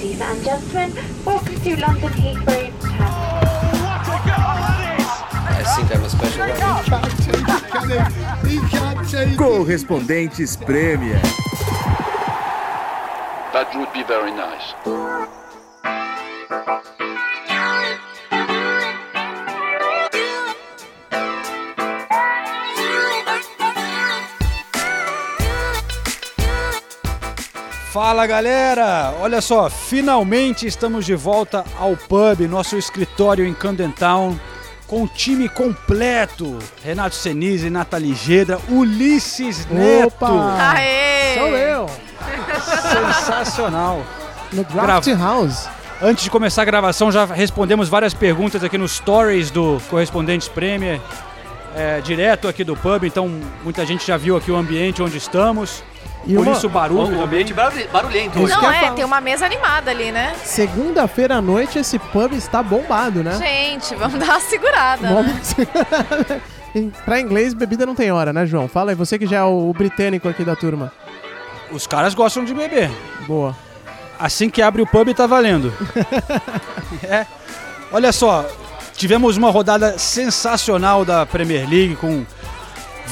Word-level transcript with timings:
Ladies 0.00 0.20
and 0.22 0.42
gentlemen, 0.42 0.94
welcome 1.26 1.60
to 1.60 1.76
London 1.78 2.08
Heathrow 2.08 2.72
I 5.52 5.62
think 5.76 5.94
I'm 5.94 6.02
a 6.02 6.08
special 6.08 6.46
guy. 6.46 6.80
Correspondentes 9.36 10.56
Premier. 10.64 11.20
That 13.52 13.68
would 13.74 13.92
be 13.92 14.02
very 14.04 14.32
nice. 14.32 14.72
Fala 27.92 28.24
galera! 28.24 29.12
Olha 29.20 29.40
só, 29.40 29.68
finalmente 29.68 30.64
estamos 30.64 31.04
de 31.04 31.16
volta 31.16 31.64
ao 31.76 31.96
pub, 31.96 32.46
nosso 32.48 32.76
escritório 32.78 33.44
em 33.44 33.52
Camden 33.52 33.90
Town, 33.90 34.38
com 34.86 35.02
o 35.02 35.08
time 35.08 35.48
completo. 35.48 36.56
Renato 36.84 37.16
Senise, 37.16 37.68
Nathalie 37.68 38.14
Gedra, 38.14 38.60
Ulisses 38.68 39.66
Neto. 39.66 40.06
Opa! 40.06 40.72
Aê! 40.72 41.34
Sou 41.34 41.48
eu, 41.56 41.86
Sensacional. 42.92 44.06
no 44.52 44.62
Draft 44.62 45.08
House. 45.18 45.68
Antes 46.00 46.22
de 46.22 46.30
começar 46.30 46.62
a 46.62 46.66
gravação, 46.66 47.10
já 47.10 47.24
respondemos 47.24 47.88
várias 47.88 48.14
perguntas 48.14 48.62
aqui 48.62 48.78
nos 48.78 48.92
stories 48.92 49.50
do 49.50 49.82
Correspondentes 49.90 50.46
Premier, 50.46 51.00
é, 51.74 52.00
direto 52.00 52.46
aqui 52.46 52.62
do 52.62 52.76
pub, 52.76 53.02
então 53.02 53.28
muita 53.64 53.84
gente 53.84 54.06
já 54.06 54.16
viu 54.16 54.36
aqui 54.36 54.52
o 54.52 54.56
ambiente 54.56 55.02
onde 55.02 55.18
estamos. 55.18 55.82
E 56.26 56.34
Por 56.34 56.46
uma- 56.46 56.52
isso 56.52 56.66
o 56.66 56.70
barulho. 56.70 57.18
O 57.18 57.22
ambiente 57.22 57.54
barulhe- 57.54 57.86
barulhento 57.92 58.38
hoje. 58.40 58.52
Não, 58.54 58.70
é, 58.70 58.90
tem 58.92 59.04
uma 59.04 59.20
mesa 59.20 59.46
animada 59.46 59.90
ali, 59.90 60.12
né? 60.12 60.34
Segunda-feira 60.44 61.36
à 61.36 61.40
noite 61.40 61.78
esse 61.78 61.98
pub 61.98 62.32
está 62.34 62.62
bombado, 62.62 63.22
né? 63.24 63.32
Gente, 63.38 63.94
vamos 63.94 64.18
dar 64.20 64.26
uma 64.26 64.40
segurada. 64.40 65.08
né? 65.08 65.14
Vamos... 65.14 65.54
Em- 66.74 66.90
pra 67.04 67.18
inglês, 67.20 67.54
bebida 67.54 67.86
não 67.86 67.94
tem 67.94 68.12
hora, 68.12 68.32
né, 68.32 68.44
João? 68.46 68.68
Fala 68.68 68.90
aí, 68.90 68.94
você 68.94 69.18
que 69.18 69.26
já 69.26 69.38
é 69.38 69.42
o, 69.44 69.70
o 69.70 69.72
britânico 69.72 70.28
aqui 70.28 70.44
da 70.44 70.54
turma. 70.54 70.92
Os 71.72 71.86
caras 71.86 72.14
gostam 72.14 72.44
de 72.44 72.52
beber. 72.52 72.90
Boa. 73.26 73.56
Assim 74.18 74.50
que 74.50 74.60
abre 74.60 74.82
o 74.82 74.86
pub 74.86 75.12
tá 75.14 75.26
valendo. 75.26 75.72
É. 77.08 77.24
Olha 77.92 78.12
só, 78.12 78.44
tivemos 78.94 79.36
uma 79.36 79.50
rodada 79.50 79.96
sensacional 79.98 81.04
da 81.04 81.24
Premier 81.24 81.68
League 81.68 81.96
com 81.96 82.24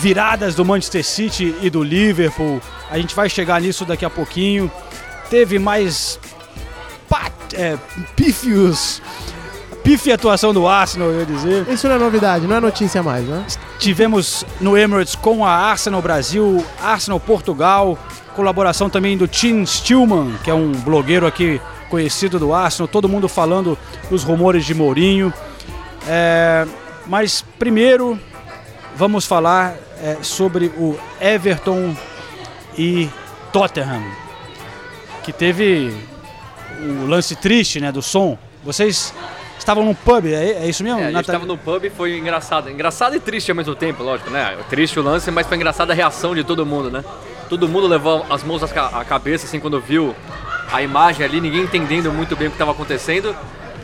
viradas 0.01 0.55
do 0.55 0.65
Manchester 0.65 1.05
City 1.05 1.55
e 1.61 1.69
do 1.71 1.83
Liverpool. 1.83 2.61
A 2.91 2.99
gente 2.99 3.15
vai 3.15 3.29
chegar 3.29 3.61
nisso 3.61 3.85
daqui 3.85 4.05
a 4.05 4.11
pouquinho. 4.11 4.71
Teve 5.29 5.59
mais 5.59 6.19
pa- 7.09 7.31
é, 7.55 7.77
pífios, 8.17 9.03
pífia 9.83 10.15
atuação 10.15 10.53
do 10.55 10.67
Arsenal, 10.67 11.09
eu 11.11 11.21
ia 11.21 11.27
dizer. 11.27 11.67
Isso 11.69 11.87
não 11.89 11.97
é 11.97 11.99
novidade, 11.99 12.47
não 12.47 12.57
é 12.57 12.61
notícia 12.61 13.03
mais, 13.03 13.25
né? 13.27 13.45
Tivemos 13.79 14.45
no 14.61 14.77
Emirates 14.77 15.15
com 15.15 15.45
a 15.45 15.51
Arsenal 15.51 16.01
Brasil, 16.01 16.65
Arsenal 16.83 17.19
Portugal, 17.21 17.99
colaboração 18.35 18.89
também 18.89 19.17
do 19.19 19.27
Tim 19.29 19.65
Stillman, 19.67 20.35
que 20.45 20.51
é 20.51 20.55
um 20.55 20.73
blogueiro 20.73 21.27
aqui 21.27 21.61
conhecido 21.91 22.39
do 22.39 22.53
Arsenal, 22.55 22.87
todo 22.87 23.09
mundo 23.09 23.29
falando 23.29 23.77
dos 24.11 24.23
rumores 24.23 24.65
de 24.65 24.75
Mourinho. 24.75 25.33
É, 26.07 26.67
mas 27.07 27.45
primeiro 27.59 28.19
vamos 28.97 29.25
falar 29.27 29.75
é, 30.03 30.19
sobre 30.23 30.67
o 30.77 30.99
Everton 31.21 31.95
e 32.77 33.09
Tottenham, 33.53 34.03
que 35.23 35.33
teve 35.33 35.93
o 36.81 37.07
lance 37.07 37.35
triste 37.37 37.81
né, 37.81 37.91
do 37.91 38.03
som. 38.03 38.39
Vocês 38.65 39.13
estavam 39.59 39.85
num 39.85 39.95
pub, 39.95 40.27
é, 40.27 40.65
é 40.65 40.69
isso 40.69 40.83
mesmo? 40.83 41.01
É, 41.01 41.03
a 41.03 41.07
gente 41.07 41.15
Nathalie? 41.15 41.41
tava 41.41 41.47
no 41.47 41.59
pub 41.59 41.85
e 41.85 41.91
foi 41.91 42.17
engraçado. 42.19 42.71
Engraçado 42.71 43.17
e 43.17 43.21
triste 43.21 43.51
ao 43.51 43.57
mesmo 43.57 43.75
tempo, 43.75 44.03
lógico, 44.03 44.31
né? 44.31 44.57
Triste 44.70 44.98
o 44.98 45.03
lance, 45.03 45.31
mas 45.31 45.47
foi 45.47 45.57
engraçada 45.57 45.92
a 45.92 45.97
reação 45.97 46.35
de 46.35 46.45
todo 46.45 46.64
mundo, 46.64 46.91
né? 46.91 47.05
Todo 47.48 47.69
mundo 47.69 47.87
levou 47.87 48.25
as 48.29 48.42
mãos 48.42 48.63
à 48.63 49.05
cabeça, 49.05 49.47
assim, 49.47 49.58
quando 49.58 49.81
viu 49.81 50.14
a 50.70 50.83
imagem 50.83 51.25
ali, 51.25 51.41
ninguém 51.41 51.63
entendendo 51.63 52.13
muito 52.13 52.37
bem 52.37 52.48
o 52.48 52.51
que 52.51 52.55
estava 52.55 52.73
acontecendo. 52.73 53.35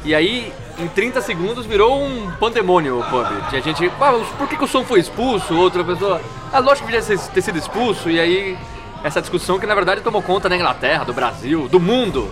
E 0.04 0.14
aí, 0.14 0.52
em 0.78 0.86
30 0.86 1.20
segundos, 1.22 1.64
virou 1.66 2.02
um 2.04 2.30
pandemônio 2.32 3.00
o 3.00 3.04
pub. 3.04 3.26
Tinha 3.48 3.62
gente, 3.62 3.90
ah, 4.00 4.12
por 4.36 4.46
que, 4.48 4.56
que 4.56 4.64
o 4.64 4.68
som 4.68 4.84
foi 4.84 5.00
expulso? 5.00 5.54
Outra 5.54 5.82
pessoa, 5.82 6.20
ah, 6.52 6.58
lógico 6.58 6.86
que 6.88 6.98
devia 6.98 7.18
ter 7.18 7.40
sido 7.42 7.56
expulso. 7.58 8.10
E 8.10 8.20
aí, 8.20 8.58
essa 9.02 9.20
discussão 9.20 9.58
que 9.58 9.66
na 9.66 9.74
verdade 9.74 10.00
tomou 10.02 10.22
conta 10.22 10.48
da 10.48 10.56
Inglaterra, 10.56 11.04
do 11.04 11.12
Brasil, 11.14 11.68
do 11.68 11.80
mundo. 11.80 12.30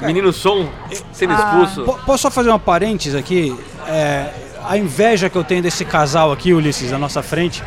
Menino 0.00 0.32
som 0.32 0.68
sendo 1.12 1.32
expulso. 1.34 1.82
Po- 1.84 1.98
Posso 2.04 2.22
só 2.22 2.30
fazer 2.30 2.48
uma 2.48 2.58
parênteses 2.58 3.14
aqui? 3.14 3.56
É, 3.86 4.32
a 4.64 4.76
inveja 4.76 5.30
que 5.30 5.36
eu 5.38 5.44
tenho 5.44 5.62
desse 5.62 5.84
casal 5.84 6.32
aqui, 6.32 6.52
Ulisses, 6.52 6.90
na 6.90 6.98
nossa 6.98 7.22
frente. 7.22 7.62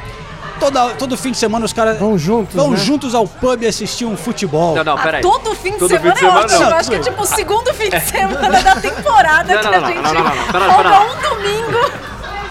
Toda, 0.65 0.89
todo 0.95 1.15
fim 1.17 1.31
de 1.31 1.37
semana 1.37 1.63
os 1.65 1.71
caras 1.73 1.99
Vão 1.99 2.17
juntos, 2.17 2.55
vão 2.55 2.71
né? 2.71 2.77
juntos 2.77 3.13
ao 3.13 3.27
pub 3.27 3.63
assistir 3.65 4.05
um 4.05 4.17
futebol. 4.17 4.75
Não, 4.75 4.83
não, 4.83 4.97
Ah, 4.97 5.01
peraí. 5.03 5.21
todo 5.21 5.53
fim 5.55 5.71
de 5.73 5.77
Todo 5.79 5.89
semana 5.89 6.07
fim 6.07 6.13
de 6.13 6.19
semana, 6.19 6.39
é 6.39 6.43
ótimo. 6.45 6.59
não. 6.61 6.69
Eu 6.69 6.75
acho 6.75 6.89
que 6.89 6.95
é 6.95 6.99
tipo 6.99 7.21
o 7.21 7.25
segundo 7.25 7.73
fim 7.73 7.89
de 7.89 7.99
semana 8.01 8.61
da 8.63 8.75
temporada 8.75 9.53
Não, 9.53 9.61
que 9.61 9.67
não, 9.67 9.73
a 9.85 9.87
gente 9.91 10.01
não, 10.01 10.13
não, 10.13 10.23
não, 10.23 10.35
não. 10.35 10.45
Pera, 10.51 10.65
folga 10.73 10.89
pera. 10.89 11.01
um 11.01 11.35
domingo. 11.35 11.91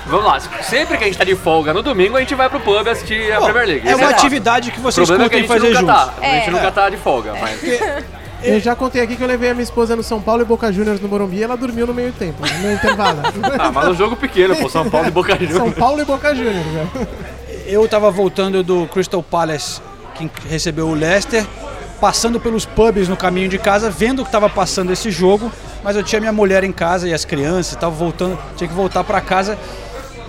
Vamos 0.06 0.24
lá, 0.26 0.38
sempre 0.62 0.96
que 0.98 1.04
a 1.04 1.06
gente 1.06 1.18
tá 1.18 1.24
de 1.24 1.34
folga 1.34 1.72
no 1.72 1.82
domingo, 1.82 2.16
a 2.16 2.20
gente 2.20 2.34
vai 2.34 2.48
pro 2.48 2.60
pub 2.60 2.86
assistir 2.86 3.32
a 3.32 3.40
Premier 3.40 3.66
League. 3.66 3.88
é 3.88 3.96
uma 3.96 4.10
atividade 4.10 4.70
que 4.70 4.78
vocês 4.78 5.08
é 5.10 5.16
curtem 5.16 5.38
gente 5.40 5.48
fazer 5.48 5.68
nunca 5.70 5.80
juntos. 5.80 5.94
tá. 5.96 6.14
A 6.20 6.24
gente 6.34 6.48
É. 6.48 6.50
nunca 6.50 6.70
tá 6.70 6.90
de 6.90 6.96
folga, 6.98 7.34
mas... 7.40 7.60
Eu 8.42 8.60
já 8.60 8.76
contei 8.76 9.00
aqui 9.00 9.16
que 9.16 9.22
eu 9.22 9.26
levei 9.26 9.48
a 9.50 9.54
minha 9.54 9.64
esposa 9.64 9.96
no 9.96 10.02
São 10.02 10.20
Paulo 10.20 10.42
e 10.42 10.44
Boca 10.44 10.70
Juniors 10.70 11.00
no 11.00 11.08
Morumbi 11.08 11.38
e 11.38 11.42
ela 11.42 11.56
dormiu 11.56 11.86
no 11.86 11.94
meio 11.94 12.12
tempo, 12.12 12.42
no 12.60 12.70
intervalo. 12.72 13.20
Ah, 13.58 13.72
mas 13.72 13.86
no 13.88 13.94
jogo 13.94 14.14
pequeno, 14.16 14.54
pô, 14.56 14.68
São 14.68 14.88
Paulo 14.90 15.08
e 15.08 15.10
Boca 15.10 15.34
São 15.34 15.46
Juniors. 15.46 15.74
Paulo 15.78 16.00
e 16.02 16.04
Boca 16.04 16.34
Juniors, 16.34 16.66
né? 16.66 16.86
Eu 17.66 17.88
tava 17.88 18.10
voltando 18.10 18.62
do 18.62 18.86
Crystal 18.88 19.22
Palace, 19.22 19.80
que 20.14 20.30
recebeu 20.48 20.88
o 20.88 20.94
Leicester, 20.94 21.46
passando 22.00 22.38
pelos 22.38 22.66
pubs 22.66 23.08
no 23.08 23.16
caminho 23.16 23.48
de 23.48 23.58
casa, 23.58 23.90
vendo 23.90 24.24
que 24.24 24.30
tava 24.30 24.48
passando 24.50 24.92
esse 24.92 25.10
jogo, 25.10 25.50
mas 25.82 25.96
eu 25.96 26.02
tinha 26.02 26.20
minha 26.20 26.32
mulher 26.32 26.62
em 26.64 26.72
casa 26.72 27.08
e 27.08 27.14
as 27.14 27.24
crianças, 27.24 27.76
tava 27.76 27.94
voltando, 27.94 28.38
tinha 28.56 28.68
que 28.68 28.74
voltar 28.74 29.02
pra 29.04 29.20
casa 29.20 29.58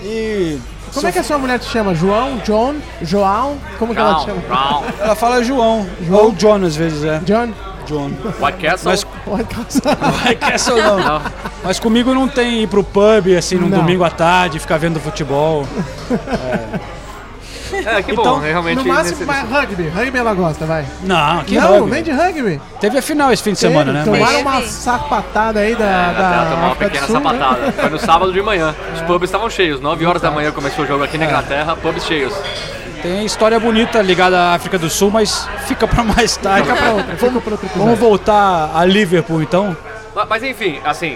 e 0.01 0.57
Como 0.93 1.07
é 1.07 1.11
que 1.11 1.19
a 1.19 1.23
sua 1.23 1.37
mulher 1.37 1.59
te 1.59 1.65
chama? 1.65 1.93
João? 1.93 2.37
John? 2.45 2.75
João? 3.01 3.57
Como 3.77 3.93
que 3.93 3.99
ela 3.99 4.15
te 4.19 4.25
chama? 4.25 4.41
Round, 4.47 4.93
ela 4.99 5.15
fala 5.15 5.43
João, 5.43 5.85
João? 6.01 6.25
ou 6.25 6.31
John 6.31 6.63
às 6.63 6.75
vezes 6.75 7.03
é. 7.03 7.19
John? 7.25 7.51
John. 7.85 8.09
White 8.41 8.57
Castle. 8.65 8.91
Mas 8.91 9.05
casar. 9.47 9.95
Vai 9.95 10.35
que 10.35 10.45
essa 10.45 10.75
não. 10.75 10.97
Não. 10.99 11.21
Mas 11.63 11.79
comigo 11.79 12.13
não 12.15 12.27
tem 12.27 12.63
ir 12.63 12.67
pro 12.67 12.83
pub 12.83 13.27
assim 13.37 13.55
num 13.57 13.69
Não. 13.69 13.79
domingo 13.79 14.03
à 14.03 14.09
tarde, 14.09 14.57
ficar 14.59 14.77
vendo 14.77 14.99
futebol. 14.99 15.67
É, 16.11 16.79
que 18.03 18.11
Então, 18.11 18.23
bom, 18.23 18.39
realmente... 18.39 18.77
No 18.77 18.85
máximo, 18.85 19.25
vai 19.25 19.41
rugby. 19.45 19.87
Rugby 19.89 20.17
ela 20.17 20.33
gosta, 20.33 20.65
vai. 20.65 20.85
Não, 21.03 21.43
que 21.43 21.55
não, 21.55 21.73
rugby. 21.79 21.91
nem 21.91 22.03
de 22.03 22.11
rugby. 22.11 22.61
Teve 22.79 22.97
a 22.97 23.01
final 23.01 23.31
esse 23.31 23.43
fim 23.43 23.53
de 23.53 23.59
semana, 23.59 23.91
né? 23.93 24.03
Tomaram 24.03 24.43
Mas- 24.43 24.63
uma 24.63 24.69
sapatada 24.69 25.59
aí 25.59 25.75
da, 25.75 26.09
Até 26.09 26.19
da 26.21 26.33
ela 26.35 26.45
tomou 26.51 26.65
uma 26.69 26.75
pequena 26.75 27.07
Sul, 27.07 27.19
né? 27.19 27.23
sapatada. 27.23 27.71
Foi 27.71 27.89
no 27.89 27.99
sábado 27.99 28.33
de 28.33 28.41
manhã. 28.41 28.75
Os 28.95 29.01
pubs 29.01 29.27
estavam 29.29 29.49
cheios. 29.49 29.79
9 29.79 30.05
horas 30.05 30.21
da 30.21 30.31
manhã 30.31 30.51
começou 30.51 30.83
o 30.85 30.87
jogo 30.87 31.03
aqui 31.03 31.17
na 31.17 31.25
Inglaterra, 31.25 31.75
pubs 31.75 32.05
cheios. 32.05 32.33
Tem 33.01 33.23
história 33.23 33.59
bonita 33.59 34.01
ligada 34.01 34.35
à 34.39 34.53
África 34.55 34.79
do 34.79 34.89
Sul, 34.89 35.11
mas 35.11 35.47
fica 35.67 35.87
pra 35.87 36.03
mais 36.03 36.35
tarde. 36.37 36.67
Fica 36.67 36.75
pra 36.81 36.91
outra, 36.93 37.15
fica 37.15 37.39
pra 37.41 37.51
outro 37.51 37.69
Vamos 37.75 37.99
voltar 37.99 38.71
a 38.73 38.83
Liverpool 38.83 39.43
então. 39.43 39.77
Ma- 40.15 40.25
Mas 40.25 40.41
enfim, 40.41 40.79
assim. 40.83 41.15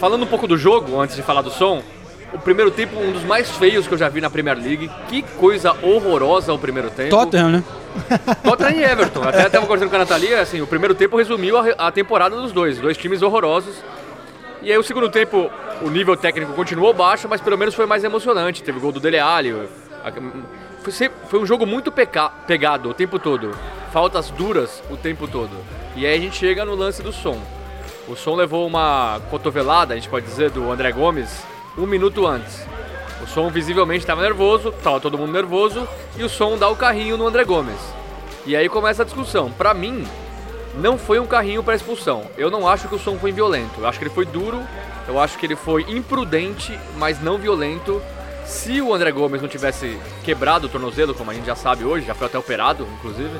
Falando 0.00 0.22
um 0.24 0.26
pouco 0.26 0.46
do 0.48 0.56
jogo, 0.56 1.00
antes 1.00 1.14
de 1.14 1.22
falar 1.22 1.42
do 1.42 1.50
som, 1.50 1.82
o 2.32 2.38
primeiro 2.38 2.70
tempo, 2.70 2.98
um 2.98 3.12
dos 3.12 3.24
mais 3.24 3.50
feios 3.50 3.86
que 3.86 3.94
eu 3.94 3.98
já 3.98 4.08
vi 4.08 4.20
na 4.20 4.30
Premier 4.30 4.56
League. 4.56 4.90
Que 5.08 5.22
coisa 5.22 5.72
horrorosa 5.82 6.52
o 6.52 6.58
primeiro 6.58 6.90
tempo. 6.90 7.10
Tottenham, 7.10 7.50
né? 7.50 7.64
Tottenham 8.42 8.72
e 8.80 8.84
Everton. 8.84 9.22
Até 9.22 9.46
estava 9.46 9.66
conversando 9.66 9.90
com 9.90 9.96
a 9.96 9.98
Natalia, 10.00 10.40
assim, 10.40 10.60
o 10.60 10.66
primeiro 10.66 10.94
tempo 10.94 11.16
resumiu 11.16 11.56
a, 11.58 11.88
a 11.88 11.92
temporada 11.92 12.34
dos 12.36 12.52
dois. 12.52 12.78
Dois 12.78 12.96
times 12.96 13.22
horrorosos. 13.22 13.76
E 14.62 14.70
aí 14.70 14.78
o 14.78 14.82
segundo 14.82 15.08
tempo, 15.10 15.50
o 15.82 15.90
nível 15.90 16.16
técnico 16.16 16.52
continuou 16.52 16.92
baixo, 16.94 17.26
mas 17.28 17.40
pelo 17.40 17.58
menos 17.58 17.74
foi 17.74 17.84
mais 17.86 18.04
emocionante. 18.04 18.62
Teve 18.62 18.78
gol 18.80 18.92
do 18.92 19.00
Dele 19.00 19.18
Alli. 19.18 19.50
a- 20.04 20.12
Foi, 20.82 21.10
foi 21.28 21.38
um 21.40 21.46
jogo 21.46 21.66
muito 21.66 21.92
peca- 21.92 22.30
pegado 22.46 22.88
o 22.88 22.94
tempo 22.94 23.18
todo. 23.18 23.50
Faltas 23.92 24.30
duras 24.30 24.82
o 24.90 24.96
tempo 24.96 25.28
todo. 25.28 25.50
E 25.94 26.06
aí 26.06 26.16
a 26.16 26.20
gente 26.20 26.36
chega 26.36 26.64
no 26.64 26.74
lance 26.74 27.02
do 27.02 27.12
som. 27.12 27.38
O 28.08 28.16
som 28.16 28.34
levou 28.34 28.66
uma 28.66 29.20
cotovelada, 29.30 29.92
a 29.94 29.96
gente 29.96 30.08
pode 30.08 30.26
dizer, 30.26 30.50
do 30.50 30.70
André 30.72 30.90
Gomes 30.92 31.42
um 31.76 31.86
minuto 31.86 32.26
antes. 32.26 32.66
O 33.22 33.26
som 33.26 33.50
visivelmente 33.50 34.00
estava 34.00 34.22
nervoso, 34.22 34.70
estava 34.70 35.00
todo 35.00 35.16
mundo 35.16 35.32
nervoso, 35.32 35.86
e 36.16 36.24
o 36.24 36.28
som 36.28 36.58
dá 36.58 36.68
o 36.68 36.76
carrinho 36.76 37.16
no 37.16 37.26
André 37.26 37.44
Gomes. 37.44 37.80
E 38.44 38.56
aí 38.56 38.68
começa 38.68 39.02
a 39.02 39.04
discussão. 39.04 39.50
Pra 39.52 39.72
mim, 39.72 40.06
não 40.74 40.98
foi 40.98 41.18
um 41.18 41.26
carrinho 41.26 41.62
para 41.62 41.74
expulsão. 41.74 42.24
Eu 42.36 42.50
não 42.50 42.66
acho 42.66 42.88
que 42.88 42.94
o 42.94 42.98
som 42.98 43.18
foi 43.18 43.30
violento. 43.30 43.80
Eu 43.80 43.86
acho 43.86 43.98
que 43.98 44.04
ele 44.04 44.14
foi 44.14 44.26
duro, 44.26 44.60
eu 45.06 45.20
acho 45.20 45.38
que 45.38 45.46
ele 45.46 45.56
foi 45.56 45.82
imprudente, 45.88 46.78
mas 46.96 47.22
não 47.22 47.38
violento. 47.38 48.02
Se 48.44 48.80
o 48.80 48.92
André 48.92 49.12
Gomes 49.12 49.40
não 49.40 49.48
tivesse 49.48 49.98
quebrado 50.24 50.66
o 50.66 50.70
tornozelo, 50.70 51.14
como 51.14 51.30
a 51.30 51.34
gente 51.34 51.46
já 51.46 51.54
sabe 51.54 51.84
hoje, 51.84 52.06
já 52.06 52.14
foi 52.14 52.26
até 52.26 52.38
operado, 52.38 52.86
inclusive, 52.98 53.38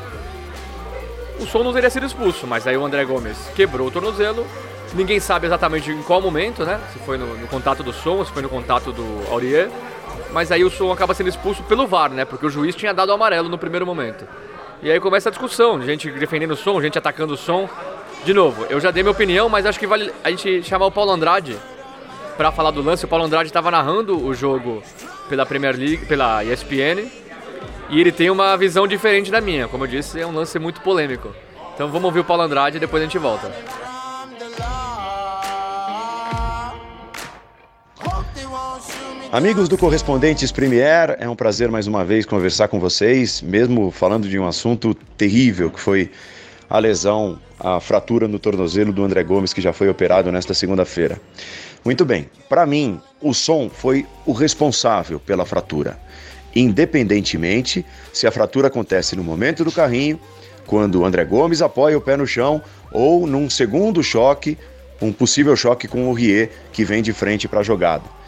o 1.41 1.47
som 1.47 1.65
não 1.65 1.73
teria 1.73 1.91
sido 1.91 2.07
expulso, 2.07 2.47
mas 2.47 2.67
aí 2.67 2.77
o 2.77 2.85
André 2.85 3.05
Gomes 3.05 3.37
quebrou 3.57 3.89
o 3.89 3.91
tornozelo. 3.91 4.47
Ninguém 4.95 5.19
sabe 5.21 5.47
exatamente 5.47 5.91
em 5.91 6.03
qual 6.03 6.21
momento, 6.21 6.65
né? 6.65 6.79
Se 6.93 6.99
foi 6.99 7.17
no, 7.17 7.37
no 7.37 7.47
contato 7.49 7.83
do 7.83 7.93
som, 7.93 8.25
se 8.25 8.31
foi 8.31 8.43
no 8.43 8.49
contato 8.49 8.93
do 8.93 9.31
Aurier. 9.31 9.71
Mas 10.33 10.53
aí 10.53 10.65
o 10.65 10.71
som 10.71 10.93
acaba 10.93 11.15
sendo 11.15 11.29
expulso 11.29 11.63
pelo 11.63 11.87
VAR, 11.87 12.11
né? 12.11 12.25
Porque 12.25 12.45
o 12.45 12.51
juiz 12.51 12.75
tinha 12.75 12.93
dado 12.93 13.13
amarelo 13.13 13.49
no 13.49 13.57
primeiro 13.57 13.87
momento. 13.87 14.27
E 14.83 14.91
aí 14.91 14.99
começa 15.01 15.29
a 15.29 15.33
discussão, 15.33 15.81
gente 15.83 16.11
defendendo 16.11 16.51
o 16.51 16.57
som, 16.57 16.81
gente 16.81 16.99
atacando 16.99 17.35
o 17.35 17.37
som. 17.37 17.69
De 18.25 18.35
novo, 18.35 18.67
eu 18.69 18.81
já 18.81 18.91
dei 18.91 19.03
minha 19.03 19.13
opinião, 19.13 19.49
mas 19.49 19.65
acho 19.65 19.79
que 19.79 19.87
vale 19.87 20.13
a 20.23 20.31
gente 20.31 20.63
chamar 20.63 20.87
o 20.87 20.91
Paulo 20.91 21.13
Andrade 21.13 21.57
para 22.37 22.51
falar 22.53 22.71
do 22.71 22.83
lance. 22.83 23.05
O 23.05 23.09
Paulo 23.09 23.25
Andrade 23.25 23.49
estava 23.49 23.71
narrando 23.71 24.25
o 24.25 24.35
jogo 24.35 24.83
pela 25.29 25.47
Premier 25.47 25.77
League, 25.77 26.07
pela 26.07 26.45
ESPN, 26.45 27.09
e 27.89 28.01
ele 28.01 28.13
tem 28.13 28.31
uma 28.31 28.57
visão 28.57 28.87
diferente 28.87 29.31
da 29.31 29.41
minha. 29.41 29.69
Como 29.69 29.85
eu 29.85 29.89
disse, 29.89 30.21
é 30.21 30.27
um 30.27 30.35
lance 30.35 30.59
muito 30.59 30.81
polêmico. 30.81 31.35
Então 31.75 31.89
vamos 31.89 32.05
ouvir 32.05 32.21
o 32.21 32.25
Paulo 32.25 32.43
Andrade 32.43 32.77
e 32.77 32.81
depois 32.81 33.03
a 33.03 33.07
gente 33.07 33.19
volta. 33.19 33.53
Amigos 39.33 39.67
do 39.67 39.79
Correspondentes 39.79 40.53
Premier, 40.53 41.17
é 41.19 41.27
um 41.27 41.35
prazer 41.35 41.71
mais 41.71 41.87
uma 41.87 42.05
vez 42.05 42.27
conversar 42.27 42.69
com 42.69 42.79
vocês, 42.79 43.41
mesmo 43.41 43.91
falando 43.91 44.29
de 44.29 44.39
um 44.39 44.47
assunto 44.47 44.93
terrível 45.17 45.71
que 45.71 45.81
foi 45.81 46.11
a 46.69 46.79
lesão, 46.79 47.39
a 47.59 47.81
fratura 47.81 48.29
no 48.29 48.39
tornozelo 48.39 48.93
do 48.93 49.03
André 49.03 49.25
Gomes, 49.25 49.55
que 49.55 49.63
já 49.63 49.73
foi 49.73 49.89
operado 49.89 50.31
nesta 50.31 50.53
segunda-feira. 50.53 51.19
Muito 51.83 52.05
bem, 52.05 52.29
para 52.47 52.67
mim, 52.67 53.01
o 53.23 53.33
som 53.33 53.71
foi 53.71 54.05
o 54.27 54.33
responsável 54.33 55.19
pela 55.19 55.47
fratura, 55.47 55.99
independentemente 56.55 57.87
se 58.13 58.27
a 58.27 58.31
fratura 58.31 58.69
acontece 58.69 59.17
no 59.17 59.25
momento 59.25 59.65
do 59.65 59.73
carrinho, 59.73 60.21
quando 60.67 61.01
o 61.01 61.07
André 61.07 61.25
Gomes 61.25 61.63
apoia 61.63 61.97
o 61.97 62.03
pé 62.03 62.19
no 62.19 62.27
chão, 62.27 62.61
ou 62.93 63.27
num 63.27 63.49
segundo 63.49 64.03
choque, 64.03 64.59
um 65.01 65.11
possível 65.11 65.57
choque 65.57 65.89
com 65.89 66.11
o 66.11 66.13
Rie, 66.13 66.51
que 66.71 66.85
vem 66.85 67.03
de 67.03 67.15
frente 67.15 67.49
para 67.49 67.61
a 67.61 67.65
jogada. 67.65 68.21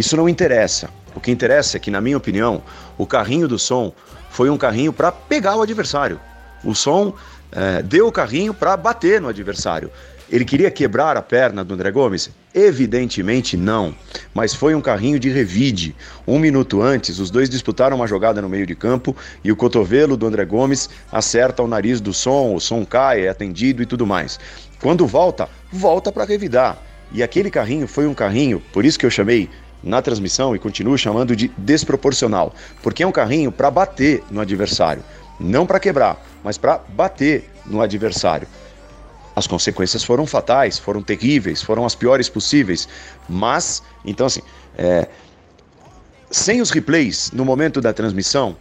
Isso 0.00 0.16
não 0.16 0.26
interessa. 0.26 0.88
O 1.14 1.20
que 1.20 1.30
interessa 1.30 1.76
é 1.76 1.80
que, 1.80 1.90
na 1.90 2.00
minha 2.00 2.16
opinião, 2.16 2.62
o 2.96 3.04
carrinho 3.06 3.46
do 3.46 3.58
som 3.58 3.92
foi 4.30 4.48
um 4.48 4.56
carrinho 4.56 4.94
para 4.94 5.12
pegar 5.12 5.56
o 5.56 5.60
adversário. 5.60 6.18
O 6.64 6.74
som 6.74 7.12
é, 7.52 7.82
deu 7.82 8.06
o 8.08 8.12
carrinho 8.12 8.54
para 8.54 8.74
bater 8.78 9.20
no 9.20 9.28
adversário. 9.28 9.90
Ele 10.30 10.46
queria 10.46 10.70
quebrar 10.70 11.18
a 11.18 11.22
perna 11.22 11.62
do 11.62 11.74
André 11.74 11.90
Gomes? 11.90 12.30
Evidentemente 12.54 13.58
não, 13.58 13.94
mas 14.32 14.54
foi 14.54 14.74
um 14.74 14.80
carrinho 14.80 15.20
de 15.20 15.28
revide. 15.28 15.94
Um 16.26 16.38
minuto 16.38 16.80
antes, 16.80 17.18
os 17.18 17.30
dois 17.30 17.50
disputaram 17.50 17.94
uma 17.94 18.06
jogada 18.06 18.40
no 18.40 18.48
meio 18.48 18.66
de 18.66 18.74
campo 18.74 19.14
e 19.44 19.52
o 19.52 19.56
cotovelo 19.56 20.16
do 20.16 20.26
André 20.26 20.46
Gomes 20.46 20.88
acerta 21.12 21.62
o 21.62 21.68
nariz 21.68 22.00
do 22.00 22.14
som, 22.14 22.54
o 22.54 22.60
som 22.60 22.86
cai, 22.86 23.26
é 23.26 23.28
atendido 23.28 23.82
e 23.82 23.86
tudo 23.86 24.06
mais. 24.06 24.40
Quando 24.80 25.06
volta, 25.06 25.46
volta 25.70 26.10
para 26.10 26.24
revidar. 26.24 26.78
E 27.12 27.22
aquele 27.22 27.50
carrinho 27.50 27.86
foi 27.86 28.06
um 28.06 28.14
carrinho, 28.14 28.62
por 28.72 28.82
isso 28.84 28.98
que 28.98 29.04
eu 29.04 29.10
chamei 29.10 29.50
na 29.82 30.02
transmissão 30.02 30.54
e 30.54 30.58
continuo 30.58 30.96
chamando 30.98 31.34
de 31.34 31.48
desproporcional, 31.56 32.54
porque 32.82 33.02
é 33.02 33.06
um 33.06 33.12
carrinho 33.12 33.50
para 33.50 33.70
bater 33.70 34.22
no 34.30 34.40
adversário, 34.40 35.02
não 35.38 35.66
para 35.66 35.80
quebrar, 35.80 36.22
mas 36.44 36.58
para 36.58 36.78
bater 36.88 37.50
no 37.66 37.80
adversário. 37.80 38.46
As 39.34 39.46
consequências 39.46 40.02
foram 40.02 40.26
fatais, 40.26 40.78
foram 40.78 41.02
terríveis, 41.02 41.62
foram 41.62 41.86
as 41.86 41.94
piores 41.94 42.28
possíveis, 42.28 42.88
mas, 43.28 43.82
então 44.04 44.26
assim, 44.26 44.42
é, 44.76 45.08
sem 46.30 46.60
os 46.60 46.70
replays 46.70 47.30
no 47.32 47.44
momento 47.44 47.80
da 47.80 47.92
transmissão, 47.92 48.56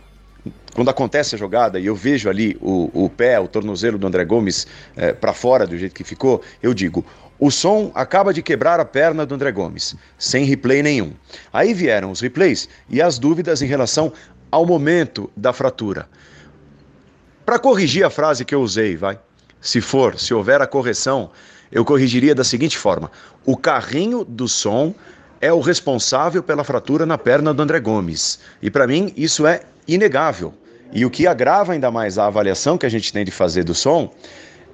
quando 0.73 0.89
acontece 0.89 1.35
a 1.35 1.37
jogada 1.37 1.79
e 1.79 1.85
eu 1.85 1.95
vejo 1.95 2.29
ali 2.29 2.57
o, 2.61 2.89
o 2.93 3.09
pé, 3.09 3.39
o 3.39 3.47
tornozelo 3.47 3.97
do 3.97 4.07
André 4.07 4.23
Gomes 4.23 4.67
é, 4.95 5.11
para 5.11 5.33
fora 5.33 5.67
do 5.67 5.77
jeito 5.77 5.93
que 5.93 6.03
ficou, 6.03 6.41
eu 6.63 6.73
digo: 6.73 7.05
o 7.39 7.49
som 7.49 7.91
acaba 7.95 8.33
de 8.33 8.41
quebrar 8.41 8.79
a 8.79 8.85
perna 8.85 9.25
do 9.25 9.33
André 9.33 9.51
Gomes, 9.51 9.95
sem 10.17 10.43
replay 10.43 10.83
nenhum. 10.83 11.13
Aí 11.53 11.73
vieram 11.73 12.11
os 12.11 12.19
replays 12.19 12.67
e 12.89 13.01
as 13.01 13.17
dúvidas 13.17 13.61
em 13.61 13.65
relação 13.65 14.11
ao 14.51 14.65
momento 14.65 15.31
da 15.37 15.53
fratura. 15.53 16.07
Para 17.45 17.57
corrigir 17.57 18.03
a 18.03 18.09
frase 18.09 18.43
que 18.43 18.53
eu 18.53 18.61
usei, 18.61 18.97
vai. 18.97 19.17
Se 19.61 19.81
for, 19.81 20.19
se 20.19 20.33
houver 20.33 20.61
a 20.61 20.67
correção, 20.67 21.31
eu 21.71 21.85
corrigiria 21.85 22.35
da 22.35 22.43
seguinte 22.43 22.77
forma: 22.77 23.09
o 23.45 23.55
carrinho 23.55 24.23
do 24.23 24.47
som 24.47 24.93
é 25.41 25.51
o 25.51 25.59
responsável 25.59 26.43
pela 26.43 26.63
fratura 26.63 27.05
na 27.05 27.17
perna 27.17 27.53
do 27.53 27.61
André 27.63 27.79
Gomes. 27.79 28.39
E 28.61 28.69
para 28.69 28.85
mim 28.85 29.13
isso 29.15 29.47
é 29.47 29.61
inegável. 29.87 30.53
E 30.91 31.05
o 31.05 31.09
que 31.09 31.25
agrava 31.25 31.73
ainda 31.73 31.89
mais 31.89 32.17
a 32.17 32.27
avaliação 32.27 32.77
que 32.77 32.85
a 32.85 32.89
gente 32.89 33.13
tem 33.13 33.23
de 33.23 33.31
fazer 33.31 33.63
do 33.63 33.73
som 33.73 34.13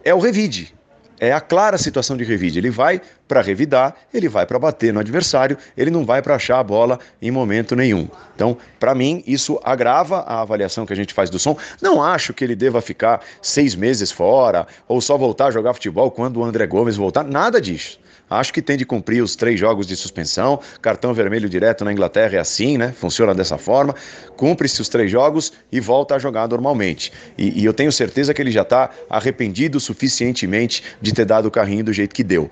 é 0.03 0.13
o 0.13 0.19
revide. 0.19 0.74
É 1.19 1.31
a 1.31 1.39
clara 1.39 1.77
situação 1.77 2.17
de 2.17 2.23
revide. 2.23 2.59
Ele 2.59 2.69
vai 2.69 3.01
para 3.27 3.41
revidar, 3.41 3.95
ele 4.13 4.27
vai 4.29 4.45
para 4.45 4.59
bater 4.59 4.93
no 4.93 4.99
adversário, 4.99 5.57
ele 5.75 5.89
não 5.89 6.05
vai 6.05 6.21
para 6.21 6.35
achar 6.35 6.59
a 6.59 6.63
bola 6.63 6.99
em 7.21 7.31
momento 7.31 7.75
nenhum. 7.75 8.07
Então, 8.35 8.57
para 8.79 8.93
mim, 8.93 9.23
isso 9.25 9.59
agrava 9.63 10.19
a 10.19 10.41
avaliação 10.41 10.85
que 10.85 10.93
a 10.93 10.95
gente 10.95 11.13
faz 11.13 11.29
do 11.29 11.39
som. 11.39 11.57
Não 11.81 12.03
acho 12.03 12.33
que 12.33 12.43
ele 12.43 12.55
deva 12.55 12.81
ficar 12.81 13.21
seis 13.41 13.75
meses 13.75 14.11
fora 14.11 14.67
ou 14.87 15.01
só 15.01 15.17
voltar 15.17 15.47
a 15.47 15.51
jogar 15.51 15.73
futebol 15.73 16.11
quando 16.11 16.37
o 16.37 16.43
André 16.43 16.67
Gomes 16.67 16.97
voltar. 16.97 17.23
Nada 17.23 17.59
disso. 17.61 17.99
Acho 18.29 18.51
que 18.51 18.61
tem 18.61 18.75
de 18.75 18.85
cumprir 18.85 19.21
os 19.21 19.35
três 19.35 19.59
jogos 19.59 19.85
de 19.85 19.95
suspensão. 19.95 20.59
Cartão 20.81 21.13
vermelho 21.13 21.47
direto 21.47 21.85
na 21.85 21.91
Inglaterra 21.91 22.37
é 22.37 22.39
assim, 22.39 22.75
né? 22.77 22.91
Funciona 22.91 23.35
dessa 23.35 23.57
forma. 23.57 23.93
Cumpre-se 24.35 24.81
os 24.81 24.89
três 24.89 25.11
jogos 25.11 25.53
e 25.71 25.79
volta 25.79 26.15
a 26.15 26.19
jogar 26.19 26.47
normalmente. 26.47 27.11
E, 27.37 27.61
e 27.61 27.65
eu 27.65 27.73
tenho 27.73 27.91
certeza 27.91 28.33
que 28.33 28.41
ele 28.41 28.51
já 28.51 28.63
está 28.63 28.89
arrependido 29.09 29.79
suficientemente 29.79 30.83
de 31.05 31.13
ter 31.13 31.25
dado 31.25 31.45
o 31.45 31.51
carrinho 31.51 31.83
do 31.83 31.93
jeito 31.93 32.15
que 32.15 32.23
deu. 32.23 32.49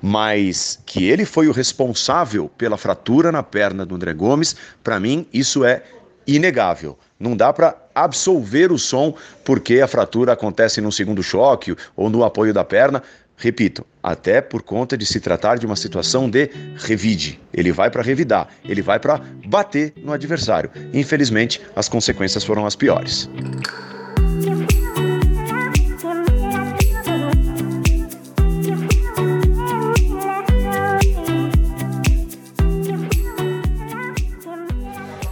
Mas 0.00 0.78
que 0.84 1.04
ele 1.04 1.24
foi 1.24 1.48
o 1.48 1.52
responsável 1.52 2.50
pela 2.56 2.76
fratura 2.76 3.32
na 3.32 3.42
perna 3.42 3.86
do 3.86 3.94
André 3.94 4.12
Gomes, 4.12 4.54
para 4.84 5.00
mim 5.00 5.26
isso 5.32 5.64
é 5.64 5.82
inegável. 6.26 6.98
Não 7.18 7.34
dá 7.34 7.52
para 7.52 7.74
absolver 7.94 8.70
o 8.70 8.78
som 8.78 9.14
porque 9.42 9.80
a 9.80 9.88
fratura 9.88 10.34
acontece 10.34 10.80
no 10.82 10.92
segundo 10.92 11.22
choque 11.22 11.74
ou 11.96 12.10
no 12.10 12.22
apoio 12.22 12.52
da 12.52 12.62
perna. 12.62 13.02
Repito, 13.38 13.86
até 14.02 14.40
por 14.40 14.62
conta 14.62 14.96
de 14.96 15.06
se 15.06 15.18
tratar 15.18 15.58
de 15.58 15.66
uma 15.66 15.76
situação 15.76 16.28
de 16.28 16.50
revide. 16.76 17.40
Ele 17.52 17.72
vai 17.72 17.90
para 17.90 18.02
revidar, 18.02 18.48
ele 18.64 18.82
vai 18.82 18.98
para 18.98 19.20
bater 19.46 19.94
no 19.96 20.12
adversário. 20.12 20.70
Infelizmente, 20.92 21.60
as 21.74 21.88
consequências 21.88 22.44
foram 22.44 22.66
as 22.66 22.76
piores. 22.76 23.28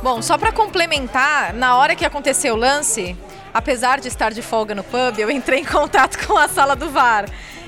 Bom, 0.04 0.20
só 0.20 0.36
para 0.36 0.52
complementar, 0.52 1.54
na 1.54 1.78
hora 1.78 1.96
que 1.96 2.04
aconteceu 2.04 2.52
o 2.52 2.58
lance, 2.58 3.16
apesar 3.54 4.00
de 4.00 4.08
estar 4.08 4.34
de 4.34 4.42
folga 4.42 4.74
no 4.74 4.84
pub, 4.84 5.18
eu 5.18 5.30
entrei 5.30 5.60
em 5.60 5.64
contato 5.64 6.18
com 6.28 6.36
a 6.36 6.46
sala 6.46 6.76
do 6.76 6.90
VAR. 6.90 7.24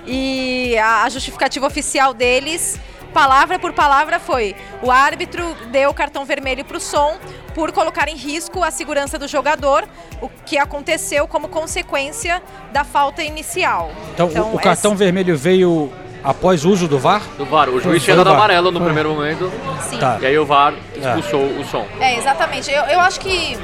E 0.07 0.77
a, 0.77 1.09
justificativa 1.09 1.67
oficial 1.67 2.13
deles, 2.13 2.79
palavra 3.15 3.59
por 3.59 3.73
palavra, 3.73 4.21
foi: 4.21 4.55
o 4.83 4.91
árbitro 4.91 5.57
deu 5.73 5.95
cartão 5.95 6.27
vermelho 6.27 6.63
para 6.63 6.77
o 6.77 6.81
som 6.81 7.17
por 7.55 7.73
colocar 7.73 8.07
em 8.07 8.17
risco 8.17 8.63
a 8.63 8.71
segurança 8.71 9.19
do 9.19 9.27
jogador, 9.27 9.89
o 10.21 10.29
que 10.29 10.59
aconteceu 10.59 11.27
como 11.27 11.49
consequência 11.49 12.43
da 12.71 12.85
falta 12.85 13.23
inicial. 13.23 13.91
Então, 14.13 14.29
o, 14.29 14.57
o 14.57 14.59
cartão 14.59 14.95
vermelho 14.95 15.39
veio 15.39 15.91
após 16.27 16.65
o 16.65 16.71
uso 16.71 16.89
do 16.89 16.99
VAR? 16.99 17.23
Do 17.39 17.47
VAR, 17.47 17.69
o 17.69 17.81
juiz 17.81 18.03
tinha 18.03 18.17
dado 18.17 18.31
amarelo 18.31 18.73
no 18.73 18.79
Foi. 18.79 18.87
primeiro 18.87 19.11
momento, 19.15 19.51
Sim. 19.89 19.99
Tá. 19.99 20.19
e 20.21 20.27
aí 20.27 20.39
o 20.39 20.45
VAR 20.45 20.75
expulsou 20.97 21.41
o 21.41 21.65
som. 21.65 21.87
É, 22.01 22.19
exatamente. 22.19 22.71
Eu, 22.71 22.83
eu 22.85 23.01
acho 23.01 23.21
que. 23.21 23.57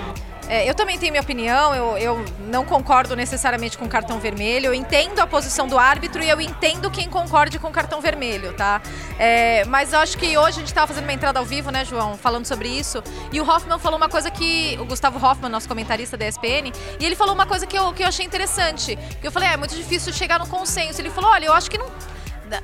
é, 0.49 0.69
eu 0.69 0.75
também 0.75 0.97
tenho 0.97 1.11
minha 1.13 1.23
opinião, 1.23 1.75
eu, 1.75 1.99
eu 1.99 2.25
não 2.49 2.65
concordo 2.65 3.17
necessariamente 3.17 3.77
com 3.77 3.87
o 3.87 3.89
cartão 3.89 4.21
vermelho. 4.21 4.67
Eu 4.67 4.75
entendo 4.75 5.19
a 5.19 5.27
posição 5.27 5.67
do 5.67 5.77
árbitro 5.77 6.23
e 6.23 6.29
eu 6.29 6.41
entendo 6.41 6.89
quem 6.91 7.09
concorde 7.09 7.59
com 7.59 7.69
o 7.69 7.71
cartão 7.73 8.01
vermelho, 8.01 8.53
tá? 8.53 8.81
É, 9.19 9.65
mas 9.65 9.93
eu 9.93 9.99
acho 9.99 10.17
que 10.17 10.39
hoje 10.39 10.59
a 10.59 10.61
gente 10.61 10.67
estava 10.67 10.87
fazendo 10.87 11.05
uma 11.05 11.13
entrada 11.13 11.41
ao 11.41 11.45
vivo, 11.45 11.71
né, 11.71 11.85
João, 11.85 12.17
falando 12.17 12.47
sobre 12.47 12.69
isso. 12.69 13.03
E 13.33 13.41
o 13.41 13.49
Hoffman 13.49 13.79
falou 13.79 13.97
uma 13.97 14.09
coisa 14.09 14.31
que. 14.31 14.79
O 14.81 14.85
Gustavo 14.85 15.25
Hoffman, 15.25 15.51
nosso 15.51 15.69
comentarista 15.69 16.17
da 16.17 16.29
ESPN, 16.29 16.71
e 17.01 17.05
ele 17.05 17.17
falou 17.17 17.35
uma 17.35 17.47
coisa 17.47 17.67
que 17.67 17.77
eu, 17.77 17.93
que 17.93 18.05
eu 18.05 18.09
achei 18.09 18.25
interessante. 18.25 18.97
Que 19.21 19.27
eu 19.27 19.33
falei, 19.33 19.49
é, 19.49 19.55
é 19.55 19.57
muito 19.57 19.75
difícil 19.75 20.13
chegar 20.13 20.39
no 20.39 20.47
consenso. 20.47 21.01
Ele 21.01 21.11
falou: 21.11 21.31
olha, 21.31 21.47
eu 21.47 21.53
acho 21.53 21.69
que 21.69 21.77
não 21.79 21.87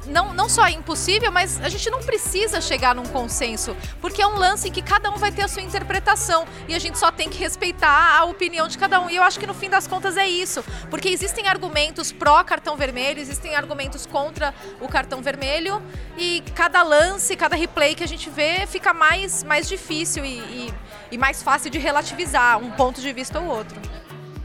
não, 0.06 0.34
não 0.34 0.48
só 0.48 0.66
é 0.66 0.72
impossível, 0.72 1.30
mas 1.30 1.60
a 1.60 1.68
gente 1.68 1.88
não 1.90 2.00
precisa 2.00 2.60
chegar 2.60 2.94
num 2.94 3.04
consenso, 3.04 3.76
porque 4.00 4.20
é 4.20 4.26
um 4.26 4.36
lance 4.36 4.68
em 4.68 4.72
que 4.72 4.82
cada 4.82 5.10
um 5.10 5.16
vai 5.16 5.30
ter 5.32 5.42
a 5.42 5.48
sua 5.48 5.62
interpretação 5.62 6.46
e 6.66 6.74
a 6.74 6.78
gente 6.78 6.98
só 6.98 7.10
tem 7.10 7.28
que 7.28 7.38
respeitar 7.38 8.18
a 8.18 8.24
opinião 8.24 8.68
de 8.68 8.76
cada 8.76 9.00
um. 9.00 9.08
E 9.08 9.16
eu 9.16 9.22
acho 9.22 9.38
que 9.38 9.46
no 9.46 9.54
fim 9.54 9.70
das 9.70 9.86
contas 9.86 10.16
é 10.16 10.28
isso, 10.28 10.64
porque 10.90 11.08
existem 11.08 11.48
argumentos 11.48 12.12
pró 12.12 12.42
cartão 12.44 12.76
vermelho, 12.76 13.20
existem 13.20 13.54
argumentos 13.54 14.06
contra 14.06 14.54
o 14.80 14.88
cartão 14.88 15.22
vermelho 15.22 15.82
e 16.16 16.42
cada 16.54 16.82
lance, 16.82 17.36
cada 17.36 17.56
replay 17.56 17.94
que 17.94 18.04
a 18.04 18.08
gente 18.08 18.28
vê 18.28 18.66
fica 18.66 18.92
mais, 18.92 19.42
mais 19.44 19.68
difícil 19.68 20.24
e, 20.24 20.38
e, 20.38 20.74
e 21.12 21.18
mais 21.18 21.42
fácil 21.42 21.70
de 21.70 21.78
relativizar 21.78 22.58
um 22.58 22.70
ponto 22.70 23.00
de 23.00 23.12
vista 23.12 23.38
ou 23.40 23.46
outro. 23.46 23.80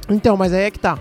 Então, 0.09 0.35
mas 0.35 0.53
aí 0.53 0.63
é 0.63 0.71
que 0.71 0.79
tá. 0.79 0.97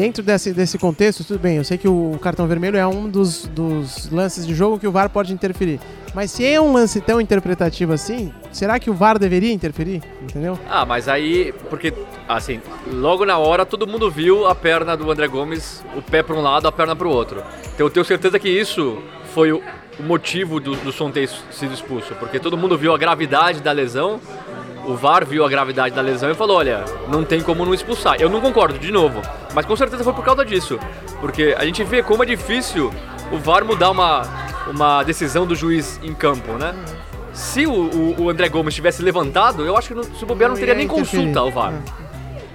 Dentro 0.00 0.22
desse, 0.22 0.54
desse 0.54 0.78
contexto, 0.78 1.22
tudo 1.22 1.38
bem, 1.38 1.58
eu 1.58 1.64
sei 1.64 1.76
que 1.76 1.86
o 1.86 2.18
cartão 2.22 2.46
vermelho 2.46 2.78
é 2.78 2.86
um 2.86 3.06
dos, 3.06 3.46
dos 3.48 4.10
lances 4.10 4.46
de 4.46 4.54
jogo 4.54 4.78
que 4.78 4.86
o 4.86 4.90
VAR 4.90 5.10
pode 5.10 5.30
interferir. 5.30 5.78
Mas 6.14 6.30
se 6.30 6.42
é 6.42 6.58
um 6.58 6.72
lance 6.72 7.02
tão 7.02 7.20
interpretativo 7.20 7.92
assim, 7.92 8.32
será 8.50 8.80
que 8.80 8.88
o 8.88 8.94
VAR 8.94 9.18
deveria 9.18 9.52
interferir? 9.52 10.02
Entendeu? 10.22 10.58
Ah, 10.70 10.86
mas 10.86 11.06
aí, 11.06 11.52
porque, 11.68 11.92
assim, 12.26 12.62
logo 12.90 13.26
na 13.26 13.36
hora 13.36 13.66
todo 13.66 13.86
mundo 13.86 14.10
viu 14.10 14.46
a 14.46 14.54
perna 14.54 14.96
do 14.96 15.10
André 15.10 15.28
Gomes, 15.28 15.84
o 15.94 16.00
pé 16.00 16.22
para 16.22 16.34
um 16.34 16.40
lado, 16.40 16.66
a 16.66 16.72
perna 16.72 16.96
para 16.96 17.06
o 17.06 17.10
outro. 17.10 17.42
Então 17.74 17.86
eu 17.86 17.90
tenho 17.90 18.06
certeza 18.06 18.38
que 18.38 18.48
isso 18.48 19.02
foi 19.34 19.52
o, 19.52 19.62
motivo 20.02 20.60
do, 20.60 20.74
do 20.76 20.92
som 20.92 21.10
ter 21.10 21.28
sido 21.50 21.72
expulso, 21.74 22.14
porque 22.14 22.38
todo 22.38 22.56
mundo 22.56 22.76
viu 22.76 22.94
a 22.94 22.98
gravidade 22.98 23.60
da 23.60 23.72
lesão, 23.72 24.20
o 24.90 24.96
VAR 24.96 25.24
viu 25.24 25.44
a 25.44 25.48
gravidade 25.48 25.94
da 25.94 26.02
lesão 26.02 26.30
e 26.30 26.34
falou: 26.34 26.56
olha, 26.58 26.84
não 27.08 27.24
tem 27.24 27.40
como 27.40 27.64
não 27.64 27.72
expulsar. 27.74 28.16
Eu 28.20 28.28
não 28.28 28.40
concordo, 28.40 28.78
de 28.78 28.90
novo, 28.92 29.22
mas 29.54 29.64
com 29.66 29.76
certeza 29.76 30.02
foi 30.04 30.12
por 30.12 30.24
causa 30.24 30.44
disso, 30.44 30.78
porque 31.20 31.54
a 31.58 31.64
gente 31.64 31.82
vê 31.84 32.02
como 32.02 32.22
é 32.22 32.26
difícil 32.26 32.92
o 33.32 33.38
VAR 33.38 33.64
mudar 33.64 33.90
uma, 33.90 34.22
uma 34.66 35.02
decisão 35.02 35.46
do 35.46 35.54
juiz 35.54 36.00
em 36.02 36.12
campo, 36.14 36.52
né? 36.54 36.74
Se 37.32 37.66
o, 37.66 37.72
o, 37.72 38.22
o 38.24 38.30
André 38.30 38.48
Gomes 38.48 38.74
tivesse 38.74 39.02
levantado, 39.02 39.64
eu 39.64 39.76
acho 39.76 39.88
que 39.88 39.94
no, 39.94 40.02
se 40.04 40.22
o 40.24 40.26
bobear 40.26 40.50
não, 40.50 40.56
teria 40.56 40.72
ia 40.74 40.78
nem 40.78 40.88
consulta 40.88 41.38
ao 41.40 41.50
VAR. 41.50 41.72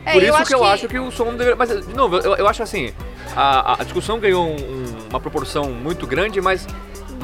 É, 0.06 0.12
Por 0.12 0.22
isso 0.22 0.44
que 0.46 0.54
eu 0.54 0.60
que- 0.60 0.66
acho 0.66 0.88
que 0.88 1.00
o 1.00 1.10
som 1.12 1.26
não 1.26 1.32
deveria. 1.38 1.56
Mas, 1.56 1.70
de 1.88 1.94
novo, 1.96 2.18
eu, 2.18 2.36
eu 2.36 2.48
acho 2.48 2.62
assim: 2.62 2.94
a, 3.36 3.80
a 3.82 3.84
discussão 3.84 4.20
ganhou 4.20 4.46
um- 4.48 4.86
uma 5.10 5.20
proporção 5.20 5.72
muito 5.72 6.06
grande, 6.06 6.40
mas 6.42 6.68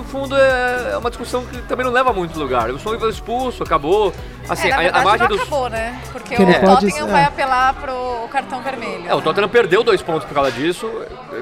no 0.01 0.07
fundo 0.07 0.35
é 0.35 0.97
uma 0.97 1.09
discussão 1.09 1.45
que 1.45 1.57
também 1.63 1.85
não 1.85 1.93
leva 1.93 2.09
a 2.09 2.13
muito 2.13 2.37
lugar. 2.39 2.69
O 2.71 2.79
som 2.79 2.97
foi 2.97 3.09
expulso, 3.09 3.63
acabou. 3.63 4.11
Assim, 4.49 4.67
é, 4.67 4.71
na 4.71 4.75
a- 4.75 4.79
a, 4.79 4.81
verdade 4.83 5.01
imagem 5.05 5.19
não 5.19 5.27
dos. 5.27 5.41
acabou, 5.41 5.69
né? 5.69 6.01
Porque 6.11 6.35
Que 6.35 6.41
o 6.43 6.59
Tottenham 6.65 7.07
é. 7.07 7.11
vai 7.11 7.23
apelar 7.25 7.73
pro 7.75 8.27
cartão 8.31 8.61
vermelho. 8.61 9.07
É, 9.07 9.13
o 9.15 9.21
Tottenham 9.21 9.49
perdeu 9.49 9.83
dois 9.83 10.01
pontos 10.01 10.25
por 10.25 10.33
causa 10.33 10.51
disso. 10.51 10.87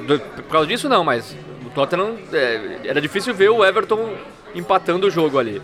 Do- 0.06 0.20
por 0.20 0.42
causa 0.44 0.66
disso, 0.66 0.88
não, 0.88 1.02
mas 1.02 1.34
o 1.66 1.70
Tottenham. 1.70 2.16
é, 2.32 2.80
era 2.84 3.00
difícil 3.00 3.34
ver 3.34 3.48
o 3.50 3.64
Everton 3.64 4.10
empatando 4.54 5.06
o 5.06 5.10
jogo 5.10 5.38
ali. 5.38 5.60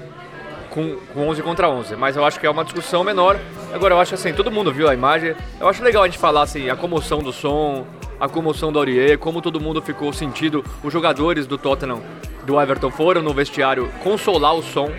Com, 0.70 0.96
com 1.14 1.28
11 1.28 1.42
contra 1.42 1.68
11. 1.70 1.96
Mas 1.96 2.16
eu 2.16 2.24
acho 2.24 2.38
que 2.38 2.46
é 2.46 2.50
uma 2.50 2.62
discussão 2.64 3.02
menor. 3.02 3.38
Agora, 3.72 3.94
eu 3.94 4.00
acho 4.00 4.14
assim, 4.14 4.32
todo 4.34 4.50
mundo 4.50 4.72
viu 4.72 4.88
a 4.88 4.94
imagem. 4.94 5.34
Eu 5.58 5.68
acho 5.68 5.82
legal 5.82 6.02
a 6.02 6.06
gente 6.06 6.18
falar 6.18 6.42
assim, 6.42 6.68
a 6.68 6.76
comoção 6.76 7.20
do 7.20 7.32
som, 7.32 7.86
a 8.18 8.28
comoção 8.28 8.72
do 8.72 8.78
Aurier, 8.78 9.18
como 9.18 9.42
todo 9.42 9.60
mundo 9.60 9.82
ficou 9.82 10.12
sentido. 10.12 10.64
Os 10.82 10.92
jogadores 10.92 11.46
do 11.46 11.58
Tottenham, 11.58 12.02
do 12.44 12.60
Everton, 12.60 12.90
foram 12.90 13.22
no 13.22 13.32
vestiário 13.32 13.90
consolar 14.02 14.54
o 14.54 14.62
som. 14.62 14.90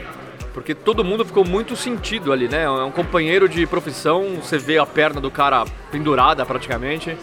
Porque 0.54 0.74
todo 0.74 1.04
mundo 1.04 1.24
ficou 1.24 1.46
muito 1.46 1.76
sentido 1.76 2.34
ali, 2.34 2.48
né? 2.48 2.64
É 2.64 2.70
um 2.70 2.92
companheiro 2.92 3.48
de 3.48 3.66
profissão, 3.68 4.38
você 4.42 4.58
vê 4.58 4.80
a 4.80 4.86
perna 4.86 5.22
do 5.22 5.30
cara 5.30 5.66
pendurada 5.92 6.44
praticamente. 6.46 7.16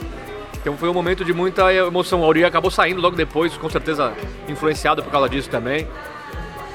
Então 0.61 0.77
foi 0.77 0.89
um 0.89 0.95
momento 0.95 1.25
de 1.25 1.33
muita 1.33 1.75
emoção. 1.75 2.21
O 2.21 2.25
Aurier 2.25 2.47
acabou 2.47 2.71
saindo 2.71 3.01
logo 3.01 3.17
depois, 3.17 3.57
com 3.57 3.69
certeza 3.69 4.15
influenciado 4.49 5.03
por 5.03 5.11
causa 5.11 5.29
disso 5.29 5.51
também. 5.51 5.87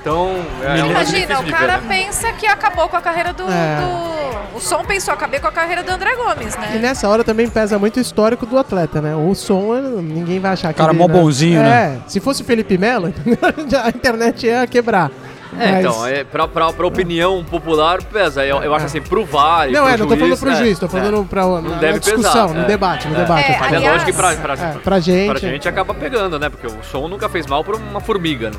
Então, 0.02 0.34
é, 0.64 0.68
lance 0.82 0.90
Imagina, 0.92 1.40
o 1.42 1.46
cara 1.52 1.78
ver, 1.78 1.88
né? 1.88 1.96
pensa 2.06 2.32
que 2.34 2.48
acabou 2.48 2.88
com 2.88 2.96
a 2.96 3.02
carreira 3.02 3.34
do, 3.34 3.44
É. 3.44 3.80
do- 3.82 4.58
O 4.58 4.60
som 4.62 4.84
pensou, 4.84 5.14
acabei 5.14 5.40
com 5.40 5.48
a 5.48 5.52
carreira 5.52 5.84
do 5.84 5.92
André 5.92 6.16
Gomes, 6.16 6.56
E 6.56 6.60
né? 6.60 6.80
nessa 6.82 7.08
hora 7.08 7.24
também 7.24 7.48
pesa 7.50 7.78
muito 7.78 7.98
o 7.98 8.00
histórico 8.00 8.46
do 8.46 8.58
atleta, 8.58 9.02
né? 9.02 9.14
O 9.16 9.34
som, 9.36 9.76
eh, 9.76 9.82
ninguém 10.02 10.40
vai 10.40 10.52
achar 10.54 10.74
que 10.74 10.80
Cara 10.80 10.92
ele, 10.92 10.98
mó 11.00 11.08
né? 11.08 11.14
bonzinho, 11.14 11.60
é, 11.60 11.64
né? 11.64 12.00
se 12.08 12.20
fosse 12.20 12.42
o 12.42 12.46
Felipe 12.46 12.78
Melo, 12.78 13.14
a 13.84 13.90
internet 13.90 14.46
ia 14.48 14.66
quebrar. 14.68 15.12
É, 15.60 15.72
Mas- 15.72 15.80
então, 15.86 16.06
é, 16.06 16.24
pra, 16.24 16.48
pra, 16.48 16.72
pra 16.72 16.86
opinião 16.88 17.44
popular 17.44 18.04
pesa. 18.04 18.46
Eu, 18.46 18.62
eu 18.62 18.74
acho 18.76 18.86
assim, 18.86 19.02
pro 19.02 19.26
VAR 19.26 19.68
e 19.68 19.72
Não, 19.72 19.84
pro 19.84 19.94
é, 19.94 19.98
não 19.98 20.08
tô 20.08 20.16
falando 20.16 20.28
juiz, 20.28 20.40
pro 20.40 20.50
é, 20.52 20.56
juiz, 20.56 20.80
tô 20.80 20.86
é. 20.86 20.90
falando 20.90 21.26
pra, 21.28 21.46
na, 21.48 21.62
na 21.62 21.78
deve 21.78 22.00
discussão, 22.00 22.48
pesar, 22.48 22.54
no 22.60 22.62
é. 22.64 22.66
debate, 22.68 23.08
no 23.08 23.16
É. 23.16 23.20
debate. 23.20 23.44
É, 23.46 23.50
Mas 23.50 23.58
falo. 23.60 23.74
é 23.74 23.78
Aliás- 23.78 23.94
lógico 23.94 24.12
que 24.12 24.18
pra, 24.18 24.36
pra, 24.36 24.54
É, 24.54 24.72
pra 24.84 25.00
gente- 25.00 25.28
pra 25.30 25.40
gente 25.40 25.68
acaba 25.68 25.94
pegando, 25.96 26.38
né? 26.38 26.50
Porque 26.50 26.68
o 26.68 26.78
som 26.84 27.08
nunca 27.08 27.28
fez 27.28 27.48
mal 27.48 27.64
pra 27.64 27.76
uma 27.78 28.00
formiga, 28.00 28.52
né? 28.52 28.58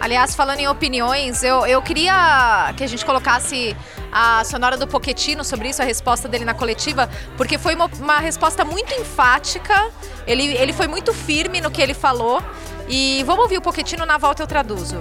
Aliás, 0.00 0.34
falando 0.34 0.60
em 0.60 0.66
opiniões, 0.66 1.42
eu, 1.42 1.66
eu 1.66 1.82
queria 1.82 2.72
que 2.74 2.82
a 2.82 2.86
gente 2.86 3.04
colocasse 3.04 3.76
a 4.10 4.42
sonora 4.44 4.78
do 4.78 4.86
Poquetino 4.86 5.44
sobre 5.44 5.68
isso, 5.68 5.82
a 5.82 5.84
resposta 5.84 6.26
dele 6.26 6.46
na 6.46 6.54
coletiva, 6.54 7.08
porque 7.36 7.58
foi 7.58 7.74
uma, 7.74 7.84
uma 7.84 8.18
resposta 8.18 8.64
muito 8.64 8.94
enfática, 8.94 9.92
ele, 10.26 10.56
ele 10.56 10.72
foi 10.72 10.88
muito 10.88 11.12
firme 11.12 11.60
no 11.60 11.70
que 11.70 11.82
ele 11.82 11.92
falou. 11.92 12.42
E 12.88 13.22
vamos 13.24 13.42
ouvir 13.42 13.58
o 13.58 13.60
Poquetino 13.60 14.06
na 14.06 14.16
volta 14.16 14.42
eu 14.42 14.46
traduzo. 14.46 14.98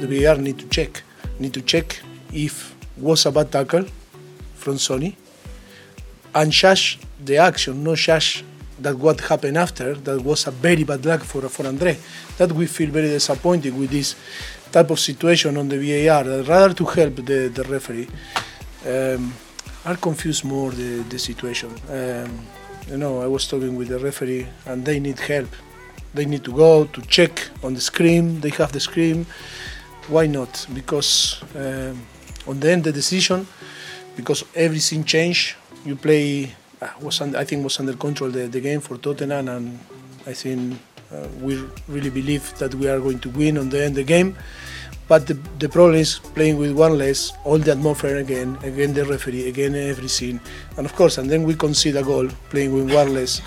the 0.00 0.08
VAR 0.08 0.36
need 0.36 0.58
to 0.58 0.66
check 0.66 1.00
need 1.38 1.52
to 1.52 1.62
check 1.62 2.00
if 2.32 2.74
was 2.96 3.24
a 3.24 3.30
bad 3.30 3.52
tackle 3.52 3.84
from 4.56 4.74
Sony 4.74 5.14
and 6.34 6.50
judge 6.50 6.98
the 7.24 7.36
action, 7.38 7.82
not 7.84 7.98
judge 7.98 8.44
that 8.80 8.96
what 8.96 9.20
happened 9.20 9.56
after. 9.56 9.94
That 9.94 10.22
was 10.22 10.46
a 10.46 10.50
very 10.50 10.84
bad 10.84 11.04
luck 11.04 11.22
for 11.22 11.42
for 11.48 11.66
Andre. 11.66 11.96
That 12.38 12.52
we 12.52 12.66
feel 12.66 12.90
very 12.90 13.08
disappointed 13.08 13.76
with 13.78 13.90
this 13.90 14.14
type 14.70 14.90
of 14.90 14.98
situation 14.98 15.56
on 15.56 15.68
the 15.68 15.78
VAR. 15.78 16.24
Rather 16.24 16.74
to 16.74 16.84
help 16.84 17.16
the, 17.16 17.48
the 17.48 17.64
referee, 17.64 18.08
um, 18.86 19.32
are 19.84 19.96
confused 19.96 20.44
more 20.44 20.70
the, 20.70 21.02
the 21.08 21.18
situation. 21.18 21.70
Um, 21.88 22.30
you 22.88 22.96
know, 22.96 23.22
I 23.22 23.26
was 23.26 23.46
talking 23.46 23.76
with 23.76 23.88
the 23.88 23.98
referee, 23.98 24.46
and 24.66 24.84
they 24.84 24.98
need 24.98 25.20
help. 25.20 25.50
They 26.14 26.26
need 26.26 26.44
to 26.44 26.52
go 26.52 26.84
to 26.84 27.00
check 27.02 27.48
on 27.62 27.74
the 27.74 27.80
screen. 27.80 28.40
They 28.40 28.50
have 28.50 28.72
the 28.72 28.80
screen 28.80 29.26
why 30.08 30.26
not? 30.26 30.66
Because 30.74 31.42
um, 31.54 32.02
on 32.46 32.60
the 32.60 32.72
end 32.72 32.84
the 32.84 32.92
decision, 32.92 33.46
because 34.16 34.44
everything 34.54 35.04
changed. 35.04 35.56
You 35.84 35.96
play 35.96 36.54
was 37.00 37.20
under, 37.20 37.38
I 37.38 37.44
think 37.44 37.64
was 37.64 37.78
under 37.80 37.94
control 37.94 38.30
the, 38.30 38.46
the 38.48 38.60
game 38.60 38.80
for 38.80 38.96
Tottenham, 38.96 39.48
and 39.48 39.78
I 40.26 40.32
think 40.32 40.78
uh, 41.12 41.26
we 41.40 41.62
really 41.88 42.10
believe 42.10 42.56
that 42.58 42.74
we 42.74 42.88
are 42.88 43.00
going 43.00 43.18
to 43.20 43.30
win 43.30 43.58
on 43.58 43.68
the 43.70 43.84
end 43.84 43.94
the 43.94 44.04
game. 44.04 44.36
But 45.08 45.26
the, 45.26 45.34
the 45.58 45.68
problem 45.68 45.96
is 45.96 46.18
playing 46.34 46.58
with 46.58 46.72
one 46.72 46.96
less, 46.96 47.32
all 47.44 47.58
the 47.58 47.72
atmosphere 47.72 48.16
again, 48.16 48.56
again 48.62 48.94
the 48.94 49.04
referee, 49.04 49.48
again 49.48 49.74
everything, 49.74 50.40
and 50.76 50.86
of 50.86 50.94
course, 50.94 51.18
and 51.18 51.28
then 51.30 51.42
we 51.42 51.54
concede 51.54 51.96
a 51.96 52.02
goal 52.02 52.28
playing 52.50 52.72
with 52.72 52.92
one 52.94 53.14
less 53.14 53.42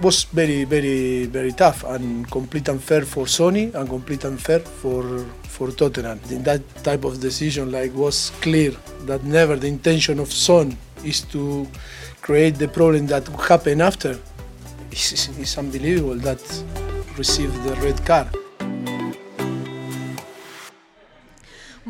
was 0.00 0.24
very, 0.24 0.64
very, 0.64 1.26
very 1.26 1.52
tough 1.52 1.84
and 1.84 2.30
complete 2.30 2.68
unfair 2.68 3.02
for 3.02 3.26
Sony 3.26 3.74
and 3.74 3.88
complete 3.88 4.24
unfair 4.24 4.60
for 4.60 5.26
for 5.42 5.70
Tottenham. 5.72 6.18
In 6.30 6.42
that 6.44 6.62
type 6.82 7.04
of 7.04 7.20
decision, 7.20 7.70
like 7.70 7.94
was 7.94 8.32
clear 8.40 8.72
that 9.04 9.24
never 9.24 9.56
the 9.56 9.66
intention 9.66 10.18
of 10.18 10.32
Son 10.32 10.76
is 11.04 11.22
to 11.32 11.66
create 12.20 12.56
the 12.56 12.68
problem 12.68 13.06
that 13.08 13.26
happened 13.48 13.82
after. 13.82 14.18
It's, 14.90 15.28
it's 15.38 15.56
unbelievable 15.58 16.16
that 16.16 16.40
received 17.16 17.62
the 17.64 17.74
red 17.76 18.04
card. 18.04 18.28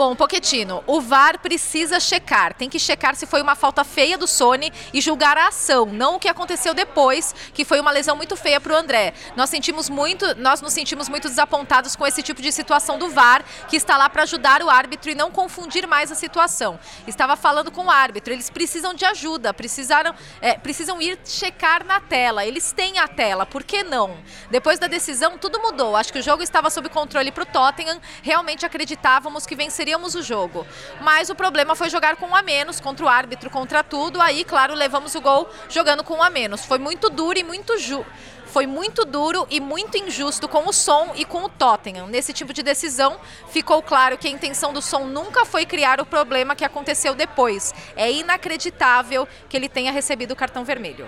Bom, 0.00 0.16
Poquetino, 0.16 0.82
o 0.86 0.98
VAR 0.98 1.38
precisa 1.40 2.00
checar. 2.00 2.54
Tem 2.54 2.70
que 2.70 2.78
checar 2.78 3.14
se 3.14 3.26
foi 3.26 3.42
uma 3.42 3.54
falta 3.54 3.84
feia 3.84 4.16
do 4.16 4.26
Sony 4.26 4.72
e 4.94 5.00
julgar 5.02 5.36
a 5.36 5.48
ação, 5.48 5.84
não 5.84 6.14
o 6.14 6.18
que 6.18 6.26
aconteceu 6.26 6.72
depois, 6.72 7.34
que 7.52 7.66
foi 7.66 7.78
uma 7.78 7.90
lesão 7.90 8.16
muito 8.16 8.34
feia 8.34 8.58
para 8.58 8.72
o 8.72 8.76
André. 8.76 9.12
Nós 9.36 9.50
sentimos 9.50 9.90
muito, 9.90 10.24
nós 10.36 10.62
nos 10.62 10.72
sentimos 10.72 11.06
muito 11.06 11.28
desapontados 11.28 11.94
com 11.96 12.06
esse 12.06 12.22
tipo 12.22 12.40
de 12.40 12.50
situação 12.50 12.98
do 12.98 13.10
VAR, 13.10 13.44
que 13.68 13.76
está 13.76 13.98
lá 13.98 14.08
para 14.08 14.22
ajudar 14.22 14.62
o 14.62 14.70
árbitro 14.70 15.10
e 15.10 15.14
não 15.14 15.30
confundir 15.30 15.86
mais 15.86 16.10
a 16.10 16.14
situação. 16.14 16.80
Estava 17.06 17.36
falando 17.36 17.70
com 17.70 17.84
o 17.84 17.90
árbitro, 17.90 18.32
eles 18.32 18.48
precisam 18.48 18.94
de 18.94 19.04
ajuda, 19.04 19.52
precisaram, 19.52 20.14
é, 20.40 20.54
precisam 20.54 20.98
ir 21.02 21.18
checar 21.26 21.84
na 21.84 22.00
tela. 22.00 22.46
Eles 22.46 22.72
têm 22.72 22.98
a 22.98 23.06
tela, 23.06 23.44
por 23.44 23.62
que 23.62 23.82
não? 23.82 24.16
Depois 24.50 24.78
da 24.78 24.86
decisão, 24.86 25.36
tudo 25.36 25.60
mudou. 25.60 25.94
Acho 25.94 26.10
que 26.10 26.20
o 26.20 26.22
jogo 26.22 26.42
estava 26.42 26.70
sob 26.70 26.88
controle 26.88 27.30
para 27.30 27.42
o 27.42 27.46
Tottenham. 27.46 28.00
Realmente 28.22 28.64
acreditávamos 28.64 29.44
que 29.44 29.54
venceríamos 29.90 30.14
o 30.14 30.22
jogo. 30.22 30.66
Mas 31.00 31.30
o 31.30 31.34
problema 31.34 31.74
foi 31.74 31.90
jogar 31.90 32.16
com 32.16 32.26
um 32.26 32.36
a 32.36 32.42
menos, 32.42 32.80
contra 32.80 33.04
o 33.04 33.08
árbitro, 33.08 33.50
contra 33.50 33.82
tudo. 33.82 34.20
Aí, 34.20 34.44
claro, 34.44 34.74
levamos 34.74 35.14
o 35.14 35.20
gol 35.20 35.48
jogando 35.68 36.04
com 36.04 36.14
um 36.14 36.22
a 36.22 36.30
menos. 36.30 36.64
Foi 36.64 36.78
muito 36.78 37.10
duro 37.10 37.38
e 37.38 37.42
muito 37.42 37.78
ju 37.78 38.04
foi 38.46 38.66
muito 38.66 39.04
duro 39.04 39.46
e 39.48 39.60
muito 39.60 39.96
injusto 39.96 40.48
com 40.48 40.68
o 40.68 40.72
som 40.72 41.12
e 41.14 41.24
com 41.24 41.44
o 41.44 41.48
Tottenham. 41.48 42.08
Nesse 42.08 42.32
tipo 42.32 42.52
de 42.52 42.64
decisão, 42.64 43.20
ficou 43.48 43.80
claro 43.80 44.18
que 44.18 44.26
a 44.26 44.30
intenção 44.30 44.72
do 44.72 44.82
som 44.82 45.04
nunca 45.04 45.44
foi 45.44 45.64
criar 45.64 46.00
o 46.00 46.04
problema 46.04 46.56
que 46.56 46.64
aconteceu 46.64 47.14
depois. 47.14 47.72
É 47.94 48.10
inacreditável 48.10 49.28
que 49.48 49.56
ele 49.56 49.68
tenha 49.68 49.92
recebido 49.92 50.32
o 50.32 50.36
cartão 50.36 50.64
vermelho. 50.64 51.06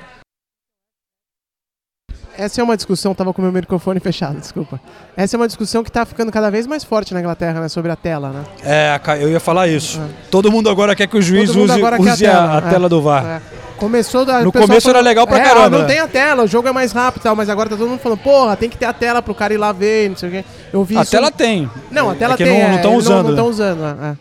Essa 2.36 2.60
é 2.60 2.64
uma 2.64 2.76
discussão, 2.76 3.14
tava 3.14 3.32
com 3.32 3.42
o 3.42 3.44
meu 3.44 3.52
microfone 3.52 4.00
fechado, 4.00 4.40
desculpa. 4.40 4.80
Essa 5.16 5.36
é 5.36 5.38
uma 5.38 5.46
discussão 5.46 5.84
que 5.84 5.92
tá 5.92 6.04
ficando 6.06 6.32
cada 6.32 6.50
vez 6.50 6.66
mais 6.66 6.82
forte 6.82 7.12
na 7.12 7.20
Inglaterra, 7.20 7.60
né? 7.60 7.68
Sobre 7.68 7.92
a 7.92 7.96
tela, 7.96 8.30
né? 8.30 8.44
É, 8.64 9.00
eu 9.20 9.28
ia 9.28 9.40
falar 9.40 9.68
isso. 9.68 10.00
Todo 10.30 10.50
mundo 10.50 10.70
agora 10.70 10.94
quer 10.94 11.06
que 11.06 11.16
o 11.16 11.22
juiz 11.22 11.50
use, 11.50 11.60
use 11.60 12.26
a, 12.26 12.54
a 12.54 12.58
é. 12.58 12.70
tela 12.70 12.88
do 12.88 13.02
VAR. 13.02 13.24
É. 13.24 13.42
Começou 13.76 14.24
da, 14.24 14.40
No 14.44 14.52
começo 14.52 14.88
era 14.88 15.00
legal 15.00 15.26
pra 15.26 15.38
é, 15.38 15.42
caramba, 15.42 15.70
não 15.70 15.80
né? 15.80 15.86
tem 15.86 15.98
a 15.98 16.06
tela, 16.06 16.44
o 16.44 16.46
jogo 16.46 16.68
é 16.68 16.72
mais 16.72 16.92
rápido 16.92 17.22
e 17.22 17.24
tal, 17.24 17.34
mas 17.34 17.48
agora 17.48 17.68
tá 17.68 17.76
todo 17.76 17.88
mundo 17.88 17.98
falando, 17.98 18.18
porra, 18.18 18.56
tem 18.56 18.70
que 18.70 18.78
ter 18.78 18.86
a 18.86 18.92
tela 18.92 19.20
pro 19.20 19.34
cara 19.34 19.52
ir 19.52 19.56
lá 19.58 19.72
ver, 19.72 20.08
não 20.08 20.16
sei 20.16 20.28
o 20.28 20.32
quê. 20.32 20.44
Eu 20.72 20.84
vi 20.84 20.96
A 20.96 21.02
isso- 21.02 21.10
tela 21.10 21.32
tem. 21.32 21.68
Não, 21.90 22.08
a 22.08 22.14
tela 22.14 22.34
é 22.34 22.36
que 22.36 22.44
tem, 22.44 22.62
não 22.62 22.70
é, 22.70 22.76
estão 22.76 22.94
usando. 22.94 23.16
Não 23.16 23.24
né? 23.24 23.30
estão 23.30 23.46
usando, 23.48 23.84
é, 23.84 24.08
é. 24.10 24.16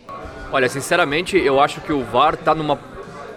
Olha, 0.50 0.68
sinceramente, 0.68 1.38
eu 1.38 1.60
acho 1.60 1.80
que 1.80 1.92
o 1.92 2.04
VAR 2.04 2.36
tá 2.36 2.54
numa 2.54 2.76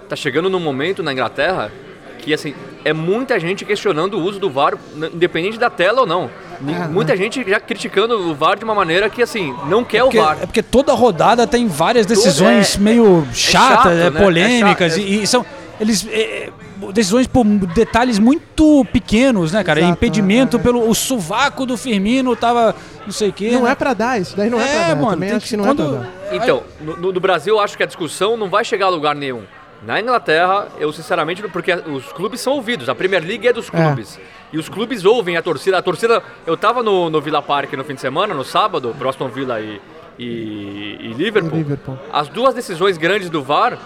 tá 0.09 0.15
chegando 0.15 0.49
num 0.49 0.59
momento 0.59 1.01
na 1.01 1.11
Inglaterra 1.13 1.71
que 2.19 2.33
assim, 2.33 2.53
é 2.83 2.91
muita 2.93 3.39
gente 3.39 3.63
questionando 3.65 4.15
o 4.17 4.21
uso 4.23 4.39
do 4.39 4.49
VAR, 4.49 4.73
independente 5.13 5.57
da 5.57 5.69
tela 5.69 6.01
ou 6.01 6.07
não. 6.07 6.29
É, 6.67 6.87
muita 6.87 7.15
gente 7.17 7.43
já 7.47 7.59
criticando 7.59 8.15
o 8.31 8.33
VAR 8.33 8.57
de 8.57 8.63
uma 8.63 8.73
maneira 8.75 9.09
que 9.09 9.21
assim, 9.21 9.53
não 9.67 9.83
quer 9.83 10.01
Porque- 10.03 10.17
o 10.19 10.21
VAR. 10.23 10.37
é 10.41 10.45
porque 10.45 10.63
toda 10.63 10.93
rodada 10.93 11.45
tem 11.45 11.67
várias 11.67 12.05
decisões 12.05 12.75
é- 12.75 12.79
meio 12.79 13.27
chatas, 13.33 13.77
chato, 13.83 13.89
é, 13.89 14.09
né? 14.09 14.21
polêmicas, 14.21 14.93
É 14.93 14.97
chato, 14.97 15.07
é- 15.07 15.09
e, 15.11 15.23
e 15.23 15.27
são. 15.27 15.45
Eles. 15.79 16.07
é, 16.09 16.19
é, 16.21 16.49
decisões 16.93 17.27
por 17.27 17.43
detalhes 17.45 18.17
muito 18.19 18.85
pequenos, 18.93 19.51
né, 19.51 19.61
cara? 19.63 19.79
Exato, 19.81 19.93
Impedimento 19.93 20.55
é, 20.55 20.59
é. 20.59 20.63
pelo. 20.63 20.89
O 20.89 20.95
sovaco 20.95 21.65
do 21.65 21.75
Firmino 21.75 22.33
tava. 22.35 22.73
não 23.05 23.11
sei 23.11 23.29
o 23.29 23.33
quê. 23.33 23.51
Não 23.51 23.63
né? 23.63 23.71
é 23.71 23.75
pra 23.75 23.93
dar, 23.93 24.19
isso 24.21 24.35
daí 24.37 24.49
não 24.49 24.59
é, 24.59 24.63
É, 24.63 24.67
pra 24.85 24.87
dar. 24.87 24.95
Mano, 24.95 25.09
também 25.11 25.31
acho 25.31 25.39
que- 25.41 25.49
que 25.49 25.57
não 25.57 25.65
quando- 25.65 25.83
é 25.83 25.99
pra 25.99 25.99
dar. 25.99 26.35
Então, 26.43 26.63
no, 26.81 26.95
no- 26.97 27.11
no 27.11 27.19
Brasil 27.19 27.55
eu 27.55 27.59
acho 27.59 27.75
que 27.75 27.83
a 27.83 27.85
discussão 27.85 28.37
não 28.37 28.49
vai 28.49 28.63
chegar 28.63 28.85
a 28.85 28.89
lugar 28.89 29.13
nenhum. 29.13 29.43
Na 29.85 29.99
Inglaterra, 30.01 30.67
eu 30.79 30.91
sinceramente, 30.91 31.43
porque 31.49 31.71
os 31.73 32.11
clubes 32.11 32.41
são 32.41 32.53
ouvidos, 32.53 32.89
a 32.89 32.95
Premier 32.95 33.23
League 33.23 33.47
é 33.47 33.53
dos 33.53 33.67
É. 33.67 33.71
clubes. 33.71 34.19
E 34.51 34.57
os 34.57 34.67
clubes 34.67 35.05
ouvem 35.05 35.37
a 35.37 35.43
torcida. 35.43 35.77
A 35.77 35.81
torcida. 35.81 36.23
Eu 36.45 36.57
tava 36.57 36.81
no, 36.81 37.09
no 37.09 37.21
Villa 37.21 37.41
Park 37.41 37.71
no 37.73 37.83
fim 37.83 37.93
de 37.93 38.01
semana, 38.01 38.33
no 38.33 38.43
sábado, 38.43 38.95
pro 38.97 39.09
Aston 39.09 39.27
Villa 39.27 39.59
e, 39.61 39.79
e, 40.17 40.97
e 41.01 41.13
Liverpool. 41.13 41.57
Liverpool. 41.57 41.99
As 42.11 42.27
duas 42.29 42.55
decisões 42.55 42.97
grandes 42.97 43.29
do 43.29 43.43
VAR 43.43 43.77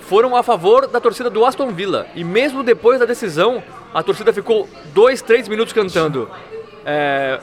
foram 0.00 0.34
a 0.34 0.42
favor 0.42 0.88
da 0.88 1.00
torcida 1.00 1.30
do 1.30 1.44
Aston 1.44 1.70
Villa. 1.70 2.06
E 2.16 2.24
mesmo 2.24 2.64
depois 2.64 2.98
da 2.98 3.06
decisão, 3.06 3.62
a 3.94 4.02
torcida 4.02 4.32
ficou 4.32 4.68
dois, 4.92 5.22
três 5.22 5.46
minutos 5.48 5.72
cantando. 5.72 6.28
É, 6.84 7.38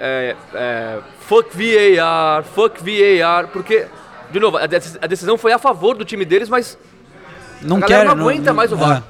é, 0.00 0.36
é, 0.54 0.98
fuck 1.20 1.48
VAR, 1.56 2.42
fuck 2.44 2.78
VAR, 2.82 3.48
porque, 3.48 3.86
de 4.30 4.40
novo, 4.40 4.58
a 4.58 4.66
decisão 5.06 5.38
foi 5.38 5.52
a 5.52 5.58
favor 5.58 5.96
do 5.96 6.04
time 6.04 6.24
deles, 6.24 6.48
mas 6.48 6.76
Não 7.64 7.76
a 7.78 7.80
galera 7.80 8.10
quer. 8.10 8.16
não 8.16 8.28
aguenta 8.28 8.52
mais 8.52 8.72
o 8.72 8.76
VAR. 8.76 9.02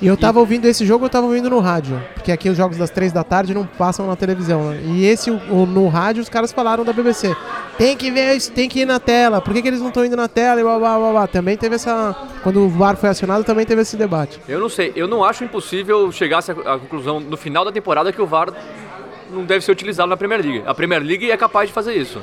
E 0.00 0.06
eu 0.06 0.16
tava 0.16 0.38
ouvindo 0.38 0.64
esse 0.66 0.86
jogo, 0.86 1.06
eu 1.06 1.08
tava 1.08 1.26
ouvindo 1.26 1.50
no 1.50 1.58
rádio. 1.58 2.00
Porque 2.14 2.30
aqui 2.30 2.48
os 2.48 2.56
jogos 2.56 2.76
das 2.78 2.88
três 2.88 3.10
da 3.10 3.24
tarde 3.24 3.52
não 3.52 3.66
passam 3.66 4.06
na 4.06 4.14
televisão. 4.14 4.70
né? 4.70 4.80
E 4.84 5.04
esse, 5.04 5.28
o- 5.28 5.66
no 5.66 5.88
rádio, 5.88 6.22
os 6.22 6.28
caras 6.28 6.52
falaram 6.52 6.84
da 6.84 6.92
BBC. 6.92 7.34
Tem 7.76 7.96
que 7.96 8.08
ver 8.08 8.36
isso, 8.36 8.52
tem 8.52 8.68
que 8.68 8.80
ir 8.80 8.84
na 8.86 9.00
tela. 9.00 9.40
Por 9.40 9.52
que, 9.52 9.60
que 9.60 9.66
eles 9.66 9.80
não 9.80 9.88
estão 9.88 10.04
indo 10.04 10.14
na 10.14 10.28
tela? 10.28 10.60
E 10.60 10.62
blá, 10.62 10.78
blá, 10.78 10.98
blá, 10.98 11.10
blá. 11.10 11.26
Também 11.26 11.56
teve 11.56 11.74
essa. 11.74 12.14
Quando 12.44 12.60
o 12.64 12.68
VAR 12.68 12.96
foi 12.96 13.08
acionado, 13.08 13.42
também 13.42 13.66
teve 13.66 13.82
esse 13.82 13.96
debate. 13.96 14.38
Eu 14.48 14.60
não 14.60 14.68
sei, 14.68 14.92
eu 14.94 15.08
não 15.08 15.24
acho 15.24 15.42
impossível 15.42 16.12
chegar 16.12 16.38
à 16.64 16.74
à 16.74 16.78
conclusão 16.78 17.18
no 17.18 17.36
final 17.36 17.64
da 17.64 17.72
temporada 17.72 18.12
que 18.12 18.22
o 18.22 18.26
VAR 18.26 18.52
não 19.32 19.44
deve 19.44 19.64
ser 19.64 19.72
utilizado 19.72 20.08
na 20.08 20.16
Premier 20.16 20.40
League. 20.40 20.62
A 20.64 20.74
Premier 20.74 21.02
League 21.02 21.28
é 21.28 21.36
capaz 21.36 21.68
de 21.70 21.74
fazer 21.74 21.94
isso. 21.94 22.20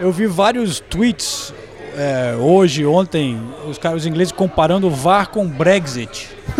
Eu 0.00 0.10
vi 0.10 0.26
vários 0.26 0.80
tweets 0.80 1.54
é, 1.98 2.36
hoje, 2.36 2.86
ontem, 2.86 3.40
os 3.68 3.76
caras 3.76 4.02
os 4.02 4.06
ingleses 4.06 4.32
comparando 4.32 4.86
o 4.86 4.90
VAR 4.90 5.28
com 5.30 5.44
o 5.44 5.48
Brexit. 5.48 6.30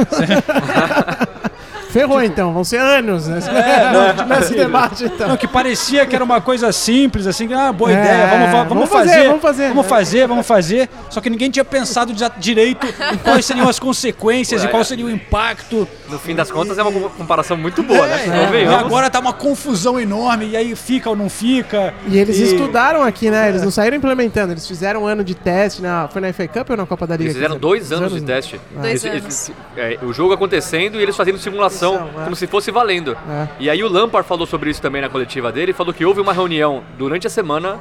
Ferrou 2.00 2.22
então, 2.22 2.52
vão 2.52 2.62
ser 2.64 2.78
anos 2.78 3.26
nesse, 3.26 3.48
É, 3.48 4.24
nesse 4.28 4.54
debate 4.56 5.04
então. 5.04 5.28
Não, 5.28 5.36
que 5.36 5.48
parecia 5.48 6.06
que 6.06 6.14
era 6.14 6.24
uma 6.24 6.40
coisa 6.40 6.70
simples, 6.72 7.26
assim, 7.26 7.52
ah, 7.52 7.72
boa 7.72 7.90
É, 7.90 7.94
ideia, 7.94 8.26
vamos, 8.28 8.46
va- 8.46 8.52
vamos, 8.64 8.68
vamos 8.74 8.88
fazer, 8.90 9.08
fazer, 9.12 9.26
vamos 9.28 9.42
fazer. 9.42 9.68
vamos 9.68 9.86
fazer, 9.86 10.26
vamos 10.28 10.46
fazer. 10.46 10.88
Só 11.10 11.20
que 11.20 11.28
ninguém 11.30 11.50
tinha 11.50 11.64
pensado 11.64 12.12
direito 12.38 12.86
em 13.12 13.16
quais 13.18 13.44
seriam 13.44 13.68
as 13.68 13.78
consequências 13.78 14.62
e 14.62 14.68
qual 14.68 14.84
seria 14.84 15.04
o 15.06 15.10
impacto. 15.10 15.88
No 16.08 16.18
fim 16.18 16.34
das 16.34 16.50
contas, 16.50 16.78
é 16.78 16.82
uma 16.82 16.92
co- 16.92 17.10
comparação 17.10 17.56
muito 17.56 17.82
boa, 17.82 18.06
né? 18.06 18.20
É, 18.24 18.44
e 18.44 18.50
venhamos. 18.50 18.78
agora 18.86 19.10
tá 19.10 19.18
uma 19.20 19.32
confusão 19.32 19.98
enorme, 20.00 20.46
e 20.50 20.56
aí 20.56 20.74
fica 20.76 21.10
ou 21.10 21.16
não 21.16 21.28
fica. 21.28 21.92
E 22.06 22.18
eles 22.18 22.38
estudaram 22.38 23.02
aqui, 23.02 23.30
né? 23.30 23.48
Eles 23.48 23.62
não 23.62 23.70
saíram 23.70 23.96
implementando, 23.96 24.52
eles 24.52 24.66
fizeram 24.66 25.02
um 25.02 25.06
ano 25.06 25.22
de 25.24 25.34
teste. 25.34 25.82
Na, 25.82 26.08
foi 26.08 26.20
na 26.22 26.32
FA 26.32 26.46
Cup 26.48 26.70
ou 26.70 26.76
na 26.76 26.86
Copa 26.86 27.06
da 27.06 27.14
Liga? 27.14 27.24
Eles 27.24 27.34
fizeram 27.34 27.54
dizer, 27.56 27.60
dois 27.60 27.92
anos 27.92 28.12
de 28.14 28.20
né? 28.20 28.26
teste. 28.26 28.60
Dois 28.74 29.04
Eles- 29.04 29.04
anos. 29.04 29.48
eles- 29.50 29.52
é, 29.76 30.04
o 30.04 30.12
jogo 30.12 30.32
acontecendo 30.32 30.98
e 30.98 31.02
eles 31.02 31.16
fazendo 31.16 31.38
simulação, 31.38 31.87
Simulação, 31.92 32.20
é. 32.20 32.24
como 32.24 32.36
se 32.36 32.46
fosse 32.46 32.70
valendo. 32.70 33.16
É. 33.28 33.48
E 33.60 33.70
aí 33.70 33.82
o 33.82 33.88
Lampard 33.88 34.26
falou 34.28 34.46
sobre 34.46 34.70
isso 34.70 34.80
também 34.82 35.00
na 35.02 35.08
coletiva 35.08 35.50
dele, 35.52 35.72
falou 35.72 35.92
que 35.94 36.04
houve 36.04 36.20
uma 36.20 36.32
reunião 36.32 36.82
durante 36.96 37.26
a 37.26 37.30
semana 37.30 37.78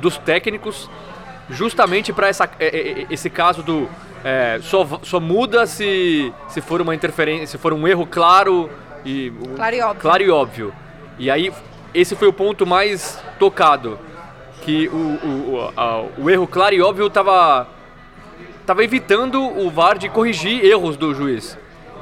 dos 0.00 0.16
técnicos 0.18 0.88
justamente 1.50 2.12
para 2.12 2.28
esse 3.10 3.30
caso 3.30 3.62
do 3.62 3.88
é, 4.24 4.58
só, 4.62 4.86
só 5.02 5.18
muda 5.20 5.66
se, 5.66 6.32
se 6.48 6.60
for 6.60 6.80
uma 6.82 6.94
interferência, 6.94 7.46
se 7.46 7.58
for 7.58 7.72
um 7.72 7.86
erro 7.88 8.06
claro 8.06 8.68
e 9.04 9.32
Claro 9.56 9.76
e 9.76 9.80
óbvio. 9.80 10.00
claro 10.00 10.22
e 10.22 10.30
óbvio. 10.30 10.74
E 11.18 11.30
aí 11.30 11.52
esse 11.94 12.14
foi 12.14 12.28
o 12.28 12.32
ponto 12.32 12.66
mais 12.66 13.18
tocado, 13.38 13.98
que 14.62 14.88
o, 14.88 14.96
o, 14.96 15.54
o, 15.54 15.72
a- 15.76 16.04
o 16.18 16.28
erro 16.28 16.46
claro 16.46 16.74
e 16.74 16.82
óbvio 16.82 17.06
estava 17.06 17.66
tava 18.66 18.84
evitando 18.84 19.40
o 19.42 19.70
VAR 19.70 19.96
de 19.96 20.08
corrigir 20.10 20.62
erros 20.64 20.96
do 20.96 21.14
juiz. 21.14 21.56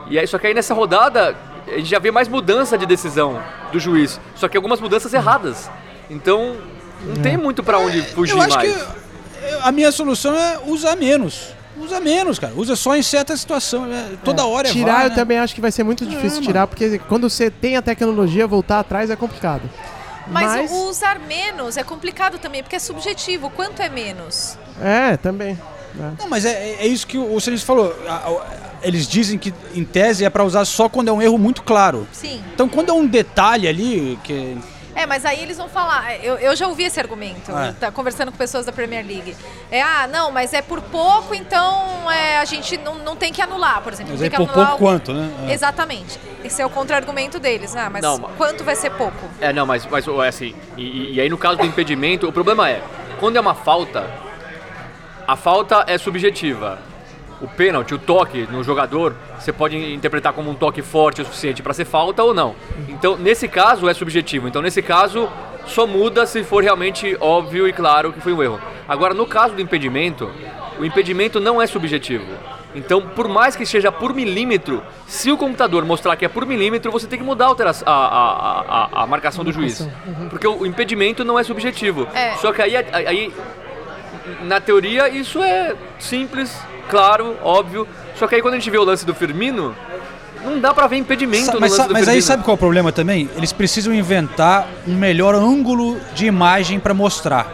E 0.08 0.18
aí, 0.18 0.26
só 0.26 0.38
que 0.38 0.46
aí 0.46 0.54
nessa 0.54 0.74
rodada, 0.74 1.36
a 1.66 1.70
gente 1.78 1.88
já 1.90 1.98
vê 1.98 2.10
mais 2.10 2.28
mudança 2.28 2.76
de 2.78 2.86
decisão 2.86 3.42
do 3.72 3.78
juiz. 3.80 4.20
Só 4.34 4.48
que 4.48 4.56
algumas 4.56 4.80
mudanças 4.80 5.12
erradas. 5.12 5.68
Então, 6.08 6.56
não 7.04 7.16
tem 7.22 7.36
muito 7.36 7.62
pra 7.62 7.78
onde 7.78 8.02
fugir 8.02 8.32
Eu 8.34 8.40
acho 8.42 8.54
mais. 8.56 8.72
que 8.72 8.84
a 9.62 9.72
minha 9.72 9.90
solução 9.92 10.34
é 10.36 10.58
usar 10.66 10.96
menos. 10.96 11.54
Usa 11.78 12.00
menos, 12.00 12.38
cara. 12.38 12.54
Usa 12.56 12.74
só 12.74 12.96
em 12.96 13.02
certa 13.02 13.36
situação. 13.36 13.84
né? 13.84 14.16
Toda 14.24 14.46
hora 14.46 14.68
é 14.68 14.72
Tirar 14.72 14.92
VAR, 14.92 15.02
eu 15.04 15.08
né? 15.10 15.14
também 15.14 15.38
acho 15.38 15.54
que 15.54 15.60
vai 15.60 15.70
ser 15.70 15.82
muito 15.82 16.06
difícil 16.06 16.40
tirar, 16.40 16.66
porque 16.66 16.98
quando 17.00 17.28
você 17.28 17.50
tem 17.50 17.76
a 17.76 17.82
tecnologia, 17.82 18.46
voltar 18.46 18.78
atrás 18.80 19.10
é 19.10 19.16
complicado. 19.16 19.68
Mas, 20.28 20.70
o 20.70 20.88
usar 20.88 21.18
menos 21.20 21.76
é 21.76 21.84
complicado 21.84 22.38
também, 22.38 22.62
porque 22.62 22.74
é 22.76 22.78
subjetivo. 22.78 23.50
Quanto 23.50 23.80
é 23.82 23.88
menos? 23.88 24.58
É, 24.82 25.16
também. 25.18 25.56
É. 25.98 26.10
Não, 26.22 26.28
mas 26.28 26.44
é, 26.44 26.76
é 26.80 26.86
isso 26.86 27.06
que 27.06 27.18
o, 27.18 27.34
o 27.34 27.40
Serviço 27.40 27.64
falou. 27.66 27.94
A- 28.08 28.65
Eles 28.82 29.06
dizem 29.08 29.38
que, 29.38 29.52
em 29.74 29.84
tese, 29.84 30.24
é 30.24 30.30
pra 30.30 30.44
usar 30.44 30.64
só 30.64 30.88
quando 30.88 31.08
é 31.08 31.12
um 31.12 31.20
erro 31.22 31.38
muito 31.38 31.62
claro. 31.62 32.06
Sim. 32.12 32.42
Então, 32.54 32.68
quando 32.68 32.90
é 32.90 32.92
um 32.92 33.06
detalhe 33.06 33.66
ali, 33.66 34.18
que 34.22 34.56
É, 34.94 35.04
mas 35.04 35.26
aí 35.26 35.42
eles 35.42 35.58
vão 35.58 35.68
falar. 35.68 36.16
Eu, 36.24 36.36
eu 36.36 36.56
já 36.56 36.66
ouvi 36.66 36.84
esse 36.84 36.98
argumento, 36.98 37.50
Ah. 37.54 37.74
tá, 37.78 37.90
conversando 37.92 38.32
com 38.32 38.38
pessoas 38.38 38.64
da 38.64 38.72
Premier 38.72 39.04
League. 39.06 39.36
É, 39.70 39.82
ah, 39.82 40.08
não, 40.10 40.30
mas 40.30 40.54
é 40.54 40.62
por 40.62 40.80
pouco, 40.80 41.34
então 41.34 42.10
é, 42.10 42.38
a 42.38 42.44
gente 42.46 42.78
não, 42.78 42.94
não 42.96 43.14
tem 43.14 43.30
que 43.32 43.42
anular, 43.42 43.82
por 43.82 43.92
exemplo. 43.92 44.12
Mas 44.12 44.20
não 44.20 44.24
aí 44.24 44.30
tem 44.30 44.40
que 44.40 44.46
por 44.46 44.54
pouco 44.54 44.74
o- 44.74 44.78
quanto, 44.78 45.12
né? 45.12 45.30
É. 45.48 45.52
Exatamente. 45.52 46.18
Esse 46.42 46.62
é 46.62 46.66
o 46.66 46.70
contra-argumento 46.70 47.38
deles. 47.38 47.76
Ah, 47.76 47.90
mas 47.90 48.00
Não, 48.02 48.16
mas- 48.18 48.30
quanto 48.38 48.64
vai 48.64 48.74
ser 48.76 48.90
pouco? 48.92 49.28
É, 49.40 49.52
não, 49.52 49.66
mas, 49.66 49.84
mas 49.84 50.06
é 50.08 50.28
assim, 50.28 50.54
e, 50.78 51.14
e 51.14 51.20
aí 51.20 51.28
no 51.28 51.36
caso 51.36 51.58
do 51.58 51.66
impedimento, 51.66 52.26
o 52.26 52.32
problema 52.32 52.70
é, 52.70 52.80
quando 53.20 53.36
é 53.36 53.40
uma 53.40 53.54
falta, 53.54 54.08
a 55.26 55.36
falta 55.36 55.84
é 55.86 55.98
subjetiva. 55.98 56.78
O 57.40 57.46
pênalti, 57.46 57.94
o 57.94 57.98
toque 57.98 58.48
no 58.50 58.64
jogador, 58.64 59.14
você 59.38 59.52
pode 59.52 59.76
interpretar 59.92 60.32
como 60.32 60.50
um 60.50 60.54
toque 60.54 60.80
forte 60.80 61.20
o 61.20 61.24
suficiente 61.24 61.62
para 61.62 61.74
ser 61.74 61.84
falta 61.84 62.22
ou 62.22 62.32
não. 62.32 62.54
Então, 62.88 63.16
nesse 63.16 63.46
caso, 63.46 63.88
é 63.88 63.92
subjetivo. 63.94 64.48
Então, 64.48 64.62
nesse 64.62 64.80
caso, 64.80 65.28
só 65.66 65.86
muda 65.86 66.24
se 66.24 66.42
for 66.42 66.62
realmente 66.62 67.14
óbvio 67.20 67.68
e 67.68 67.72
claro 67.74 68.12
que 68.12 68.20
foi 68.20 68.32
um 68.32 68.42
erro. 68.42 68.58
Agora, 68.88 69.12
no 69.12 69.26
caso 69.26 69.54
do 69.54 69.60
impedimento, 69.60 70.30
o 70.78 70.84
impedimento 70.84 71.38
não 71.38 71.60
é 71.60 71.66
subjetivo. 71.66 72.24
Então, 72.74 73.00
por 73.02 73.26
mais 73.28 73.54
que 73.56 73.64
seja 73.66 73.90
por 73.92 74.14
milímetro, 74.14 74.82
se 75.06 75.30
o 75.30 75.36
computador 75.36 75.84
mostrar 75.84 76.14
que 76.16 76.24
é 76.24 76.28
por 76.28 76.44
milímetro, 76.46 76.90
você 76.92 77.06
tem 77.06 77.18
que 77.18 77.24
mudar 77.24 77.46
a, 77.48 77.50
a- 77.50 77.92
a- 77.92 78.64
a- 78.68 79.02
a 79.02 79.06
marcação 79.06 79.42
do 79.44 79.52
juiz. 79.52 79.86
Porque 80.30 80.46
o 80.46 80.64
impedimento 80.66 81.22
não 81.24 81.38
é 81.38 81.42
subjetivo. 81.42 82.06
É. 82.14 82.34
Só 82.36 82.52
que 82.52 82.60
aí, 82.62 82.76
aí, 82.76 83.32
na 84.42 84.60
teoria, 84.60 85.08
isso 85.08 85.42
é 85.42 85.74
simples, 85.98 86.58
claro, 86.88 87.36
óbvio. 87.42 87.86
Só 88.16 88.26
que 88.26 88.34
aí 88.34 88.42
quando 88.42 88.54
a 88.54 88.58
gente 88.58 88.70
vê 88.70 88.78
o 88.78 88.84
lance 88.84 89.04
do 89.04 89.14
Firmino, 89.14 89.74
não 90.44 90.58
dá 90.60 90.72
pra 90.72 90.86
ver 90.86 90.96
impedimento 90.96 91.46
Sa- 91.46 91.54
no 91.54 91.60
mas, 91.60 91.72
lance 91.72 91.88
do 91.88 91.92
mas 91.92 92.02
aí 92.02 92.06
Firmino. 92.06 92.22
sabe 92.26 92.42
qual 92.44 92.54
é 92.54 92.56
o 92.56 92.58
problema 92.58 92.92
também? 92.92 93.28
Eles 93.36 93.52
precisam 93.52 93.92
inventar 93.94 94.66
um 94.86 94.94
melhor 94.94 95.34
ângulo 95.34 95.98
de 96.14 96.26
imagem 96.26 96.78
para 96.80 96.94
mostrar. 96.94 97.52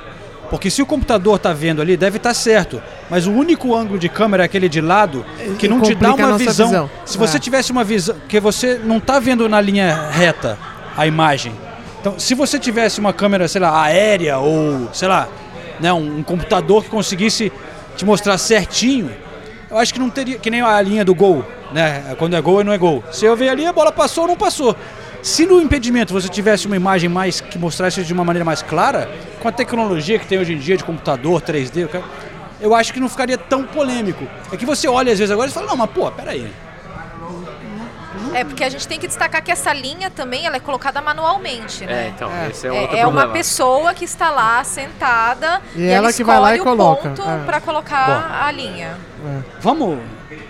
Porque 0.51 0.69
se 0.69 0.83
o 0.83 0.87
computador 0.87 1.39
tá 1.39 1.51
vendo 1.55 1.81
ali, 1.81 1.97
deve 1.97 2.19
estar 2.19 2.35
certo. 2.35 2.83
Mas 3.09 3.27
o 3.27 3.33
único 3.33 3.75
ângulo 3.75 3.99
de 3.99 4.09
câmera 4.11 4.43
é 4.43 4.47
aquele 4.47 4.69
de 4.69 4.83
lado 4.83 5.25
que 5.59 5.67
não 5.67 5.81
te 5.81 5.95
dá 5.95 6.13
uma 6.15 6.37
visão. 6.37 6.67
visão. 6.69 6.91
Se 7.07 7.17
você 7.17 7.39
É. 7.39 7.41
tivesse 7.41 7.73
uma 7.73 7.83
visão. 7.83 8.15
Porque 8.17 8.39
você 8.39 8.79
não 8.85 9.01
tá 9.01 9.19
vendo 9.19 9.49
na 9.49 9.59
linha 9.63 10.09
reta 10.11 10.59
a 10.95 11.07
imagem. 11.07 11.55
Então, 12.03 12.19
se 12.19 12.35
você 12.35 12.59
tivesse 12.59 13.01
uma 13.01 13.15
câmera, 13.15 13.49
sei 13.49 13.63
lá, 13.63 13.83
aérea 13.83 14.37
ou, 14.39 14.89
sei 14.93 15.09
lá, 15.09 15.27
né, 15.81 15.91
um, 15.91 16.19
um 16.19 16.23
computador 16.23 16.85
que 16.85 16.91
conseguisse 16.91 17.51
te 17.97 18.05
mostrar 18.05 18.37
certinho, 18.37 19.11
eu 19.73 19.79
acho 19.79 19.93
que 19.93 19.99
não 19.99 20.11
teria. 20.11 20.39
Que 20.39 20.51
nem 20.51 20.61
a 20.61 20.81
linha 20.81 21.05
do 21.05 21.15
gol, 21.15 21.45
né? 21.73 22.15
Quando 22.19 22.37
é 22.37 22.41
gol 22.41 22.61
e 22.61 22.65
não 22.65 22.73
é 22.73 22.79
gol. 22.79 23.03
Se 23.11 23.25
eu 23.25 23.35
ver 23.35 23.49
ali, 23.49 23.65
a 23.65 23.73
bola 23.73 23.91
passou 23.91 24.25
ou 24.25 24.29
não 24.29 24.37
passou. 24.37 24.77
Se 25.23 25.47
no 25.47 25.61
impedimento 25.61 26.13
você 26.13 26.29
tivesse 26.29 26.67
uma 26.67 26.77
imagem 26.77 27.09
mais 27.09 27.41
que 27.41 27.59
mostrasse 27.59 28.03
de 28.03 28.13
uma 28.13 28.25
maneira 28.25 28.45
mais 28.45 28.61
clara, 28.61 29.11
com 29.41 29.49
a 29.49 29.53
tecnologia 29.53 30.19
que 30.19 30.27
tem 30.27 30.39
hoje 30.39 30.53
em 30.53 30.59
dia 30.59 30.77
de 30.77 30.85
computador, 30.85 31.41
3D, 31.41 31.89
cara, 31.89 32.05
eu 32.61 32.75
acho 32.75 32.93
que 32.93 33.01
não 33.01 33.09
ficaria 33.09 33.39
tão 33.39 33.65
polêmico. 33.65 34.27
É 34.53 34.57
que 34.57 34.67
você 34.67 34.87
olha 34.89 35.13
às 35.13 35.19
vezes 35.19 35.33
agora 35.33 35.49
e 35.49 35.53
fala, 35.53 35.69
não, 35.69 35.77
mas 35.77 35.91
pô, 35.91 36.11
peraí. 36.11 36.53
É, 38.35 38.45
porque 38.45 38.65
a 38.65 38.69
gente 38.69 38.87
tem 38.89 38.99
que 38.99 39.07
destacar 39.07 39.43
que 39.43 39.51
essa 39.51 39.73
linha 39.73 40.11
também 40.11 40.47
ela 40.47 40.57
é 40.57 40.61
colocada 40.61 41.01
manualmente, 41.01 41.85
né? 41.85 42.07
É, 42.07 42.09
então, 42.09 42.31
É. 42.31 42.49
esse 42.51 42.67
é 42.67 42.73
outro 42.73 42.97
É, 42.97 43.01
é 43.01 43.07
uma 43.07 43.29
pessoa 43.29 43.95
que 43.95 44.05
está 44.05 44.31
lá 44.31 44.63
sentada 44.65 45.61
E 45.77 45.85
ela 45.87 46.07
ela 46.07 46.13
que 46.13 46.25
vai 46.25 46.39
lá 46.41 46.55
e 46.57 46.59
coloca, 46.59 47.09
ponto 47.11 47.23
é. 47.23 47.39
para 47.45 47.61
colocar 47.61 48.43
a 48.45 48.51
linha. 48.51 48.97
Vamos. 49.61 49.99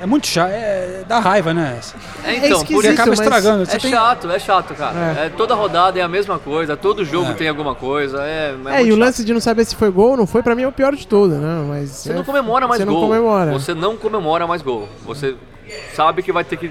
É 0.01 0.07
muito 0.07 0.27
chato. 0.27 0.51
É, 0.51 1.05
dá 1.07 1.18
raiva, 1.18 1.53
né? 1.53 1.79
É, 2.25 2.31
É 2.31 2.37
então, 2.37 2.49
esquisito, 2.59 2.73
por 2.73 2.85
Ele 2.85 2.95
acaba 2.95 3.12
estragando. 3.12 3.66
Você 3.66 3.77
É 3.77 3.81
tem- 3.81 3.90
chato, 3.90 4.31
é 4.31 4.38
chato, 4.38 4.75
cara. 4.75 4.95
É. 5.21 5.27
É. 5.27 5.29
toda 5.29 5.55
rodada 5.55 5.99
é 5.99 6.03
a 6.03 6.09
mesma 6.09 6.38
coisa, 6.38 6.77
todo 6.77 7.05
jogo 7.05 7.33
É. 7.33 7.35
tem 7.35 7.49
alguma 7.49 7.75
coisa. 7.75 8.23
É, 8.23 8.55
é, 8.66 8.77
É, 8.77 8.83
e 8.85 8.87
o 8.88 8.90
chato. 8.95 8.99
lance 9.01 9.25
de 9.25 9.33
não 9.35 9.40
saber 9.40 9.64
se 9.64 9.75
foi 9.77 9.90
gol 9.90 10.11
ou 10.12 10.16
não 10.16 10.27
foi, 10.27 10.42
pra 10.42 10.55
mim 10.55 10.62
é 10.62 10.68
o 10.68 10.73
pior 10.73 10.95
de 10.95 11.07
tudo, 11.07 11.35
né? 11.35 11.64
Mas 11.68 11.90
Você 11.90 12.11
é- 12.11 12.14
não 12.14 12.25
comemora 12.25 12.66
mais 12.68 12.81
você 12.81 12.85
gol. 12.87 12.95
não 13.01 13.09
comemora. 13.09 13.53
Você 13.53 13.75
não 13.75 13.97
comemora 13.97 14.47
mais 14.47 14.62
gol. 14.62 14.88
Você 15.05 15.35
sabe 15.95 16.23
que 16.23 16.33
vai 16.33 16.45
ter 16.45 16.57
que 16.57 16.71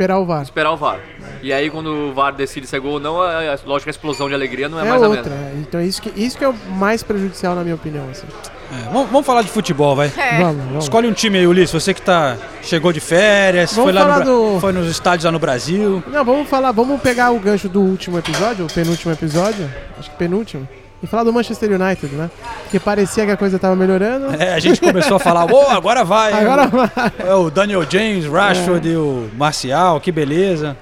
Esperar 0.00 0.18
o 0.18 0.24
VAR. 0.24 0.42
esperar 0.42 0.70
o 0.72 0.76
VAR. 0.78 0.98
E 1.42 1.52
aí 1.52 1.68
quando 1.68 1.88
o 1.90 2.14
VAR 2.14 2.32
decide 2.34 2.66
se 2.66 2.74
é 2.74 2.78
gol 2.78 2.92
ou 2.92 3.00
não, 3.00 3.22
é, 3.22 3.46
é, 3.46 3.58
lógico 3.66 3.84
que 3.84 3.90
a 3.90 3.92
explosão 3.92 4.28
de 4.28 4.34
alegria 4.34 4.66
não 4.68 4.78
é, 4.80 4.86
É 4.86 4.88
mais 4.88 5.02
a 5.02 5.08
outra. 5.08 5.30
mesma. 5.30 5.46
é. 5.48 5.52
Então 5.60 5.80
isso 5.80 6.00
que, 6.00 6.10
isso 6.18 6.38
que 6.38 6.44
é 6.44 6.48
o 6.48 6.54
mais 6.70 7.02
prejudicial 7.02 7.54
na 7.54 7.62
minha 7.62 7.74
opinião. 7.74 8.04
Assim. 8.10 8.26
É, 8.72 8.84
vamos, 8.90 9.10
vamos 9.10 9.26
falar 9.26 9.42
de 9.42 9.48
futebol, 9.48 9.94
vai. 9.94 10.10
É. 10.16 10.38
Vamos, 10.38 10.64
vamos. 10.64 10.84
Escolhe 10.84 11.06
um 11.06 11.12
time 11.12 11.38
aí, 11.38 11.46
Ulisses. 11.46 11.72
Você 11.82 11.92
que 11.92 12.00
tá, 12.00 12.36
chegou 12.62 12.92
de 12.92 13.00
férias, 13.00 13.72
Vamos 13.74 13.92
foi, 13.92 13.92
lá 13.92 14.18
no, 14.20 14.24
do- 14.54 14.60
foi 14.60 14.72
nos 14.72 14.88
estádios 14.88 15.24
lá 15.26 15.32
no 15.32 15.38
Brasil. 15.38 16.02
Não, 16.06 16.24
vamos 16.24 16.48
falar, 16.48 16.72
vamos 16.72 17.00
pegar 17.02 17.30
o 17.32 17.38
gancho 17.38 17.68
do 17.68 17.80
último 17.82 18.18
episódio, 18.18 18.64
o 18.64 18.72
penúltimo 18.72 19.12
episódio, 19.12 19.68
acho 19.98 20.10
que 20.10 20.16
penúltimo, 20.16 20.66
e 21.02 21.06
falar 21.06 21.24
do 21.24 21.32
Manchester 21.32 21.70
United, 21.80 22.14
né? 22.14 22.30
Que 22.70 22.78
parecia 22.78 23.24
que 23.24 23.30
a 23.32 23.36
coisa 23.36 23.58
tava 23.58 23.74
melhorando. 23.74 24.34
É, 24.40 24.52
a 24.54 24.58
gente 24.58 24.80
começou 24.80 25.16
a 25.16 25.20
falar, 25.20 25.50
ô, 25.50 25.68
agora 25.68 26.04
vai. 26.04 26.32
Agora 26.32 26.66
vai. 26.66 26.90
É 27.18 27.34
o 27.34 27.50
Daniel 27.50 27.84
James, 27.88 28.26
Rashford 28.26 28.88
e 28.88 28.96
o 28.96 29.30
Marcial, 29.36 30.00
que 30.00 30.12
beleza. 30.12 30.76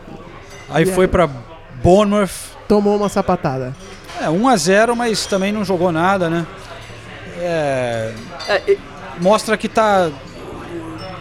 Aí 0.70 0.82
E 0.84 0.86
foi 0.86 1.06
pra 1.06 1.28
Bournemouth. 1.82 2.30
Tomou 2.66 2.96
uma 2.96 3.08
sapatada. 3.08 3.74
É, 4.20 4.26
1x0, 4.26 4.94
mas 4.94 5.24
também 5.26 5.52
não 5.52 5.64
jogou 5.64 5.90
nada, 5.92 6.28
né? 6.28 6.46
É, 7.40 8.12
É, 8.48 8.62
e- 8.72 8.78
mostra 9.20 9.56
que 9.56 9.68
tá, 9.68 10.10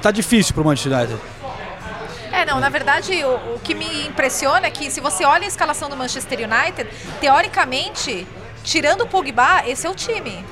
tá 0.02 0.12
difícil 0.12 0.54
pro 0.54 0.66
Manchester 0.66 0.98
United. 0.98 1.20
É, 2.32 2.46
não, 2.46 2.60
na 2.60 2.70
verdade, 2.70 3.14
o, 3.24 3.56
o 3.56 3.60
que 3.64 3.74
me 3.74 4.08
impressiona 4.08 4.68
é 4.68 4.72
que 4.72 4.90
se 4.92 5.00
você 5.00 5.24
olha 5.26 5.46
a 5.46 5.48
escalação 5.48 5.90
do 5.90 5.96
Manchester 5.96 6.40
United, 6.40 6.90
teoricamente, 7.20 8.28
tirando 8.68 9.02
o 9.02 9.08
Pogba, 9.08 9.64
esse 9.66 9.88
é 9.88 9.90
o 9.90 9.96
time. 9.96 10.46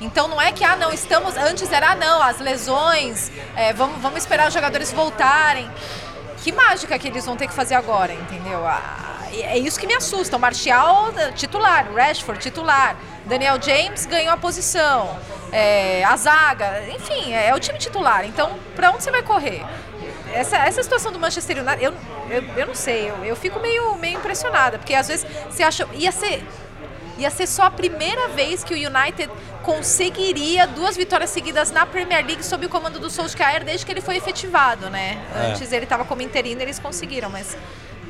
Então 0.00 0.26
não 0.26 0.40
é 0.40 0.50
que, 0.50 0.64
ah, 0.64 0.74
não, 0.74 0.90
estamos. 0.90 1.36
Antes 1.36 1.70
era, 1.70 1.90
ah, 1.90 1.94
não, 1.94 2.20
as 2.22 2.40
lesões, 2.40 3.30
é, 3.54 3.72
vamos, 3.72 4.00
vamos 4.00 4.18
esperar 4.18 4.48
os 4.48 4.54
jogadores 4.54 4.90
voltarem. 4.90 5.70
Que 6.38 6.50
mágica 6.50 6.98
que 6.98 7.06
eles 7.06 7.24
vão 7.24 7.36
ter 7.36 7.46
que 7.46 7.54
fazer 7.54 7.74
agora, 7.74 8.12
entendeu? 8.12 8.66
Ah, 8.66 9.20
é 9.30 9.58
isso 9.58 9.78
que 9.78 9.86
me 9.86 9.94
assusta. 9.94 10.36
O 10.36 10.40
Martial, 10.40 11.12
titular, 11.36 11.88
o 11.92 11.94
Rashford, 11.94 12.40
titular. 12.40 12.96
Daniel 13.26 13.60
James 13.62 14.06
ganhou 14.06 14.32
a 14.32 14.36
posição. 14.36 15.16
É, 15.52 16.02
a 16.02 16.16
zaga, 16.16 16.82
enfim, 16.88 17.32
é, 17.32 17.54
o 17.54 17.60
time 17.60 17.78
titular. 17.78 18.24
Então, 18.24 18.58
pra 18.74 18.90
onde 18.90 19.04
você 19.04 19.10
vai 19.10 19.22
correr? 19.22 19.62
Essa, 20.32 20.56
essa 20.56 20.82
situação 20.82 21.12
do 21.12 21.20
Manchester 21.20 21.58
United, 21.58 21.84
eu, 21.84 21.94
eu, 22.30 22.42
eu 22.56 22.66
não 22.66 22.74
sei, 22.74 23.10
eu, 23.10 23.22
eu 23.22 23.36
fico 23.36 23.60
meio, 23.60 23.94
meio 23.98 24.16
impressionada, 24.18 24.78
porque 24.78 24.94
às 24.94 25.06
vezes 25.06 25.26
você 25.48 25.62
acha. 25.62 25.86
Ia 25.92 26.10
ser, 26.10 26.42
ia 27.18 27.30
ser 27.30 27.46
só 27.46 27.64
a 27.64 27.70
primeira 27.70 28.28
vez 28.28 28.64
que 28.64 28.72
o 28.74 28.76
United 28.76 29.30
conseguiria 29.62 30.66
duas 30.66 30.96
vitórias 30.96 31.30
seguidas 31.30 31.70
na 31.70 31.86
Premier 31.86 32.24
League 32.26 32.44
sob 32.44 32.66
o 32.66 32.68
comando 32.68 32.98
do 32.98 33.08
Solskjaer 33.10 33.64
desde 33.64 33.84
que 33.86 33.92
ele 33.92 34.00
foi 34.00 34.16
efetivado, 34.16 34.90
né? 34.90 35.18
É. 35.34 35.50
Antes 35.50 35.72
ele 35.72 35.84
estava 35.84 36.04
como 36.04 36.22
interino 36.22 36.60
e 36.60 36.64
eles 36.64 36.78
conseguiram, 36.78 37.30
mas 37.30 37.56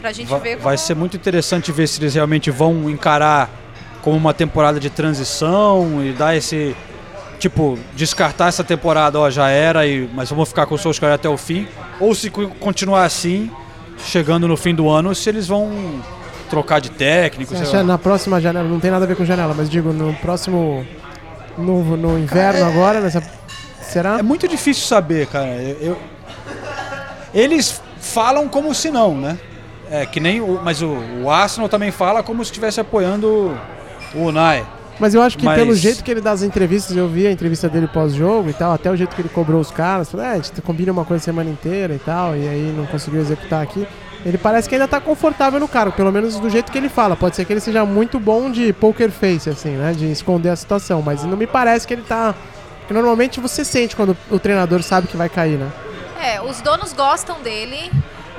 pra 0.00 0.12
gente 0.12 0.28
Vai, 0.28 0.40
ver 0.40 0.50
como... 0.56 0.64
vai 0.64 0.76
ser 0.78 0.94
muito 0.94 1.16
interessante 1.16 1.70
ver 1.70 1.86
se 1.86 2.00
eles 2.00 2.14
realmente 2.14 2.50
vão 2.50 2.88
encarar 2.90 3.48
como 4.02 4.16
uma 4.16 4.34
temporada 4.34 4.80
de 4.80 4.90
transição 4.90 6.04
e 6.04 6.12
dar 6.12 6.34
esse. 6.36 6.74
Tipo, 7.38 7.76
descartar 7.94 8.46
essa 8.48 8.62
temporada, 8.62 9.18
ó, 9.18 9.28
já 9.28 9.48
era, 9.48 9.84
e, 9.84 10.08
mas 10.14 10.30
vamos 10.30 10.48
ficar 10.48 10.64
com 10.66 10.76
o 10.76 10.78
Solskjaer 10.78 11.14
até 11.14 11.28
o 11.28 11.36
fim. 11.36 11.66
Ou 11.98 12.14
se 12.14 12.30
co- 12.30 12.48
continuar 12.60 13.04
assim, 13.04 13.50
chegando 13.98 14.46
no 14.46 14.56
fim 14.56 14.72
do 14.72 14.88
ano, 14.88 15.12
se 15.12 15.28
eles 15.28 15.48
vão 15.48 16.00
trocar 16.52 16.80
de 16.80 16.90
técnico. 16.90 17.50
Você 17.52 17.58
sei 17.64 17.66
acha 17.68 17.76
lá. 17.78 17.82
na 17.82 17.98
próxima 17.98 18.38
janela, 18.40 18.68
não 18.68 18.78
tem 18.78 18.90
nada 18.90 19.04
a 19.06 19.08
ver 19.08 19.16
com 19.16 19.24
janela, 19.24 19.54
mas 19.56 19.70
digo, 19.70 19.90
no 19.92 20.12
próximo. 20.16 20.86
No, 21.56 21.96
no 21.96 22.18
inverno 22.18 22.64
agora, 22.66 23.00
nessa. 23.00 23.22
Será? 23.80 24.18
É 24.18 24.22
muito 24.22 24.46
difícil 24.46 24.86
saber, 24.86 25.26
cara. 25.26 25.46
Eu, 25.62 25.76
eu- 25.80 25.98
Eles 27.34 27.80
falam 27.98 28.48
como 28.48 28.74
se 28.74 28.90
não, 28.90 29.16
né? 29.16 29.38
É 29.90 30.06
que 30.06 30.20
nem 30.20 30.40
o, 30.40 30.60
mas 30.62 30.80
o, 30.82 30.96
o 31.22 31.30
Arsenal 31.30 31.68
também 31.68 31.90
fala 31.90 32.22
como 32.22 32.44
se 32.44 32.50
estivesse 32.50 32.80
apoiando 32.80 33.56
o 34.14 34.18
Unai. 34.26 34.66
Mas 34.98 35.14
eu 35.14 35.22
acho 35.22 35.36
que 35.38 35.44
Mas- 35.44 35.58
pelo 35.58 35.74
jeito 35.74 36.04
que 36.04 36.10
ele 36.10 36.20
dá 36.20 36.32
as 36.32 36.42
entrevistas, 36.42 36.96
eu 36.96 37.08
vi 37.08 37.26
a 37.26 37.32
entrevista 37.32 37.68
dele 37.68 37.86
pós-jogo 37.88 38.48
e 38.50 38.52
tal, 38.52 38.72
até 38.72 38.90
o 38.90 38.96
jeito 38.96 39.14
que 39.16 39.22
ele 39.22 39.28
cobrou 39.28 39.60
os 39.60 39.70
caras, 39.70 40.10
falou, 40.10 40.24
é, 40.26 40.32
a 40.32 40.36
gente 40.36 40.60
combina 40.62 40.92
uma 40.92 41.04
coisa 41.04 41.22
a 41.22 41.24
semana 41.24 41.50
inteira 41.50 41.94
e 41.94 41.98
tal, 41.98 42.36
e 42.36 42.46
aí 42.48 42.74
não 42.76 42.86
conseguiu 42.86 43.20
executar 43.20 43.62
aqui. 43.62 43.86
Ele 44.24 44.38
parece 44.38 44.68
que 44.68 44.74
ainda 44.74 44.86
tá 44.86 45.00
confortável 45.00 45.58
no 45.58 45.66
cargo, 45.66 45.92
pelo 45.92 46.12
menos 46.12 46.38
do 46.38 46.48
jeito 46.48 46.70
que 46.70 46.78
ele 46.78 46.88
fala. 46.88 47.16
Pode 47.16 47.34
ser 47.34 47.44
que 47.44 47.52
ele 47.52 47.60
seja 47.60 47.84
muito 47.84 48.20
bom 48.20 48.50
de 48.50 48.72
poker 48.72 49.10
face, 49.10 49.50
assim, 49.50 49.70
né? 49.70 49.92
De 49.92 50.10
esconder 50.10 50.50
a 50.50 50.56
situação, 50.56 51.02
mas 51.02 51.24
não 51.24 51.36
me 51.36 51.46
parece 51.46 51.86
que 51.86 51.94
ele 51.94 52.02
tá. 52.02 52.34
Porque 52.80 52.94
normalmente 52.94 53.40
você 53.40 53.64
sente 53.64 53.96
quando 53.96 54.16
o 54.30 54.38
treinador 54.38 54.82
sabe 54.82 55.08
que 55.08 55.16
vai 55.16 55.28
cair, 55.28 55.58
né? 55.58 55.70
É, 56.20 56.40
os 56.40 56.60
donos 56.60 56.92
gostam 56.92 57.40
dele, 57.42 57.90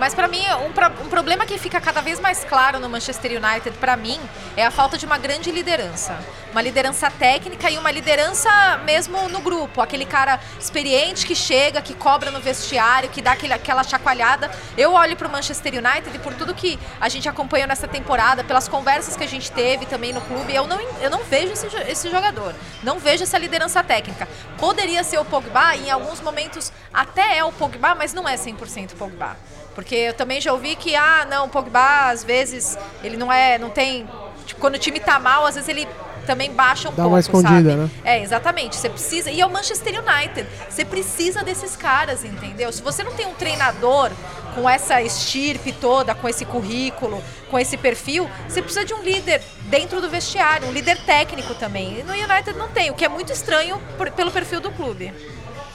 mas 0.04 0.14
pra 0.14 0.28
mim 0.28 0.44
um, 0.60 1.06
um 1.06 1.10
problema 1.10 1.46
que 1.46 1.58
fica 1.58 1.80
cada 1.80 2.02
vez 2.02 2.20
mais 2.20 2.44
claro 2.44 2.78
no 2.78 2.90
Manchester 2.90 3.42
United 3.42 3.78
pra 3.78 3.96
mim 3.96 4.20
é 4.58 4.66
a 4.66 4.70
falta 4.70 4.98
de 4.98 5.06
uma 5.06 5.18
grande 5.18 5.50
liderança, 5.50 6.20
uma 6.52 6.62
liderança 6.62 7.10
técnica 7.10 7.72
e 7.72 7.78
uma 7.78 7.90
liderança 7.90 8.50
mesmo 8.84 9.30
no 9.30 9.40
grupo, 9.40 9.80
aquele 9.80 10.04
cara 10.04 10.42
experiente 10.60 11.26
que 11.26 11.34
chega, 11.34 11.82
que 11.82 11.94
cobra 11.94 12.32
no 12.32 12.42
vestiário, 12.42 13.10
que 13.12 13.22
dá 13.22 13.32
aquele, 13.32 13.54
aquela 13.54 13.82
chacoalhada. 13.82 14.52
Eu 14.78 14.92
olho 14.92 15.16
pro 15.16 15.30
Manchester 15.30 15.76
United 15.76 16.14
e 16.14 16.20
por 16.20 16.34
tudo 16.34 16.54
que 16.54 16.78
a 17.00 17.08
gente 17.08 17.30
acompanhou 17.30 17.70
nessa 17.70 17.88
temporada, 17.88 18.44
pelas 18.44 18.68
conversas 18.68 19.16
que 19.16 19.24
a 19.24 19.28
gente 19.28 19.54
teve 19.54 19.86
também 19.86 20.12
no 20.12 20.20
clube, 20.20 20.54
eu 20.54 20.68
não, 20.68 20.82
eu 21.00 21.10
não 21.10 21.24
vejo 21.24 21.54
esse, 21.54 21.68
esse 21.88 22.12
jogador, 22.12 22.54
não 22.84 23.00
vejo 23.00 23.24
essa 23.24 23.38
liderança 23.38 23.82
técnica. 23.82 24.28
Poderia 24.58 25.02
ser 25.02 25.18
o 25.18 25.24
Pogba, 25.24 25.78
e 25.78 25.88
em 25.88 25.92
alguns 25.92 26.20
momentos 26.20 26.74
até 26.94 27.38
é 27.38 27.44
o 27.46 27.54
Pogba, 27.54 27.96
mas 27.96 28.14
não 28.14 28.28
é 28.28 28.36
100% 28.36 28.96
Pogba. 28.98 29.38
Porque 29.76 29.96
eu 29.96 30.14
também 30.14 30.40
já 30.40 30.52
ouvi 30.54 30.76
que, 30.76 30.96
ah, 30.96 31.26
não, 31.30 31.46
o 31.46 31.50
Pogba, 31.50 32.10
às 32.10 32.24
vezes, 32.24 32.78
ele 33.04 33.18
não 33.18 33.32
é, 33.32 33.58
não 33.58 33.70
tem... 33.70 34.08
Tipo, 34.46 34.60
quando 34.62 34.76
o 34.76 34.80
time 34.80 35.00
tá 35.00 35.20
mal, 35.20 35.46
às 35.46 35.56
vezes 35.56 35.70
ele 35.70 35.88
também 36.26 36.52
baixa 36.54 36.88
um 36.90 36.92
Dá 36.92 36.98
pouco, 37.04 37.10
uma 37.10 37.20
escondida, 37.20 37.70
sabe? 37.72 37.76
né? 37.76 37.90
É, 38.04 38.22
exatamente. 38.22 38.76
Você 38.76 38.90
precisa. 38.90 39.32
E 39.32 39.42
é 39.42 39.46
o 39.46 39.50
Manchester 39.50 39.94
United. 40.00 40.48
Você 40.70 40.86
precisa 40.86 41.44
desses 41.44 41.76
caras, 41.76 42.24
entendeu? 42.24 42.72
Se 42.72 42.82
você 42.82 43.04
não 43.04 43.14
tem 43.14 43.26
um 43.26 43.34
treinador 43.34 44.12
com 44.56 44.70
essa 44.70 45.02
estirpe 45.02 45.72
toda, 45.72 46.14
com 46.14 46.30
esse 46.30 46.46
currículo, 46.46 47.22
com 47.50 47.58
esse 47.58 47.76
perfil, 47.76 48.30
você 48.48 48.62
precisa 48.62 48.86
de 48.86 48.94
um 48.94 49.02
líder 49.02 49.42
dentro 49.64 50.00
do 50.00 50.10
vestiário, 50.10 50.68
um 50.68 50.72
líder 50.72 50.98
técnico 51.06 51.56
também. 51.56 52.00
E 52.00 52.04
no 52.04 52.14
United 52.14 52.54
não 52.58 52.70
tem, 52.70 52.92
o 52.92 52.94
que 52.94 53.04
é 53.04 53.10
muito 53.10 53.32
estranho 53.34 53.82
por- 53.98 54.12
pelo 54.12 54.30
perfil 54.32 54.60
do 54.62 54.72
clube. 54.72 55.12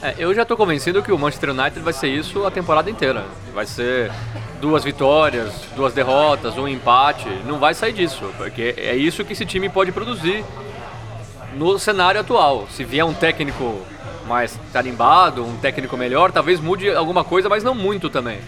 É, 0.00 0.14
eu 0.16 0.32
já 0.32 0.44
tô 0.44 0.56
convencido 0.56 1.02
que 1.02 1.10
o 1.10 1.18
Manchester 1.18 1.50
United 1.50 1.80
vai 1.80 1.92
ser 1.92 2.08
isso 2.08 2.46
a 2.46 2.50
temporada 2.52 2.88
inteira. 2.88 3.26
Vai 3.52 3.66
ser 3.66 4.12
duas 4.60 4.84
vitórias, 4.84 5.52
duas 5.74 5.92
derrotas, 5.92 6.56
um 6.56 6.68
empate. 6.68 7.28
Não 7.44 7.58
vai 7.58 7.74
sair 7.74 7.92
disso, 7.92 8.32
porque 8.36 8.74
é 8.76 8.94
isso 8.94 9.24
que 9.24 9.32
esse 9.32 9.44
time 9.44 9.68
pode 9.68 9.90
produzir 9.90 10.44
no 11.54 11.78
cenário 11.80 12.20
atual. 12.20 12.68
Se 12.70 12.84
vier 12.84 13.04
um 13.04 13.12
técnico 13.12 13.82
mais 14.28 14.56
tarimbado, 14.72 15.44
um 15.44 15.56
técnico 15.56 15.96
melhor, 15.96 16.30
talvez 16.30 16.60
mude 16.60 16.88
alguma 16.90 17.24
coisa, 17.24 17.48
mas 17.48 17.64
não 17.64 17.74
muito 17.74 18.08
também. 18.08 18.38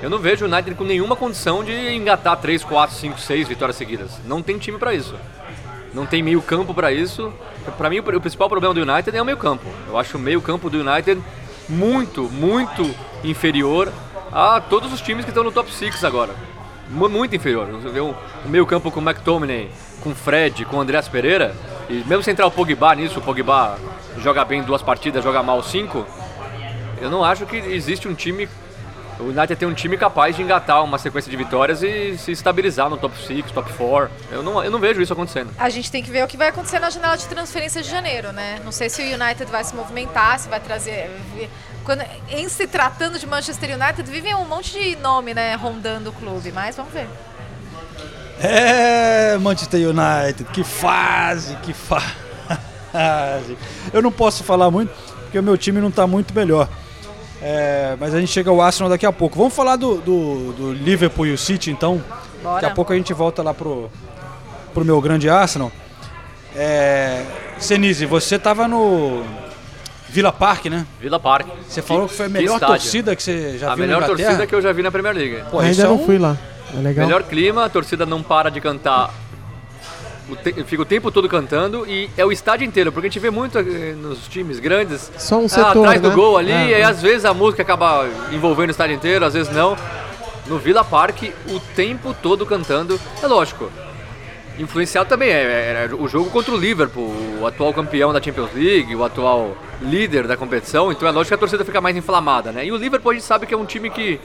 Eu 0.00 0.08
não 0.08 0.18
vejo 0.18 0.46
o 0.46 0.48
United 0.48 0.76
com 0.76 0.84
nenhuma 0.84 1.16
condição 1.16 1.64
de 1.64 1.72
engatar 1.92 2.36
3, 2.36 2.62
4, 2.62 2.94
5, 2.96 3.18
6 3.18 3.48
vitórias 3.48 3.76
seguidas. 3.76 4.12
Não 4.24 4.40
tem 4.40 4.58
time 4.58 4.78
para 4.78 4.94
isso. 4.94 5.16
Não 5.92 6.06
tem 6.06 6.22
meio 6.22 6.40
campo 6.42 6.72
para 6.72 6.92
isso. 6.92 7.32
Para 7.76 7.90
mim, 7.90 7.98
o 7.98 8.20
principal 8.20 8.48
problema 8.48 8.72
do 8.74 8.80
United 8.82 9.16
é 9.16 9.20
o 9.20 9.24
meio 9.24 9.36
campo. 9.36 9.66
Eu 9.88 9.98
acho 9.98 10.16
o 10.16 10.20
meio 10.20 10.40
campo 10.40 10.70
do 10.70 10.78
United 10.80 11.20
muito, 11.68 12.22
muito 12.30 12.94
inferior 13.24 13.92
a 14.32 14.60
todos 14.60 14.92
os 14.92 15.00
times 15.00 15.24
que 15.24 15.30
estão 15.30 15.42
no 15.44 15.50
top 15.52 15.72
6 15.72 16.04
agora. 16.04 16.34
Mu- 16.88 17.08
Muito 17.08 17.34
inferior. 17.36 17.66
Você 17.66 17.88
vê 17.88 18.00
o 18.00 18.14
meio 18.46 18.66
campo 18.66 18.90
com 18.90 19.00
o 19.00 19.02
McTominay, 19.02 19.70
com 20.02 20.10
o 20.10 20.14
Fred, 20.14 20.64
com 20.64 20.76
o 20.76 20.80
Andreas 20.80 21.08
Pereira, 21.08 21.54
e 21.88 22.02
mesmo 22.06 22.22
sem 22.22 22.32
entrar 22.32 22.46
o 22.46 22.50
Pogba 22.50 22.94
nisso, 22.94 23.18
o 23.18 23.22
Pogba 23.22 23.78
joga 24.18 24.44
bem 24.44 24.62
duas 24.62 24.82
partidas, 24.82 25.22
joga 25.22 25.42
mal 25.42 25.62
cinco, 25.62 26.04
eu 27.00 27.08
não 27.10 27.24
acho 27.24 27.46
que 27.46 27.56
existe 27.56 28.08
um 28.08 28.14
time. 28.14 28.48
O 29.20 29.28
United 29.28 29.56
tem 29.56 29.68
um 29.68 29.74
time 29.74 29.98
capaz 29.98 30.34
de 30.34 30.42
engatar 30.42 30.82
uma 30.82 30.98
sequência 30.98 31.30
de 31.30 31.36
vitórias 31.36 31.82
e 31.82 32.16
se 32.16 32.32
estabilizar 32.32 32.88
no 32.88 32.96
top 32.96 33.14
6, 33.26 33.50
top 33.50 33.70
4. 33.74 34.10
Eu 34.32 34.42
não, 34.42 34.64
eu 34.64 34.70
não 34.70 34.78
vejo 34.78 35.02
isso 35.02 35.12
acontecendo. 35.12 35.50
A 35.58 35.68
gente 35.68 35.90
tem 35.90 36.02
que 36.02 36.10
ver 36.10 36.24
o 36.24 36.28
que 36.28 36.36
vai 36.36 36.48
acontecer 36.48 36.78
na 36.78 36.88
janela 36.88 37.16
de 37.16 37.26
transferência 37.26 37.82
de 37.82 37.88
janeiro, 37.88 38.32
né? 38.32 38.60
Não 38.64 38.72
sei 38.72 38.88
se 38.88 39.02
o 39.02 39.04
United 39.04 39.50
vai 39.50 39.62
se 39.62 39.74
movimentar, 39.74 40.38
se 40.38 40.48
vai 40.48 40.58
trazer. 40.58 41.10
quando, 41.84 42.02
em 42.30 42.48
se 42.48 42.66
tratando 42.66 43.18
de 43.18 43.26
Manchester 43.26 43.76
United, 43.78 44.10
vivem 44.10 44.34
um 44.34 44.46
monte 44.46 44.72
de 44.72 44.96
nome, 44.96 45.34
né, 45.34 45.54
rondando 45.54 46.10
o 46.10 46.12
clube, 46.12 46.50
mas 46.52 46.76
vamos 46.76 46.92
ver. 46.92 47.06
É, 48.42 49.36
Manchester 49.36 49.80
United, 49.80 50.44
que 50.50 50.64
fase, 50.64 51.54
que 51.56 51.74
fase. 52.90 53.58
Eu 53.92 54.00
não 54.00 54.10
posso 54.10 54.42
falar 54.42 54.70
muito, 54.70 54.90
porque 55.24 55.38
o 55.38 55.42
meu 55.42 55.58
time 55.58 55.78
não 55.78 55.88
está 55.88 56.06
muito 56.06 56.32
melhor. 56.32 56.66
É, 57.42 57.96
mas 57.98 58.14
a 58.14 58.20
gente 58.20 58.30
chega 58.30 58.50
ao 58.50 58.60
Arsenal 58.60 58.90
daqui 58.90 59.06
a 59.06 59.12
pouco. 59.12 59.36
Vamos 59.38 59.54
falar 59.54 59.76
do, 59.76 59.96
do, 59.96 60.52
do 60.52 60.72
Liverpool 60.72 61.26
e 61.26 61.32
o 61.32 61.38
City, 61.38 61.70
então. 61.70 62.02
Bora. 62.42 62.54
Daqui 62.60 62.66
a 62.66 62.70
pouco 62.74 62.92
a 62.92 62.96
gente 62.96 63.12
volta 63.14 63.42
lá 63.42 63.54
pro, 63.54 63.90
pro 64.74 64.84
meu 64.84 65.00
grande 65.00 65.28
Arsenal. 65.30 65.72
É, 66.54 67.24
Senise, 67.58 68.04
você 68.06 68.38
tava 68.38 68.66
no 68.68 69.22
Villa 70.08 70.32
Park, 70.32 70.66
né? 70.66 70.86
Villa 71.00 71.18
Park. 71.20 71.46
Você 71.68 71.80
falou 71.80 72.08
que 72.08 72.14
foi 72.14 72.26
a 72.26 72.28
melhor 72.28 72.54
estádio. 72.54 72.74
torcida 72.76 73.16
que 73.16 73.22
você 73.22 73.56
já 73.58 73.72
A 73.72 73.74
viu 73.74 73.84
melhor 73.84 74.00
na 74.00 74.06
Inglaterra. 74.06 74.28
torcida 74.28 74.46
que 74.46 74.54
eu 74.54 74.60
já 74.62 74.72
vi 74.72 74.82
na 74.82 74.90
Premier 74.90 75.14
League. 75.14 75.42
Pô, 75.50 75.60
Ainda 75.60 75.82
é 75.82 75.86
não 75.86 75.94
um- 75.94 76.04
fui 76.04 76.18
lá. 76.18 76.36
É 76.74 76.80
legal. 76.80 77.06
Melhor 77.06 77.22
clima, 77.24 77.64
a 77.64 77.68
torcida 77.68 78.04
não 78.04 78.22
para 78.22 78.50
de 78.50 78.60
cantar. 78.60 79.12
Te- 80.36 80.64
fica 80.64 80.82
o 80.82 80.84
tempo 80.84 81.10
todo 81.10 81.28
cantando 81.28 81.86
e 81.86 82.08
é 82.16 82.24
o 82.24 82.32
estádio 82.32 82.66
inteiro, 82.66 82.90
porque 82.92 83.06
a 83.06 83.10
gente 83.10 83.18
vê 83.20 83.30
muito 83.30 83.58
eh, 83.58 83.94
nos 83.96 84.26
times 84.28 84.58
grandes. 84.60 85.10
Só 85.18 85.38
um 85.38 85.46
ah, 85.46 85.48
setor, 85.48 85.78
atrás 85.84 86.00
do 86.00 86.08
né? 86.08 86.14
gol 86.14 86.36
ali, 86.36 86.52
É, 86.52 86.68
e 86.68 86.72
é. 86.74 86.82
às 86.84 87.00
vezes 87.02 87.24
a 87.24 87.34
música 87.34 87.62
acaba 87.62 88.06
envolvendo 88.32 88.68
o 88.68 88.72
estádio 88.72 88.96
inteiro, 88.96 89.24
às 89.24 89.34
vezes 89.34 89.52
não. 89.52 89.76
No 90.46 90.58
Villa 90.58 90.82
Park, 90.84 91.24
o 91.48 91.60
tempo 91.74 92.14
todo 92.22 92.44
cantando. 92.44 92.98
É 93.22 93.26
lógico. 93.26 93.70
Influenciado 94.58 95.08
também 95.08 95.30
é, 95.30 95.88
é 95.90 95.94
o 95.94 96.06
jogo 96.06 96.28
contra 96.28 96.52
o 96.52 96.56
Liverpool, 96.56 97.14
o 97.40 97.46
atual 97.46 97.72
campeão 97.72 98.12
da 98.12 98.20
Champions 98.20 98.50
League, 98.54 98.94
o 98.94 99.02
atual 99.04 99.56
líder 99.80 100.26
da 100.26 100.36
competição, 100.36 100.92
então 100.92 101.08
é 101.08 101.10
lógico 101.10 101.28
que 101.28 101.34
a 101.34 101.38
torcida 101.38 101.64
fica 101.64 101.80
mais 101.80 101.96
inflamada, 101.96 102.52
né? 102.52 102.66
E 102.66 102.72
o 102.72 102.76
Liverpool 102.76 103.12
a 103.12 103.14
gente 103.14 103.24
sabe 103.24 103.46
que 103.46 103.54
é 103.54 103.56
um 103.56 103.64
time 103.64 103.88
que 103.88 104.20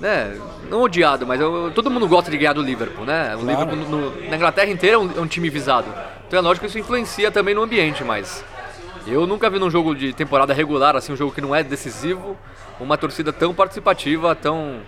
né, 0.00 0.36
não 0.70 0.82
odiado, 0.82 1.26
mas 1.26 1.40
eu- 1.40 1.70
todo 1.74 1.90
mundo 1.90 2.06
gosta 2.08 2.30
de 2.30 2.36
ganhar 2.36 2.52
do 2.52 2.62
Liverpool, 2.62 3.04
né? 3.04 3.34
O 3.36 3.40
Liverpool 3.46 3.76
no- 3.76 4.28
na 4.28 4.36
Inglaterra 4.36 4.70
inteira 4.70 4.96
é 4.96 4.98
um, 4.98 5.10
é 5.16 5.20
um 5.20 5.26
time 5.26 5.48
visado. 5.48 5.86
Então 6.26 6.38
é 6.38 6.42
lógico 6.42 6.64
que 6.64 6.68
isso 6.70 6.78
influencia 6.78 7.30
também 7.30 7.54
no 7.54 7.62
ambiente, 7.62 8.02
mas 8.04 8.44
eu 9.06 9.26
nunca 9.26 9.48
vi 9.50 9.58
num 9.58 9.70
jogo 9.70 9.94
de 9.94 10.12
temporada 10.12 10.52
regular, 10.52 10.96
assim, 10.96 11.12
um 11.12 11.16
jogo 11.16 11.32
que 11.32 11.40
não 11.40 11.54
é 11.54 11.62
decisivo, 11.62 12.36
uma 12.80 12.96
torcida 12.98 13.32
tão 13.32 13.54
participativa, 13.54 14.34
tão 14.34 14.80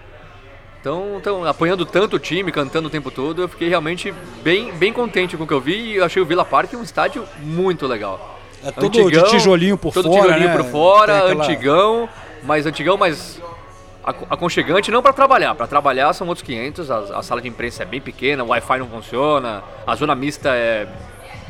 tão, 0.82 1.20
tão 1.20 1.44
apoiando 1.44 1.84
tanto 1.84 2.14
o 2.14 2.18
time, 2.18 2.52
cantando 2.52 2.86
o 2.86 2.90
tempo 2.90 3.10
todo. 3.10 3.42
Eu 3.42 3.48
fiquei 3.48 3.68
realmente 3.68 4.14
bem, 4.44 4.72
bem 4.72 4.92
contente 4.92 5.36
com 5.36 5.42
o 5.42 5.46
que 5.46 5.52
eu 5.52 5.60
vi 5.60 5.74
e 5.74 5.96
eu 5.96 6.04
achei 6.04 6.22
o 6.22 6.26
Villa 6.26 6.44
Park 6.44 6.74
um 6.74 6.82
estádio 6.82 7.24
muito 7.40 7.86
legal. 7.88 8.38
É 8.64 8.70
todo 8.70 9.10
de 9.10 9.22
tijolinho 9.30 9.76
por 9.76 9.92
todo 9.92 10.08
fora, 10.08 10.22
tijolinho 10.22 10.48
né? 10.48 10.56
por 10.56 10.64
fora, 10.70 11.18
aquela- 11.24 11.44
antigão, 11.44 12.08
mas 12.44 12.66
antigão, 12.66 12.96
mas 12.96 13.40
aconchegante, 14.06 14.90
não 14.90 15.02
para 15.02 15.12
trabalhar. 15.12 15.54
Para 15.54 15.66
trabalhar 15.66 16.12
são 16.12 16.28
outros 16.28 16.46
500, 16.46 16.90
a, 16.90 16.98
a 17.18 17.22
sala 17.22 17.40
de 17.42 17.48
imprensa 17.48 17.82
é 17.82 17.86
bem 17.86 18.00
pequena, 18.00 18.44
o 18.44 18.48
Wi-Fi 18.48 18.78
não 18.78 18.88
funciona, 18.88 19.62
a 19.86 19.94
zona 19.96 20.14
mista 20.14 20.50
é 20.50 20.86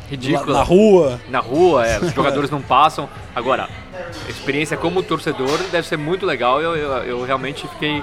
ridícula. 0.09 0.59
Na 0.59 0.63
rua. 0.63 1.21
Na 1.29 1.39
rua, 1.41 1.87
é, 1.87 1.99
os 1.99 2.13
jogadores 2.13 2.51
não 2.51 2.63
passam. 2.63 3.09
Agora, 3.35 3.69
a 3.95 4.31
experiência 4.31 4.77
como 4.77 5.03
torcedor 5.03 5.59
deve 5.71 5.87
ser 5.87 5.97
muito 5.97 6.25
legal. 6.25 6.61
Eu, 6.63 6.77
eu, 6.77 6.93
eu 7.05 7.25
realmente 7.25 7.67
fiquei 7.69 8.03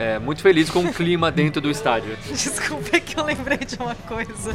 é, 0.00 0.18
muito 0.18 0.40
feliz 0.40 0.70
com 0.70 0.80
o 0.80 0.92
clima 0.94 1.30
dentro 1.30 1.60
do 1.60 1.70
estádio. 1.70 2.16
Desculpa 2.32 2.96
é 2.96 3.00
que 3.00 3.18
eu 3.20 3.22
lembrei 3.24 3.58
de 3.58 3.76
uma 3.76 3.94
coisa. 3.94 4.54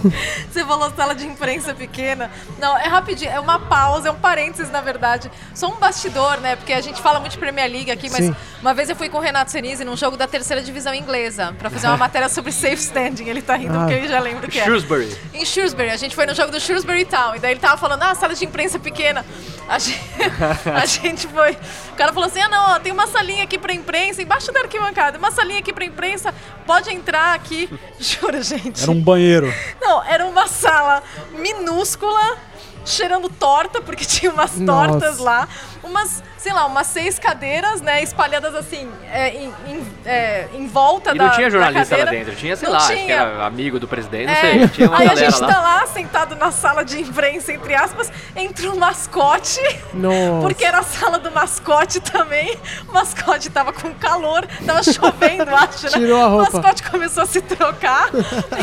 Você 0.51 0.65
falou 0.65 0.91
sala 0.95 1.13
de 1.13 1.25
imprensa 1.25 1.73
pequena. 1.75 2.31
Não, 2.57 2.75
é 2.75 2.87
rapidinho, 2.87 3.29
é 3.29 3.39
uma 3.39 3.59
pausa, 3.59 4.09
é 4.09 4.11
um 4.11 4.15
parênteses, 4.15 4.71
na 4.71 4.81
verdade. 4.81 5.29
Só 5.53 5.67
um 5.67 5.75
bastidor, 5.75 6.39
né? 6.41 6.55
Porque 6.55 6.73
a 6.73 6.81
gente 6.81 6.99
fala 6.99 7.19
muito 7.19 7.33
de 7.33 7.37
Premier 7.37 7.71
League 7.71 7.91
aqui, 7.91 8.09
mas 8.09 8.25
Sim. 8.25 8.35
uma 8.59 8.73
vez 8.73 8.89
eu 8.89 8.95
fui 8.95 9.07
com 9.07 9.19
o 9.19 9.21
Renato 9.21 9.51
Senise 9.51 9.85
num 9.85 9.95
jogo 9.95 10.17
da 10.17 10.27
terceira 10.27 10.63
divisão 10.63 10.95
inglesa 10.95 11.53
pra 11.59 11.69
fazer 11.69 11.85
uma 11.87 11.97
matéria 12.05 12.27
sobre 12.27 12.51
safe 12.51 12.81
standing. 12.81 13.29
Ele 13.29 13.43
tá 13.43 13.55
rindo 13.55 13.75
Ah. 13.75 13.81
porque 13.81 13.93
ele 13.93 14.07
já 14.07 14.19
lembra 14.19 14.47
o 14.47 14.49
que 14.49 14.59
é. 14.59 14.63
Shrewsbury. 14.63 15.15
Em 15.31 15.45
Shrewsbury, 15.45 15.91
a 15.91 15.97
gente 15.97 16.15
foi 16.15 16.25
no 16.25 16.33
jogo 16.33 16.51
do 16.51 16.59
Shrewsbury 16.59 17.05
Town. 17.05 17.35
E 17.35 17.39
daí 17.39 17.51
ele 17.51 17.59
tava 17.59 17.77
falando, 17.77 18.01
ah, 18.01 18.15
sala 18.15 18.33
de 18.33 18.43
imprensa 18.43 18.79
pequena. 18.79 19.23
A 19.67 19.79
gente, 19.79 19.99
a 20.73 20.85
gente 20.85 21.27
foi. 21.27 21.51
O 21.91 21.95
cara 21.95 22.13
falou 22.13 22.27
assim: 22.27 22.39
ah, 22.39 22.47
não, 22.49 22.75
ó, 22.75 22.79
tem 22.79 22.91
uma 22.91 23.07
salinha 23.07 23.43
aqui 23.43 23.57
pra 23.57 23.73
imprensa, 23.73 24.21
embaixo 24.21 24.51
da 24.51 24.61
arquibancada, 24.61 25.17
uma 25.17 25.31
salinha 25.35 25.59
aqui 25.59 25.73
pra 25.73 25.85
imprensa, 25.85 26.33
pode 26.65 26.89
entrar 26.91 27.35
aqui. 27.35 27.69
Juro, 27.99 28.41
gente. 28.41 28.81
Era 28.81 28.91
um 28.91 29.01
banheiro. 29.01 29.53
Não, 29.79 30.03
era 30.03 30.25
uma 30.25 30.47
sala 30.47 31.03
minúscula, 31.33 32.37
cheirando 32.85 33.29
torta, 33.29 33.81
porque 33.81 34.03
tinha 34.05 34.31
umas 34.31 34.57
Nossa. 34.57 34.87
tortas 34.89 35.17
lá. 35.19 35.47
Umas, 35.83 36.23
sei 36.45 36.53
lá, 36.53 36.67
umas 36.67 36.85
seis 36.85 37.17
cadeiras, 37.17 37.81
né, 37.81 38.03
espalhadas 38.03 38.53
assim, 38.53 38.87
é, 39.11 39.29
em, 39.29 39.51
em, 39.67 39.83
é, 40.05 40.47
em 40.53 40.67
volta 40.67 41.11
E 41.15 41.17
da 41.17 41.23
não 41.25 41.31
tinha 41.31 41.49
jornalista 41.49 41.97
da 41.97 42.03
lá 42.03 42.11
dentro, 42.11 42.35
tinha, 42.35 42.55
sei 42.55 42.67
Não 42.67 42.73
lá, 42.73 42.77
acho 42.83 42.89
que 42.93 42.97
tinha. 43.01 43.15
era 43.15 43.45
amigo 43.47 43.79
do 43.79 43.87
presidente, 43.87 44.27
não 44.27 44.33
É, 44.33 44.41
sei. 44.41 44.67
Tinha 44.67 44.87
uma 44.89 44.99
aí 44.99 45.07
a 45.09 45.15
gente 45.15 45.41
lá. 45.41 45.47
tá 45.47 45.59
lá 45.59 45.87
sentado 45.87 46.35
na 46.35 46.51
sala 46.51 46.85
de 46.85 47.01
imprensa, 47.01 47.51
entre 47.51 47.73
aspas, 47.73 48.11
entre 48.35 48.67
o 48.67 48.75
mascote, 48.77 49.59
Nossa. 49.91 50.41
porque 50.41 50.63
era 50.63 50.77
a 50.77 50.83
sala 50.83 51.17
do 51.17 51.31
mascote 51.31 51.99
também. 51.99 52.55
O 52.87 52.93
mascote 52.93 53.49
tava 53.49 53.73
com 53.73 53.91
calor, 53.95 54.45
tava 54.67 54.83
chovendo, 54.83 55.49
acho, 55.55 55.85
né? 55.85 55.89
Tirou 55.93 56.23
a 56.23 56.27
roupa. 56.27 56.51
O 56.51 56.53
mascote 56.61 56.83
começou 56.91 57.23
a 57.23 57.25
se 57.25 57.41
trocar, 57.41 58.09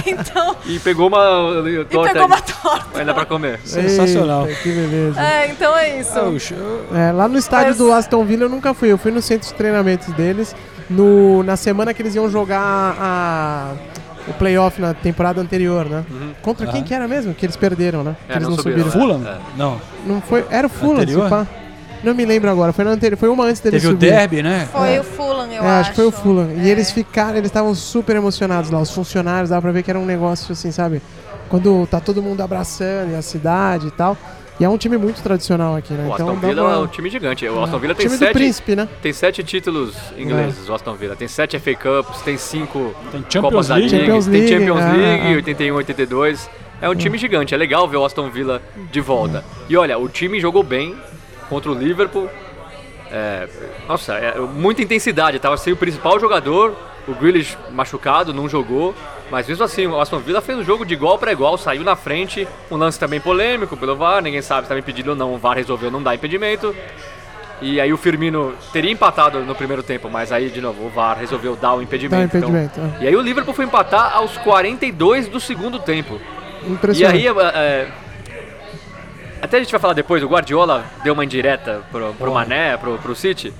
então. 0.06 0.56
E 0.66 0.78
pegou 0.78 1.08
uma 1.08 1.68
E 1.68 1.84
torta. 1.86 2.12
pegou 2.12 2.26
uma 2.28 2.40
torta. 2.40 3.00
Ainda 3.00 3.12
pra 3.12 3.24
comer. 3.26 3.58
Sensacional. 3.64 4.46
Eita, 4.46 4.60
que 4.62 4.70
beleza. 4.70 5.20
É, 5.20 5.48
então 5.48 5.76
é 5.76 5.98
isso. 5.98 6.12
Ah, 6.14 6.96
É, 6.96 7.10
lá 7.10 7.26
no 7.26 7.38
estádio 7.38 7.71
Mas- 7.72 7.78
do 7.78 7.92
Aston 7.92 8.24
Villa 8.24 8.44
eu 8.44 8.48
nunca 8.48 8.72
fui. 8.74 8.90
Eu 8.92 8.98
fui 8.98 9.10
no 9.10 9.20
centro 9.22 9.48
de 9.48 9.54
treinamentos 9.54 10.08
deles. 10.14 10.54
No, 10.90 11.42
na 11.42 11.56
semana 11.56 11.94
que 11.94 12.02
eles 12.02 12.14
iam 12.14 12.28
jogar 12.30 12.60
a, 12.98 13.72
o 14.28 14.32
playoff 14.34 14.80
na 14.80 14.92
temporada 14.92 15.40
anterior, 15.40 15.86
né? 15.88 16.04
Contra 16.42 16.66
quem 16.66 16.82
que 16.82 16.92
era 16.92 17.08
mesmo? 17.08 17.32
Que 17.34 17.46
eles 17.46 17.56
perderam, 17.56 18.02
né? 18.04 18.14
Que 18.26 18.32
É, 18.32 18.36
eles 18.36 18.48
não 18.48 18.56
não 18.56 18.62
subiram, 18.62 18.90
subiram. 18.90 19.18
Fulham? 19.18 19.26
É. 19.32 19.38
Não. 19.56 19.80
Não 20.06 20.20
foi, 20.20 20.44
era 20.50 20.66
o 20.66 20.70
Fulham, 20.70 20.96
Anterior? 21.02 21.24
se 21.24 21.30
pá. 21.30 21.46
Não 22.04 22.14
me 22.14 22.24
lembro 22.24 22.50
agora. 22.50 22.72
Foi 22.72 22.84
na 22.84 22.90
anterior. 22.90 23.16
Foi 23.16 23.28
uma 23.28 23.44
antes 23.44 23.60
deles 23.60 23.80
Teve 23.80 23.94
o 23.94 23.96
subir. 23.96 24.10
derby, 24.10 24.42
né? 24.42 24.68
Foi 24.72 24.98
o 24.98 25.04
Fulham, 25.04 25.46
eu 25.52 25.62
é, 25.62 25.66
acho. 25.68 25.80
acho 25.80 25.90
que 25.90 25.96
foi 25.96 26.06
o 26.06 26.10
Fulham. 26.10 26.50
E 26.56 26.68
É. 26.68 26.72
eles 26.72 26.90
ficaram, 26.90 27.36
eles 27.36 27.46
estavam 27.46 27.74
super 27.74 28.16
emocionados 28.16 28.70
lá. 28.70 28.80
Os 28.80 28.90
funcionários, 28.90 29.50
dava 29.50 29.62
pra 29.62 29.70
ver 29.72 29.82
que 29.84 29.90
era 29.90 29.98
um 30.00 30.04
negócio 30.04 30.52
assim, 30.52 30.70
sabe? 30.72 31.00
Quando 31.48 31.86
tá 31.86 32.00
todo 32.00 32.20
mundo 32.22 32.40
abraçando 32.42 33.12
e 33.12 33.14
a 33.14 33.22
cidade 33.22 33.86
e 33.86 33.90
tal. 33.92 34.16
E 34.60 34.64
é 34.64 34.68
um 34.68 34.76
time 34.76 34.96
muito 34.96 35.22
tradicional 35.22 35.74
aqui, 35.74 35.92
né? 35.92 36.04
O 36.04 36.14
então 36.14 36.28
Aston 36.28 36.40
dá 36.40 36.48
Villa 36.48 36.62
pra- 36.64 36.72
é 36.74 36.78
um 36.78 36.86
time 36.86 37.10
gigante. 37.10 37.48
O 37.48 37.62
Aston 37.62 37.78
Villa 37.78 37.94
tem 37.94 38.06
time 38.06 38.16
do 38.16 38.18
sete, 38.18 38.32
príncipe, 38.32 38.76
né? 38.76 38.88
tem 39.00 39.12
sete 39.12 39.42
títulos 39.42 39.96
ingleses, 40.16 40.68
o 40.68 40.74
Aston 40.74 40.94
Villa. 40.94 41.16
Tem 41.16 41.26
sete 41.26 41.58
FA 41.58 41.74
Cups, 41.74 42.20
tem 42.22 42.36
cinco 42.36 42.94
Tem 43.10 43.20
Champions 43.22 43.42
Copas 43.42 43.68
da 43.68 43.76
League. 43.76 43.90
Liga, 43.90 44.04
Champions 44.06 44.24
tem 44.26 44.34
League, 44.34 44.58
Champions 44.58 44.80
ah, 44.80 44.92
League, 44.92 45.26
ah. 45.26 45.36
81, 45.36 45.74
82. 45.74 46.50
É 46.80 46.88
um 46.88 46.94
time 46.94 47.16
gigante, 47.16 47.54
é 47.54 47.56
legal 47.56 47.86
ver 47.88 47.96
o 47.96 48.04
Aston 48.04 48.28
Villa 48.28 48.60
de 48.90 49.00
volta. 49.00 49.44
E 49.68 49.76
olha, 49.76 49.96
o 49.98 50.08
time 50.08 50.40
jogou 50.40 50.62
bem 50.62 50.96
contra 51.48 51.70
o 51.70 51.74
Liverpool. 51.74 52.28
É, 53.10 53.48
nossa, 53.88 54.14
é, 54.14 54.38
muita 54.38 54.82
intensidade. 54.82 55.38
Tava 55.38 55.56
sem 55.56 55.72
o 55.72 55.76
principal 55.76 56.18
jogador, 56.18 56.74
o 57.06 57.14
Grealish 57.14 57.56
machucado, 57.70 58.32
não 58.34 58.48
jogou. 58.48 58.94
Mas 59.32 59.48
mesmo 59.48 59.64
assim, 59.64 59.86
o 59.86 59.98
Aston 59.98 60.18
Villa 60.18 60.42
fez 60.42 60.58
o 60.58 60.62
jogo 60.62 60.84
de 60.84 60.92
igual 60.92 61.16
para 61.16 61.32
igual, 61.32 61.56
saiu 61.56 61.82
na 61.82 61.96
frente. 61.96 62.46
Um 62.70 62.76
lance 62.76 63.00
também 63.00 63.18
polêmico 63.18 63.78
pelo 63.78 63.96
VAR, 63.96 64.20
ninguém 64.22 64.42
sabe 64.42 64.60
se 64.60 64.64
estava 64.66 64.78
impedido 64.78 65.08
ou 65.12 65.16
não. 65.16 65.32
O 65.32 65.38
VAR 65.38 65.56
resolveu 65.56 65.90
não 65.90 66.02
dar 66.02 66.14
impedimento. 66.14 66.76
E 67.62 67.80
aí 67.80 67.90
o 67.94 67.96
Firmino 67.96 68.52
teria 68.74 68.90
empatado 68.90 69.40
no 69.40 69.54
primeiro 69.54 69.82
tempo, 69.82 70.10
mas 70.10 70.30
aí 70.32 70.50
de 70.50 70.60
novo 70.60 70.84
o 70.84 70.90
VAR 70.90 71.16
resolveu 71.18 71.56
dar 71.56 71.72
o 71.72 71.80
impedimento. 71.80 72.38
Dá 72.38 72.46
o 72.46 72.50
impedimento, 72.50 72.78
Então- 72.78 72.94
é. 73.00 73.04
E 73.04 73.08
aí 73.08 73.16
o 73.16 73.22
Liverpool 73.22 73.54
foi 73.54 73.64
empatar 73.64 74.14
aos 74.14 74.36
42 74.36 75.28
do 75.28 75.40
segundo 75.40 75.78
tempo. 75.78 76.20
E 76.64 76.70
Impressionante. 76.70 77.16
aí, 77.16 77.26
é, 77.26 77.88
até 79.40 79.56
a 79.56 79.60
gente 79.60 79.72
vai 79.72 79.80
falar 79.80 79.94
depois, 79.94 80.22
o 80.22 80.28
Guardiola 80.28 80.84
deu 81.02 81.14
uma 81.14 81.24
indireta 81.24 81.80
pro, 81.90 82.12
pro 82.12 82.34
Mané, 82.34 82.76
pro, 82.76 82.98
pro 82.98 83.14
City, 83.14 83.50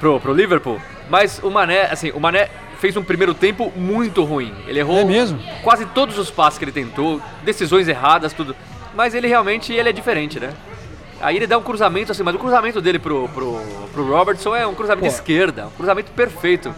pro, 0.00 0.18
pro 0.18 0.34
Liverpool, 0.34 0.80
mas 1.08 1.38
o 1.40 1.50
Mané, 1.52 1.82
assim, 1.82 2.10
o 2.10 2.18
Mané 2.18 2.48
fez 2.78 2.96
um 2.96 3.02
primeiro 3.02 3.34
tempo 3.34 3.72
muito 3.76 4.22
ruim. 4.24 4.54
Ele 4.66 4.78
errou 4.78 4.98
É 4.98 5.04
mesmo? 5.04 5.38
quase 5.62 5.84
todos 5.86 6.18
os 6.18 6.30
passes 6.30 6.58
que 6.58 6.64
ele 6.64 6.72
tentou, 6.72 7.20
decisões 7.44 7.88
erradas, 7.88 8.32
tudo. 8.32 8.54
Mas 8.94 9.14
ele 9.14 9.26
realmente 9.28 9.72
ele 9.72 9.88
é 9.88 9.92
diferente, 9.92 10.40
né? 10.40 10.52
Aí 11.20 11.36
ele 11.36 11.46
dá 11.46 11.58
um 11.58 11.62
cruzamento 11.62 12.12
assim, 12.12 12.22
mas 12.22 12.34
o 12.34 12.38
cruzamento 12.38 12.80
dele 12.80 12.98
pro, 12.98 13.28
pro, 13.30 13.60
pro 13.92 14.06
Robertson 14.08 14.54
é 14.54 14.66
um 14.66 14.74
cruzamento 14.74 15.08
de 15.08 15.12
esquerda, 15.14 15.66
um 15.66 15.70
cruzamento 15.70 16.12
perfeito. 16.12 16.72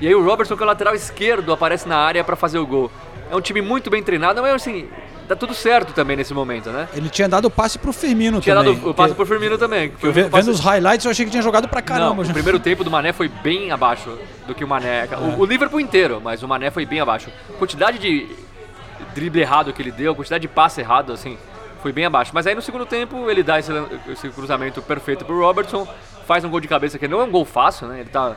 E 0.00 0.08
aí 0.08 0.14
o 0.14 0.24
Robertson, 0.24 0.56
que 0.56 0.62
é 0.62 0.64
o 0.64 0.68
lateral 0.68 0.94
esquerdo, 0.94 1.52
aparece 1.52 1.86
na 1.86 1.98
área 1.98 2.24
pra 2.24 2.34
fazer 2.34 2.58
o 2.58 2.66
gol. 2.66 2.90
É 3.30 3.36
um 3.36 3.40
time 3.40 3.60
muito 3.60 3.90
bem 3.90 4.02
treinado, 4.02 4.40
mas 4.42 4.54
assim, 4.54 4.88
dá 5.28 5.36
tudo 5.36 5.54
certo 5.54 5.92
também 5.92 6.16
nesse 6.16 6.32
momento, 6.34 6.70
né? 6.70 6.88
Ele 6.94 7.08
tinha 7.08 7.28
dado 7.28 7.46
o 7.46 7.50
passe 7.50 7.78
pro 7.78 7.92
Firmino 7.92 8.40
Tinha 8.40 8.54
também. 8.56 8.74
dado 8.74 8.90
o 8.90 8.94
passe 8.94 9.14
pro 9.14 9.24
Firmino 9.26 9.56
também. 9.58 9.90
que 9.90 9.96
foi 10.00 10.08
Eu 10.08 10.12
um 10.12 10.14
ve- 10.14 10.24
passe- 10.28 10.44
vendo 10.46 10.54
os 10.54 10.60
highlights, 10.60 11.04
eu 11.04 11.10
achei 11.10 11.24
que 11.24 11.30
tinha 11.30 11.42
jogado 11.42 11.68
pra 11.68 11.80
caramba. 11.82 12.22
Não, 12.22 12.30
o 12.30 12.32
primeiro 12.34 12.58
tempo 12.60 12.82
do 12.84 12.90
Mané 12.90 13.12
foi 13.12 13.28
bem 13.28 13.70
abaixo 13.70 14.16
do 14.46 14.54
que 14.54 14.64
o 14.64 14.68
Mané. 14.68 15.08
O, 15.36 15.40
o 15.40 15.44
Liverpool 15.44 15.80
inteiro, 15.80 16.20
mas 16.22 16.42
o 16.42 16.48
Mané 16.48 16.70
foi 16.70 16.84
bem 16.86 17.00
abaixo. 17.00 17.30
A 17.50 17.58
quantidade 17.58 17.98
de 17.98 18.28
drible 19.14 19.40
errado 19.40 19.72
que 19.72 19.82
ele 19.82 19.90
deu, 19.92 20.12
a 20.12 20.14
quantidade 20.14 20.42
de 20.42 20.48
passe 20.48 20.80
errado, 20.80 21.12
assim, 21.12 21.36
foi 21.82 21.92
bem 21.92 22.04
abaixo. 22.04 22.30
Mas 22.34 22.46
aí 22.46 22.54
no 22.54 22.62
segundo 22.62 22.86
tempo 22.86 23.28
ele 23.30 23.42
dá 23.42 23.58
esse, 23.58 23.72
esse 24.10 24.28
cruzamento 24.30 24.80
perfeito 24.82 25.24
pro 25.24 25.38
Robertson, 25.40 25.86
faz 26.26 26.44
um 26.44 26.48
gol 26.48 26.60
de 26.60 26.68
cabeça 26.68 26.98
que 26.98 27.08
não 27.08 27.20
é 27.20 27.24
um 27.24 27.30
gol 27.30 27.44
fácil, 27.44 27.88
né? 27.88 28.00
Ele 28.00 28.08
tá 28.10 28.36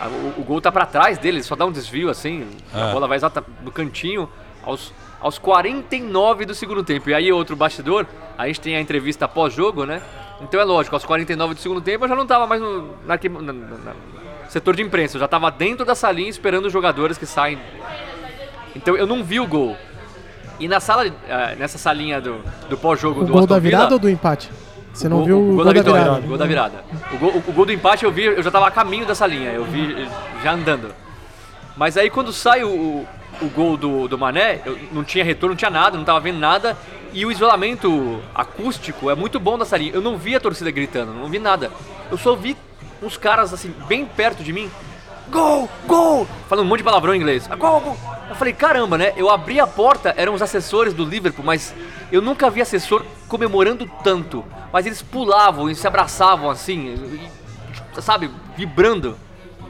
a- 0.00 0.06
o, 0.08 0.40
o 0.40 0.44
gol 0.44 0.60
tá 0.60 0.70
pra 0.72 0.86
trás 0.86 1.18
dele, 1.18 1.38
ele 1.38 1.44
só 1.44 1.54
dá 1.56 1.66
um 1.66 1.72
desvio 1.72 2.08
assim, 2.08 2.46
a 2.72 2.88
É. 2.88 2.92
bola 2.92 3.06
vai 3.08 3.16
exata 3.16 3.44
no 3.62 3.70
cantinho 3.70 4.28
aos 4.62 4.92
aos 5.20 5.38
49 5.38 6.44
do 6.46 6.54
segundo 6.54 6.82
tempo. 6.82 7.10
E 7.10 7.14
aí 7.14 7.30
outro 7.32 7.54
bastidor, 7.56 8.06
a 8.38 8.46
gente 8.46 8.60
tem 8.60 8.76
a 8.76 8.80
entrevista 8.80 9.28
pós-jogo, 9.28 9.84
né? 9.84 10.00
Então 10.40 10.58
é 10.60 10.64
lógico, 10.64 10.96
aos 10.96 11.04
49 11.04 11.54
do 11.54 11.60
segundo 11.60 11.80
tempo 11.80 12.04
eu 12.04 12.08
já 12.08 12.16
não 12.16 12.26
tava 12.26 12.46
mais 12.46 12.60
no 12.60 12.94
na, 13.06 13.18
na- 13.42 13.52
na- 13.52 13.92
setor 14.48 14.74
de 14.74 14.82
imprensa, 14.82 15.16
eu 15.16 15.20
já 15.20 15.28
tava 15.28 15.50
dentro 15.50 15.84
da 15.84 15.94
salinha 15.94 16.28
esperando 16.30 16.64
os 16.66 16.72
jogadores 16.72 17.16
que 17.18 17.26
saem. 17.26 17.58
Então 18.74 18.96
eu 18.96 19.06
não 19.06 19.22
vi 19.22 19.38
o 19.40 19.46
gol. 19.46 19.76
E 20.58 20.68
na 20.68 20.78
sala, 20.80 21.06
eh, 21.06 21.56
nessa 21.58 21.78
salinha 21.78 22.20
do, 22.20 22.38
do 22.68 22.76
pós-jogo 22.76 23.20
O 23.20 23.24
do 23.24 23.32
gol 23.32 23.40
Aston 23.42 23.54
da 23.54 23.58
virada 23.60 23.94
ou 23.94 23.98
do 23.98 24.08
empate? 24.10 24.50
Você 24.92 25.08
não 25.08 25.18
gol- 25.18 25.26
viu 25.26 25.38
o 25.40 25.54
gol, 25.56 25.64
da 25.64 25.72
da 25.72 25.80
vitória, 25.80 26.02
virada? 26.02 26.20
o 26.24 26.28
gol 26.28 26.38
da 26.38 26.46
virada. 26.46 26.84
O 27.12 27.18
gol, 27.18 27.42
o 27.48 27.52
gol 27.52 27.64
do 27.66 27.72
empate 27.72 28.04
eu 28.04 28.10
vi, 28.12 28.24
eu 28.24 28.42
já 28.42 28.50
tava 28.50 28.66
a 28.66 28.70
caminho 28.70 29.06
dessa 29.06 29.26
linha, 29.26 29.50
eu 29.52 29.64
vi 29.64 30.08
já 30.42 30.52
andando. 30.52 30.92
Mas 31.76 31.96
aí 31.96 32.10
quando 32.10 32.32
sai 32.32 32.62
o, 32.64 33.06
o 33.42 33.48
gol 33.48 33.76
do, 33.76 34.08
do 34.08 34.18
Mané, 34.18 34.60
eu 34.64 34.78
não 34.92 35.04
tinha 35.04 35.24
retorno, 35.24 35.54
não 35.54 35.56
tinha 35.56 35.70
nada, 35.70 35.96
não 35.96 36.04
tava 36.04 36.20
vendo 36.20 36.38
nada. 36.38 36.76
E 37.12 37.26
o 37.26 37.32
isolamento 37.32 38.20
acústico 38.34 39.10
é 39.10 39.14
muito 39.14 39.40
bom 39.40 39.56
nessa 39.56 39.76
linha. 39.76 39.92
Eu 39.92 40.00
não 40.00 40.16
vi 40.16 40.36
a 40.36 40.40
torcida 40.40 40.70
gritando, 40.70 41.12
não 41.12 41.28
vi 41.28 41.38
nada. 41.38 41.70
Eu 42.10 42.16
só 42.16 42.36
vi 42.36 42.56
uns 43.02 43.16
caras 43.16 43.52
assim, 43.52 43.74
bem 43.88 44.04
perto 44.04 44.44
de 44.44 44.52
mim. 44.52 44.70
Gol! 45.30 45.68
Gol! 45.86 46.26
Falando 46.48 46.64
um 46.64 46.68
monte 46.68 46.78
de 46.78 46.84
palavrão 46.84 47.14
em 47.14 47.18
inglês. 47.18 47.48
Ah, 47.50 47.56
Gol, 47.56 47.80
gol! 47.80 47.96
Eu 48.28 48.34
falei, 48.34 48.52
caramba, 48.52 48.98
né? 48.98 49.12
Eu 49.16 49.30
abri 49.30 49.58
a 49.60 49.66
porta, 49.66 50.14
eram 50.16 50.34
os 50.34 50.42
assessores 50.42 50.92
do 50.92 51.04
Liverpool, 51.04 51.44
mas 51.44 51.74
eu 52.10 52.20
nunca 52.20 52.50
vi 52.50 52.60
assessor 52.60 53.04
comemorando 53.28 53.90
tanto. 54.04 54.44
Mas 54.72 54.86
eles 54.86 55.02
pulavam 55.02 55.68
e 55.68 55.74
se 55.74 55.86
abraçavam 55.86 56.50
assim, 56.50 56.94
e, 57.96 58.00
sabe, 58.00 58.30
vibrando. 58.56 59.16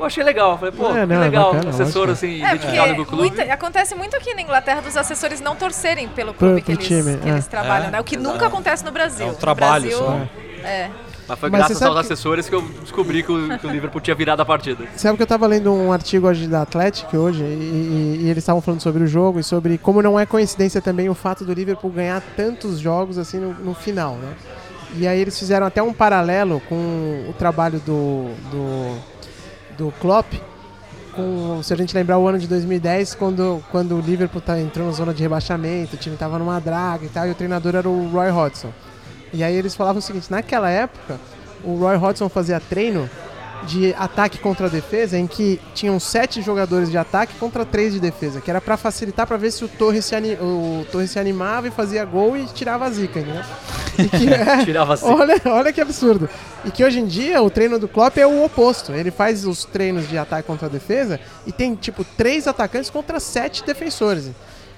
Eu 0.00 0.06
achei 0.06 0.24
legal. 0.24 0.52
Eu 0.52 0.58
falei, 0.58 0.72
pô, 0.72 0.86
É, 0.96 1.00
que 1.00 1.06
não, 1.06 1.16
é 1.16 1.18
legal, 1.18 1.52
bacana, 1.52 1.70
assessor 1.70 2.06
lógico. 2.08 2.12
assim, 2.12 2.42
É, 2.42 2.48
identificado 2.54 2.86
com 2.88 2.92
o 2.92 2.96
porque 3.04 3.16
clube. 3.16 3.36
muita- 3.36 3.52
acontece 3.52 3.94
muito 3.94 4.16
aqui 4.16 4.34
na 4.34 4.42
Inglaterra 4.42 4.80
dos 4.80 4.96
assessores 4.96 5.40
não 5.40 5.54
torcerem 5.54 6.08
pelo 6.08 6.32
Pro- 6.34 6.48
clube 6.48 6.62
que, 6.62 6.72
pro 6.74 6.82
eles, 6.82 6.86
time, 6.88 7.18
que 7.18 7.28
é. 7.28 7.32
eles 7.32 7.46
trabalham, 7.46 7.88
É, 7.88 7.90
né? 7.90 8.00
O 8.00 8.04
que 8.04 8.16
exato. 8.16 8.32
nunca 8.32 8.46
acontece 8.46 8.84
no 8.84 8.90
Brasil. 8.90 9.26
É 9.26 9.28
um 9.28 9.32
No 9.32 9.38
trabalho 9.38 9.82
Brasil, 9.88 9.98
só. 9.98 10.66
É. 10.66 10.90
Mas 11.28 11.38
foi 11.38 11.48
Mas 11.50 11.58
graças 11.60 11.82
aos 11.82 11.94
que- 11.94 12.00
assessores 12.00 12.48
que 12.48 12.54
eu 12.56 12.60
descobri 12.80 13.22
que 13.22 13.30
o, 13.30 13.58
que 13.58 13.64
o 13.66 13.70
Liverpool 13.70 14.00
tinha 14.00 14.16
virado 14.16 14.40
a 14.40 14.44
partida. 14.44 14.84
Sabe 14.96 15.16
que 15.16 15.22
eu 15.22 15.26
tava 15.28 15.46
lendo 15.46 15.72
um 15.72 15.92
artigo 15.92 16.26
hoje 16.26 16.48
da 16.48 16.62
Athletic 16.62 17.14
hoje 17.14 17.44
e, 17.44 17.46
e- 17.46 18.20
e 18.24 18.30
eles 18.30 18.38
estavam 18.42 18.60
falando 18.60 18.80
sobre 18.80 19.04
o 19.04 19.06
jogo 19.06 19.38
e 19.38 19.44
sobre 19.44 19.78
como 19.78 20.02
não 20.02 20.18
é 20.18 20.26
coincidência 20.26 20.80
também 20.82 21.08
o 21.08 21.14
fato 21.14 21.44
do 21.44 21.52
Liverpool 21.52 21.90
ganhar 21.92 22.20
tantos 22.36 22.80
jogos 22.80 23.16
assim 23.16 23.38
no, 23.38 23.52
no 23.54 23.74
final, 23.74 24.14
né? 24.16 24.32
E 24.96 25.06
aí 25.06 25.20
eles 25.20 25.38
fizeram 25.38 25.64
até 25.66 25.80
um 25.80 25.92
paralelo 25.92 26.60
com 26.68 26.74
o 27.28 27.32
trabalho 27.38 27.78
do, 27.86 28.30
do, 28.50 28.96
do 29.80 29.90
Klopp, 29.98 30.34
com, 31.14 31.62
se 31.62 31.72
a 31.72 31.76
gente 31.76 31.94
lembrar 31.94 32.18
o 32.18 32.28
ano 32.28 32.38
de 32.38 32.46
2010, 32.46 33.14
quando, 33.14 33.64
quando 33.70 33.96
o 33.96 34.00
Liverpool 34.00 34.40
tá, 34.40 34.60
entrou 34.60 34.86
na 34.86 34.92
zona 34.92 35.14
de 35.14 35.22
rebaixamento, 35.22 35.96
o 35.96 35.98
time 35.98 36.16
tava 36.16 36.38
numa 36.38 36.60
draga 36.60 37.06
e 37.06 37.08
tal, 37.08 37.26
e 37.26 37.30
o 37.30 37.34
treinador 37.34 37.74
era 37.74 37.88
o 37.88 38.10
Roy 38.10 38.28
Hodgson. 38.30 38.70
E 39.32 39.42
aí 39.42 39.54
eles 39.54 39.74
falavam 39.74 40.00
o 40.00 40.02
seguinte, 40.02 40.30
naquela 40.30 40.68
época, 40.68 41.18
o 41.64 41.76
Roy 41.76 41.96
Hodgson 41.96 42.28
fazia 42.28 42.60
treino 42.60 43.08
de 43.64 43.94
ataque 43.94 44.38
contra 44.38 44.68
defesa, 44.68 45.18
em 45.18 45.26
que 45.26 45.60
tinham 45.74 45.98
sete 46.00 46.42
jogadores 46.42 46.90
de 46.90 46.96
ataque 46.96 47.34
contra 47.34 47.64
três 47.64 47.92
de 47.92 48.00
defesa, 48.00 48.40
que 48.40 48.50
era 48.50 48.60
pra 48.60 48.76
facilitar 48.76 49.26
pra 49.26 49.36
ver 49.36 49.50
se 49.50 49.64
o 49.64 49.68
Torres 49.68 50.04
se, 50.04 50.14
o 50.40 50.86
Torres 50.90 51.10
se 51.10 51.18
animava 51.18 51.68
e 51.68 51.70
fazia 51.70 52.04
gol 52.04 52.36
e 52.36 52.46
tirava 52.46 52.86
a 52.86 52.90
zica, 52.90 53.20
entendeu? 53.20 53.42
E 53.98 54.08
que, 54.08 54.28
é, 54.32 54.64
Tirava 54.64 54.94
a 54.94 54.96
zica. 54.96 55.10
Olha, 55.10 55.40
olha 55.46 55.72
que 55.72 55.80
absurdo. 55.80 56.28
E 56.64 56.70
que 56.70 56.84
hoje 56.84 57.00
em 57.00 57.06
dia 57.06 57.42
o 57.42 57.50
treino 57.50 57.78
do 57.78 57.88
Klopp 57.88 58.16
é 58.18 58.26
o 58.26 58.44
oposto. 58.44 58.92
Ele 58.92 59.10
faz 59.10 59.46
os 59.46 59.64
treinos 59.64 60.08
de 60.08 60.18
ataque 60.18 60.46
contra 60.46 60.68
defesa 60.68 61.20
e 61.46 61.52
tem 61.52 61.74
tipo 61.74 62.04
três 62.04 62.46
atacantes 62.46 62.90
contra 62.90 63.20
sete 63.20 63.64
defensores. 63.64 64.30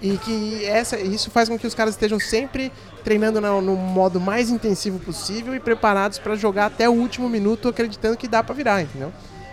E 0.02 0.16
que 0.18 0.64
essa, 0.64 0.98
isso 0.98 1.30
faz 1.30 1.48
com 1.48 1.56
que 1.56 1.66
os 1.66 1.74
caras 1.74 1.94
estejam 1.94 2.18
sempre 2.18 2.72
treinando 3.04 3.40
no, 3.40 3.60
no 3.62 3.76
modo 3.76 4.20
mais 4.20 4.50
intensivo 4.50 4.98
possível 4.98 5.54
e 5.54 5.60
preparados 5.60 6.18
para 6.18 6.34
jogar 6.34 6.66
até 6.66 6.88
o 6.88 6.92
último 6.92 7.28
minuto, 7.28 7.68
acreditando 7.68 8.16
que 8.16 8.26
dá 8.26 8.42
para 8.42 8.54
virar, 8.54 8.82
entendeu? 8.82 9.12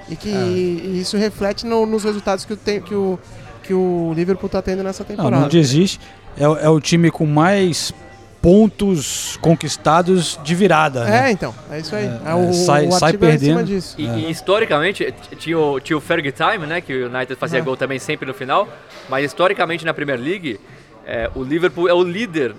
E 0.10 0.16
que 0.16 0.28
e 0.30 1.00
isso 1.02 1.18
reflete 1.18 1.68
no- 1.68 1.86
nos 1.86 2.04
resultados 2.04 2.46
que 2.46 2.54
o, 2.54 2.58
tem- 2.58 2.82
que, 2.82 2.96
o, 2.96 3.20
que 3.62 3.74
o 3.76 4.12
Liverpool 4.16 4.50
tá 4.50 4.60
tendo 4.60 4.82
nessa 4.84 5.04
Não, 5.04 5.08
temporada. 5.16 5.42
não 5.44 5.48
desiste. 5.50 6.00
É, 6.36 6.44
é 6.44 6.70
o 6.70 6.80
time 6.82 7.12
com 7.12 7.28
mais 7.28 7.94
pontos 8.41 9.38
conquistados 9.41 10.39
de 10.43 10.56
virada. 10.56 11.02
É, 11.08 11.10
né? 11.23 11.32
então, 11.32 11.54
é 11.69 11.80
isso 11.80 11.95
aí. 11.95 12.06
É, 12.06 12.32
É, 12.32 12.36
o, 12.36 12.49
é, 12.49 12.54
sai- 12.54 12.88
o 12.88 12.91
sai 12.91 13.08
artigo 13.10 13.25
é 13.25 13.36
em 13.36 13.38
cima 13.39 13.56
perdendo. 13.58 13.65
disso. 13.67 13.95
E, 13.97 14.06
e 14.08 14.32
historicamente, 14.32 15.13
tinha 15.38 15.58
o, 15.60 15.80
tinha 15.80 15.97
o 15.97 16.02
Fergie 16.02 16.32
Time, 16.32 16.65
né? 16.65 16.82
Que 16.82 16.93
o 16.93 17.08
United 17.08 17.36
fazia 17.36 17.62
gol 17.62 17.75
também 17.78 17.99
sempre 17.99 18.25
no 18.28 18.34
final. 18.34 18.67
Mas 19.10 19.25
historicamente 19.25 19.84
na 19.86 19.93
Premier 19.93 20.19
League, 20.19 20.60
é, 21.06 21.30
o 21.36 21.43
Liverpool 21.43 21.89
é 21.89 21.93
o 21.93 22.04
líder 22.04 22.54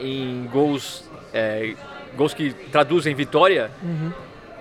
em 0.00 0.48
gols, 0.52 1.04
é, 1.32 1.74
gols 2.16 2.32
que 2.34 2.52
traduzem 2.72 3.14
vitória 3.14 3.70
Uhum. 3.82 4.12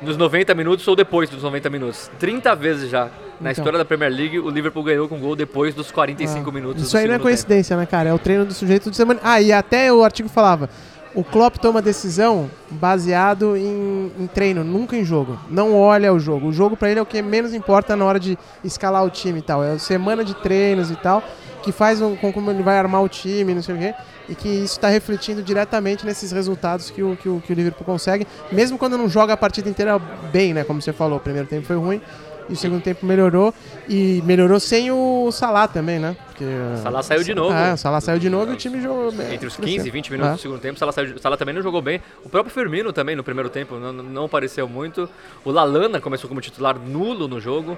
Nos 0.01 0.15
90 0.17 0.53
minutos 0.53 0.87
ou 0.87 0.95
depois 0.95 1.29
dos 1.29 1.41
90 1.43 1.69
minutos. 1.69 2.09
30 2.19 2.55
vezes 2.55 2.89
já. 2.89 3.05
Na 3.39 3.51
Então. 3.51 3.51
história 3.51 3.77
da 3.77 3.85
Premier 3.85 4.11
League, 4.11 4.39
o 4.39 4.49
Liverpool 4.49 4.83
ganhou 4.83 5.07
com 5.07 5.19
gol 5.19 5.35
depois 5.35 5.73
dos 5.75 5.91
45 5.91 6.49
Ah, 6.49 6.53
minutos 6.53 6.83
Isso 6.83 6.97
aí 6.97 7.03
não 7.03 7.11
é 7.11 7.17
segundo 7.17 7.17
tempo. 7.17 7.23
coincidência, 7.23 7.77
né, 7.77 7.85
cara? 7.85 8.09
É 8.09 8.13
o 8.13 8.17
treino 8.19 8.45
do 8.45 8.53
sujeito 8.53 8.89
de 8.89 8.97
semana. 8.97 9.19
Ah, 9.23 9.39
e 9.41 9.51
até 9.51 9.91
o 9.93 10.03
artigo 10.03 10.27
falava: 10.27 10.69
o 11.13 11.23
Klopp 11.23 11.57
toma 11.57 11.81
decisão 11.81 12.49
baseado 12.71 13.55
em, 13.55 14.11
em 14.19 14.27
treino, 14.27 14.63
nunca 14.63 14.95
em 14.95 15.03
jogo. 15.03 15.39
Não 15.49 15.75
olha 15.75 16.11
o 16.13 16.19
jogo. 16.19 16.47
O 16.47 16.53
jogo 16.53 16.75
pra 16.77 16.89
ele 16.89 16.99
é 16.99 17.03
o 17.03 17.05
que 17.05 17.21
menos 17.21 17.53
importa 17.53 17.95
na 17.95 18.05
hora 18.05 18.19
de 18.19 18.37
escalar 18.63 19.03
o 19.05 19.09
time 19.09 19.39
e 19.39 19.41
tal. 19.43 19.63
É 19.63 19.73
a 19.73 19.79
semana 19.79 20.23
de 20.23 20.33
treinos 20.35 20.89
e 20.91 20.95
tal 20.95 21.21
que 21.63 21.71
faz 21.71 22.01
um, 22.01 22.15
com 22.15 22.31
como 22.31 22.49
ele 22.49 22.63
vai 22.63 22.77
armar 22.77 23.03
o 23.03 23.09
time, 23.09 23.53
não 23.53 23.61
sei 23.61 23.75
o 23.75 23.77
quê. 23.77 23.93
E 24.29 24.35
que 24.35 24.47
isso 24.49 24.73
está 24.75 24.89
refletindo 24.89 25.41
diretamente 25.41 26.05
nesses 26.05 26.31
resultados 26.31 26.89
que 26.89 27.01
o, 27.01 27.15
que, 27.15 27.29
o, 27.29 27.39
que 27.45 27.53
o 27.53 27.55
Liverpool 27.55 27.85
consegue, 27.85 28.27
mesmo 28.51 28.77
quando 28.77 28.97
não 28.97 29.07
joga 29.07 29.33
a 29.33 29.37
partida 29.37 29.69
inteira 29.69 29.97
bem, 30.31 30.53
né? 30.53 30.63
Como 30.65 30.81
você 30.81 30.91
falou, 30.91 31.17
o 31.17 31.21
primeiro 31.21 31.47
tempo 31.47 31.65
foi 31.65 31.77
ruim 31.77 32.01
e 32.49 32.53
o 32.53 32.55
segundo 32.57 32.81
tempo 32.81 33.05
melhorou. 33.05 33.53
E 33.89 34.21
melhorou 34.25 34.59
sem 34.59 34.91
o 34.91 35.29
Salah 35.31 35.67
também, 35.67 35.97
né? 35.97 36.15
Porque, 36.27 36.43
Salah 36.83 37.01
saiu 37.03 37.23
de 37.23 37.33
novo. 37.33 37.53
É, 37.53 37.73
o 37.73 37.77
Salah 37.77 38.01
saiu 38.01 38.19
de 38.19 38.29
novo 38.29 38.51
e 38.51 38.55
o 38.55 38.57
time 38.57 38.81
jogou 38.81 39.11
bem. 39.13 39.33
Entre 39.33 39.47
os 39.47 39.55
cresceu. 39.55 39.75
15 39.77 39.87
e 39.87 39.91
20 39.91 40.11
minutos 40.11 40.31
É. 40.33 40.35
do 40.35 40.41
segundo 40.41 40.59
tempo, 40.59 40.75
o 40.75 40.77
Salah, 40.79 40.91
saiu- 40.91 41.15
o 41.15 41.19
Salah 41.19 41.37
também 41.37 41.55
não 41.55 41.61
jogou 41.61 41.81
bem. 41.81 42.01
O 42.25 42.29
próprio 42.29 42.53
Firmino 42.53 42.91
também 42.91 43.15
no 43.15 43.23
primeiro 43.23 43.49
tempo 43.49 43.75
não, 43.75 43.93
não 43.93 44.25
apareceu 44.25 44.67
muito. 44.67 45.09
O 45.45 45.51
Lalana 45.51 46.01
começou 46.01 46.27
como 46.27 46.41
titular 46.41 46.77
nulo 46.77 47.29
no 47.29 47.39
jogo. 47.39 47.77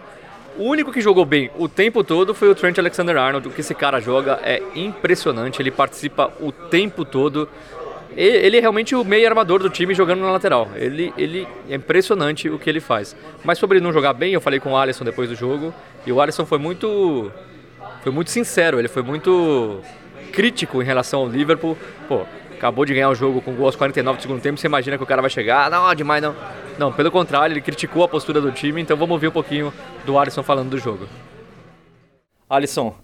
O 0.58 0.64
único 0.64 0.92
que 0.92 1.00
jogou 1.02 1.26
bem 1.26 1.50
o 1.58 1.68
tempo 1.70 2.04
todo 2.04 2.34
foi 2.34 2.50
o 2.50 2.56
Trent 2.56 2.78
Alexander-Arnold. 2.78 3.48
O 3.48 3.52
que 3.52 3.62
esse 3.62 3.74
cara 3.74 4.00
joga 4.00 4.40
é 4.44 4.62
impressionante. 4.76 5.62
Ele 5.62 5.72
participa 5.72 6.32
o 6.40 6.52
tempo 6.52 7.06
todo. 7.06 7.48
E- 8.16 8.22
Ele 8.22 8.58
é 8.58 8.60
realmente 8.60 8.94
o 8.96 9.04
meio 9.06 9.28
armador 9.28 9.60
do 9.60 9.70
time 9.70 9.94
jogando 9.94 10.20
na 10.22 10.32
lateral. 10.32 10.68
Ele, 10.76 11.14
ele 11.18 11.48
é 11.70 11.76
impressionante 11.76 12.50
o 12.50 12.60
que 12.60 12.70
ele 12.70 12.80
faz. 12.82 13.16
Mas 13.44 13.58
sobre 13.58 13.78
ele 13.78 13.86
não 13.86 13.94
jogar 13.94 14.14
bem, 14.14 14.34
eu 14.34 14.42
falei 14.42 14.60
com 14.60 14.72
o 14.74 14.78
Alisson 14.78 15.06
depois 15.06 15.30
do 15.30 15.36
jogo. 15.36 15.74
E 16.06 16.12
o 16.12 16.20
Alisson 16.20 16.46
foi 16.46 16.58
muito 16.58 17.32
foi 18.04 18.12
muito 18.12 18.32
sincero, 18.32 18.80
ele 18.80 18.88
foi 18.88 19.02
muito 19.04 19.80
crítico 20.32 20.82
em 20.82 20.86
relação 20.86 21.22
ao 21.22 21.28
Liverpool. 21.28 21.78
Pô, 22.08 22.26
acabou 22.60 22.84
de 22.86 22.94
ganhar 22.94 23.10
o 23.10 23.16
jogo 23.16 23.42
com 23.42 23.56
gol 23.56 23.68
aos 23.68 23.76
49 23.76 24.18
do 24.18 24.22
segundo 24.22 24.42
tempo, 24.42 24.60
você 24.60 24.68
imagina 24.68 24.98
que 24.98 25.04
o 25.04 25.08
cara 25.08 25.22
vai 25.22 25.32
chegar, 25.32 25.66
"Ah, 25.66 25.70
não, 25.70 25.96
demais 25.96 26.22
não. 26.22 26.36
Não, 26.78 26.92
pelo 26.94 27.10
contrário, 27.10 27.54
ele 27.54 27.62
criticou 27.62 28.04
a 28.04 28.08
postura 28.08 28.40
do 28.40 28.52
time, 28.52 28.82
então 28.82 28.96
vamos 28.96 29.14
ouvir 29.14 29.28
um 29.30 29.32
pouquinho 29.32 29.74
do 30.06 30.18
Alisson 30.18 30.44
falando 30.44 30.70
do 30.70 30.78
jogo. 30.78 31.08
Alisson, 32.50 32.96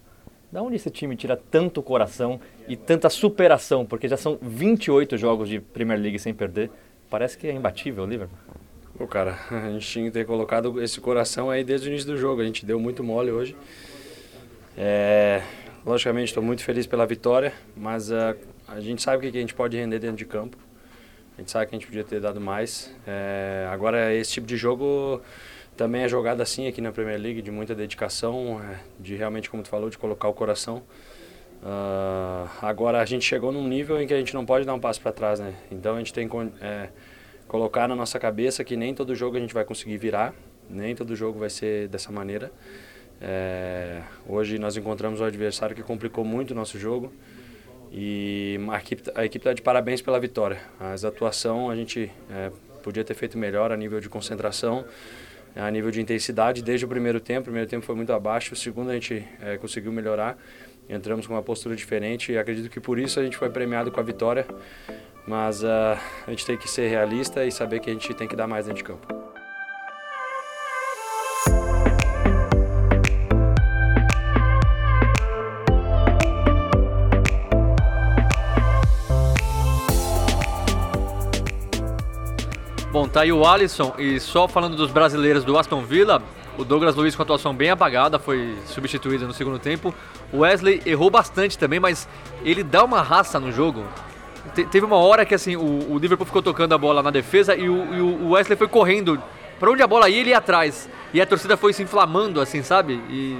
da 0.51 0.61
onde 0.61 0.75
esse 0.75 0.89
time 0.89 1.15
tira 1.15 1.35
tanto 1.37 1.81
coração 1.81 2.39
e 2.67 2.75
tanta 2.75 3.09
superação? 3.09 3.85
Porque 3.85 4.07
já 4.07 4.17
são 4.17 4.37
28 4.41 5.17
jogos 5.17 5.49
de 5.49 5.59
Premier 5.59 5.99
League 5.99 6.19
sem 6.19 6.33
perder. 6.33 6.69
Parece 7.09 7.37
que 7.37 7.47
é 7.47 7.51
imbatível 7.51 8.03
o 8.03 8.07
Liverpool. 8.07 8.37
Pô, 8.97 9.05
cara, 9.07 9.37
a 9.51 9.71
gente 9.71 9.85
tinha 9.87 10.05
que 10.05 10.11
ter 10.11 10.25
colocado 10.25 10.81
esse 10.81 11.01
coração 11.01 11.49
aí 11.49 11.63
desde 11.63 11.87
o 11.87 11.91
início 11.91 12.07
do 12.07 12.17
jogo. 12.17 12.41
A 12.41 12.45
gente 12.45 12.65
deu 12.65 12.79
muito 12.79 13.03
mole 13.03 13.31
hoje. 13.31 13.55
É, 14.77 15.41
logicamente, 15.85 16.27
estou 16.27 16.41
muito 16.43 16.63
feliz 16.63 16.87
pela 16.87 17.05
vitória, 17.05 17.53
mas 17.75 18.11
ah, 18.11 18.35
a 18.67 18.79
gente 18.79 19.01
sabe 19.01 19.17
o 19.17 19.31
que 19.31 19.37
a 19.37 19.41
gente 19.41 19.53
pode 19.53 19.77
render 19.77 19.99
dentro 19.99 20.17
de 20.17 20.25
campo. 20.25 20.57
A 21.37 21.41
gente 21.41 21.51
sabe 21.51 21.67
que 21.67 21.75
a 21.75 21.77
gente 21.77 21.87
podia 21.87 22.03
ter 22.03 22.19
dado 22.19 22.39
mais. 22.39 22.93
É, 23.05 23.67
agora, 23.69 24.13
esse 24.13 24.31
tipo 24.31 24.47
de 24.47 24.55
jogo 24.55 25.21
também 25.75 26.03
é 26.03 26.07
jogado 26.07 26.41
assim 26.41 26.67
aqui 26.67 26.79
na 26.79 26.91
Premier 26.91 27.19
League, 27.19 27.41
de 27.41 27.51
muita 27.51 27.75
dedicação, 27.75 28.61
é, 28.61 28.79
de 28.99 29.15
realmente, 29.15 29.49
como 29.49 29.61
tu 29.61 29.69
falou, 29.69 29.89
de 29.89 29.97
colocar 29.97 30.27
o 30.27 30.33
coração. 30.33 30.81
Ah, 31.63 32.47
agora, 32.61 33.01
a 33.01 33.05
gente 33.05 33.25
chegou 33.25 33.51
num 33.51 33.67
nível 33.67 34.01
em 34.01 34.07
que 34.07 34.13
a 34.13 34.17
gente 34.17 34.33
não 34.33 34.45
pode 34.45 34.65
dar 34.65 34.73
um 34.73 34.79
passo 34.79 35.01
para 35.01 35.11
trás, 35.11 35.39
né? 35.39 35.53
Então, 35.71 35.95
a 35.95 35.97
gente 35.97 36.13
tem 36.13 36.27
que 36.27 36.35
é, 36.61 36.89
colocar 37.47 37.87
na 37.87 37.95
nossa 37.95 38.17
cabeça 38.17 38.63
que 38.63 38.75
nem 38.77 38.93
todo 38.93 39.13
jogo 39.13 39.35
a 39.35 39.39
gente 39.39 39.53
vai 39.53 39.65
conseguir 39.65 39.97
virar, 39.97 40.33
nem 40.69 40.95
todo 40.95 41.15
jogo 41.15 41.37
vai 41.37 41.49
ser 41.49 41.87
dessa 41.89 42.11
maneira. 42.11 42.51
É, 43.21 44.01
hoje 44.27 44.57
nós 44.57 44.77
encontramos 44.77 45.21
um 45.21 45.25
adversário 45.25 45.75
que 45.75 45.83
complicou 45.83 46.23
muito 46.23 46.51
o 46.51 46.55
nosso 46.55 46.79
jogo 46.79 47.11
E 47.97 48.59
a 48.69 48.77
equipe, 48.77 49.09
a 49.15 49.23
equipe 49.23 49.41
está 49.41 49.53
de 49.53 49.61
parabéns 49.61 50.01
pela 50.01 50.19
vitória. 50.19 50.59
As 50.77 51.05
atuação 51.05 51.69
a 51.69 51.75
gente 51.77 52.11
é, 52.29 52.51
podia 52.83 53.05
ter 53.05 53.13
feito 53.13 53.37
melhor 53.37 53.71
a 53.71 53.77
nível 53.77 54.01
de 54.01 54.09
concentração, 54.09 54.83
a 55.55 55.71
nível 55.71 55.89
de 55.89 56.01
intensidade 56.01 56.61
desde 56.61 56.85
o 56.85 56.89
primeiro 56.89 57.21
tempo. 57.21 57.39
O 57.39 57.43
primeiro 57.45 57.69
tempo 57.69 57.85
foi 57.85 57.95
muito 57.95 58.11
abaixo, 58.11 58.53
o 58.53 58.57
segundo 58.57 58.89
a 58.89 58.93
gente 58.95 59.25
é, 59.41 59.57
conseguiu 59.57 59.93
melhorar. 59.93 60.37
Entramos 60.89 61.25
com 61.25 61.33
uma 61.33 61.41
postura 61.41 61.73
diferente 61.73 62.33
e 62.33 62.37
acredito 62.37 62.69
que 62.69 62.81
por 62.81 62.99
isso 62.99 63.17
a 63.17 63.23
gente 63.23 63.37
foi 63.37 63.49
premiado 63.49 63.89
com 63.89 63.99
a 64.01 64.03
vitória. 64.03 64.45
Mas 65.25 65.63
uh, 65.63 65.97
a 66.27 66.29
gente 66.29 66.45
tem 66.45 66.57
que 66.57 66.69
ser 66.69 66.89
realista 66.89 67.45
e 67.45 67.51
saber 67.51 67.79
que 67.79 67.89
a 67.89 67.93
gente 67.93 68.13
tem 68.13 68.27
que 68.27 68.35
dar 68.35 68.45
mais 68.45 68.65
dentro 68.65 68.77
de 68.77 68.83
campo. 68.83 69.34
Bom, 82.95 83.09
tá 83.09 83.23
aí 83.23 83.33
o 83.33 83.45
Alisson 83.45 83.93
e 83.97 84.21
só 84.21 84.47
falando 84.47 84.77
dos 84.77 84.89
brasileiros 84.89 85.43
do 85.43 85.57
Aston 85.57 85.81
Villa, 85.81 86.23
o 86.57 86.63
Douglas 86.63 86.95
Luiz 86.95 87.13
com 87.13 87.21
atuação 87.21 87.53
bem 87.53 87.69
apagada, 87.69 88.17
foi 88.17 88.55
substituído 88.67 89.27
no 89.27 89.33
segundo 89.33 89.59
tempo. 89.59 89.93
O 90.31 90.37
Wesley 90.37 90.81
errou 90.85 91.09
bastante 91.09 91.57
também, 91.57 91.77
mas 91.77 92.07
ele 92.41 92.63
dá 92.63 92.85
uma 92.85 93.01
raça 93.01 93.37
no 93.37 93.51
jogo. 93.51 93.83
Te 94.53 94.63
teve 94.63 94.85
uma 94.85 94.95
hora 94.95 95.25
que 95.25 95.35
assim, 95.35 95.57
o, 95.57 95.91
o, 95.91 95.97
Liverpool 95.97 96.25
ficou 96.25 96.41
tocando 96.41 96.73
a 96.73 96.77
bola 96.77 97.03
na 97.03 97.11
defesa 97.11 97.53
e 97.53 97.67
o, 97.67 97.95
e 97.95 97.99
o 97.99 98.29
Wesley 98.29 98.57
foi 98.57 98.69
correndo. 98.69 99.21
Para 99.59 99.71
onde 99.71 99.83
a 99.83 99.87
bola 99.87 100.07
ia, 100.07 100.21
ele 100.21 100.29
ia 100.29 100.37
atrás. 100.37 100.87
E 101.13 101.19
a 101.19 101.25
torcida 101.25 101.57
foi 101.57 101.73
se 101.73 101.83
inflamando, 101.83 102.39
assim, 102.39 102.63
sabe? 102.63 102.93
E... 103.09 103.37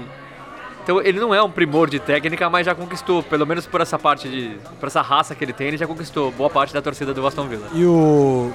Então 0.82 1.00
ele 1.00 1.18
não 1.18 1.34
é 1.34 1.42
um 1.42 1.50
primor 1.50 1.88
de 1.88 1.98
técnica, 1.98 2.50
mas 2.50 2.66
já 2.66 2.74
conquistou, 2.74 3.22
pelo 3.22 3.46
menos 3.46 3.66
por 3.66 3.80
essa 3.80 3.98
parte 3.98 4.28
de. 4.28 4.58
por 4.78 4.88
essa 4.88 5.00
raça 5.00 5.34
que 5.34 5.42
ele 5.42 5.54
tem, 5.54 5.68
ele 5.68 5.78
já 5.78 5.86
conquistou 5.86 6.30
boa 6.30 6.50
parte 6.50 6.74
da 6.74 6.82
torcida 6.82 7.14
do 7.14 7.26
Aston 7.26 7.48
Villa. 7.48 7.68
E 7.72 7.86
o. 7.86 8.52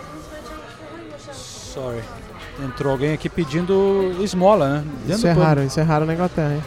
Sorry. 1.73 2.01
Entrou 2.63 2.91
alguém 2.91 3.13
aqui 3.13 3.29
pedindo 3.29 4.15
esmola, 4.21 4.69
né? 4.69 4.83
Dentro 5.05 5.15
isso 5.15 5.27
é 5.27 5.33
pub. 5.33 5.43
raro, 5.43 5.63
isso 5.63 5.79
é 5.79 5.83
raro 5.83 6.05
na 6.05 6.13
Inglaterra, 6.13 6.53
hein? 6.53 6.63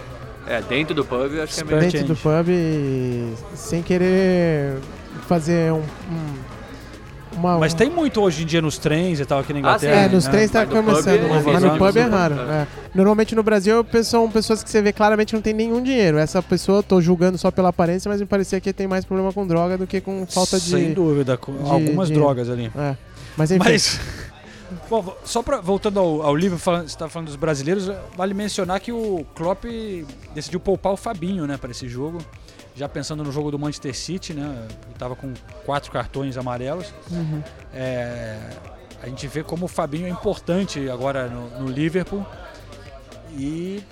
É, 0.47 0.63
dentro 0.63 0.95
do 0.95 1.05
pub 1.05 1.41
acho 1.43 1.55
que 1.55 1.61
é 1.61 1.65
melhor. 1.65 1.81
Dentro 1.83 2.05
do 2.07 2.17
pub 2.17 2.49
e 2.49 3.35
sem 3.55 3.83
querer 3.83 4.79
fazer 5.27 5.73
um, 5.73 5.79
um 5.79 6.55
uma, 7.37 7.59
mas 7.59 7.75
tem 7.75 7.91
muito 7.91 8.21
hoje 8.21 8.43
em 8.43 8.47
dia 8.47 8.63
nos 8.63 8.79
trens 8.79 9.19
e 9.21 9.25
tal 9.25 9.41
aqui 9.41 9.53
na 9.53 9.59
Inglaterra. 9.59 10.03
Ah, 10.03 10.05
é, 10.05 10.09
nos 10.09 10.25
né? 10.27 10.31
trens 10.31 10.51
tá 10.51 10.65
começando, 10.65 11.29
mas, 11.29 11.45
mas 11.45 11.63
no 11.63 11.77
pub 11.77 11.97
é 11.97 12.03
raro. 12.03 12.35
É. 12.35 12.67
Normalmente 12.95 13.35
no 13.35 13.43
Brasil 13.43 13.85
são 14.05 14.31
pessoas 14.31 14.63
que 14.63 14.71
você 14.71 14.81
vê 14.81 14.93
claramente 14.93 15.35
não 15.35 15.43
tem 15.43 15.53
nenhum 15.53 15.83
dinheiro. 15.83 16.19
Essa 16.19 16.43
pessoa, 16.43 16.83
tô 16.83 17.01
julgando 17.01 17.37
só 17.37 17.51
pela 17.51 17.71
aparência, 17.71 18.09
mas 18.09 18.21
me 18.21 18.27
parecia 18.27 18.61
que 18.61 18.73
tem 18.73 18.87
mais 18.87 19.05
problema 19.05 19.33
com 19.33 19.47
droga 19.47 19.77
do 19.77 19.87
que 19.87 20.01
com 20.01 20.25
falta 20.27 20.59
de. 20.59 20.71
Sem 20.71 20.93
dúvida, 20.93 21.37
de, 21.37 21.71
algumas 21.71 22.09
de, 22.09 22.15
drogas 22.15 22.49
ali. 22.49 22.71
É. 22.77 22.95
Mas 23.37 23.51
enfim. 23.51 23.65
Mas... 23.65 24.01
Bom, 24.89 25.17
só 25.25 25.43
pra, 25.43 25.61
voltando 25.61 25.99
ao, 25.99 26.23
ao 26.23 26.37
livro, 26.37 26.59
falando, 26.59 26.83
você 26.83 26.95
está 26.95 27.09
falando 27.09 27.29
dos 27.29 27.37
brasileiros, 27.37 27.91
vale 28.17 28.35
mencionar 28.35 28.81
que 28.81 28.93
o 28.93 29.25
Klopp 29.35 29.65
decidiu 30.35 30.61
poupar 30.61 30.93
o 30.93 30.97
Fabinho, 30.97 31.47
né, 31.47 31.57
para 31.57 31.71
esse 31.71 31.89
jogo. 31.89 32.19
Já 32.77 32.89
pensando 32.89 33.23
no 33.23 33.31
jogo 33.31 33.51
do 33.51 33.59
Manchester 33.59 33.95
City, 33.95 34.35
né, 34.35 34.67
estava 34.93 35.15
com 35.15 35.33
quatro 35.65 35.93
cartões 35.93 36.37
amarelos. 36.37 36.93
Uhum. 37.11 37.43
É, 37.73 38.39
a 39.03 39.07
gente 39.07 39.27
vê 39.29 39.43
como 39.43 39.67
o 39.67 39.69
Fabinho 39.69 40.07
é 40.07 40.11
importante 40.11 40.89
agora 40.89 41.29
no, 41.29 41.61
no 41.61 41.69
Liverpool 41.69 42.27
e 43.37 43.83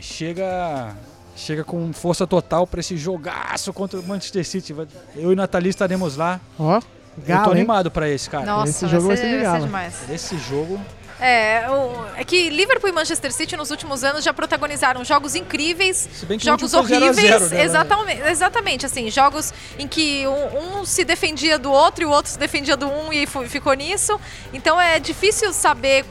chega 0.00 0.94
chega 1.36 1.62
com 1.62 1.92
força 1.92 2.26
total 2.26 2.66
para 2.66 2.80
esse 2.80 2.96
jogaço 2.96 3.72
contra 3.72 4.00
o 4.00 4.02
Manchester 4.02 4.44
City. 4.44 4.74
Eu 5.14 5.32
e 5.32 5.36
Nathalie 5.36 5.70
estaremos 5.70 6.16
lá. 6.16 6.40
Ó. 6.58 6.78
Oh. 6.78 6.97
Galo, 7.26 7.40
eu 7.40 7.44
tô 7.44 7.50
animado 7.52 7.90
pra 7.90 8.08
esse, 8.08 8.28
cara. 8.28 8.46
Nossa, 8.46 8.70
esse 8.70 8.88
jogo 8.88 9.08
vai 9.08 9.16
ser, 9.16 9.42
vai 9.42 9.44
ser 9.44 9.60
Ser 9.60 9.66
demais. 9.66 10.10
Esse 10.10 10.38
jogo. 10.38 10.80
É, 11.20 11.68
o, 11.68 12.06
é 12.16 12.24
que 12.24 12.48
Liverpool 12.48 12.88
e 12.88 12.92
Manchester 12.92 13.32
City 13.32 13.56
nos 13.56 13.72
últimos 13.72 14.04
anos 14.04 14.22
já 14.22 14.32
protagonizaram 14.32 15.04
jogos 15.04 15.34
incríveis, 15.34 16.08
jogos 16.38 16.72
horríveis. 16.74 17.16
0 17.16 17.38
0, 17.46 17.50
né? 17.50 17.64
exatamente, 17.64 18.22
exatamente, 18.22 18.86
assim, 18.86 19.10
jogos 19.10 19.52
em 19.78 19.88
que 19.88 20.24
um, 20.28 20.80
um, 20.80 20.84
se 20.84 21.04
defendia 21.04 21.58
do 21.58 21.72
outro 21.72 22.04
e 22.04 22.06
o 22.06 22.10
outro 22.10 22.30
se 22.30 22.38
defendia 22.38 22.76
do 22.76 22.86
um 22.86 23.12
e 23.12 23.26
ficou 23.26 23.74
nisso. 23.74 24.18
Então 24.52 24.80
é 24.80 25.00
difícil 25.00 25.52
saber 25.52 26.04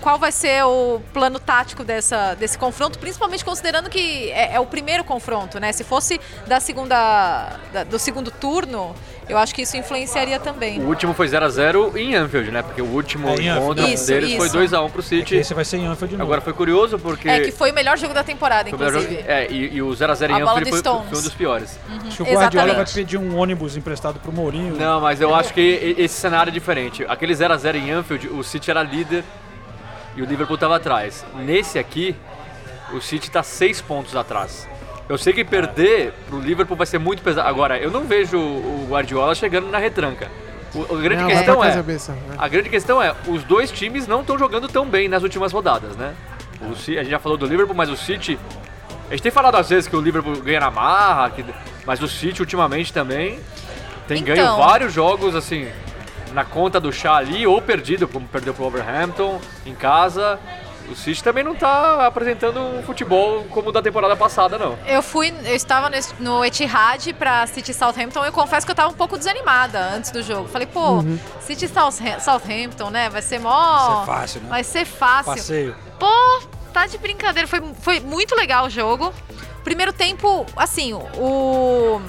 qual 0.00 0.18
vai 0.18 0.30
ser 0.32 0.62
o 0.64 1.00
plano 1.14 1.38
tático 1.38 1.82
dessa, 1.82 2.34
desse 2.34 2.58
confronto, 2.58 2.98
principalmente 2.98 3.42
considerando 3.42 3.88
que 3.88 4.30
é, 4.32 4.54
é 4.54 4.60
o 4.60 4.66
primeiro 4.66 5.02
confronto, 5.02 5.58
né? 5.58 5.72
Se 5.72 5.82
fosse 5.82 6.20
da 6.46 6.60
segunda, 6.60 7.58
da, 7.72 7.84
do 7.84 7.98
segundo 7.98 8.30
turno, 8.30 8.94
eu 9.28 9.38
acho 9.38 9.54
que 9.54 9.62
isso 9.62 9.76
influenciaria 9.76 10.38
também. 10.38 10.80
O 10.80 10.86
último 10.86 11.14
foi 11.14 11.26
0x0 11.26 11.96
em 11.96 12.14
Anfield, 12.14 12.50
né? 12.50 12.62
Porque 12.62 12.82
o 12.82 12.86
último 12.86 13.28
é, 13.28 13.34
encontro 13.34 13.86
isso, 13.88 14.06
deles 14.06 14.30
isso. 14.30 14.38
foi 14.38 14.48
2x1 14.48 14.90
pro 14.90 15.02
City. 15.02 15.36
É 15.36 15.40
esse 15.40 15.54
vai 15.54 15.64
ser 15.64 15.78
em 15.78 15.86
Anfield 15.86 16.12
de 16.12 16.16
novo. 16.16 16.30
Agora 16.30 16.40
foi 16.40 16.52
curioso 16.52 16.98
porque... 16.98 17.28
É 17.28 17.40
que 17.40 17.52
foi 17.52 17.70
o 17.70 17.74
melhor 17.74 17.96
jogo 17.96 18.12
da 18.12 18.22
temporada, 18.22 18.68
inclusive. 18.68 19.16
Jogo, 19.16 19.24
é, 19.26 19.50
e, 19.50 19.76
e 19.76 19.82
o 19.82 19.88
0x0 19.90 20.30
em 20.30 20.42
Anfield 20.42 20.70
foi, 20.70 20.82
foi, 20.82 21.18
um 21.18 21.22
dos 21.22 21.34
piores. 21.34 21.78
Uhum. 21.88 21.96
Acho 22.06 22.16
que 22.16 22.22
o 22.22 22.34
Guardiola 22.34 22.66
Exatamente. 22.66 22.94
vai 22.94 23.04
pedir 23.04 23.18
um 23.18 23.36
ônibus 23.36 23.76
emprestado 23.76 24.18
pro 24.20 24.32
Mourinho. 24.32 24.76
Não, 24.76 25.00
mas 25.00 25.20
eu 25.20 25.34
acho 25.34 25.52
que 25.54 25.94
esse 25.98 26.14
cenário 26.14 26.50
é 26.50 26.52
diferente. 26.52 27.04
Aquele 27.08 27.32
0x0 27.32 27.76
em 27.76 27.90
Anfield, 27.90 28.28
o 28.28 28.42
City 28.42 28.70
era 28.70 28.82
líder 28.82 29.24
e 30.16 30.22
o 30.22 30.24
Liverpool 30.24 30.54
estava 30.54 30.76
atrás. 30.76 31.24
Nesse 31.36 31.78
aqui, 31.78 32.14
o 32.92 33.00
City 33.00 33.28
está 33.28 33.42
seis 33.42 33.80
pontos 33.80 34.14
atrás. 34.14 34.68
Eu 35.08 35.18
sei 35.18 35.32
que 35.32 35.44
perder 35.44 36.12
pro 36.26 36.40
Liverpool 36.40 36.76
vai 36.76 36.86
ser 36.86 36.98
muito 36.98 37.22
pesado. 37.22 37.48
Agora, 37.48 37.78
eu 37.78 37.90
não 37.90 38.04
vejo 38.04 38.38
o 38.38 38.86
Guardiola 38.88 39.34
chegando 39.34 39.68
na 39.68 39.78
retranca. 39.78 40.30
O, 40.74 40.96
a 40.96 41.00
grande 41.00 41.22
não, 41.22 41.28
questão 41.28 41.64
é, 41.64 41.72
cabeça, 41.72 42.12
né? 42.12 42.34
a 42.36 42.48
grande 42.48 42.68
questão 42.68 43.00
é, 43.00 43.14
os 43.28 43.44
dois 43.44 43.70
times 43.70 44.08
não 44.08 44.22
estão 44.22 44.36
jogando 44.36 44.66
tão 44.66 44.86
bem 44.86 45.08
nas 45.08 45.22
últimas 45.22 45.52
rodadas, 45.52 45.96
né? 45.96 46.14
O, 46.60 46.72
a 46.72 46.74
gente 46.74 47.10
já 47.10 47.18
falou 47.18 47.38
do 47.38 47.46
Liverpool, 47.46 47.76
mas 47.76 47.90
o 47.90 47.96
City, 47.96 48.38
a 49.08 49.12
gente 49.12 49.22
tem 49.22 49.30
falado 49.30 49.56
às 49.56 49.68
vezes 49.68 49.88
que 49.88 49.94
o 49.94 50.00
Liverpool 50.00 50.34
ganha 50.40 50.60
na 50.60 50.70
marra, 50.70 51.30
que, 51.30 51.44
mas 51.86 52.02
o 52.02 52.08
City 52.08 52.40
ultimamente 52.40 52.92
também 52.92 53.38
tem 54.08 54.18
então, 54.18 54.34
ganho 54.34 54.56
vários 54.56 54.92
jogos 54.92 55.36
assim 55.36 55.68
na 56.32 56.44
conta 56.44 56.80
do 56.80 56.92
chá 56.92 57.14
ali, 57.14 57.46
ou 57.46 57.62
perdido, 57.62 58.08
como 58.08 58.26
perdeu 58.26 58.52
pro 58.52 58.64
Wolverhampton 58.64 59.40
em 59.64 59.74
casa. 59.74 60.38
O 60.90 60.94
City 60.94 61.22
também 61.22 61.42
não 61.42 61.52
está 61.52 62.06
apresentando 62.06 62.60
um 62.60 62.82
futebol 62.82 63.44
como 63.50 63.70
o 63.70 63.72
da 63.72 63.80
temporada 63.80 64.14
passada, 64.16 64.58
não. 64.58 64.78
Eu 64.86 65.02
fui, 65.02 65.32
eu 65.44 65.54
estava 65.54 65.90
no 66.20 66.44
Etihad 66.44 67.12
para 67.14 67.46
City 67.46 67.72
Southampton. 67.72 68.24
Eu 68.24 68.32
confesso 68.32 68.66
que 68.66 68.70
eu 68.70 68.74
estava 68.74 68.90
um 68.90 68.96
pouco 68.96 69.16
desanimada 69.16 69.78
antes 69.78 70.10
do 70.10 70.22
jogo. 70.22 70.48
Falei, 70.48 70.66
pô, 70.66 70.98
uhum. 70.98 71.18
City 71.40 71.68
Southampton, 72.20 72.90
né? 72.90 73.08
Vai 73.08 73.22
ser 73.22 73.38
mó. 73.38 74.04
Vai 74.04 74.04
ser 74.04 74.06
fácil, 74.06 74.40
né? 74.40 74.48
Vai 74.48 74.64
ser 74.64 74.84
fácil. 74.84 75.34
Passeio. 75.34 75.76
Pô, 75.98 76.42
tá 76.72 76.86
de 76.86 76.98
brincadeira. 76.98 77.48
Foi, 77.48 77.62
foi 77.80 78.00
muito 78.00 78.34
legal 78.34 78.66
o 78.66 78.70
jogo. 78.70 79.12
Primeiro 79.62 79.94
tempo, 79.94 80.44
assim, 80.56 80.92
o 80.92 82.00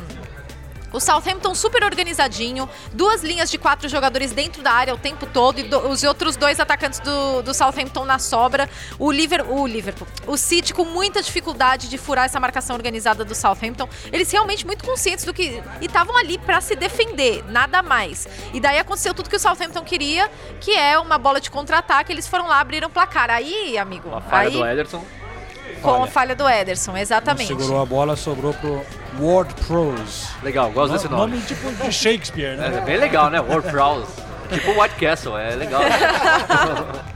o 0.96 1.00
Southampton 1.00 1.54
super 1.54 1.84
organizadinho, 1.84 2.70
duas 2.94 3.22
linhas 3.22 3.52
de 3.52 3.58
quatro 3.58 3.90
jogadores 3.90 4.32
dentro 4.32 4.64
da 4.64 4.72
área 4.72 4.94
o 4.94 4.98
tempo 4.98 5.26
todo 5.26 5.60
e 5.60 5.64
do, 5.64 5.90
os 5.90 6.04
outros 6.04 6.38
dois 6.38 6.58
atacantes 6.58 7.00
do, 7.02 7.42
do 7.42 7.54
Southampton 7.54 8.06
na 8.06 8.18
sobra. 8.18 8.70
O 8.98 9.12
Liverpool, 9.12 9.64
o 9.64 9.68
Liverpool, 9.68 10.08
o 10.26 10.38
City 10.38 10.74
com 10.74 10.86
muita 10.86 11.22
dificuldade 11.22 11.90
de 11.90 11.98
furar 11.98 12.26
essa 12.26 12.40
marcação 12.40 12.76
organizada 12.78 13.26
do 13.26 13.36
Southampton. 13.36 13.90
Eles 14.12 14.32
realmente 14.32 14.66
muito 14.66 14.86
conscientes 14.86 15.26
do 15.26 15.34
que 15.34 15.62
e 15.82 15.86
estavam 15.86 16.16
ali 16.16 16.38
para 16.38 16.62
se 16.62 16.76
defender, 16.78 17.44
nada 17.50 17.84
mais. 17.84 18.26
E 18.54 18.62
daí 18.62 18.80
aconteceu 18.80 19.14
tudo 19.14 19.30
que 19.30 19.36
o 19.36 19.40
Southampton 19.40 19.84
queria, 19.84 20.32
que 20.62 20.72
é 20.72 20.98
uma 20.98 21.18
bola 21.18 21.42
de 21.42 21.52
contra-ataque. 21.52 22.14
Eles 22.14 22.26
foram 22.26 22.48
lá 22.48 22.62
abriram 22.62 22.90
placar. 22.90 23.30
Aí, 23.30 23.78
amigo, 23.78 24.16
a 24.16 24.22
falha 24.22 24.48
aí, 24.48 24.54
do 24.54 24.66
Ederson 24.66 25.04
com 25.86 26.04
a 26.04 26.08
falha 26.08 26.36
do 26.36 26.48
Ederson, 26.48 26.98
exatamente. 26.98 27.52
Não 27.54 27.60
segurou 27.60 27.82
a 27.82 27.86
bola, 27.86 28.16
sobrou 28.16 28.54
pro 28.54 28.86
Ward 29.20 29.54
Prowse. 29.66 30.28
Legal, 30.44 30.72
gosto 30.72 30.94
desse 30.94 31.08
nome. 31.08 31.34
Nome 31.34 31.46
tipo 31.46 31.72
de 31.72 31.92
Shakespeare, 31.92 32.58
né? 32.58 32.78
É, 32.78 32.82
bem 32.82 32.98
legal, 32.98 33.30
né? 33.30 33.40
Ward 33.40 33.70
Prowse. 33.70 34.12
tipo 34.52 34.72
White 34.80 34.96
Castle, 34.96 35.38
é 35.38 35.56
legal. 35.56 35.82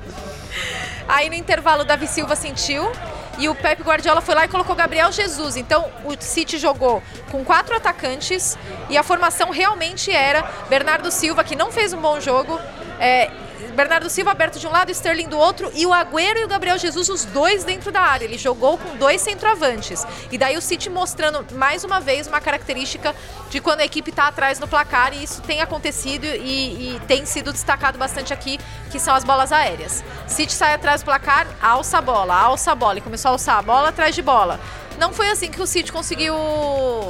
Aí 1.07 1.27
no 1.27 1.35
intervalo, 1.35 1.83
Davi 1.83 2.05
Silva 2.05 2.35
sentiu 2.35 2.91
e 3.39 3.47
o 3.47 3.55
Pep 3.55 3.81
Guardiola 3.81 4.21
foi 4.21 4.35
lá 4.35 4.45
e 4.45 4.47
colocou 4.47 4.75
Gabriel 4.75 5.11
Jesus. 5.11 5.55
Então 5.55 5.85
o 6.03 6.13
City 6.19 6.57
jogou 6.59 7.01
com 7.31 7.43
quatro 7.43 7.75
atacantes 7.75 8.57
e 8.89 8.97
a 8.97 9.01
formação 9.01 9.49
realmente 9.49 10.11
era 10.11 10.43
Bernardo 10.69 11.09
Silva, 11.09 11.43
que 11.43 11.55
não 11.55 11.71
fez 11.71 11.93
um 11.93 12.01
bom 12.01 12.19
jogo, 12.19 12.59
é, 12.99 13.31
Bernardo 13.79 14.09
Silva 14.09 14.31
aberto 14.31 14.59
de 14.59 14.67
um 14.67 14.71
lado, 14.71 14.91
Sterling 14.91 15.29
do 15.29 15.37
outro 15.37 15.71
e 15.73 15.85
o 15.85 15.93
Agüero 15.93 16.39
e 16.39 16.43
o 16.43 16.49
Gabriel 16.49 16.77
Jesus, 16.77 17.07
os 17.07 17.23
dois 17.23 17.63
dentro 17.63 17.93
da 17.93 18.01
área. 18.01 18.25
Ele 18.25 18.37
jogou 18.37 18.77
com 18.77 18.97
dois 18.97 19.21
centroavantes. 19.21 20.05
E 20.29 20.37
daí 20.37 20.57
o 20.57 20.61
City 20.61 20.89
mostrando 20.89 21.45
mais 21.55 21.85
uma 21.85 22.01
vez 22.01 22.27
uma 22.27 22.41
característica 22.41 23.15
de 23.49 23.61
quando 23.61 23.79
a 23.79 23.85
equipe 23.85 24.09
está 24.09 24.27
atrás 24.27 24.59
no 24.59 24.67
placar 24.67 25.13
e 25.13 25.23
isso 25.23 25.41
tem 25.43 25.61
acontecido 25.61 26.25
e, 26.25 26.97
e 26.97 27.01
tem 27.07 27.25
sido 27.25 27.53
destacado 27.53 27.97
bastante 27.97 28.33
aqui, 28.33 28.59
que 28.91 28.99
são 28.99 29.15
as 29.15 29.23
bolas 29.23 29.53
aéreas. 29.53 30.03
City 30.27 30.51
sai 30.51 30.73
atrás 30.73 31.01
do 31.01 31.05
placar, 31.05 31.47
alça 31.61 31.99
a 31.99 32.01
bola, 32.01 32.35
alça 32.35 32.73
a 32.73 32.75
bola 32.75 32.97
e 32.97 33.01
começou 33.01 33.29
a 33.29 33.31
alçar 33.31 33.59
a 33.59 33.61
bola 33.61 33.87
atrás 33.87 34.13
de 34.13 34.21
bola. 34.21 34.59
Não 34.99 35.13
foi 35.13 35.29
assim 35.29 35.49
que 35.49 35.61
o 35.61 35.65
City 35.65 35.89
conseguiu 35.89 36.35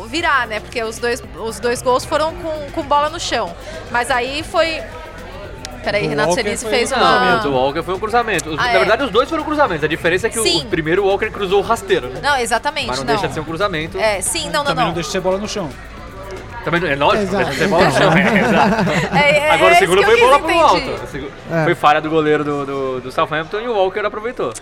virar, 0.08 0.46
né? 0.46 0.60
Porque 0.60 0.84
os 0.84 1.00
dois, 1.00 1.24
os 1.36 1.60
dois 1.60 1.82
gols 1.82 2.06
foram 2.06 2.36
com, 2.36 2.72
com 2.74 2.84
bola 2.84 3.10
no 3.10 3.20
chão. 3.20 3.56
Mas 3.90 4.12
aí 4.12 4.44
foi. 4.44 4.84
Peraí, 5.84 6.06
O 6.06 6.10
Renato 6.10 6.30
Walker 6.30 6.44
fez 6.58 6.64
um 6.64 6.68
uma. 6.68 7.08
cruzamento, 7.08 7.48
O 7.48 7.54
Walker 7.54 7.84
foi 7.84 7.94
um 7.96 8.00
cruzamento. 8.00 8.50
Os- 8.50 8.60
Ah, 8.60 8.64
Na 8.64 8.70
é. 8.72 8.78
verdade, 8.80 9.04
os 9.04 9.12
dois 9.12 9.30
foram 9.30 9.44
cruzamentos. 9.44 9.84
A 9.84 9.88
diferença 9.88 10.28
é 10.28 10.30
que 10.30 10.40
o, 10.40 10.44
Sim. 10.44 10.62
o 10.64 10.66
primeiro 10.66 11.04
o 11.04 11.08
Walker 11.08 11.30
cruzou 11.32 11.62
rasteiro, 11.62 12.10
né? 12.10 12.20
Não, 12.22 12.36
exatamente. 12.38 12.88
Mas 12.88 12.98
não, 13.00 13.06
não. 13.06 13.14
deixa 13.14 13.28
de 13.28 13.34
ser 13.34 13.40
um 13.40 13.44
cruzamento. 13.46 13.98
É, 13.98 14.22
sim, 14.22 14.46
não, 14.50 14.60
não, 14.60 14.64
Também 14.66 14.76
não 14.76 14.88
não. 14.88 14.94
deixa 14.94 15.08
de 15.08 15.12
ser 15.14 15.22
bola 15.22 15.38
no 15.38 15.48
chão. 15.48 15.70
Também 16.66 16.82
não- 16.82 16.88
é 16.90 16.96
lógico, 16.96 17.24
Exato. 17.24 17.38
deixa 17.46 17.52
de 17.52 17.58
ser 17.60 17.68
bola 17.70 17.86
no 17.86 17.92
chão. 17.94 18.12
É. 19.16 19.20
É, 19.20 19.38
é, 19.40 19.52
Agora 19.52 19.74
é 19.74 19.76
o 19.76 19.80
segundo 19.80 20.02
isso 20.02 20.12
que 20.12 20.18
foi 20.18 20.28
bola 20.30 20.40
pro 20.40 20.60
alto. 20.60 20.90
O 21.50 21.56
É. 21.56 21.64
Foi 21.64 21.76
falha 21.76 22.02
do 22.02 22.10
goleiro 22.10 22.44
do, 22.44 22.66
do, 22.66 23.02
do 23.02 23.12
Southampton 23.12 23.60
e 23.60 23.68
o 23.68 23.74
Walker 23.76 24.02
aproveitou. 24.06 24.54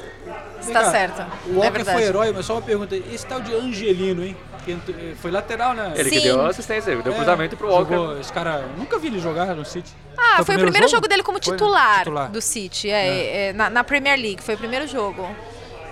Está 0.61 0.85
certo. 0.91 1.23
O 1.47 1.61
é 1.63 1.65
Walker 1.65 1.83
foi 1.83 2.03
herói, 2.03 2.31
mas 2.35 2.45
só 2.45 2.53
uma 2.53 2.61
pergunta. 2.61 2.95
Esse 2.95 3.25
tal 3.25 3.41
de 3.41 3.53
Angelino, 3.53 4.23
hein? 4.23 4.35
Que 4.75 4.91
eh, 4.91 5.15
foi 5.21 5.31
lateral, 5.31 5.73
né? 5.73 5.93
Ele 5.95 6.09
que 6.09 6.17
Sim. 6.19 6.23
deu 6.23 6.45
a 6.45 6.49
assistência, 6.49 6.91
ele 6.91 7.01
deu 7.01 7.13
É, 7.13 7.15
cruzamento 7.15 7.55
pro 7.55 7.69
Walker. 7.69 7.93
jogou- 7.95 8.19
esse 8.19 8.33
cara, 8.33 8.65
nunca 8.77 8.99
vi 8.99 9.07
ele 9.07 9.19
jogar 9.19 9.55
no 9.55 9.63
City. 9.63 9.93
Ah, 10.17 10.43
foi 10.43 10.55
o 10.55 10.59
primeiro 10.59 10.87
jogo, 10.89 11.07
dele 11.07 11.23
como 11.23 11.39
Foi, 11.41 11.51
né? 11.53 11.57
titular, 11.57 11.97
Titular. 11.99 12.29
do 12.31 12.41
City, 12.41 12.89
é, 12.89 13.49
é, 13.49 13.53
na, 13.53 13.69
na 13.69 13.83
Premier 13.83 14.19
League, 14.19 14.41
foi 14.43 14.55
o 14.55 14.57
primeiro 14.57 14.85
jogo. 14.87 15.27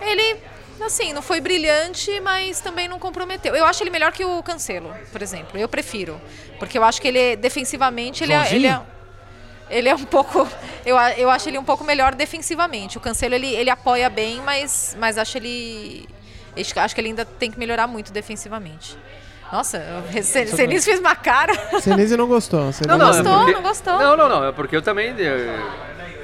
Ele, 0.01 0.37
assim, 0.81 1.13
não 1.13 1.21
foi 1.21 1.39
brilhante, 1.39 2.19
mas 2.19 2.59
também 2.59 2.87
não 2.87 2.99
comprometeu. 2.99 3.55
Eu 3.55 3.65
acho 3.65 3.81
ele 3.81 3.89
melhor 3.91 4.11
que 4.11 4.25
o 4.25 4.43
Cancelo, 4.43 4.93
por 5.11 5.21
exemplo. 5.21 5.57
Eu 5.57 5.69
prefiro. 5.69 6.19
Porque 6.59 6.77
eu 6.77 6.83
acho 6.83 7.01
que 7.01 7.07
ele, 7.07 7.35
defensivamente, 7.37 8.23
ele 8.23 8.33
é, 8.33 8.53
ele 8.53 8.67
é. 8.67 8.81
Ele 9.69 9.89
é 9.89 9.95
um 9.95 10.03
pouco. 10.05 10.47
Eu, 10.85 10.95
eu 11.17 11.31
acho 11.31 11.49
ele 11.49 11.57
um 11.57 11.63
pouco 11.63 11.83
melhor 11.83 12.13
defensivamente. 12.13 12.95
O 12.99 13.01
Cancelo 13.01 13.33
ele, 13.33 13.47
ele 13.55 13.71
apoia 13.71 14.07
bem, 14.07 14.39
mas, 14.41 14.95
mas 14.99 15.17
acho 15.17 15.35
ele. 15.39 16.07
Acho- 16.57 16.95
que 16.95 17.01
ele 17.01 17.09
ainda 17.09 17.25
tem 17.25 17.51
que 17.51 17.59
melhorar 17.59 17.87
muito 17.87 18.11
defensivamente. 18.11 18.97
Nossa, 19.55 19.81
o 20.13 20.21
Senis 20.21 20.83
fez 20.83 20.99
uma 20.99 21.15
cara. 21.15 21.53
Senise 21.79 22.17
não 22.17 22.27
gostou. 22.27 22.71
Senise 22.73 22.87
Não, 22.89 22.97
não, 22.97 23.07
é 23.07 23.11
gostou, 23.11 23.37
porque- 23.37 23.53
não 23.53 23.61
gostou. 23.61 23.97
Não, 23.97 24.17
não, 24.17 24.27
não. 24.29 24.45
É 24.49 24.51
porque 24.51 24.75
eu 24.75 24.81
também. 24.81 25.15
Eu, 25.17 25.47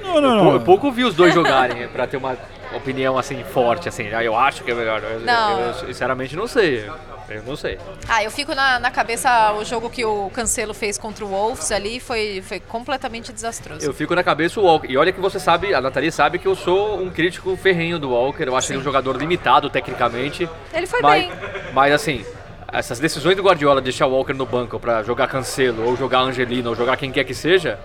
não, 0.03 0.19
não, 0.19 0.37
eu, 0.37 0.43
não. 0.43 0.51
eu 0.51 0.59
pouco 0.59 0.91
vi 0.91 1.05
os 1.05 1.15
dois 1.15 1.33
jogarem 1.33 1.87
pra 1.95 2.05
ter 2.05 2.17
uma 2.17 2.35
opinião 2.75 3.17
assim 3.17 3.41
forte, 3.45 3.87
assim. 3.87 4.09
Ah, 4.13 4.21
eu 4.21 4.35
acho 4.35 4.65
que 4.65 4.71
é 4.71 4.73
melhor. 4.73 5.01
Eu, 5.01 5.21
Não. 5.21 5.59
eu, 5.61 5.73
sinceramente 5.73 6.35
não 6.35 6.45
sei. 6.45 6.89
Eu 7.29 7.43
não 7.43 7.55
sei. 7.55 7.77
Ah, 8.09 8.21
eu 8.21 8.29
fico 8.29 8.53
na, 8.53 8.77
na 8.77 8.91
cabeça 8.91 9.53
o 9.53 9.63
jogo 9.63 9.89
que 9.89 10.03
o 10.03 10.29
Cancelo 10.31 10.73
fez 10.73 10.97
contra 10.97 11.23
o 11.23 11.29
Wolves 11.29 11.71
ali 11.71 12.01
foi, 12.01 12.43
foi 12.45 12.59
completamente 12.59 13.31
desastroso. 13.31 13.85
Eu 13.85 13.93
fico 13.93 14.13
na 14.13 14.23
cabeça 14.23 14.59
o 14.59 14.63
Walker. 14.63 14.91
E 14.91 14.97
olha 14.97 15.13
que 15.13 15.21
você 15.21 15.39
sabe, 15.39 15.73
a 15.73 15.79
Nathalie 15.79 16.11
sabe 16.11 16.37
que 16.37 16.47
eu 16.47 16.55
sou 16.55 17.01
um 17.01 17.09
crítico 17.09 17.55
ferrenho 17.55 17.97
do 17.97 18.09
Walker. 18.09 18.43
Eu 18.43 18.57
acho 18.57 18.73
ele 18.73 18.79
um 18.79 18.83
jogador 18.83 19.15
limitado 19.15 19.69
tecnicamente. 19.69 20.49
Ele 20.73 20.85
foi 20.85 21.01
mas, 21.01 21.25
bem. 21.25 21.31
Mas 21.73 21.93
assim, 21.93 22.25
essas 22.71 22.99
decisões 22.99 23.35
do 23.35 23.43
Guardiola 23.43 23.81
de 23.81 23.85
deixar 23.85 24.07
o 24.07 24.11
Walker 24.11 24.33
no 24.33 24.45
banco 24.45 24.79
pra 24.79 25.03
jogar 25.03 25.27
Cancelo, 25.27 25.85
ou 25.85 25.95
jogar 25.97 26.19
Angelino, 26.21 26.69
ou 26.69 26.75
jogar 26.75 26.97
quem 26.97 27.11
quer 27.11 27.23
que 27.23 27.33
seja, 27.33 27.79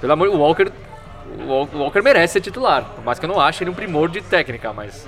pelo 0.00 0.12
amor 0.12 0.28
o 0.28 0.36
Walker. 0.38 0.70
O 1.38 1.48
Wal- 1.48 1.68
o 1.72 1.78
Walker 1.78 2.02
merece 2.02 2.34
ser 2.34 2.40
titular. 2.40 2.84
Por 2.94 3.04
mais 3.04 3.18
que 3.18 3.24
eu 3.24 3.28
não 3.28 3.40
ache 3.40 3.64
ele 3.64 3.70
um 3.70 3.74
primor 3.74 4.08
de 4.10 4.20
técnica, 4.20 4.72
mas. 4.72 5.06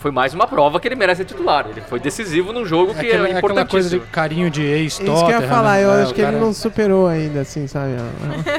Foi 0.00 0.10
mais 0.10 0.32
uma 0.32 0.46
prova 0.46 0.80
que 0.80 0.88
ele 0.88 0.94
merece 0.94 1.18
ser 1.18 1.24
titular. 1.26 1.66
Ele 1.68 1.82
foi 1.82 2.00
decisivo 2.00 2.54
num 2.54 2.64
jogo 2.64 2.94
que 2.94 3.00
aquela, 3.00 3.28
é 3.28 3.32
aquela 3.36 3.40
coisa 3.42 3.60
importantíssimo. 3.60 4.00
de 4.00 4.06
carinho 4.10 4.50
de 4.50 4.62
ex-Tottenham. 4.62 5.14
Isso 5.14 5.26
que 5.26 5.32
eu 5.32 5.40
ia 5.42 5.46
falar, 5.46 5.74
né? 5.76 5.84
eu 5.84 5.90
É, 5.90 6.02
acho 6.02 6.14
que 6.14 6.22
cara- 6.22 6.32
ele 6.36 6.42
não 6.42 6.54
superou 6.54 7.06
ainda, 7.06 7.42
assim, 7.42 7.66
sabe? 7.66 7.90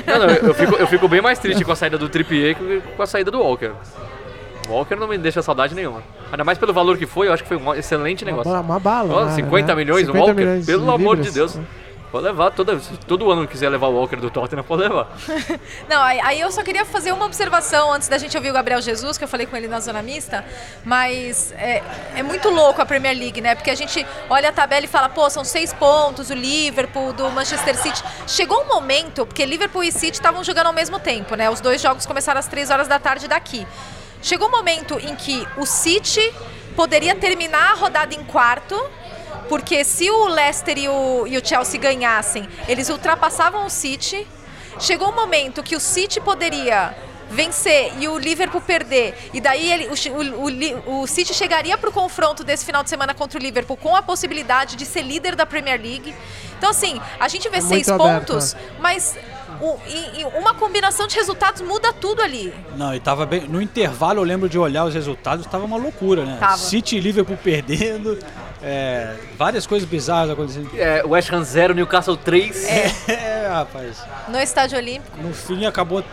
Não, 0.06 0.20
não, 0.20 0.30
eu, 0.30 0.48
eu 0.50 0.54
fico, 0.54 0.76
eu 0.76 0.86
fico 0.86 1.08
bem 1.08 1.20
mais 1.20 1.40
triste 1.40 1.66
com 1.66 1.72
a 1.72 1.76
saída 1.76 1.98
do 1.98 2.08
Trippier 2.08 2.56
que 2.56 2.82
com 2.96 3.02
a 3.02 3.08
saída 3.08 3.32
do 3.32 3.40
Walker. 3.40 3.72
O 4.72 4.76
Walker 4.76 4.96
não 4.96 5.08
me 5.08 5.18
deixa 5.18 5.42
saudade 5.42 5.76
nenhuma. 5.76 6.02
Ainda 6.32 6.44
mais 6.44 6.58
pelo 6.58 6.72
valor 6.74 6.98
que 6.98 7.06
foi, 7.06 7.28
eu 7.28 7.34
acho 7.34 7.44
que 7.44 7.50
foi 7.50 7.58
um 7.58 7.74
excelente 7.74 8.24
negócio. 8.24 8.52
ba- 8.52 8.62
uma 8.62 8.80
bala, 8.80 9.26
né? 9.26 9.32
50 9.36 9.76
milhões 9.76 10.04
o 10.04 10.14
50 10.14 10.20
Walker? 10.26 10.34
milhões 10.42 10.66
pelo 10.66 10.86
de 10.86 10.92
amor 10.92 11.18
de. 11.18 11.32
Deus. 11.32 11.60
Pode 12.12 12.26
levar, 12.26 12.52
toda, 12.52 12.78
se 12.78 12.92
todo 13.08 13.32
ano 13.32 13.48
quiser 13.48 13.70
levar 13.70 13.88
o 13.88 13.94
Walker 13.96 14.18
do 14.18 14.30
Tottenham, 14.30 14.66
pode 14.66 14.82
levar. 14.82 15.08
Não, 15.88 16.02
aí, 16.02 16.20
aí 16.20 16.42
eu 16.42 16.52
só 16.52 16.62
queria 16.62 16.84
fazer 16.84 17.14
uma 17.14 17.26
observação 17.26 17.90
antes 17.94 18.10
da 18.10 18.18
gente 18.18 18.36
ouvir 18.36 18.50
o 18.50 18.54
Gabriel 18.54 18.82
Jesus, 18.82 19.18
que 19.18 19.24
eu 19.24 19.30
falei 19.30 19.46
com 19.48 19.56
ele 19.56 19.70
na 19.70 19.80
zona 19.80 20.02
mista, 20.02 20.44
mas 20.84 21.54
é, 21.54 21.82
é 22.14 22.22
muito 22.22 22.50
louco 22.50 22.82
a 22.82 22.86
Premier 22.86 23.18
League, 23.18 23.40
né? 23.40 23.56
Porque 23.56 23.70
a 23.70 23.76
gente 23.76 24.06
olha 24.30 24.50
a 24.50 24.52
tabela 24.52 24.84
e 24.84 24.90
fala, 24.90 25.08
pô, 25.08 25.30
são 25.30 25.46
seis 25.46 25.72
pontos, 25.72 26.30
o 26.30 26.34
Liverpool, 26.34 27.14
do 27.14 27.30
Manchester 27.32 27.78
City. 27.78 28.04
Chegou 28.28 28.62
um 28.62 28.68
momento, 28.68 29.26
porque 29.26 29.46
Liverpool 29.46 29.82
e 29.86 29.90
City 29.94 30.18
estavam 30.18 30.44
jogando 30.44 30.68
ao 30.68 30.74
mesmo 30.74 31.00
tempo, 31.00 31.36
né? 31.36 31.50
Os 31.50 31.62
dois 31.62 31.82
jogos 31.82 32.06
começaram 32.06 32.40
às 32.42 32.48
três 32.48 32.70
horas 32.70 32.90
da 32.90 33.00
tarde 33.00 33.26
daqui. 33.30 33.66
Chegou 34.22 34.48
um 34.48 34.52
momento 34.52 35.00
em 35.00 35.16
que 35.16 35.48
o 35.58 35.66
City 35.66 36.34
poderia 36.76 37.16
terminar 37.16 37.72
a 37.72 37.76
rodada 37.76 38.14
em 38.14 38.24
quarto, 38.24 38.80
porque 39.50 39.84
se 39.84 40.10
o 40.10 40.28
Leicester 40.28 40.78
e 40.78 40.88
o, 40.88 41.28
e 41.28 41.38
o 41.38 41.46
Chelsea 41.46 41.80
ganhassem, 41.80 42.48
eles 42.68 42.90
ultrapassavam 42.90 43.66
o 43.66 43.70
City. 43.70 44.28
Chegou 44.80 45.10
um 45.10 45.16
momento 45.16 45.62
que 45.64 45.76
o 45.76 45.80
City 45.80 46.22
poderia 46.22 46.96
vencer 47.32 47.94
e 47.98 48.08
o 48.08 48.18
Liverpool 48.18 48.62
perder. 48.62 49.18
E 49.34 49.42
daí 49.42 49.72
ele, 49.72 49.88
o, 49.88 50.98
o, 50.98 51.02
o 51.02 51.08
City 51.08 51.34
chegaria 51.34 51.78
para 51.78 51.90
o 51.90 51.94
confronto 51.94 52.44
desse 52.44 52.66
final 52.66 52.84
de 52.84 52.90
semana 52.90 53.14
contra 53.14 53.40
o 53.40 53.42
Liverpool 53.42 53.78
com 53.78 53.96
a 53.96 54.02
possibilidade 54.02 54.76
de 54.76 54.86
ser 54.86 55.02
líder 55.02 55.36
da 55.36 55.46
Premier 55.46 55.82
League. 55.82 56.14
Então, 56.58 56.70
assim, 56.70 57.02
a 57.20 57.28
gente 57.28 57.50
vê 57.50 57.58
É 57.58 57.62
seis 57.62 57.88
pontos, 57.88 58.56
mas 58.80 59.18
o- 59.62 59.80
e- 59.88 60.22
e 60.22 60.26
uma 60.40 60.54
combinação 60.54 61.08
de 61.08 61.16
resultados 61.16 61.62
muda 61.62 61.94
tudo 61.94 62.22
ali. 62.22 62.54
Não, 62.76 62.94
e 62.96 63.00
tava 63.00 63.26
bem. 63.26 63.42
No 63.42 63.62
intervalo 63.62 64.20
eu 64.20 64.24
lembro 64.24 64.50
de 64.50 64.58
olhar 64.58 64.84
os 64.86 64.94
resultados, 64.94 65.46
tava 65.46 65.66
uma 65.66 65.78
loucura, 65.78 66.26
né? 66.26 66.38
Tava. 66.40 66.58
City 66.58 66.98
e 66.98 67.00
Liverpool 67.00 67.38
perdendo. 67.42 68.18
é, 68.64 69.16
várias 69.38 69.66
coisas 69.66 69.88
bizarras 69.90 70.32
acontecendo. 70.32 70.70
É, 70.78 71.04
West 71.06 71.32
Ham 71.32 71.44
0, 71.44 71.74
Newcastle 71.74 72.18
3. 72.18 72.66
É, 73.08 73.48
rapaz. 73.48 73.98
No 74.30 74.38
Estádio 74.40 74.78
Olímpico. 74.78 75.18
No 75.22 75.34
fim 75.34 75.66
acabou 75.66 76.04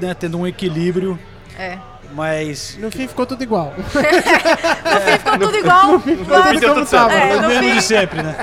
né, 0.00 0.12
tendo 0.14 0.36
um 0.38 0.46
equilíbrio, 0.46 1.18
É. 1.58 1.78
mas. 2.12 2.76
No 2.78 2.90
fim 2.90 3.06
ficou 3.08 3.24
tudo 3.24 3.42
igual. 3.42 3.72
No 3.78 5.00
fim 5.00 5.18
ficou 5.18 5.38
tudo 5.38 5.56
igual. 5.56 5.92
No 5.92 6.00
fim 6.00 6.58
deu 6.60 6.74
tudo 6.74 6.86
certo. 6.86 7.10
É, 7.12 7.36
o 7.36 7.42
no 7.42 7.48
mesmo 7.48 7.62
fim- 7.64 7.74
de 7.76 7.82
sempre, 7.82 8.22
né? 8.22 8.36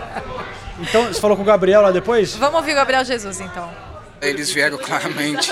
Então, 0.79 1.07
você 1.07 1.19
falou 1.19 1.35
com 1.35 1.43
o 1.43 1.45
Gabriel 1.45 1.81
lá 1.81 1.91
depois? 1.91 2.35
Vamos 2.37 2.55
ouvir 2.55 2.71
o 2.71 2.75
Gabriel 2.75 3.03
Jesus, 3.03 3.39
então. 3.41 3.69
Eles 4.21 4.51
vieram 4.51 4.77
claramente 4.77 5.51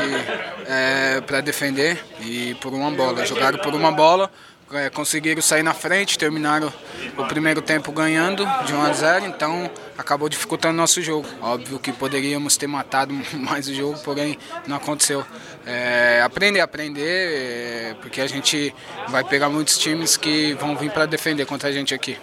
para 1.26 1.42
defender 1.42 2.04
e 2.22 2.56
por 2.56 2.74
uma 2.74 2.92
bola. 2.92 3.26
Jogaram 3.26 3.60
por 3.60 3.74
uma 3.74 3.92
bola, 3.92 4.30
é, 4.74 4.90
conseguiram 4.90 5.42
sair 5.42 5.64
na 5.64 5.74
frente, 5.74 6.18
terminaram 6.18 6.72
o 7.18 7.26
primeiro 7.26 7.62
tempo 7.62 7.92
ganhando 7.92 8.46
de 8.66 8.74
1 8.74 8.82
a 8.82 8.94
0, 8.94 9.26
então 9.26 9.70
acabou 9.98 10.28
dificultando 10.28 10.76
nosso 10.76 11.02
jogo. 11.02 11.28
Óbvio 11.42 11.80
que 11.80 11.94
poderíamos 11.94 12.58
ter 12.58 12.68
matado 12.68 13.14
mais 13.34 13.68
o 13.68 13.74
jogo, 13.74 13.98
porém 14.00 14.38
não 14.68 14.76
aconteceu. 14.76 15.26
É, 15.66 16.22
aprender, 16.24 16.60
aprender, 16.60 17.02
é, 17.02 17.96
porque 18.02 18.20
a 18.20 18.28
gente 18.28 18.74
vai 19.08 19.24
pegar 19.24 19.50
muitos 19.50 19.78
times 19.78 20.18
que 20.18 20.54
vão 20.56 20.76
vir 20.76 20.92
para 20.92 21.06
defender 21.06 21.46
contra 21.46 21.70
a 21.70 21.72
gente 21.72 21.94
aqui. 21.94 22.18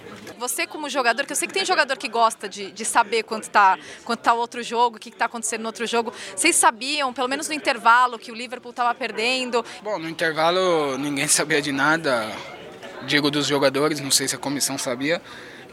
Você 0.44 0.66
como 0.66 0.90
jogador, 0.90 1.24
que 1.24 1.32
eu 1.32 1.36
sei 1.36 1.48
que 1.48 1.54
tem 1.54 1.64
jogador 1.64 1.96
que 1.96 2.06
gosta 2.06 2.46
de, 2.46 2.70
de 2.70 2.84
saber 2.84 3.22
quanto 3.22 3.48
tá, 3.48 3.78
quanto 4.04 4.20
tá 4.20 4.34
o 4.34 4.36
outro 4.36 4.62
jogo, 4.62 4.98
o 4.98 5.00
que, 5.00 5.10
que 5.10 5.16
tá 5.16 5.24
acontecendo 5.24 5.62
no 5.62 5.68
outro 5.68 5.86
jogo. 5.86 6.12
Vocês 6.36 6.54
sabiam, 6.54 7.14
pelo 7.14 7.26
menos 7.28 7.48
no 7.48 7.54
intervalo, 7.54 8.18
que 8.18 8.30
o 8.30 8.34
Liverpool 8.34 8.68
estava 8.68 8.94
perdendo? 8.94 9.64
Bom, 9.82 9.98
no 9.98 10.06
intervalo 10.06 10.98
ninguém 10.98 11.26
sabia 11.28 11.62
de 11.62 11.72
nada, 11.72 12.30
digo 13.06 13.30
dos 13.30 13.46
jogadores, 13.46 14.00
não 14.00 14.10
sei 14.10 14.28
se 14.28 14.34
a 14.34 14.38
comissão 14.38 14.76
sabia, 14.76 15.22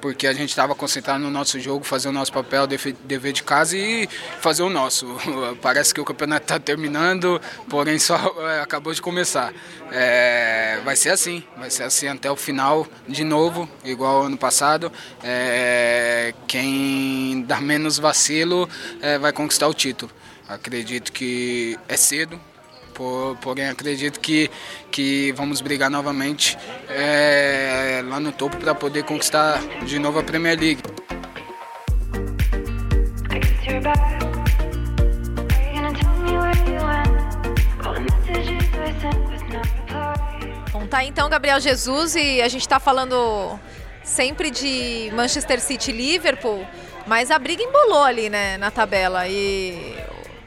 porque 0.01 0.25
a 0.25 0.33
gente 0.33 0.49
estava 0.49 0.73
concentrado 0.73 1.19
no 1.19 1.29
nosso 1.29 1.59
jogo, 1.59 1.85
fazer 1.85 2.09
o 2.09 2.11
nosso 2.11 2.33
papel, 2.33 2.65
dever 2.67 3.31
de 3.31 3.43
casa 3.43 3.77
e 3.77 4.07
fazer 4.39 4.63
o 4.63 4.69
nosso. 4.69 5.07
Parece 5.61 5.93
que 5.93 6.01
o 6.01 6.05
campeonato 6.05 6.43
está 6.43 6.59
terminando, 6.59 7.39
porém 7.69 7.99
só 7.99 8.17
é, 8.49 8.61
acabou 8.61 8.93
de 8.93 9.01
começar. 9.01 9.53
É, 9.91 10.79
vai 10.83 10.95
ser 10.95 11.09
assim, 11.09 11.43
vai 11.57 11.69
ser 11.69 11.83
assim 11.83 12.07
até 12.07 12.31
o 12.31 12.35
final 12.35 12.87
de 13.07 13.23
novo, 13.23 13.69
igual 13.83 14.23
ano 14.23 14.37
passado. 14.37 14.91
É, 15.23 16.33
quem 16.47 17.43
dar 17.47 17.61
menos 17.61 17.99
vacilo 17.99 18.67
é, 19.01 19.17
vai 19.19 19.31
conquistar 19.31 19.67
o 19.67 19.73
título. 19.73 20.11
Acredito 20.47 21.11
que 21.13 21.77
é 21.87 21.95
cedo, 21.95 22.39
por- 22.91 23.35
porém 23.37 23.67
acredito 23.69 24.19
que, 24.19 24.49
que 24.91 25.31
vamos 25.33 25.61
brigar 25.61 25.89
novamente 25.89 26.57
é, 26.89 28.01
lá 28.05 28.19
no 28.19 28.31
topo 28.31 28.57
para 28.57 28.75
poder 28.75 29.03
conquistar 29.03 29.59
de 29.85 29.97
novo 29.99 30.19
a 30.19 30.23
Premier 30.23 30.59
League. 30.59 30.81
Messages 37.99 38.71
tá 40.89 41.03
então 41.05 41.29
Gabriel 41.29 41.59
Jesus 41.59 42.15
e 42.15 42.41
a 42.41 42.47
gente 42.49 42.67
tá 42.67 42.79
falando 42.79 43.57
sempre 44.03 44.51
de 44.51 45.09
Manchester 45.15 45.61
City 45.61 45.91
e 45.91 45.93
Liverpool, 45.93 46.67
mas 47.07 47.31
a 47.31 47.39
briga 47.39 47.63
embolou 47.63 48.03
ali, 48.03 48.29
né, 48.29 48.57
na 48.57 48.69
tabela. 48.69 49.25
E 49.27 49.95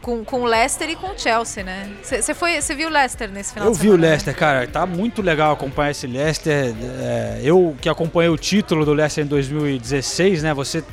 com, 0.04 0.22
com 0.22 0.42
o 0.42 0.44
Leicester 0.44 0.90
e 0.90 0.96
com 0.96 1.06
o 1.12 1.18
Chelsea, 1.18 1.64
né? 1.64 1.90
Você 2.02 2.34
foi, 2.34 2.60
você 2.60 2.74
viu 2.74 2.88
o 2.88 2.92
Leicester 2.92 3.30
nesse 3.30 3.54
final 3.54 3.68
Eu 3.68 3.72
de 3.72 3.78
vi 3.78 3.88
o 3.88 3.92
semana, 3.92 4.02
né? 4.02 4.08
Leicester, 4.10 4.36
cara. 4.36 4.66
Tá 4.68 4.84
muito 4.84 5.22
legal 5.22 5.54
acompanhar 5.54 5.92
esse 5.92 6.06
Leicester. 6.06 6.74
É, 7.00 7.40
eu 7.42 7.74
que 7.80 7.88
acompanhei 7.88 8.28
o 8.28 8.36
título 8.36 8.84
do 8.84 8.92
Leicester 8.92 9.24
em 9.24 9.28
2016, 9.28 10.42
né? 10.42 10.52
Você 10.52 10.84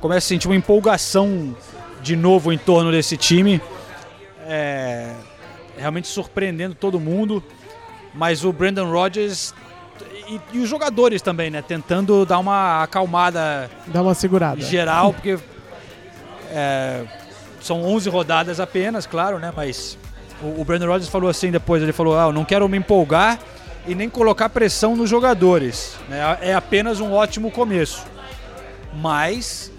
começa 0.00 0.18
a 0.18 0.28
sentir 0.28 0.48
uma 0.48 0.56
empolgação 0.56 1.56
de 2.02 2.16
novo 2.16 2.52
em 2.52 2.58
torno 2.58 2.90
desse 2.90 3.16
time. 3.16 3.62
É, 4.48 5.12
realmente 5.78 6.08
surpreendendo 6.08 6.74
todo 6.74 6.98
mundo. 6.98 7.40
Mas 8.12 8.44
o 8.44 8.52
Brandon 8.52 8.90
Rodgers 8.90 9.54
e, 10.28 10.40
e 10.54 10.58
os 10.58 10.68
jogadores 10.68 11.22
também, 11.22 11.50
né? 11.50 11.62
Tentando 11.62 12.26
dar 12.26 12.40
uma 12.40 12.82
acalmada 12.82 13.70
Dá 13.86 14.02
uma 14.02 14.14
segurada. 14.14 14.60
geral, 14.60 15.12
porque 15.14 15.38
é, 16.50 17.04
são 17.60 17.82
11 17.82 18.08
rodadas 18.08 18.60
apenas, 18.60 19.06
claro, 19.06 19.38
né? 19.38 19.52
Mas 19.54 19.98
o, 20.42 20.60
o 20.60 20.64
Brandon 20.64 20.86
Rodgers 20.86 21.08
falou 21.08 21.28
assim 21.28 21.50
depois, 21.50 21.82
ele 21.82 21.92
falou, 21.92 22.18
ah, 22.18 22.24
eu 22.24 22.32
não 22.32 22.44
quero 22.44 22.68
me 22.68 22.78
empolgar 22.78 23.38
e 23.86 23.94
nem 23.94 24.08
colocar 24.08 24.48
pressão 24.48 24.96
nos 24.96 25.08
jogadores. 25.08 25.96
né? 26.08 26.38
É 26.40 26.54
apenas 26.54 27.00
um 27.00 27.12
ótimo 27.12 27.50
começo. 27.50 28.04
Mas 28.94 29.70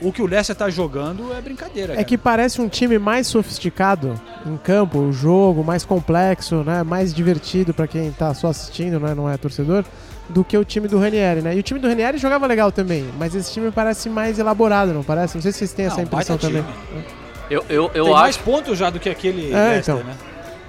o 0.00 0.12
que 0.12 0.22
o 0.22 0.26
Leicester 0.26 0.54
tá 0.54 0.70
jogando 0.70 1.32
é 1.34 1.40
brincadeira. 1.40 1.92
É 1.92 1.96
cara. 1.96 2.04
que 2.04 2.18
parece 2.18 2.60
um 2.60 2.68
time 2.68 2.98
mais 2.98 3.26
sofisticado 3.26 4.20
em 4.46 4.56
campo, 4.56 4.98
o 4.98 5.12
jogo 5.12 5.64
mais 5.64 5.84
complexo, 5.84 6.62
né, 6.62 6.82
mais 6.82 7.12
divertido 7.12 7.74
pra 7.74 7.86
quem 7.86 8.10
tá 8.12 8.32
só 8.34 8.48
assistindo, 8.48 9.00
né, 9.00 9.14
não 9.14 9.28
é 9.28 9.36
torcedor, 9.36 9.84
do 10.28 10.44
que 10.44 10.56
o 10.58 10.64
time 10.64 10.86
do 10.88 10.98
Ranieri, 10.98 11.40
né? 11.40 11.54
E 11.56 11.58
o 11.58 11.62
time 11.62 11.80
do 11.80 11.88
Ranieri 11.88 12.18
jogava 12.18 12.46
legal 12.46 12.70
também, 12.70 13.08
mas 13.18 13.34
esse 13.34 13.50
time 13.52 13.70
parece 13.70 14.08
mais 14.10 14.38
elaborado, 14.38 14.92
não 14.92 15.02
parece? 15.02 15.34
Não 15.36 15.42
sei 15.42 15.52
se 15.52 15.58
vocês 15.58 15.72
têm 15.72 15.86
essa 15.86 15.96
Não, 15.96 16.02
impressão 16.04 16.36
baita 16.36 16.46
também. 16.48 16.62
time. 16.62 17.04
Eu, 17.50 17.64
eu, 17.70 17.90
eu 17.94 18.04
Tem 18.04 18.12
mais 18.14 18.36
acho. 18.36 18.44
pontos 18.44 18.76
já 18.78 18.90
do 18.90 19.00
que 19.00 19.08
aquele 19.08 19.50
É, 19.52 19.68
Leicester, 19.70 19.94
então. 19.94 20.06
né? 20.06 20.14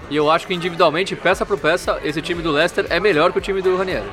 E 0.09 0.15
eu 0.15 0.31
acho 0.31 0.47
que 0.47 0.53
individualmente, 0.53 1.15
peça 1.15 1.45
por 1.45 1.57
peça, 1.59 1.99
esse 2.03 2.21
time 2.21 2.41
do 2.41 2.51
Leicester 2.51 2.85
é 2.89 2.99
melhor 2.99 3.31
que 3.33 3.37
o 3.37 3.41
time 3.41 3.61
do 3.61 3.75
Ranieri. 3.77 4.09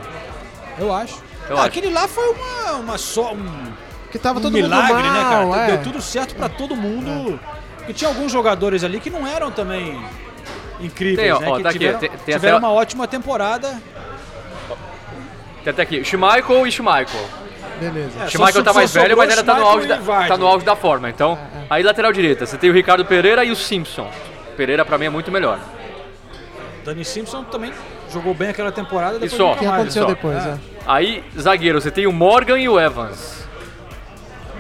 Eu 0.79 0.93
acho. 0.93 1.23
Eu 1.49 1.57
Ah, 1.57 1.61
acho. 1.61 1.69
Aquele 1.69 1.91
lá 1.91 2.09
foi 2.09 2.29
uma, 2.35 2.73
uma 2.73 2.99
só 2.99 3.33
um 3.33 3.73
Que 4.11 4.19
tava 4.19 4.41
um 4.41 4.43
todo 4.43 4.53
milagre, 4.53 4.93
mundo 4.95 5.05
mal, 5.05 5.13
né, 5.51 5.55
cara? 5.55 5.63
é. 5.63 5.67
Deu 5.77 5.83
tudo 5.85 6.03
certo 6.03 6.35
pra 6.35 6.49
todo 6.49 6.75
mundo. 6.75 7.39
Porque 7.79 7.93
tinha 7.93 8.09
alguns 8.09 8.33
jogadores 8.33 8.83
ali 8.83 8.99
que 8.99 9.09
não 9.09 9.25
eram 9.27 9.51
também 9.53 9.97
incríveis, 10.81 11.19
Tem, 11.21 11.33
ó, 11.33 11.39
né? 11.41 11.49
ó, 11.49 11.57
que 11.57 11.63
tá 11.63 11.69
aqui, 11.71 11.79
tiveram, 11.79 11.99
tem- 12.01 12.11
tem 12.11 12.35
tiveram 12.35 12.57
até- 12.59 12.67
uma 12.67 12.73
ótima 12.75 13.07
temporada. 13.07 13.81
Tem 15.67 15.73
até 15.73 15.83
aqui, 15.83 16.05
Schmeichel 16.05 16.65
e 16.65 16.71
Schmeichel. 16.71 17.21
Beleza. 17.81 18.23
É, 18.23 18.29
Schmeichel 18.29 18.63
só- 18.63 18.63
tá 18.63 18.73
mais 18.73 18.93
velho, 18.95 19.17
mas 19.17 19.31
ainda 19.31 19.43
tá 19.43 19.55
no, 19.55 19.61
Schmeichel 19.67 19.95
auge 19.97 20.07
da, 20.07 20.29
tá 20.29 20.37
no 20.37 20.47
auge 20.47 20.65
da 20.65 20.77
forma. 20.77 21.11
Então, 21.11 21.37
aí 21.69 21.83
lateral 21.83 22.13
direita, 22.13 22.47
você 22.47 22.57
tem 22.57 22.71
o 22.71 22.73
Ricardo 22.73 23.05
Pereira 23.05 23.45
e 23.45 23.51
o 23.51 23.57
Simpson. 23.57 24.09
Pereira 24.57 24.85
pra 24.85 24.97
mim 24.97 25.07
é 25.07 25.11
muito 25.11 25.33
melhor. 25.33 25.59
Dani 26.85 27.05
Simpson 27.05 27.43
também 27.43 27.73
jogou 28.13 28.33
bem 28.33 28.51
aquela 28.51 28.71
temporada. 28.71 29.15
Depois 29.15 29.33
E 29.33 29.37
só. 29.37 29.55
O 29.55 29.57
que 29.57 29.67
aconteceu 29.67 30.03
só. 30.05 30.09
depois, 30.09 30.37
É. 30.37 30.51
é. 30.51 30.59
Aí, 30.87 31.25
zagueiro, 31.37 31.81
você 31.81 31.91
tem 31.91 32.07
o 32.07 32.13
Morgan 32.13 32.61
e 32.61 32.69
o 32.69 32.79
Evans. 32.79 33.45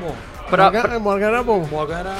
Bom, 0.01 0.13
Pra, 0.51 0.65
Morgan, 0.65 0.83
pra- 0.83 0.99
Morgan 0.99 1.27
era 1.27 1.43
bom. 1.45 1.59
o 1.63 1.67
Morgan 1.69 1.99
era... 1.99 2.15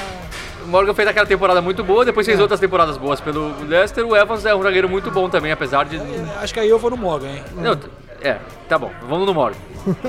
Morgan 0.65 0.93
fez 0.93 1.07
aquela 1.09 1.25
temporada 1.25 1.61
muito 1.61 1.83
boa, 1.83 2.05
depois 2.05 2.25
É. 2.25 2.31
fez 2.31 2.39
outras 2.39 2.59
temporadas 2.59 2.97
boas 2.97 3.19
pelo 3.19 3.53
Leicester. 3.65 4.05
O 4.07 4.15
Evans 4.15 4.45
é 4.45 4.55
um 4.55 4.63
zagueiro 4.63 4.87
muito 4.87 5.11
bom 5.11 5.29
também, 5.29 5.51
apesar 5.51 5.83
de. 5.85 5.99
Acho 6.41 6.53
que 6.53 6.59
aí 6.61 6.69
eu 6.69 6.79
vou 6.79 6.89
no 6.89 6.97
Morgan, 6.97 7.27
hein? 7.29 7.43
Não, 7.55 7.75
t- 7.75 7.87
é, 8.21 8.37
tá 8.67 8.77
bom, 8.77 8.91
vamos 9.07 9.25
no 9.25 9.33
Morgan. 9.33 9.57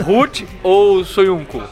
Ruth 0.04 0.42
ou 0.62 1.04
Soyuncu? 1.04 1.62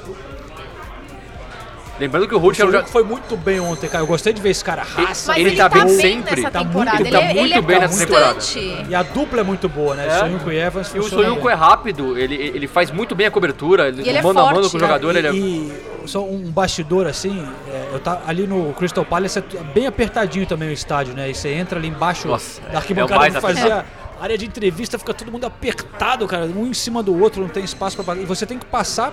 Lembrando 1.98 2.28
que 2.28 2.34
o 2.34 2.38
Ruth 2.38 2.58
O 2.58 2.62
é 2.62 2.66
um 2.66 2.72
ja- 2.72 2.84
foi 2.84 3.02
muito 3.02 3.38
bem 3.38 3.58
ontem, 3.58 3.88
cara. 3.88 4.04
Eu 4.04 4.06
gostei 4.06 4.30
de 4.30 4.40
ver 4.42 4.50
esse 4.50 4.62
cara. 4.62 4.82
Raça. 4.82 5.32
Mas 5.32 5.40
Ele 5.40 5.48
ele, 5.50 5.56
tá 5.56 5.70
tá, 5.70 5.78
bem 5.82 5.88
sempre. 5.88 6.36
nessa 6.42 6.50
Tá 6.50 6.58
muito- 6.58 6.72
temporada. 6.74 6.96
ele 7.00 7.08
ele, 7.08 7.16
tá 7.16 7.22
é- 7.22 7.26
muito 7.32 7.38
ele 7.40 7.54
é 7.54 7.62
bem 7.62 7.80
nessa 7.80 8.06
temporada. 8.06 8.38
E 8.86 8.94
a 8.94 9.02
dupla 9.02 9.40
é 9.40 9.42
muito 9.42 9.66
boa, 9.66 9.94
né? 9.94 10.06
É. 10.06 10.18
Soyuncu 10.18 10.52
e 10.52 10.58
Evans 10.58 10.94
E 10.94 10.98
o 10.98 11.02
Soyuncu 11.04 11.48
é 11.48 11.54
rápido, 11.54 12.18
ele, 12.18 12.34
ele 12.34 12.66
faz 12.66 12.90
muito 12.90 13.14
bem 13.14 13.26
a 13.26 13.30
cobertura, 13.30 13.88
ele, 13.88 14.02
E 14.02 14.08
ele 14.10 14.18
é 14.18 14.22
mano 14.22 14.38
a 14.40 14.42
mano 14.42 14.56
forte, 14.56 14.70
com 14.72 14.76
o 14.76 14.80
né? 14.82 14.86
jogador, 14.86 15.16
ele 15.16 15.26
é... 15.26 15.32
E 15.32 15.72
só 16.04 16.22
um 16.22 16.50
bastidor 16.50 17.06
assim, 17.06 17.48
é, 17.66 17.88
eu 17.94 17.98
tá 17.98 18.20
ali 18.26 18.46
no 18.46 18.74
Crystal 18.74 19.04
Palace 19.04 19.38
é 19.38 19.42
bem 19.74 19.86
apertadinho 19.86 20.44
também 20.46 20.68
o 20.68 20.72
estádio, 20.72 21.14
né? 21.14 21.30
E 21.30 21.34
você 21.34 21.48
entra 21.48 21.78
ali 21.78 21.88
embaixo 21.88 22.28
Nossa, 22.28 22.60
da 22.60 22.74
é 22.74 22.76
arquibancada 22.76 23.18
mais 23.20 23.32
pra 23.32 23.40
fazia 23.40 23.86
área 24.20 24.36
de 24.38 24.46
entrevista, 24.46 24.98
fica 24.98 25.12
todo 25.14 25.30
mundo 25.30 25.46
apertado, 25.46 26.26
cara, 26.26 26.44
um 26.46 26.66
em 26.66 26.74
cima 26.74 27.02
do 27.02 27.18
outro, 27.20 27.42
não 27.42 27.48
tem 27.48 27.64
espaço 27.64 28.02
para 28.02 28.20
e 28.20 28.24
você 28.24 28.46
tem 28.46 28.58
que 28.58 28.66
passar 28.66 29.12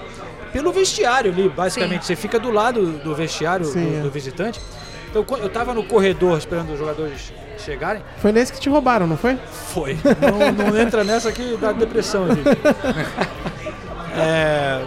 pelo 0.52 0.72
vestiário 0.72 1.32
ali, 1.32 1.50
basicamente. 1.50 2.06
Você 2.06 2.16
fica 2.16 2.40
do 2.40 2.52
lado 2.52 2.86
do 3.00 3.16
vestiário 3.16 3.66
Sim, 3.66 3.92
do, 3.92 3.98
é. 3.98 4.02
do 4.02 4.12
visitante. 4.12 4.62
Então 5.10 5.26
eu 5.38 5.50
tava 5.50 5.74
no 5.74 5.84
corredor 5.84 6.38
esperando 6.38 6.72
os 6.74 6.80
jogadores 6.80 7.34
chegarem, 7.58 8.02
Foi 8.18 8.32
nesse 8.32 8.52
que 8.52 8.60
te 8.60 8.70
roubaram, 8.70 9.08
não 9.08 9.16
foi? 9.16 9.38
foi. 9.74 9.98
Não, 10.20 10.52
não 10.72 10.78
entra 10.78 11.04
nessa 11.04 11.32
que 11.32 11.56
dá 11.58 11.72
depressão, 11.72 12.28
gente. 12.28 12.44
É, 14.16 14.86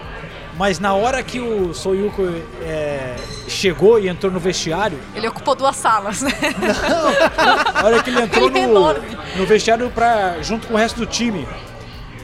mas 0.58 0.78
na 0.78 0.94
hora 0.94 1.22
que 1.22 1.38
o 1.40 1.72
Soyuko 1.74 2.22
é, 2.62 3.14
chegou 3.48 3.98
e 3.98 4.08
entrou 4.08 4.32
no 4.32 4.40
vestiário, 4.40 4.98
Ele 5.14 5.28
ocupou 5.28 5.54
duas 5.54 5.76
salas, 5.76 6.22
né? 6.22 6.30
na 7.74 7.84
hora 7.84 8.02
que 8.02 8.10
ele 8.10 8.22
entrou 8.22 8.48
Ele 8.48 8.58
é 8.60 8.66
no, 8.66 8.72
enorme. 8.72 9.18
no 9.36 9.46
vestiário 9.46 9.90
pra, 9.90 10.36
junto 10.42 10.66
com 10.66 10.74
o 10.74 10.76
resto 10.76 10.96
do 10.98 11.06
time, 11.06 11.46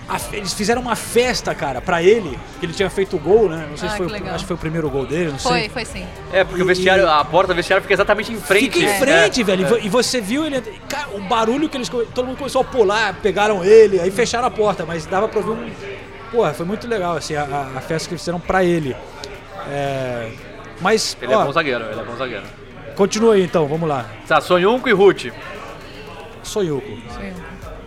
a 0.09 0.19
eles 0.33 0.53
fizeram 0.53 0.83
uma 0.83 0.97
festa, 0.97 1.55
cara, 1.55 1.81
pra 1.81 2.03
ele, 2.03 2.39
que 2.59 2.67
ele 2.67 2.73
tinha 2.73 2.91
feito 2.91 3.17
o 3.17 3.19
gol, 3.19 3.49
né? 3.49 3.67
Não 3.71 3.77
sei 3.77 3.89
Ah, 3.89 3.93
se 3.93 3.97
foi, 3.99 4.07
que 4.07 4.13
o- 4.13 4.15
legal. 4.17 4.35
acho 4.35 4.45
que 4.45 4.49
foi 4.49 4.57
o 4.57 4.59
primeiro 4.59 4.91
gol 4.91 5.07
dele, 5.07 5.31
não 5.33 5.39
Foi, 5.39 5.61
sei. 5.61 5.69
foi 5.69 5.85
sim. 5.85 6.07
É, 6.33 6.43
porque 6.45 6.63
o 6.63 6.67
vestiário, 6.67 7.09
a 7.09 7.25
porta 7.25 7.53
do 7.53 7.57
vestiário 7.57 7.83
fica 7.83 7.95
exatamente 7.95 8.33
em 8.33 8.37
frente. 8.41 8.65
Fica 8.65 8.79
em 8.81 8.85
É. 8.89 8.99
frente, 8.99 9.43
velho. 9.43 9.63
E 9.63 9.65
vo- 9.65 9.79
E 9.79 9.89
você 9.89 10.21
viu 10.21 10.45
ele. 10.45 10.61
Cara, 10.89 11.09
o 11.15 11.21
barulho 11.21 11.69
que 11.69 11.77
eles. 11.79 11.89
Todo 11.89 12.27
mundo 12.27 12.37
começou 12.37 12.61
a 12.61 12.65
pular, 12.65 13.15
pegaram 13.23 13.65
ele, 13.65 14.01
aí 14.01 14.11
fecharam 14.11 14.47
a 14.47 14.51
porta, 14.51 14.85
mas 14.85 15.07
dava 15.07 15.29
pra 15.29 15.39
ouvir 15.41 15.51
um. 15.53 15.71
Porra, 16.33 16.53
foi 16.55 16.67
muito 16.67 16.89
legal, 16.89 17.17
assim, 17.17 17.37
a, 17.37 17.43
a- 17.77 17.81
festa 17.81 18.09
que 18.09 18.15
eles 18.15 18.23
fizeram 18.23 18.41
pra 18.41 18.65
ele. 18.65 18.97
É, 19.71 20.31
Mas, 20.81 21.17
Ele 21.23 21.33
ó, 21.35 21.43
é 21.43 21.45
bom 21.45 21.53
zagueiro, 21.53 21.85
ele 21.85 22.01
é 22.01 22.05
bom 22.05 22.17
zagueiro. 22.17 22.43
continua 22.97 23.35
aí 23.35 23.45
então, 23.45 23.67
vamos 23.69 23.89
lá. 23.89 24.07
Tá, 24.27 24.41
Sonhunco 24.41 24.89
e 24.89 24.93
Ruth. 24.93 25.27
Soyuko. 26.43 26.89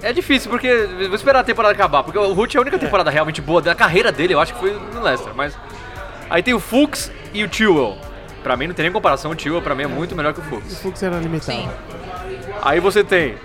É 0.01 0.13
difícil, 0.13 0.49
porque 0.49 0.71
vou 1.07 1.15
esperar 1.15 1.39
a 1.39 1.43
temporada 1.43 1.73
acabar, 1.73 2.03
porque 2.03 2.17
o 2.17 2.33
Ruth 2.33 2.55
é 2.55 2.57
a 2.57 2.61
única 2.61 2.77
temporada 2.77 3.09
realmente 3.09 3.41
boa 3.41 3.61
da 3.61 3.73
carreira 3.75 4.11
dele, 4.11 4.33
eu 4.35 4.39
acho 4.39 4.53
que 4.53 4.59
foi 4.59 4.71
no 4.93 5.01
Leicester, 5.01 5.33
mas... 5.35 5.57
Aí 6.29 6.41
tem 6.41 6.53
o 6.53 6.59
Fuchs 6.59 7.11
e 7.33 7.43
o 7.43 7.51
Chilwell. 7.53 7.97
Pra 8.43 8.55
mim 8.55 8.67
não 8.67 8.73
tem 8.75 8.83
nem 8.83 8.91
comparação, 8.91 9.31
o 9.31 9.39
Chilwell 9.39 9.61
pra 9.61 9.73
mim 9.75 9.83
é 9.83 9.87
muito 9.87 10.15
melhor 10.15 10.33
que 10.33 10.39
o 10.39 10.43
O 10.43 10.45
Fuchs. 10.45 10.79
Fux 10.79 11.03
era 11.03 11.17
limitado. 11.17 11.57
Sim. 11.57 11.69
Aí 12.61 12.79
você 12.79 13.03
tem 13.03 13.35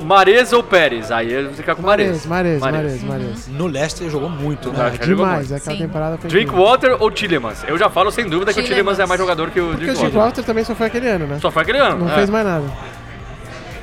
Mares 0.00 0.52
ou 0.52 0.62
Pérez, 0.62 1.10
aí 1.10 1.44
você 1.44 1.54
fica 1.56 1.74
com 1.74 1.82
Mares. 1.82 2.24
Mares, 2.26 2.60
Mares, 2.60 3.02
Mares, 3.02 3.02
Mares. 3.02 3.48
No 3.48 3.66
Leicester 3.66 4.04
ele 4.04 4.10
jogou 4.12 4.28
muito, 4.28 4.70
né? 4.72 4.92
jogou 5.00 5.06
Demais, 5.16 5.48
muito. 5.50 5.54
aquela 5.60 5.76
Sim. 5.76 5.82
temporada 5.82 6.18
foi. 6.18 6.30
Drinkwater 6.30 6.96
ou 7.02 7.10
Tillemans? 7.10 7.64
Eu 7.66 7.76
já 7.76 7.90
falo 7.90 8.10
sem 8.10 8.28
dúvida 8.28 8.52
que 8.52 8.60
o. 8.60 8.64
Tillemans 8.64 8.98
é 8.98 9.06
mais 9.06 9.20
jogador 9.20 9.50
que 9.50 9.60
o 9.60 9.68
Porque 9.68 9.76
o 9.76 9.86
Drinkwater. 9.86 10.10
Drinkwater 10.10 10.44
também 10.44 10.64
só 10.64 10.74
foi 10.74 10.86
aquele 10.86 11.08
ano, 11.08 11.26
né? 11.26 11.38
Só 11.40 11.50
foi 11.50 11.62
aquele 11.62 11.78
ano. 11.78 11.98
Não 12.04 12.10
é. 12.12 12.14
fez 12.14 12.30
mais 12.30 12.46
nada. 12.46 12.64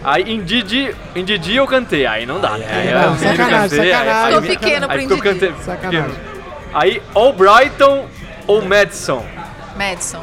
Aí 0.04 0.24
em 0.24 0.42
Didi, 0.44 0.96
em 1.16 1.26
Didi 1.26 1.56
eu 1.56 1.66
cantei, 1.66 2.06
aí 2.06 2.26
não 2.26 2.40
dá, 2.40 2.58
né? 2.58 2.66
Aí 2.70 2.94
não, 2.94 3.02
eu 3.14 3.16
sacanagem, 3.18 3.80
aí- 3.82 3.92
sacanagem. 3.92 4.12
aí- 4.38 4.42
Ficou 4.42 4.42
pequeno 4.60 4.88
pro 4.88 4.98
Ndidi. 5.02 5.22
Kanté 5.22 5.52
Sacanagem. 5.64 6.16
Aí 6.74 7.02
Albrighton 7.16 8.06
ou 8.48 8.62
Madison? 8.64 9.26
Madison. 9.76 10.22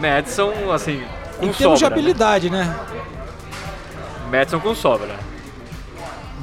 Madison, 0.00 0.52
assim, 0.72 1.02
com 1.38 1.46
Em 1.46 1.52
termos 1.52 1.78
de 1.80 1.84
sobra. 1.84 1.88
né? 1.96 2.02
habilidade, 2.02 2.48
né? 2.50 2.74
Madison 4.30 4.60
com 4.60 4.74
sobra. 4.74 5.10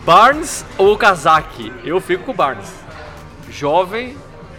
Barnes 0.05 0.65
ou 0.77 0.97
Kazaki? 0.97 1.71
Eu 1.83 1.99
fico 2.01 2.23
com 2.23 2.31
o 2.31 2.35
Barnes. 2.35 2.67
Jovem, 3.49 4.15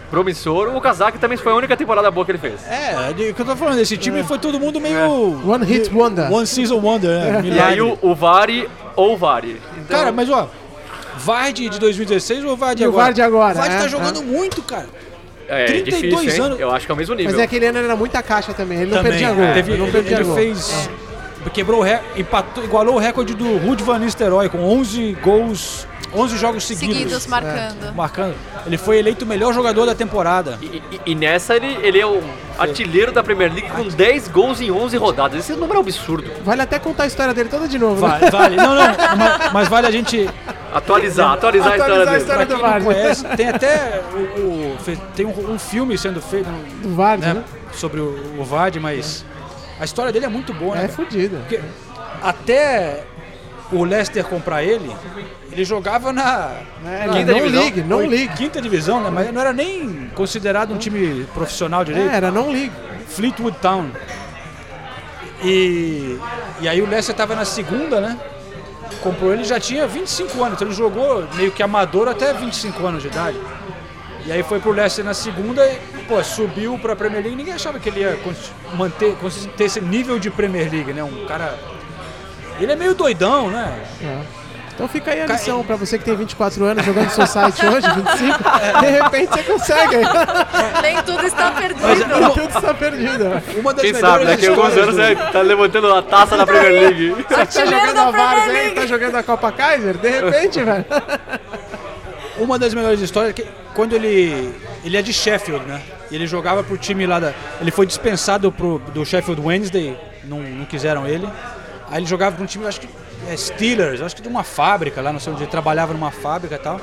promissor. 0.09 0.75
O 0.75 0.79
Kazaki 0.81 1.17
também 1.17 1.37
foi 1.37 1.51
a 1.51 1.55
única 1.55 1.75
temporada 1.75 2.09
boa 2.09 2.25
que 2.25 2.31
ele 2.31 2.37
fez. 2.37 2.61
É, 2.69 3.11
de- 3.13 3.29
o 3.31 3.33
que 3.33 3.41
eu 3.41 3.45
tô 3.45 3.55
falando, 3.55 3.79
esse 3.79 3.97
time 3.97 4.23
foi 4.23 4.37
todo 4.39 4.59
mundo 4.59 4.79
meio. 4.79 5.47
One 5.49 5.65
hit 5.65 5.93
wonder. 5.93 6.31
One 6.31 6.47
season 6.47 6.77
wonder, 6.79 7.09
né? 7.09 7.39
E 7.39 7.41
Milagre. 7.43 7.73
aí 7.73 7.81
o, 7.81 7.97
o 8.01 8.15
Vari 8.15 8.69
ou 8.95 9.13
o 9.13 9.17
Vari. 9.17 9.59
Então, 9.77 9.97
Cara, 9.99 10.11
mas 10.11 10.29
ó, 10.29 10.47
Vardy 11.17 11.69
de 11.69 11.79
2016 11.79 12.43
ou 12.45 12.55
Vardy 12.55 12.83
E 12.83 12.85
o 12.85 12.89
agora? 12.89 13.05
Vardy 13.05 13.21
agora, 13.21 13.53
O 13.53 13.57
Vardy 13.57 13.75
é, 13.75 13.79
tá 13.79 13.85
é. 13.85 13.89
jogando 13.89 14.21
muito, 14.23 14.61
cara. 14.61 14.87
é 15.47 15.65
32 15.65 16.21
difícil, 16.21 16.43
anos. 16.45 16.59
Eu 16.59 16.71
acho 16.71 16.85
que 16.85 16.91
é 16.91 16.95
o 16.95 16.97
mesmo 16.97 17.15
nível. 17.15 17.31
Mas 17.31 17.41
é 17.41 17.47
ano 17.67 17.77
ele 17.79 17.85
era 17.87 17.95
muita 17.95 18.23
caixa 18.23 18.53
também. 18.53 18.79
Ele 18.81 18.91
não 18.91 18.97
Também. 18.97 19.11
perdia 19.11 19.33
gol. 19.33 19.53
Teve- 19.53 19.71
ele 19.71 19.77
não 19.79 19.85
ele, 19.87 19.91
perdia 19.93 20.15
ele 20.17 20.23
gol. 20.23 20.35
fez. 20.35 20.89
Quebrou 21.51 21.79
o 21.79 21.83
recorde, 21.83 22.21
empatou, 22.21 22.63
igualou 22.63 22.95
o 22.95 22.99
recorde 22.99 23.33
do 23.33 23.57
Ruud 23.57 23.81
Van 23.83 23.99
Nistelrooy 23.99 24.49
com 24.49 24.59
11 24.63 25.17
gols, 25.21 25.87
11 26.13 26.37
jogos 26.37 26.65
seguidos. 26.65 26.95
Seguidos 26.97 27.27
marcando. 27.27 27.95
Marcando. 27.95 28.35
Ele 28.65 28.77
foi 28.77 28.97
eleito 28.99 29.25
o 29.25 29.27
melhor 29.27 29.53
jogador 29.53 29.85
da 29.85 29.93
temporada. 29.95 30.57
E, 30.61 30.65
e- 30.91 31.01
e 31.07 31.15
nessa 31.15 31.55
ele, 31.55 31.77
ele 31.81 31.99
é 31.99 32.05
o 32.05 32.21
artilheiro 32.57 33.11
da 33.11 33.23
Premier 33.23 33.51
League 33.51 33.69
com 33.71 33.87
10 33.87 34.27
gols 34.29 34.61
em 34.61 34.71
11 34.71 34.95
rodadas. 34.97 35.39
Esse 35.39 35.53
número 35.53 35.79
é 35.79 35.81
absurdo. 35.81 36.29
Vale 36.43 36.61
até 36.61 36.77
contar 36.79 37.03
a 37.03 37.07
história 37.07 37.33
dele 37.33 37.49
toda 37.49 37.67
de 37.67 37.77
novo. 37.79 38.07
né? 38.07 38.19
Vale, 38.19 38.31
vale. 38.31 38.55
Não, 38.55 38.75
não, 38.75 38.83
mas, 39.17 39.51
mas 39.53 39.67
vale 39.67 39.87
a 39.87 39.91
gente 39.91 40.29
Atualizar, 40.73 41.33
atualizar 41.33 41.73
a 41.73 41.77
história 41.77 41.93
Atualizar 42.03 42.07
a 42.07 42.11
dele. 42.11 42.21
história 42.23 42.45
do 42.45 42.53
quem 42.55 42.63
não 42.63 42.69
Vardy. 42.71 42.85
conhece, 42.85 43.25
tem 43.37 43.49
até 43.49 44.01
o, 44.13 44.17
o- 44.17 44.77
tem 45.15 45.25
um, 45.25 45.51
um 45.53 45.59
filme 45.59 45.95
sendo 45.97 46.19
feito 46.21 46.49
Do 46.81 46.95
Vardy, 46.95 47.25
né, 47.27 47.33
né? 47.35 47.43
sobre 47.73 47.99
o, 47.99 48.35
o 48.39 48.43
Vardy, 48.43 48.79
mas 48.79 49.23
a 49.79 49.85
história 49.85 50.11
dele 50.11 50.25
é 50.25 50.29
muito 50.29 50.53
boa, 50.53 50.75
né? 50.75 50.85
É 50.85 50.87
fodida. 50.87 51.41
Até 52.21 53.03
o 53.71 53.83
Leicester 53.83 54.23
comprar 54.25 54.63
ele, 54.63 54.95
ele 55.51 55.65
jogava 55.65 56.13
na 56.13 56.51
É, 56.85 56.99
na- 56.99 57.07
não 57.07 57.13
Quinta 57.13 57.33
divisão? 57.33 57.63
ligue, 57.63 57.81
não 57.83 58.01
ligue. 58.05 58.33
Quinta 58.35 58.61
divisão, 58.61 59.01
né? 59.01 59.09
Mas 59.09 59.33
não 59.33 59.41
era 59.41 59.51
nem 59.53 60.09
considerado 60.15 60.73
um 60.73 60.77
time 60.77 61.25
profissional 61.33 61.83
direito. 61.83 62.09
É, 62.11 62.15
era 62.15 62.31
não 62.31 62.51
ligue. 62.51 62.71
Fleetwood 63.07 63.57
Town. 63.61 63.89
E, 65.43 66.17
e 66.61 66.67
aí 66.69 66.81
o 66.81 66.85
Leicester 66.87 67.13
estava 67.13 67.35
na 67.35 67.45
segunda, 67.45 67.99
né? 67.99 68.17
Comprou 69.01 69.33
ele 69.33 69.41
e 69.41 69.45
já 69.45 69.59
tinha 69.59 69.85
25 69.87 70.41
anos, 70.43 70.55
então 70.55 70.67
ele 70.67 70.75
jogou 70.75 71.27
meio 71.35 71.51
que 71.51 71.61
amador 71.61 72.07
até 72.07 72.33
25 72.33 72.85
anos 72.85 73.01
de 73.01 73.09
idade. 73.09 73.37
E 74.25 74.31
aí 74.31 74.41
foi 74.43 74.59
pro 74.59 74.71
Leicester 74.71 75.03
na 75.03 75.13
segunda 75.13 75.65
e, 75.67 75.77
pô, 76.07 76.23
subiu 76.23 76.77
pra 76.79 76.95
Premier 76.95 77.21
League. 77.21 77.35
Ninguém 77.37 77.53
achava 77.53 77.79
que 77.79 77.89
ele 77.89 78.01
ia 78.01 78.17
manter, 78.75 79.15
cons- 79.15 79.47
ter 79.57 79.65
esse 79.65 79.81
nível 79.81 80.19
de 80.19 80.29
Premier 80.29 80.69
League, 80.71 80.93
né? 80.93 81.03
Um 81.03 81.25
cara. 81.25 81.57
Ele 82.59 82.71
é 82.71 82.75
meio 82.75 82.93
doidão, 82.93 83.49
né? 83.49 83.79
É. 84.01 84.43
Então 84.75 84.87
fica 84.87 85.11
aí 85.11 85.21
a 85.21 85.27
Ca- 85.27 85.33
lição 85.33 85.63
pra 85.63 85.75
você 85.75 85.99
que 85.99 86.03
tem 86.03 86.15
24 86.15 86.65
anos 86.65 86.83
jogando 86.83 87.07
Society 87.11 87.63
hoje, 87.67 87.87
25, 87.91 88.39
de 88.81 88.85
repente 88.87 89.29
você 89.29 89.43
consegue. 89.43 89.97
Nem 90.81 91.01
tudo 91.03 91.27
está 91.27 91.51
perdido. 91.51 92.31
Tudo 92.33 92.47
está 92.57 92.73
perdido. 92.73 93.41
Uma 93.59 93.71
das 93.73 93.83
Quem 93.83 93.93
sabe, 93.93 94.25
melhores 94.25 94.27
daqui 94.29 94.47
a 94.47 94.49
alguns 94.49 94.77
anos 94.77 94.95
você 94.95 95.15
tá 95.15 95.41
levantando 95.41 95.93
a 95.93 96.01
taça 96.01 96.35
da 96.37 96.45
Premier 96.45 96.71
League. 96.71 97.09
Você 97.29 97.45
tá 97.59 97.65
jogando 97.65 97.97
a 97.99 98.11
Vars 98.11 98.41
aí, 98.41 98.51
League. 98.51 98.75
tá 98.75 98.85
jogando 98.87 99.15
a 99.15 99.21
Copa 99.23 99.51
Kaiser, 99.51 99.95
de 99.97 100.09
repente, 100.09 100.63
velho. 100.63 100.85
Uma 102.37 102.57
das 102.57 102.73
melhores 102.73 102.99
histórias 102.99 103.31
é 103.31 103.33
que 103.33 103.47
quando 103.73 103.93
ele. 103.93 104.53
Ele 104.83 104.97
é 104.97 105.01
de 105.01 105.13
Sheffield, 105.13 105.65
né? 105.65 105.81
Ele 106.11 106.27
jogava 106.27 106.63
pro 106.63 106.77
time 106.77 107.05
lá 107.05 107.19
da. 107.19 107.33
Ele 107.61 107.71
foi 107.71 107.85
dispensado 107.85 108.51
pro, 108.51 108.79
do 108.93 109.05
Sheffield 109.05 109.41
Wednesday, 109.41 109.97
não, 110.23 110.39
não 110.39 110.65
quiseram 110.65 111.07
ele. 111.07 111.27
Aí 111.89 111.99
ele 111.99 112.05
jogava 112.05 112.35
pra 112.35 112.43
um 112.43 112.47
time, 112.47 112.65
acho 112.65 112.81
que 112.81 112.89
é 113.29 113.37
Steelers, 113.37 114.01
acho 114.01 114.15
que 114.15 114.21
de 114.21 114.27
uma 114.27 114.43
fábrica 114.43 115.01
lá, 115.01 115.13
não 115.13 115.19
sei 115.19 115.31
onde 115.31 115.43
ele 115.43 115.51
trabalhava 115.51 115.93
numa 115.93 116.11
fábrica 116.11 116.55
e 116.55 116.59
tal. 116.59 116.81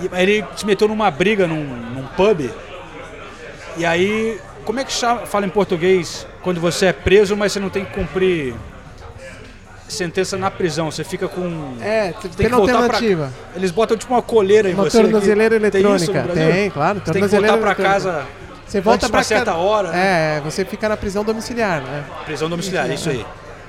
E 0.00 0.08
aí 0.12 0.22
ele 0.22 0.44
se 0.56 0.66
meteu 0.66 0.88
numa 0.88 1.10
briga 1.10 1.46
num, 1.46 1.64
num 1.64 2.06
pub. 2.08 2.50
E 3.76 3.84
aí, 3.84 4.40
como 4.64 4.80
é 4.80 4.84
que 4.84 4.92
chama, 4.92 5.26
fala 5.26 5.46
em 5.46 5.50
português 5.50 6.26
quando 6.42 6.60
você 6.60 6.86
é 6.86 6.92
preso, 6.92 7.36
mas 7.36 7.52
você 7.52 7.60
não 7.60 7.70
tem 7.70 7.84
que 7.84 7.92
cumprir 7.92 8.54
sentença 9.88 10.36
na 10.36 10.50
prisão? 10.50 10.90
Você 10.90 11.04
fica 11.04 11.28
com. 11.28 11.76
É, 11.80 12.12
tem 12.12 12.30
tem 12.30 12.46
que 12.48 12.52
voltar 12.54 12.72
pra 12.74 12.82
alternativa. 12.84 13.32
eles 13.54 13.70
botam 13.70 13.96
tipo 13.96 14.12
uma 14.12 14.22
coleira 14.22 14.68
em 14.70 14.74
Uma 14.74 14.84
você. 14.84 14.98
aqui. 14.98 15.08
tornozeleira 15.10 15.58
Tem 15.70 15.80
isso 15.80 15.88
no 15.88 15.94
eletrônica. 15.96 16.22
Brasil? 16.34 16.52
Tem, 16.52 16.70
claro, 16.70 17.02
Você 17.04 17.12
tem 17.12 17.22
que 17.22 17.28
voltar 17.28 17.58
pra 17.58 17.74
casa 17.74 18.26
Você 18.66 18.80
volta 18.80 19.08
pra 19.08 19.18
uma 19.18 19.24
certa 19.24 19.52
ca- 19.52 19.56
hora. 19.58 19.90
né? 19.92 20.36
É, 20.38 20.40
você 20.40 20.64
fica 20.64 20.88
na 20.88 20.96
prisão 20.96 21.22
domiciliar, 21.24 21.80
né? 21.82 22.04
Prisão 22.24 22.48
domiciliar, 22.48 22.90
isso 22.90 23.08
aí. 23.10 23.24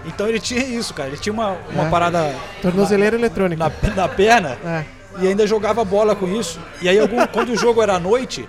Então 0.06 0.28
ele 0.28 0.40
tinha 0.40 0.64
isso, 0.64 0.94
cara. 0.94 1.10
Ele 1.10 1.18
tinha 1.18 1.34
uma, 1.34 1.58
uma 1.72 1.88
É. 1.88 1.90
parada 1.90 2.34
Tornozeleira 2.62 3.16
eletrônica. 3.16 3.64
na, 3.84 3.96
na 3.96 4.08
perna 4.08 4.58
É. 4.66 4.84
e 5.20 5.28
ainda 5.28 5.46
jogava 5.46 5.84
bola 5.84 6.16
com 6.16 6.28
isso. 6.28 6.60
E 6.82 6.88
aí 6.90 6.98
algum- 7.00 7.26
quando 7.28 7.50
o 7.50 7.58
jogo 7.58 7.82
era 7.84 7.96
à 7.96 8.00
noite, 8.00 8.48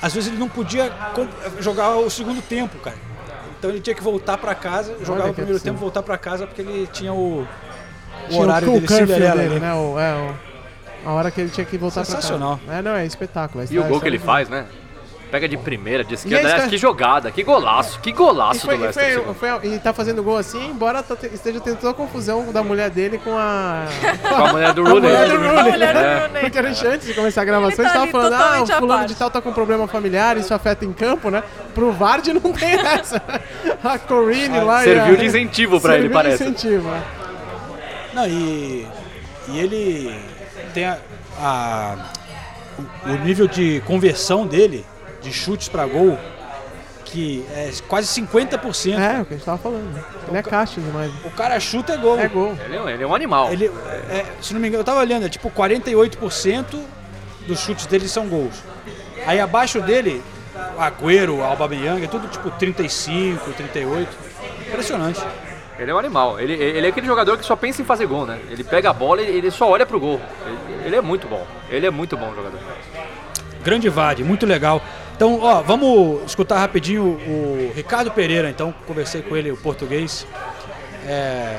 às 0.00 0.12
vezes 0.14 0.28
ele 0.30 0.38
não 0.38 0.48
podia 0.48 0.90
jogar 1.60 1.96
o 1.96 2.08
segundo 2.10 2.40
tempo, 2.42 2.78
cara. 2.78 2.96
Então 3.58 3.70
ele 3.70 3.80
tinha 3.80 3.94
que 3.94 4.02
voltar 4.02 4.36
pra 4.38 4.54
casa, 4.54 4.94
jogava 5.04 5.30
o 5.30 5.34
primeiro 5.34 5.58
tempo, 5.60 5.78
voltar 5.78 6.02
pra 6.02 6.18
casa 6.18 6.46
porque 6.46 6.62
ele 6.62 6.86
tinha 6.92 7.12
o, 7.12 7.40
o 7.42 8.28
Tinha 8.28 8.40
horário 8.42 8.68
o 8.74 8.80
dele 8.80 9.60
né? 9.60 9.72
O, 9.74 9.98
é, 9.98 10.14
o, 10.14 11.08
a 11.08 11.12
hora 11.12 11.30
que 11.30 11.40
ele 11.40 11.50
tinha 11.50 11.64
que 11.64 11.78
voltar 11.78 12.04
Sensacional. 12.04 12.58
pra 12.58 12.66
casa. 12.66 12.78
É, 12.78 12.82
não, 12.82 12.90
é 12.96 13.06
espetáculo. 13.06 13.64
é 13.64 13.66
E 13.70 13.78
o 13.78 13.84
gol 13.84 14.00
que 14.00 14.06
ele 14.08 14.18
do- 14.18 14.24
faz, 14.24 14.48
né? 14.48 14.66
Pega 15.30 15.48
de 15.48 15.56
primeira, 15.56 16.04
de 16.04 16.14
esquerda. 16.14 16.48
Aliás, 16.48 16.70
que 16.70 16.78
jogada, 16.78 17.30
que 17.32 17.42
golaço, 17.42 17.98
que 18.00 18.10
E, 18.10 18.12
golaço 18.12 18.60
foi, 18.64 18.76
do 18.76 18.80
e, 18.80 18.82
Leicester. 18.84 19.04
foi, 19.04 19.34
segundo. 19.34 19.60
foi- 19.60 19.74
e 19.74 19.78
tá 19.80 19.92
fazendo 19.92 20.22
gol 20.22 20.36
assim, 20.38 20.68
embora 20.68 21.02
tá 21.02 21.16
te- 21.16 21.26
esteja 21.34 21.58
tendo 21.60 21.78
toda 21.78 21.90
a 21.90 21.94
confusão 21.94 22.52
da 22.52 22.62
mulher 22.62 22.90
dele 22.90 23.18
com 23.18 23.36
a. 23.36 23.86
Com 24.22 24.34
a 24.34 24.52
mulher 24.52 24.72
do 24.72 24.82
com 24.84 24.88
a 24.88 24.92
Rooney. 24.92 25.10
mulher 25.10 25.28
do 25.28 25.36
Rooney. 25.36 25.58
A 25.58 25.64
mulher 25.64 25.92
do 25.94 25.98
É. 25.98 26.20
Rooney. 26.26 26.40
Porque 26.42 26.58
antes 26.86 27.06
de 27.08 27.14
começar 27.14 27.42
a 27.42 27.44
gravação, 27.44 27.84
Ele 27.84 27.88
tá 27.88 27.92
tava 27.92 28.02
ali 28.04 28.12
falando, 28.12 28.32
ah, 28.34 28.62
o 28.62 28.66
fulano 28.66 28.86
parte. 29.00 29.08
de 29.08 29.14
tal 29.16 29.30
tá 29.30 29.42
com 29.42 29.52
problema 29.52 29.88
familiar, 29.88 30.36
isso 30.36 30.54
afeta 30.54 30.84
em 30.84 30.92
campo, 30.92 31.28
né? 31.28 31.42
Pro 31.74 31.90
Vard 31.92 32.28
não 32.28 32.52
tem 32.52 32.74
essa. 32.74 33.20
A 33.82 33.98
Corine 33.98 34.60
lá 34.60 34.82
e 34.82 34.84
Serviu 34.84 35.14
a- 35.14 35.16
de 35.18 35.24
incentivo 35.26 35.80
pra 35.80 35.94
ele, 35.96 36.02
Serviu 36.04 36.08
de 36.08 36.14
parece. 36.24 36.44
incentivo, 36.44 36.88
é. 36.88 37.02
Não, 38.14 38.26
e, 38.28 38.86
e 39.48 39.58
ele 39.58 40.20
tem 40.72 40.84
a, 40.86 40.98
a- 41.40 41.96
o, 42.78 43.10
o 43.10 43.16
nível 43.24 43.48
de 43.48 43.82
conversão 43.86 44.46
dele, 44.46 44.84
de 45.26 45.32
chutes 45.32 45.68
pra 45.68 45.86
gol, 45.86 46.18
que 47.04 47.44
é 47.54 47.70
quase 47.88 48.08
50%. 48.20 48.98
É, 48.98 49.20
o 49.22 49.24
que 49.24 49.34
a 49.34 49.36
gente 49.36 49.44
tava 49.46 49.58
falando. 49.58 49.92
né? 49.92 50.02
Ele 50.28 50.38
é 50.38 50.42
caixa 50.42 50.80
demais. 50.80 51.10
O 51.24 51.30
cara 51.30 51.58
chuta 51.60 51.92
é 51.94 51.96
gol. 51.96 52.18
É 52.18 52.28
gol. 52.28 52.56
Ele 52.64 52.76
é 52.76 52.80
um- 52.82 52.88
ele 52.88 53.02
é 53.02 53.06
um 53.06 53.14
animal. 53.14 53.52
Ele, 53.52 53.66
é, 54.10 54.24
se 54.40 54.52
não 54.54 54.60
me 54.60 54.68
engano, 54.68 54.80
eu 54.80 54.84
tava 54.84 55.00
olhando, 55.00 55.26
é 55.26 55.28
tipo 55.28 55.50
48% 55.50 56.78
dos 57.46 57.60
chutes 57.60 57.86
dele 57.86 58.08
são 58.08 58.26
gols. 58.28 58.54
Aí 59.26 59.40
abaixo 59.40 59.80
dele, 59.80 60.22
o 60.76 60.80
Agüero, 60.80 61.42
Aubameyang, 61.42 62.04
é 62.04 62.08
tudo 62.08 62.28
tipo 62.28 62.50
35, 62.52 63.52
38. 63.52 64.08
Impressionante. 64.68 65.20
Ele 65.78 65.90
é 65.90 65.94
um 65.94 65.98
animal. 65.98 66.40
Ele, 66.40 66.54
ele 66.54 66.86
é 66.86 66.90
aquele 66.90 67.06
jogador 67.06 67.36
que 67.36 67.44
só 67.44 67.54
pensa 67.54 67.82
em 67.82 67.84
fazer 67.84 68.06
gol, 68.06 68.24
né? 68.26 68.38
Ele 68.50 68.64
pega 68.64 68.90
a 68.90 68.92
bola 68.92 69.20
e 69.22 69.26
ele 69.26 69.50
só 69.50 69.68
olha 69.68 69.84
pro 69.84 70.00
gol. 70.00 70.20
Ele, 70.46 70.86
ele 70.86 70.96
é 70.96 71.00
muito 71.02 71.28
bom. 71.28 71.46
Ele 71.68 71.86
é 71.86 71.90
muito 71.90 72.16
bom 72.16 72.34
jogador. 72.34 72.58
Grande 73.62 73.88
Vade, 73.88 74.24
muito 74.24 74.46
legal. 74.46 74.80
Então, 75.16 75.40
ó, 75.40 75.62
vamos 75.62 76.26
escutar 76.26 76.58
rapidinho 76.58 77.02
o 77.02 77.72
Ricardo 77.74 78.10
Pereira, 78.10 78.50
então, 78.50 78.70
conversei 78.86 79.22
com 79.22 79.34
ele, 79.34 79.50
o 79.50 79.56
português, 79.56 80.26
é, 81.08 81.58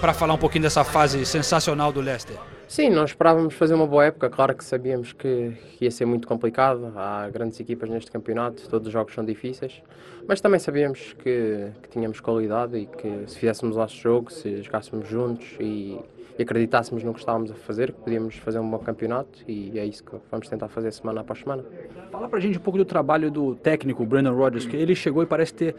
para 0.00 0.12
falar 0.12 0.34
um 0.34 0.38
pouquinho 0.38 0.64
dessa 0.64 0.82
fase 0.82 1.24
sensacional 1.24 1.92
do 1.92 2.00
Leicester. 2.00 2.36
Sim, 2.66 2.90
nós 2.90 3.10
esperávamos 3.10 3.54
fazer 3.54 3.74
uma 3.74 3.86
boa 3.86 4.06
época. 4.06 4.28
Claro 4.28 4.56
que 4.56 4.64
sabíamos 4.64 5.12
que 5.12 5.52
ia 5.80 5.90
ser 5.92 6.04
muito 6.04 6.26
complicado. 6.26 6.92
Há 6.96 7.30
grandes 7.30 7.60
equipas 7.60 7.88
neste 7.88 8.10
campeonato, 8.10 8.68
todos 8.68 8.88
os 8.88 8.92
jogos 8.92 9.14
são 9.14 9.24
difíceis. 9.24 9.80
Mas 10.26 10.40
também 10.40 10.58
sabíamos 10.58 11.14
que, 11.22 11.68
que 11.80 11.88
tínhamos 11.90 12.18
qualidade 12.18 12.76
e 12.76 12.86
que 12.86 13.22
se 13.28 13.38
fizéssemos 13.38 13.76
o 13.76 13.78
nosso 13.78 13.96
jogo, 13.96 14.32
se 14.32 14.64
jogássemos 14.64 15.08
juntos 15.08 15.46
e, 15.60 15.96
e 16.38 16.42
acreditássemos 16.42 17.02
no 17.02 17.12
que 17.12 17.18
estávamos 17.18 17.50
a 17.50 17.54
fazer, 17.54 17.92
que 17.92 18.00
podíamos 18.00 18.36
fazer 18.36 18.60
um 18.60 18.70
bom 18.70 18.78
campeonato 18.78 19.40
e 19.48 19.76
é 19.78 19.84
isso 19.84 20.04
que 20.04 20.12
vamos 20.30 20.48
tentar 20.48 20.68
fazer 20.68 20.92
semana 20.92 21.22
após 21.22 21.40
semana. 21.40 21.64
Fala 22.12 22.28
pra 22.28 22.38
gente 22.38 22.58
um 22.58 22.60
pouco 22.60 22.78
do 22.78 22.84
trabalho 22.84 23.30
do 23.30 23.56
técnico 23.56 24.06
Brandon 24.06 24.34
Rodgers, 24.34 24.64
que 24.64 24.76
ele 24.76 24.94
chegou 24.94 25.22
e 25.22 25.26
parece 25.26 25.52
ter 25.52 25.74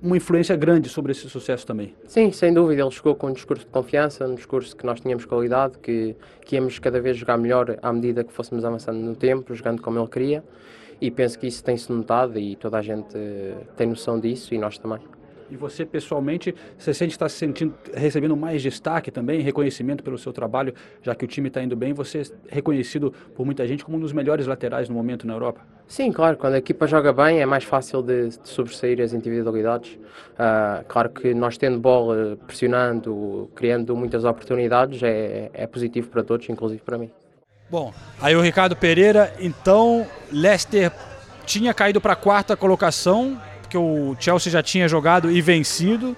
uma 0.00 0.16
influência 0.16 0.54
grande 0.54 0.88
sobre 0.88 1.10
esse 1.10 1.28
sucesso 1.28 1.66
também. 1.66 1.92
Sim, 2.06 2.30
sem 2.30 2.54
dúvida, 2.54 2.82
ele 2.82 2.90
chegou 2.92 3.16
com 3.16 3.26
um 3.26 3.32
discurso 3.32 3.64
de 3.64 3.70
confiança, 3.72 4.26
um 4.26 4.36
discurso 4.36 4.76
que 4.76 4.86
nós 4.86 5.00
tínhamos 5.00 5.24
qualidade, 5.24 5.78
que, 5.78 6.14
que 6.44 6.54
íamos 6.54 6.78
cada 6.78 7.00
vez 7.00 7.16
jogar 7.16 7.36
melhor 7.36 7.76
à 7.82 7.92
medida 7.92 8.22
que 8.22 8.32
fôssemos 8.32 8.64
avançando 8.64 8.98
no 8.98 9.16
tempo, 9.16 9.52
jogando 9.52 9.82
como 9.82 9.98
ele 9.98 10.06
queria, 10.06 10.44
e 11.00 11.10
penso 11.10 11.36
que 11.36 11.48
isso 11.48 11.64
tem-se 11.64 11.90
notado 11.92 12.38
e 12.38 12.54
toda 12.54 12.78
a 12.78 12.82
gente 12.82 13.16
eh, 13.16 13.56
tem 13.76 13.88
noção 13.88 14.20
disso 14.20 14.54
e 14.54 14.58
nós 14.58 14.78
também. 14.78 15.00
E 15.50 15.56
você, 15.56 15.84
pessoalmente, 15.84 16.54
você 16.76 16.92
sente 16.92 17.10
que 17.10 17.14
está 17.14 17.28
se 17.28 17.36
sentindo, 17.36 17.74
recebendo 17.94 18.36
mais 18.36 18.62
destaque 18.62 19.10
também, 19.10 19.40
reconhecimento 19.40 20.02
pelo 20.04 20.18
seu 20.18 20.32
trabalho, 20.32 20.74
já 21.02 21.14
que 21.14 21.24
o 21.24 21.28
time 21.28 21.48
está 21.48 21.62
indo 21.62 21.74
bem, 21.74 21.92
você 21.92 22.20
é 22.20 22.54
reconhecido 22.54 23.12
por 23.34 23.46
muita 23.46 23.66
gente 23.66 23.84
como 23.84 23.96
um 23.96 24.00
dos 24.00 24.12
melhores 24.12 24.46
laterais 24.46 24.88
no 24.88 24.94
momento 24.94 25.26
na 25.26 25.32
Europa? 25.32 25.60
Sim, 25.86 26.12
claro, 26.12 26.36
quando 26.36 26.54
a 26.54 26.58
equipa 26.58 26.86
joga 26.86 27.12
bem 27.14 27.40
é 27.40 27.46
mais 27.46 27.64
fácil 27.64 28.02
de, 28.02 28.28
de 28.28 28.48
sobressair 28.48 29.00
as 29.00 29.14
individualidades. 29.14 29.98
Ah, 30.38 30.84
claro 30.86 31.08
que 31.08 31.32
nós 31.32 31.56
tendo 31.56 31.78
bola, 31.78 32.36
pressionando, 32.46 33.50
criando 33.54 33.96
muitas 33.96 34.24
oportunidades, 34.24 35.02
é, 35.02 35.50
é 35.54 35.66
positivo 35.66 36.08
para 36.08 36.22
todos, 36.22 36.46
inclusive 36.50 36.82
para 36.82 36.98
mim. 36.98 37.10
Bom, 37.70 37.92
aí 38.20 38.36
o 38.36 38.40
Ricardo 38.40 38.76
Pereira, 38.76 39.32
então, 39.40 40.06
Leicester 40.30 40.92
tinha 41.44 41.72
caído 41.72 42.00
para 42.00 42.12
a 42.12 42.16
quarta 42.16 42.54
colocação, 42.54 43.40
porque 43.68 43.76
o 43.76 44.16
Chelsea 44.18 44.50
já 44.50 44.62
tinha 44.62 44.88
jogado 44.88 45.30
e 45.30 45.42
vencido. 45.42 46.16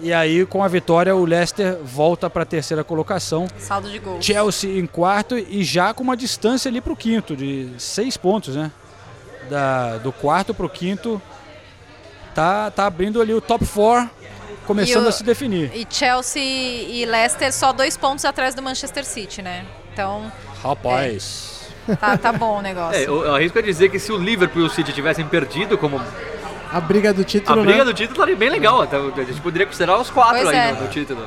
E 0.00 0.12
aí, 0.12 0.44
com 0.44 0.64
a 0.64 0.68
vitória, 0.68 1.14
o 1.14 1.24
Leicester 1.24 1.78
volta 1.84 2.28
para 2.28 2.42
a 2.42 2.46
terceira 2.46 2.82
colocação. 2.82 3.46
Saldo 3.56 3.88
de 3.88 4.00
gols. 4.00 4.24
Chelsea 4.24 4.80
em 4.80 4.84
quarto 4.86 5.38
e 5.38 5.62
já 5.62 5.94
com 5.94 6.02
uma 6.02 6.16
distância 6.16 6.68
ali 6.68 6.80
para 6.80 6.92
o 6.92 6.96
quinto, 6.96 7.36
de 7.36 7.68
seis 7.78 8.16
pontos, 8.16 8.56
né? 8.56 8.72
Da, 9.48 9.98
do 9.98 10.10
quarto 10.10 10.52
para 10.52 10.66
o 10.66 10.68
quinto. 10.68 11.22
Tá, 12.34 12.68
tá 12.72 12.86
abrindo 12.86 13.20
ali 13.20 13.32
o 13.32 13.40
top 13.40 13.64
4, 13.64 14.10
começando 14.66 15.04
o- 15.04 15.08
a 15.08 15.12
se 15.12 15.22
definir. 15.22 15.70
E 15.72 15.86
Chelsea 15.88 16.42
e 16.42 17.04
Leicester 17.06 17.52
só 17.52 17.72
dois 17.72 17.96
pontos 17.96 18.24
atrás 18.24 18.54
do 18.56 18.62
Manchester 18.62 19.04
City, 19.04 19.40
né? 19.40 19.64
Então, 19.92 20.32
Rapaz. 20.62 21.68
tá, 22.00 22.16
tá 22.16 22.32
bom 22.32 22.58
o 22.58 22.62
negócio. 22.62 22.98
É, 23.00 23.06
eu, 23.06 23.24
eu 23.24 23.34
arrisco 23.36 23.58
a 23.58 23.62
dizer 23.62 23.88
que 23.90 23.98
se 24.00 24.10
o 24.10 24.16
Liverpool 24.18 24.62
e 24.62 24.66
o 24.66 24.70
City 24.70 24.92
tivessem 24.92 25.26
perdido, 25.28 25.76
como 25.78 26.00
A 26.72 26.80
briga 26.80 27.12
do 27.12 27.20
a 27.22 27.24
título, 27.24 27.62
briga 27.62 27.78
né? 27.78 27.84
do 27.84 27.94
título 27.94 28.14
estaria 28.14 28.36
bem 28.36 28.48
legal. 28.50 28.80
Até, 28.82 28.96
a 28.96 29.24
gente 29.24 29.40
poderia 29.40 29.66
considerar 29.66 29.98
os 29.98 30.10
quatro 30.10 30.36
Pois 30.42 30.48
aí 30.48 30.56
é. 30.56 30.72
no, 30.72 30.80
no 30.82 30.88
título. 30.88 31.26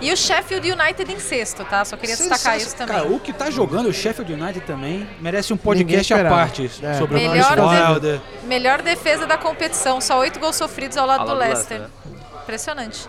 E 0.00 0.12
o 0.12 0.16
Sheffield 0.16 0.70
United 0.70 1.10
em 1.12 1.18
sexto, 1.18 1.64
tá? 1.64 1.84
Só 1.84 1.96
queria 1.96 2.16
destacar 2.16 2.56
isso 2.58 2.76
também. 2.76 2.94
Cara, 2.96 3.08
o 3.08 3.18
que 3.18 3.32
tá 3.32 3.50
jogando 3.50 3.88
o 3.88 3.92
Sheffield 3.92 4.32
United 4.34 4.60
também 4.66 5.08
merece 5.20 5.52
um 5.52 5.56
podcast 5.56 6.12
à 6.12 6.24
parte 6.28 6.70
É. 6.82 6.94
sobre 6.94 7.16
o 7.16 7.18
Chris 7.30 7.32
Melhor, 7.32 7.54
de- 7.56 7.92
Wilder. 7.92 8.20
melhor 8.44 8.82
defesa 8.82 9.26
da 9.26 9.38
competição, 9.38 10.00
só 10.00 10.18
oito 10.18 10.38
gols 10.38 10.56
sofridos 10.56 10.96
ao 10.98 11.06
lado 11.06 11.20
Ao 11.20 11.26
do 11.28 11.32
lado 11.34 11.40
do 11.48 11.54
Leicester. 11.54 11.78
Leicester, 11.78 12.42
Impressionante. 12.42 13.08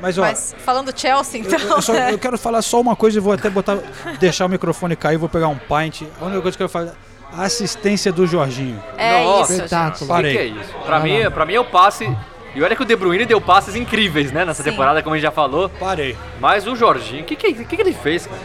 Mas, 0.00 0.18
ó, 0.18 0.22
Mas 0.22 0.54
falando 0.58 0.92
do 0.92 1.00
Chelsea, 1.00 1.40
então. 1.40 1.58
Eu, 1.58 1.68
eu 1.76 1.82
só- 1.82 1.92
né? 1.94 2.12
eu 2.12 2.18
quero 2.18 2.36
falar 2.36 2.60
só 2.60 2.80
uma 2.80 2.94
coisa 2.94 3.16
e 3.16 3.20
vou 3.20 3.32
até 3.32 3.48
botar, 3.48 3.78
deixar 4.20 4.44
o 4.44 4.48
microfone 4.48 4.94
cair, 4.94 5.16
vou 5.16 5.28
pegar 5.28 5.48
um 5.48 5.56
pint. 5.56 6.02
A 6.20 6.24
única 6.26 6.42
coisa 6.42 6.56
que 6.56 6.62
eu 6.62 6.68
quero 6.68 6.68
falar 6.68 6.90
a 6.90 7.15
assistência 7.44 8.12
do 8.12 8.26
Jorginho. 8.26 8.82
É 8.96 9.22
Nossa, 9.22 9.52
isso, 9.52 9.62
Espetáculo. 9.64 10.12
O 10.12 10.16
que, 10.22 10.30
que 10.30 10.38
é 10.38 10.44
isso? 10.46 10.74
Pra 10.84 11.00
mim, 11.00 11.30
pra 11.30 11.44
mim 11.44 11.54
é 11.54 11.60
o 11.60 11.64
passe. 11.64 12.10
E 12.54 12.62
olha 12.62 12.74
que 12.74 12.82
o 12.82 12.86
De 12.86 12.96
Bruyne 12.96 13.26
deu 13.26 13.40
passes 13.40 13.76
incríveis, 13.76 14.32
né, 14.32 14.44
nessa 14.44 14.62
Sim. 14.62 14.70
temporada, 14.70 15.02
como 15.02 15.14
a 15.14 15.18
gente 15.18 15.24
já 15.24 15.30
falou. 15.30 15.68
Parei. 15.68 16.16
Mas 16.40 16.66
o 16.66 16.74
Jorginho, 16.74 17.22
o 17.22 17.24
que, 17.24 17.36
que, 17.36 17.52
que, 17.52 17.76
que 17.76 17.82
ele 17.82 17.92
fez, 17.92 18.26
cara? 18.26 18.40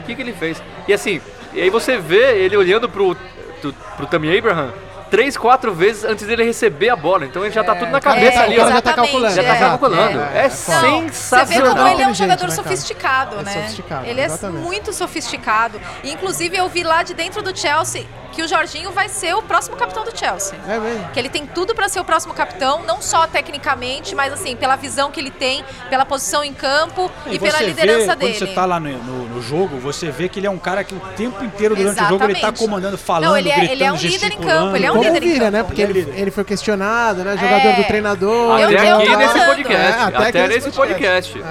O 0.00 0.02
que, 0.02 0.14
que 0.14 0.20
ele 0.20 0.34
fez? 0.34 0.62
E 0.86 0.92
assim, 0.92 1.20
e 1.54 1.62
aí 1.62 1.70
você 1.70 1.96
vê 1.96 2.44
ele 2.44 2.56
olhando 2.56 2.88
pro, 2.88 3.16
pro, 3.62 3.72
pro 3.72 4.06
Tammy 4.06 4.36
Abraham 4.36 4.70
três, 5.14 5.36
quatro 5.36 5.72
vezes 5.72 6.04
antes 6.04 6.26
dele 6.26 6.42
receber 6.44 6.88
a 6.90 6.96
bola. 6.96 7.24
Então 7.24 7.44
ele 7.44 7.54
já 7.54 7.62
tá 7.62 7.74
tudo 7.76 7.90
na 7.92 8.00
cabeça 8.00 8.40
É, 8.40 8.42
ali, 8.44 8.58
ó. 8.58 8.64
já 8.68 8.80
tá 8.82 8.90
exatamente, 8.90 8.96
calculando. 9.12 9.34
Já 9.34 9.42
tá 9.44 9.54
é. 9.54 9.58
calculando. 9.58 10.20
É, 10.20 10.24
É, 10.24 10.38
é. 10.38 10.42
Não, 10.42 10.50
Você 10.50 10.72
vê 10.80 10.90
como 10.90 11.12
sensacional. 11.12 11.88
ele 11.88 12.02
é 12.02 12.08
um 12.08 12.14
jogador 12.14 12.48
né, 12.48 12.54
sofisticado, 12.54 13.38
É 13.38 13.42
né? 13.44 13.52
sofisticado, 13.52 14.06
ele 14.06 14.20
é 14.20 14.24
exatamente. 14.24 14.62
muito 14.64 14.92
sofisticado. 14.92 15.80
E, 16.02 16.12
Inclusive, 16.14 16.56
eu 16.56 16.68
vi 16.68 16.82
lá 16.82 17.02
de 17.02 17.12
dentro 17.14 17.42
do 17.42 17.56
Chelsea 17.56 18.04
que 18.32 18.42
o 18.42 18.48
Jorginho 18.48 18.90
vai 18.90 19.08
ser 19.08 19.34
o 19.34 19.42
próximo 19.42 19.76
capitão 19.76 20.02
do 20.04 20.16
Chelsea. 20.18 20.58
É 20.68 20.76
mesmo. 20.78 21.08
Que 21.12 21.20
ele 21.20 21.28
tem 21.28 21.46
tudo 21.46 21.72
pra 21.74 21.88
ser 21.88 22.00
o 22.00 22.04
próximo 22.04 22.34
capitão, 22.34 22.82
não 22.84 23.00
só 23.00 23.26
tecnicamente, 23.28 24.12
mas 24.14 24.32
assim, 24.32 24.56
pela 24.56 24.74
visão 24.74 25.10
que 25.12 25.20
ele 25.20 25.30
tem, 25.30 25.64
pela 25.88 26.04
posição 26.04 26.42
em 26.42 26.52
campo 26.52 27.08
e, 27.26 27.38
pela 27.38 27.58
você 27.58 27.64
liderança 27.66 28.16
vê, 28.16 28.26
dele. 28.26 28.38
Quando 28.38 28.48
você 28.48 28.54
tá 28.54 28.64
lá 28.66 28.80
no, 28.80 28.90
no- 28.90 29.28
no 29.36 29.42
jogo, 29.42 29.78
você 29.78 30.10
vê 30.10 30.28
que 30.28 30.40
ele 30.40 30.46
é 30.48 30.50
um 30.50 30.58
cara 30.58 30.82
que 30.82 30.94
o 30.94 31.00
tempo 31.16 31.44
inteiro 31.44 31.76
durante 31.76 32.02
o 32.02 32.08
jogo 32.08 32.24
ele 32.24 32.32
tá 32.34 32.38
Exatamente. 32.38 32.58
comandando, 32.58 32.98
falando, 32.98 33.30
Não, 33.30 33.36
ele 33.36 33.50
é- 33.50 33.54
gritando, 33.54 33.72
ele 33.72 33.84
é 33.84 33.92
um 33.92 33.96
líder 33.96 34.32
em 34.32 34.38
campo, 34.38 34.76
ele 34.76 34.86
é 34.86 34.92
um 34.92 35.00
Em 35.08 35.20
vira, 35.20 35.38
campo. 35.40 35.50
né? 35.52 35.62
Porque 35.62 35.82
Ele 35.82 36.00
é 36.16 36.20
ele, 36.20 36.30
foi 36.30 36.44
questionado, 36.44 37.22
né? 37.24 37.36
Jogador 37.36 37.68
É. 37.68 37.72
do 37.76 37.84
treinador. 37.84 38.58
Eu- 38.60 38.68
Até 38.68 38.90
eu 38.90 38.96
aqui 38.98 39.16
nesse 39.16 39.32
falando. 39.32 39.46
podcast. 39.48 39.82
É, 39.82 40.02
até 40.02 40.16
até, 40.16 40.28
aqui 40.28 40.38
nesse 40.54 40.66
nesse 40.66 40.70
podcast. 40.76 41.42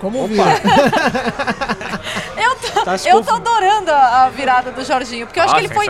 Como 0.00 0.26
vira. 0.26 0.44
Eu 2.62 2.72
tô, 2.72 2.84
Tá 2.84 2.98
se 2.98 3.08
eu 3.08 3.22
tô 3.22 3.34
adorando 3.34 3.90
a, 3.90 4.24
a 4.24 4.28
virada 4.30 4.70
do 4.70 4.84
Jorginho, 4.84 5.26
porque 5.26 5.38
eu 5.40 5.44
acho 5.44 5.54
Ah, 5.54 5.58
que 5.58 5.64
ele 5.64 5.74
foi 5.74 5.86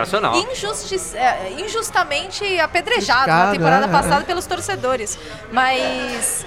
é, 1.15 1.61
injustamente 1.61 2.59
apedrejado 2.59 3.27
na 3.27 3.49
Criticado, 3.49 3.51
temporada 3.57 3.85
é, 3.85 3.89
passada 3.89 4.21
é. 4.21 4.25
pelos 4.25 4.45
torcedores. 4.45 5.17
Mas. 5.51 6.45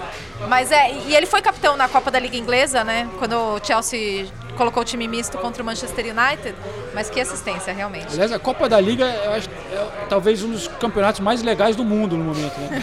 Mas 0.48 0.72
é, 0.72 0.92
e 0.92 1.14
ele 1.14 1.26
foi 1.26 1.42
capitão 1.42 1.76
na 1.76 1.88
Copa 1.88 2.10
da 2.10 2.18
Liga 2.18 2.36
Inglesa, 2.36 2.82
né? 2.82 3.08
Quando 3.18 3.34
o 3.36 3.60
Chelsea 3.64 4.26
colocou 4.56 4.82
o 4.82 4.84
time 4.84 5.06
misto 5.06 5.38
contra 5.38 5.62
o 5.62 5.66
Manchester 5.66 6.04
United. 6.06 6.54
Mas 6.94 7.08
que 7.08 7.20
assistência, 7.20 7.72
realmente. 7.72 8.08
Aliás, 8.12 8.32
a 8.32 8.38
Copa 8.38 8.68
da 8.68 8.80
Liga 8.80 9.04
eu 9.04 9.32
acho, 9.32 9.48
é 9.48 9.86
talvez 10.08 10.42
um 10.42 10.50
dos 10.50 10.66
campeonatos 10.66 11.20
mais 11.20 11.42
legais 11.42 11.76
do 11.76 11.84
mundo 11.84 12.16
no 12.16 12.24
momento, 12.24 12.58
né? 12.58 12.82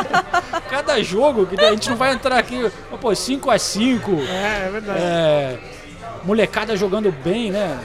Cada 0.70 1.02
jogo, 1.02 1.46
que 1.46 1.60
a 1.60 1.70
gente 1.70 1.90
não 1.90 1.96
vai 1.96 2.12
entrar 2.12 2.38
aqui, 2.38 2.70
pô, 3.00 3.08
5x5, 3.10 4.26
É, 4.28 4.66
é 4.66 4.70
verdade. 4.70 5.00
é, 5.00 5.58
molecada 6.24 6.76
jogando 6.76 7.12
bem, 7.24 7.50
né? 7.50 7.78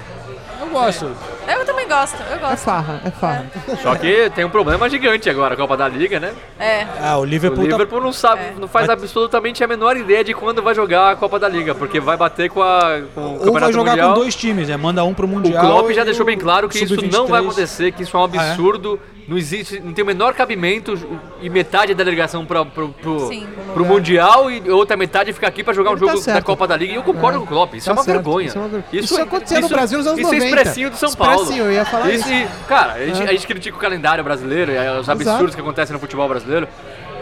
Eu 0.59 0.67
gosto. 0.67 1.11
Eu 1.47 1.65
também 1.65 1.87
gosto, 1.87 2.15
eu 2.29 2.35
É 2.37 2.39
gosto. 2.39 2.57
farra, 2.63 3.01
é 3.03 3.11
farra. 3.11 3.45
Só 3.83 3.93
que 3.95 4.29
tem 4.33 4.45
um 4.45 4.49
problema 4.49 4.89
gigante 4.89 5.29
agora, 5.29 5.53
a 5.53 5.57
Copa 5.57 5.75
da 5.75 5.87
Liga, 5.87 6.19
né? 6.19 6.33
É. 6.57 6.87
Ah, 7.01 7.17
o 7.17 7.21
O 7.21 7.25
Liverpool, 7.25 7.65
tá- 7.65 7.71
Liverpool 7.71 8.01
não 8.01 8.13
sabe, 8.13 8.41
É. 8.41 8.53
não 8.57 8.67
faz 8.67 8.89
absolutamente 8.89 9.63
a 9.63 9.67
menor 9.67 9.97
ideia 9.97 10.23
de 10.23 10.33
quando 10.33 10.61
vai 10.63 10.73
jogar 10.73 11.11
a 11.11 11.15
Copa 11.17 11.37
da 11.37 11.49
Liga, 11.49 11.75
porque 11.75 11.99
vai 11.99 12.15
bater 12.15 12.49
com, 12.49 12.61
a, 12.63 13.01
com 13.13 13.19
o 13.21 13.23
ou 13.23 13.31
vai 13.37 13.45
Campeonato 13.45 13.73
jogar 13.73 13.91
Mundial. 13.91 14.13
com 14.13 14.19
dois 14.21 14.33
times, 14.35 14.69
né? 14.69 14.77
Manda 14.77 15.03
um 15.03 15.13
pro 15.13 15.27
O 15.27 15.29
Mundial. 15.29 15.61
Klopp 15.65 15.91
já 15.91 16.03
deixou 16.05 16.23
o 16.23 16.25
bem 16.25 16.37
claro 16.37 16.69
que 16.69 16.77
isso 16.83 16.95
não 16.95 17.27
vai 17.27 17.41
Sub-23. 17.41 17.45
acontecer, 17.45 17.91
que 17.91 18.03
isso 18.03 18.15
é 18.15 18.19
um 18.19 18.23
Ah, 18.23 18.45
é? 18.45 18.55
Absurdo, 19.25 19.29
não 19.29 19.37
existe, 19.37 19.79
não 19.79 19.93
tem 19.93 20.03
o 20.03 20.05
menor 20.07 20.33
cabimento 20.33 20.97
e 21.41 21.49
metade 21.49 21.93
da 21.93 22.03
delegação 22.03 22.45
para 22.45 22.63
pro, 22.65 22.89
pro, 22.89 23.27
Sim. 23.27 23.45
pro 23.73 23.85
Mundial 23.85 24.49
e 24.51 24.69
outra 24.69 24.95
metade 24.95 25.33
ficar 25.33 25.47
aqui 25.47 25.63
para 25.63 25.73
jogar 25.73 25.91
um 25.91 25.93
Ele 25.93 25.99
tá 26.01 26.05
jogo 26.07 26.17
da 26.19 26.23
certo. 26.33 26.45
Copa 26.45 26.67
da 26.67 26.77
Liga. 26.77 26.93
E 26.93 26.95
eu 26.95 27.03
concordo 27.03 27.37
É. 27.37 27.39
com 27.39 27.45
o 27.45 27.47
Klopp, 27.47 27.73
isso 27.75 27.85
Tá 27.85 27.91
é 27.91 27.93
uma 27.95 28.03
certo, 28.03 28.15
vergonha. 28.23 28.47
isso 28.47 28.57
é 28.57 28.61
uma 28.61 28.69
ver- 28.69 28.83
Isso 28.93 29.61
no 29.61 29.69
Brasil 29.69 29.97
nos 29.97 30.07
anos 30.07 30.19
isso 30.19 30.27
90. 30.31 30.45
é 30.45 30.47
expressinho 30.49 30.89
do 30.91 30.97
São 30.97 31.13
Paulo. 31.13 31.33
Expressinho, 31.41 31.65
eu 31.65 31.71
ia 31.71 31.85
falar 31.85 32.11
isso. 32.11 32.27
e, 32.31 32.47
cara, 32.67 32.93
a 32.93 33.05
gente, 33.05 33.21
É. 33.21 33.29
a 33.29 33.31
gente 33.33 33.47
critica 33.47 33.75
o 33.75 33.79
calendário 33.79 34.23
brasileiro 34.23 34.71
e 34.71 34.75
os 34.99 35.09
absurdos 35.09 35.21
Exato. 35.41 35.55
que 35.55 35.61
acontecem 35.61 35.93
no 35.93 35.99
futebol 35.99 36.27
brasileiro. 36.27 36.67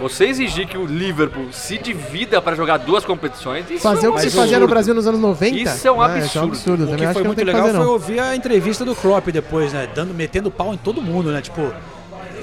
Você 0.01 0.25
exigir 0.25 0.67
que 0.67 0.77
o 0.77 0.85
Liverpool 0.85 1.47
se 1.51 1.77
divida 1.77 2.41
para 2.41 2.55
jogar 2.57 2.77
duas 2.77 3.05
competições, 3.05 3.69
isso 3.69 3.83
Fazer 3.83 4.07
é 4.07 4.09
o 4.09 4.11
um 4.11 4.15
que 4.15 4.21
se 4.21 4.27
absurdo. 4.27 4.43
fazia 4.43 4.59
no 4.59 4.67
Brasil 4.67 4.93
nos 4.93 5.07
anos 5.07 5.19
90. 5.21 5.55
Isso 5.55 5.87
é 5.87 5.91
um 5.91 6.05
né? 6.05 6.19
Isso 6.25 6.37
é 6.37 6.41
um 6.41 6.45
absurdo. 6.45 6.83
absurdo. 6.83 6.83
O 6.93 6.97
que 6.97 7.13
foi 7.13 7.21
que 7.21 7.27
muito 7.27 7.43
legal 7.45 7.61
fazer, 7.61 7.77
foi 7.77 7.85
não. 7.85 7.91
ouvir 7.93 8.19
a 8.19 8.35
entrevista 8.35 8.83
do 8.83 8.95
Klopp 8.95 9.27
depois, 9.29 9.71
né? 9.71 9.87
Dando, 9.95 10.13
metendo 10.13 10.51
pau 10.51 10.73
em 10.73 10.77
todo 10.77 11.01
mundo, 11.01 11.31
né? 11.31 11.41
Tipo, 11.41 11.71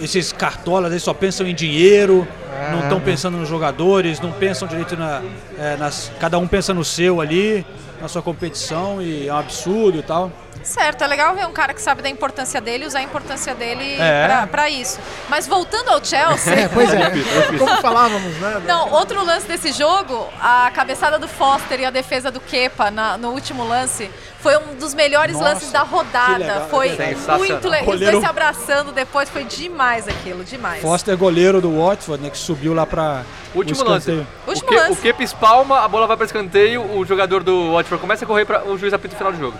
esses 0.03 0.33
cartolas 0.33 0.91
eles 0.91 1.03
só 1.03 1.15
pensam 1.15 1.47
em 1.47 1.55
dinheiro, 1.55 2.27
É, 2.53 2.73
não 2.73 2.81
estão 2.81 3.01
pensando 3.01 3.37
nos 3.39 3.49
jogadores, 3.49 4.21
não 4.21 4.33
pensam 4.33 4.69
direito 4.69 4.97
na. 4.97 5.23
é, 5.59 5.77
nas, 5.77 6.11
cada 6.19 6.39
um 6.39 6.47
pensa 6.47 6.75
no 6.75 6.85
seu 6.85 7.21
ali, 7.21 7.65
na 8.01 8.09
sua 8.09 8.23
competição, 8.23 9.01
e 9.01 9.29
é 9.29 9.33
um 9.33 9.37
absurdo 9.37 9.99
e 9.99 10.03
tal. 10.03 10.31
Certo, 10.71 11.03
é 11.03 11.07
legal 11.07 11.35
ver 11.35 11.47
um 11.47 11.53
cara 11.53 11.75
que 11.75 11.83
sabe 11.83 12.01
da 12.01 12.09
importância 12.09 12.61
dele 12.61 12.85
e 12.85 12.87
usar 12.87 13.01
a 13.01 13.03
importância 13.03 13.55
dele 13.55 13.97
É. 14.01 14.27
pra, 14.27 14.47
pra 14.47 14.71
isso. 14.71 15.01
Mas 15.29 15.47
voltando 15.47 15.89
ao 15.89 16.05
Chelsea. 16.05 16.55
É, 16.55 16.69
pois 16.69 16.93
é. 16.95 17.11
Como 17.59 17.77
falávamos, 17.83 18.35
né? 18.37 18.63
Não, 18.67 18.91
outro 18.93 19.25
lance 19.25 19.47
desse 19.49 19.73
jogo, 19.73 20.29
a 20.41 20.71
cabeçada 20.73 21.19
do 21.19 21.27
Foster 21.27 21.81
e 21.81 21.85
a 21.85 21.91
defesa 21.91 22.31
do 22.31 22.39
Kepa 22.41 22.91
na- 22.91 23.17
no 23.19 23.31
último 23.31 23.67
lance, 23.67 24.09
foi 24.41 24.57
um 24.59 24.75
dos 24.77 24.95
melhores 24.95 25.35
Nossa, 25.35 25.49
lances 25.55 25.73
da 25.73 25.83
rodada. 25.83 26.39
legal, 26.39 26.69
Foi 26.71 26.89
é 26.91 27.15
muito 27.37 27.69
legal. 27.69 27.81
Os 27.81 27.87
Goleiro- 27.87 28.13
dois 28.13 28.25
se 28.25 28.31
abraçando 28.31 28.93
depois, 28.93 29.29
foi 29.29 29.45
demais 29.45 30.07
aquilo, 30.09 30.45
demais. 30.45 30.81
Foster, 30.81 31.17
goleiro 31.17 31.61
do 31.61 31.79
Watford, 31.85 32.23
né? 32.23 32.31
Que 32.31 32.39
subiu 32.39 32.73
lá 32.75 32.87
pra. 32.87 33.23
Último 33.55 33.81
o 33.83 33.89
lance. 33.89 34.25
Último 34.47 34.67
o, 34.67 34.69
que, 34.71 34.77
lance. 34.77 34.93
o 34.93 34.97
Kepa 34.97 35.23
espalma, 35.25 35.81
a 35.85 35.89
bola 35.89 36.07
vai 36.07 36.17
para 36.17 36.27
escanteio, 36.27 36.83
o 36.97 37.05
jogador 37.05 37.43
do 37.43 37.73
Watford 37.73 38.01
começa 38.01 38.25
a 38.25 38.29
correr 38.29 38.45
para 38.45 38.65
o 38.69 38.79
juiz 38.79 38.93
apita 38.95 39.15
o 39.15 39.19
final 39.19 39.33
do 39.33 39.39
jogo. 39.39 39.59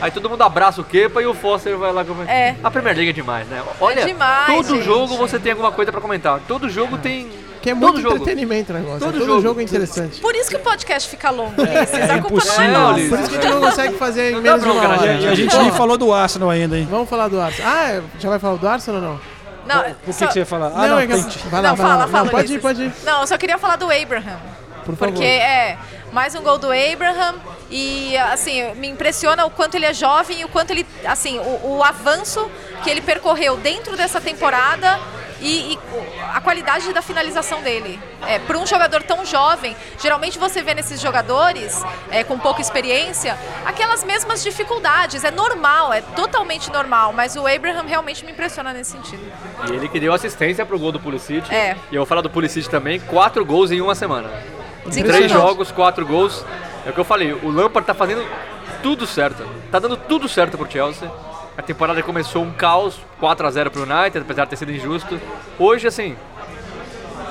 Aí 0.00 0.10
todo 0.10 0.28
mundo 0.28 0.42
abraça 0.42 0.80
o 0.80 0.84
Kepa 0.84 1.22
e 1.22 1.26
o 1.26 1.34
Foster 1.34 1.76
vai 1.76 1.92
lá 1.92 2.04
comentar. 2.04 2.34
É. 2.34 2.56
A 2.62 2.70
Premier 2.70 2.94
League 2.94 3.10
é 3.10 3.12
demais, 3.12 3.46
né? 3.48 3.62
Olha, 3.80 4.04
demais, 4.04 4.46
todo 4.46 4.74
gente. 4.76 4.84
jogo 4.84 5.16
você 5.16 5.38
tem 5.38 5.52
alguma 5.52 5.72
coisa 5.72 5.90
para 5.92 6.00
comentar. 6.00 6.40
Todo 6.46 6.68
jogo 6.68 6.98
tem. 6.98 7.30
Que 7.62 7.70
é 7.70 7.74
todo 7.74 7.82
muito 7.82 8.00
jogo. 8.02 8.16
entretenimento 8.16 8.72
o 8.72 8.76
negócio. 8.76 8.98
Todo 9.00 9.12
Todo, 9.18 9.26
jogo. 9.26 9.40
jogo. 9.40 9.60
é 9.60 9.62
interessante. 9.62 10.20
Por 10.20 10.34
isso 10.36 10.50
que 10.50 10.56
o 10.56 10.60
podcast 10.60 11.08
fica 11.08 11.30
longo, 11.30 11.54
Ulisses. 11.62 11.94
é 11.98 12.12
a 12.12 12.20
culpa 12.20 12.44
não 12.44 12.62
é 12.62 12.68
nossa. 12.68 12.94
Por 13.08 13.18
isso 13.20 13.30
que 13.30 13.36
a 13.38 13.40
gente 13.40 13.50
não 13.54 13.60
consegue 13.62 13.94
fazer 13.94 14.30
em 14.30 14.34
Não 14.34 14.42
menos 14.42 14.62
de 14.62 14.68
uma 14.68 14.82
na 14.88 14.94
hora. 15.00 15.12
E 15.14 15.26
a 15.28 15.34
gente 15.34 15.56
nem 15.56 15.70
falou 15.72 15.96
do 15.96 16.12
Arsenal 16.12 16.50
ainda, 16.50 16.76
hein? 16.76 16.86
Vamos 16.90 17.08
falar 17.08 17.28
do 17.28 17.40
Arsenal. 17.40 17.72
Ah, 17.74 17.90
é, 17.92 18.02
já 18.18 18.28
vai 18.28 18.38
falar 18.38 18.56
do 18.56 18.68
Arsenal 18.68 19.00
ou 19.00 19.08
não? 19.08 19.20
Não, 19.66 19.82
Por 19.82 19.94
que, 20.04 20.12
só- 20.12 20.26
que 20.26 20.32
você 20.34 20.38
ia 20.40 20.46
falar? 20.46 20.72
Ah, 20.76 20.86
não, 20.88 20.98
é 20.98 21.06
que- 21.06 21.14
tem- 21.14 21.22
Vai 21.50 21.62
lá, 21.62 21.68
Não, 21.70 21.76
vai 21.76 21.86
fala, 21.86 21.96
lá. 22.04 22.08
fala, 22.08 22.24
Não, 22.24 22.30
pode 22.30 22.52
ir, 22.52 22.60
pode 22.60 22.82
ir. 22.82 22.92
Não, 23.02 23.20
eu 23.22 23.26
só 23.26 23.38
queria 23.38 23.56
falar 23.56 23.76
do 23.76 23.86
Abraham. 23.90 24.36
Por 24.84 24.94
favor. 24.94 25.12
Porque 25.14 25.24
é 25.24 25.78
mais 26.12 26.34
um 26.34 26.42
gol 26.42 26.58
do 26.58 26.66
Abraham 26.70 27.36
e 27.70 28.16
assim, 28.16 28.74
me 28.74 28.88
impressiona 28.88 29.44
o 29.44 29.50
quanto 29.50 29.74
ele 29.74 29.86
é 29.86 29.94
jovem 29.94 30.40
e 30.40 30.44
o 30.44 30.48
quanto 30.48 30.70
ele, 30.70 30.86
assim, 31.04 31.38
o, 31.38 31.76
o 31.76 31.84
avanço 31.84 32.50
que 32.82 32.90
ele 32.90 33.00
percorreu 33.00 33.56
dentro 33.56 33.96
dessa 33.96 34.20
temporada 34.20 35.00
e, 35.40 35.74
e 35.74 35.78
a 36.32 36.40
qualidade 36.40 36.92
da 36.92 37.02
finalização 37.02 37.62
dele. 37.62 38.00
É, 38.26 38.38
para 38.38 38.58
um 38.58 38.66
jogador 38.66 39.02
tão 39.02 39.24
jovem, 39.24 39.76
geralmente 40.00 40.38
você 40.38 40.62
vê 40.62 40.74
nesses 40.74 41.00
jogadores 41.00 41.82
é, 42.10 42.24
com 42.24 42.38
pouca 42.38 42.60
experiência 42.60 43.36
aquelas 43.64 44.02
mesmas 44.04 44.42
dificuldades. 44.42 45.22
É 45.24 45.30
normal, 45.30 45.92
é 45.92 46.00
totalmente 46.00 46.72
normal, 46.72 47.12
mas 47.12 47.36
o 47.36 47.46
Abraham 47.46 47.84
realmente 47.86 48.24
me 48.24 48.32
impressiona 48.32 48.72
nesse 48.72 48.92
sentido. 48.92 49.22
E 49.68 49.72
ele 49.72 49.88
que 49.88 50.00
deu 50.00 50.12
assistência 50.12 50.64
pro 50.64 50.78
gol 50.78 50.92
do 50.92 51.00
Pulisic. 51.00 51.52
É. 51.54 51.76
E 51.90 51.94
eu 51.94 52.00
vou 52.00 52.06
falar 52.06 52.22
do 52.22 52.30
Pulisic 52.30 52.68
também, 52.68 52.98
quatro 53.00 53.44
gols 53.44 53.70
em 53.70 53.80
uma 53.80 53.94
semana. 53.94 54.30
Três 54.82 54.98
Impressionante. 54.98 55.32
jogos, 55.32 55.72
quatro 55.72 56.06
gols. 56.06 56.44
É 56.86 56.90
o 56.90 56.92
que 56.92 57.00
eu 57.00 57.04
falei, 57.04 57.32
o 57.32 57.50
Lampard 57.50 57.86
tá 57.86 57.94
fazendo 57.94 58.24
tudo 58.82 59.06
certo. 59.06 59.46
Tá 59.70 59.78
dando 59.78 59.96
tudo 59.96 60.28
certo 60.28 60.58
pro 60.58 60.70
Chelsea. 60.70 61.10
A 61.56 61.62
temporada 61.62 62.02
começou 62.02 62.42
um 62.42 62.52
caos, 62.52 63.00
4 63.20 63.46
a 63.46 63.50
0 63.50 63.70
pro 63.70 63.82
United, 63.82 64.18
apesar 64.18 64.44
de 64.44 64.50
ter 64.50 64.56
sido 64.56 64.72
injusto. 64.72 65.18
Hoje, 65.58 65.86
assim. 65.86 66.16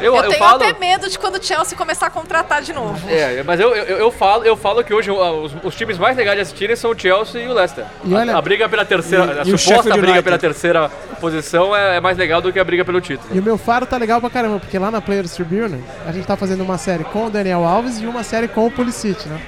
Eu, 0.03 0.15
Eu, 0.15 0.23
eu 0.23 0.29
tenho 0.29 0.39
falo. 0.43 0.63
até 0.63 0.77
medo 0.77 1.09
de 1.09 1.17
quando 1.17 1.35
o 1.37 1.43
Chelsea 1.43 1.77
começar 1.77 2.07
a 2.07 2.09
contratar 2.09 2.61
de 2.61 2.73
novo. 2.73 3.09
É, 3.09 3.41
mas 3.43 3.59
eu, 3.59 3.73
eu, 3.73 3.97
eu 3.97 4.11
falo, 4.11 4.43
eu 4.43 4.55
falo 4.57 4.83
que 4.83 4.93
hoje 4.93 5.09
uh, 5.09 5.15
os, 5.43 5.53
os 5.63 5.75
times 5.75 5.97
mais 5.97 6.17
legais 6.17 6.35
de 6.37 6.41
assistirem 6.41 6.75
são 6.75 6.91
o 6.91 6.99
Chelsea 6.99 7.41
e 7.41 7.47
o 7.47 7.53
Leicester. 7.53 7.85
E 8.03 8.13
olha- 8.13 8.35
a, 8.35 8.37
a 8.37 8.41
briga 8.41 8.67
pela 8.67 8.83
terceira, 8.85 9.25
E- 9.35 9.39
a 9.39 9.41
e 9.43 9.57
suposta 9.57 9.89
briga 9.91 10.03
United. 10.07 10.23
pela 10.23 10.37
terceira 10.37 10.89
posição 11.21 11.75
é, 11.75 11.97
é 11.97 11.99
mais 12.01 12.17
legal 12.17 12.41
do 12.41 12.51
que 12.51 12.59
a 12.59 12.63
briga 12.63 12.83
pelo 12.83 12.99
título. 12.99 13.29
E 13.33 13.39
o 13.39 13.43
meu 13.43 13.57
faro 13.57 13.85
tá 13.85 13.97
legal 13.97 14.19
pra 14.19 14.29
caramba, 14.29 14.59
porque 14.59 14.77
lá 14.77 14.91
na 14.91 15.01
Players 15.01 15.31
Tribune 15.33 15.83
a 16.05 16.11
gente 16.11 16.27
tá 16.27 16.35
fazendo 16.35 16.61
uma 16.63 16.77
série 16.77 17.03
com 17.05 17.27
o 17.27 17.29
Daniel 17.29 17.63
Alves 17.63 17.99
e 18.01 18.05
uma 18.05 18.23
série 18.23 18.47
com 18.47 18.67
o 18.67 18.71
Pulisic, 18.71 19.27
né? 19.29 19.39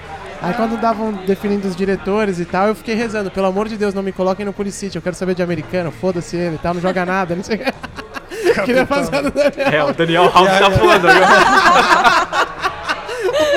Aí 0.41 0.53
quando 0.53 0.79
davam 0.79 1.11
definindo 1.25 1.67
os 1.67 1.75
diretores 1.75 2.39
e 2.39 2.45
tal, 2.45 2.67
eu 2.67 2.75
fiquei 2.75 2.93
rezando, 2.93 3.31
pelo 3.31 3.47
amor 3.47 3.67
de 3.67 3.77
Deus, 3.77 3.93
não 3.93 4.03
me 4.03 4.11
coloquem 4.11 4.45
no 4.45 4.53
Pulisic, 4.53 4.95
eu 4.95 5.01
quero 5.01 5.15
saber 5.15 5.33
de 5.33 5.41
americano, 5.41 5.91
foda-se 5.91 6.35
ele 6.37 6.55
e 6.55 6.59
tal, 6.59 6.73
não 6.73 6.81
joga 6.81 7.05
nada, 7.05 7.35
não 7.35 7.43
sei 7.43 7.55
o 7.55 7.59
que. 7.59 7.65
Queria 8.65 8.85
fazer 8.85 9.15
a. 9.15 9.75
É, 9.75 9.83
o 9.83 9.93
Daniel 9.93 10.31
Alves 10.33 10.59
tá 10.59 10.69
voando 10.69 11.07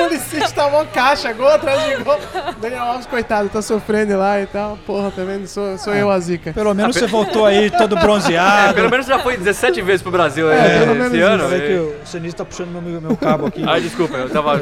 Pulisic 0.07 0.53
tomou 0.53 0.85
caixa, 0.87 1.31
gol 1.33 1.47
atrás 1.49 1.97
de 1.97 2.03
gol. 2.03 2.17
Daniel 2.61 2.83
Alves, 2.83 3.05
coitado, 3.05 3.49
tá 3.49 3.61
sofrendo 3.61 4.17
lá 4.17 4.41
e 4.41 4.45
tal. 4.47 4.77
Porra, 4.85 5.11
tá 5.11 5.23
vendo? 5.23 5.47
Sou, 5.47 5.77
sou 5.77 5.93
eu 5.93 6.09
a 6.09 6.19
zica. 6.19 6.53
Pelo 6.53 6.73
menos 6.73 6.95
você 6.95 7.07
voltou 7.07 7.45
aí 7.45 7.69
todo 7.69 7.95
bronzeado. 7.95 8.69
É, 8.71 8.73
pelo 8.73 8.89
menos 8.89 9.05
já 9.05 9.19
foi 9.19 9.37
17 9.37 9.81
vezes 9.81 10.01
pro 10.01 10.11
Brasil 10.11 10.49
É, 10.51 10.77
é, 10.77 10.79
pelo 10.79 10.95
menos 10.95 11.07
esse 11.13 11.17
isso. 11.17 11.25
ano. 11.27 11.49
Peraí 11.49 11.67
que 11.67 11.73
o 12.03 12.07
Sinistro 12.07 12.45
tá 12.45 12.49
puxando 12.49 12.69
meu, 12.81 13.01
meu 13.01 13.17
cabo 13.17 13.47
aqui. 13.47 13.63
Ai, 13.67 13.81
desculpa, 13.81 14.15
eu 14.17 14.29
tava. 14.29 14.59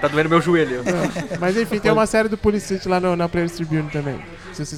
tá 0.00 0.08
doendo 0.08 0.28
meu 0.28 0.40
joelho. 0.40 0.82
Mas 1.40 1.56
enfim, 1.56 1.78
tem 1.78 1.90
uma 1.92 2.06
série 2.06 2.28
do 2.28 2.36
Pulisic 2.38 2.86
lá 2.88 3.00
no, 3.00 3.16
na 3.16 3.28
Players 3.28 3.52
Tribune 3.52 3.88
também. 3.90 4.20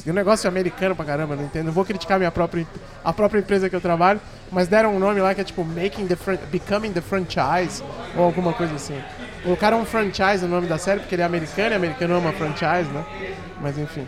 Um 0.06 0.12
negócio 0.12 0.48
americano 0.48 0.94
pra 0.94 1.04
caramba, 1.04 1.34
não 1.34 1.44
entendo. 1.44 1.66
Não 1.66 1.72
vou 1.72 1.84
criticar 1.84 2.16
minha 2.16 2.30
própria, 2.30 2.64
a 3.04 3.12
própria 3.12 3.40
empresa 3.40 3.68
que 3.68 3.74
eu 3.74 3.80
trabalho, 3.80 4.20
mas 4.52 4.68
deram 4.68 4.94
um 4.94 5.00
nome 5.00 5.20
lá 5.20 5.34
que 5.34 5.40
é 5.40 5.44
tipo 5.44 5.64
Making 5.64 6.06
the 6.06 6.14
Fran- 6.14 6.38
Becoming 6.50 6.92
the 6.92 7.00
Franchise, 7.00 7.82
ou 8.16 8.22
alguma 8.24 8.52
coisa 8.52 8.72
assim. 8.74 8.96
Colocaram 9.44 9.80
um 9.80 9.84
franchise 9.84 10.42
no 10.44 10.48
nome 10.48 10.66
da 10.66 10.78
série, 10.78 11.00
porque 11.00 11.14
ele 11.14 11.22
é 11.22 11.24
americano 11.24 11.70
e 11.70 11.74
americano 11.74 12.16
ama 12.16 12.32
franchise, 12.32 12.90
né? 12.90 13.04
Mas 13.60 13.78
enfim. 13.78 14.06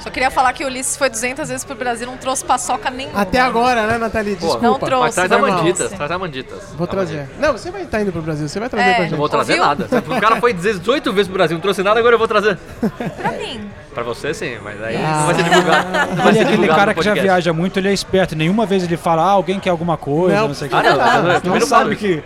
Só 0.00 0.10
queria 0.10 0.30
falar 0.30 0.52
que 0.52 0.62
o 0.62 0.68
Ulisses 0.68 0.96
foi 0.96 1.10
200 1.10 1.48
vezes 1.48 1.64
pro 1.64 1.74
Brasil 1.74 2.06
e 2.06 2.10
não 2.10 2.16
trouxe 2.16 2.44
paçoca 2.44 2.88
nenhuma. 2.88 3.20
Até 3.20 3.40
agora, 3.40 3.84
né, 3.84 3.98
Nathalie? 3.98 4.36
Desculpa. 4.36 4.60
Não 4.64 4.78
trouxe, 4.78 5.02
Mas 5.06 5.14
traz 5.16 5.32
a. 5.32 5.38
Manditas, 5.38 5.90
traz 5.90 6.10
a 6.12 6.18
Manditas. 6.18 6.62
Vou 6.76 6.86
trazer. 6.86 7.28
Não, 7.40 7.52
você 7.52 7.68
vai 7.72 7.82
estar 7.82 8.00
indo 8.00 8.12
pro 8.12 8.22
Brasil, 8.22 8.48
você 8.48 8.60
vai 8.60 8.68
trazer 8.68 8.88
É. 8.88 8.92
pra 8.94 9.02
gente. 9.02 9.10
Não 9.10 9.18
vou 9.18 9.28
trazer 9.28 9.54
Ouviu? 9.54 9.66
nada. 9.66 9.88
O 10.06 10.20
cara 10.20 10.36
foi 10.36 10.52
18 10.52 11.12
vezes 11.12 11.26
pro 11.26 11.34
Brasil, 11.36 11.56
não 11.56 11.62
trouxe 11.62 11.82
nada, 11.82 11.98
agora 11.98 12.14
eu 12.14 12.18
vou 12.18 12.28
trazer. 12.28 12.56
Pra 13.20 13.32
mim. 13.32 13.68
Pra 13.92 14.04
você 14.04 14.32
sim, 14.32 14.56
mas 14.62 14.80
aí 14.80 14.94
Ah. 14.96 15.16
não 15.18 15.26
vai 15.26 15.34
ser 15.34 15.42
divulgado. 15.42 15.88
Não 15.90 16.16
vai 16.16 16.28
Ele 16.28 16.38
é 16.38 16.42
aquele 16.42 16.68
cara 16.68 16.94
que 16.94 17.02
já 17.02 17.14
viaja 17.14 17.52
muito, 17.52 17.78
ele 17.80 17.88
é 17.88 17.92
esperto. 17.92 18.36
Nenhuma 18.36 18.64
vez 18.66 18.84
ele 18.84 18.96
fala, 18.96 19.22
ah, 19.22 19.30
alguém 19.32 19.58
quer 19.58 19.70
alguma 19.70 19.96
coisa, 19.96 20.36
não, 20.36 20.48
Não. 20.48 20.54
sei 20.54 20.68
o 20.68 20.70
que. 20.70 20.76
Ah, 20.76 20.82
não, 20.84 20.96
não, 20.96 21.40
não, 21.42 21.58
não, 21.58 21.66
sabe 21.66 21.96
que. 21.96 22.22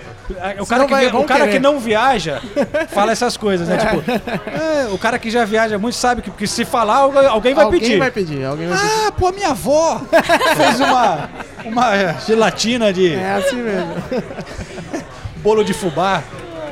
O 0.60 0.64
Senão 0.64 0.66
cara, 0.66 0.84
que, 0.84 0.90
vai- 0.90 1.06
o 1.22 1.24
cara 1.24 1.48
que 1.48 1.58
não 1.58 1.78
viaja 1.80 2.40
fala 2.88 3.12
essas 3.12 3.36
coisas, 3.36 3.68
né? 3.68 3.76
Tipo, 3.76 4.02
é, 4.50 4.88
o 4.92 4.98
cara 4.98 5.18
que 5.18 5.30
já 5.30 5.44
viaja 5.44 5.78
muito 5.78 5.94
sabe 5.96 6.22
que, 6.22 6.30
que 6.30 6.46
se 6.46 6.64
falar, 6.64 6.96
alguém 6.96 7.26
alguém 7.26 7.54
vai 7.54 7.64
alguém 7.64 7.80
pedir. 7.80 7.98
vai 7.98 8.10
pedir, 8.10 8.44
alguém 8.44 8.68
vai 8.68 8.78
pedir. 8.78 8.92
Ah, 9.06 9.12
pô, 9.12 9.30
minha 9.32 9.48
avó 9.50 10.00
fez 10.56 10.80
uma, 10.80 11.30
uma 11.64 12.12
gelatina 12.26 12.92
de 12.92 13.14
É 13.14 13.32
assim 13.34 13.56
mesmo. 13.56 13.94
bolo 15.36 15.64
de 15.64 15.72
fubá. 15.72 16.22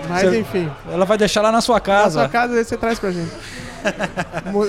Mas 0.09 0.23
Você- 0.29 0.39
enfim. 0.41 0.71
Ela 0.91 1.05
vai 1.05 1.17
deixar 1.17 1.41
lá 1.43 1.53
na 1.53 1.61
sua 1.61 1.77
Na 1.77 1.81
casa. 1.81 2.21
sua 2.21 2.29
casa 2.29 2.55
aí 2.57 2.65
você 2.65 2.77
traz 2.77 2.99
pra 2.99 3.11
gente. 3.13 3.31
Mo- 4.53 4.67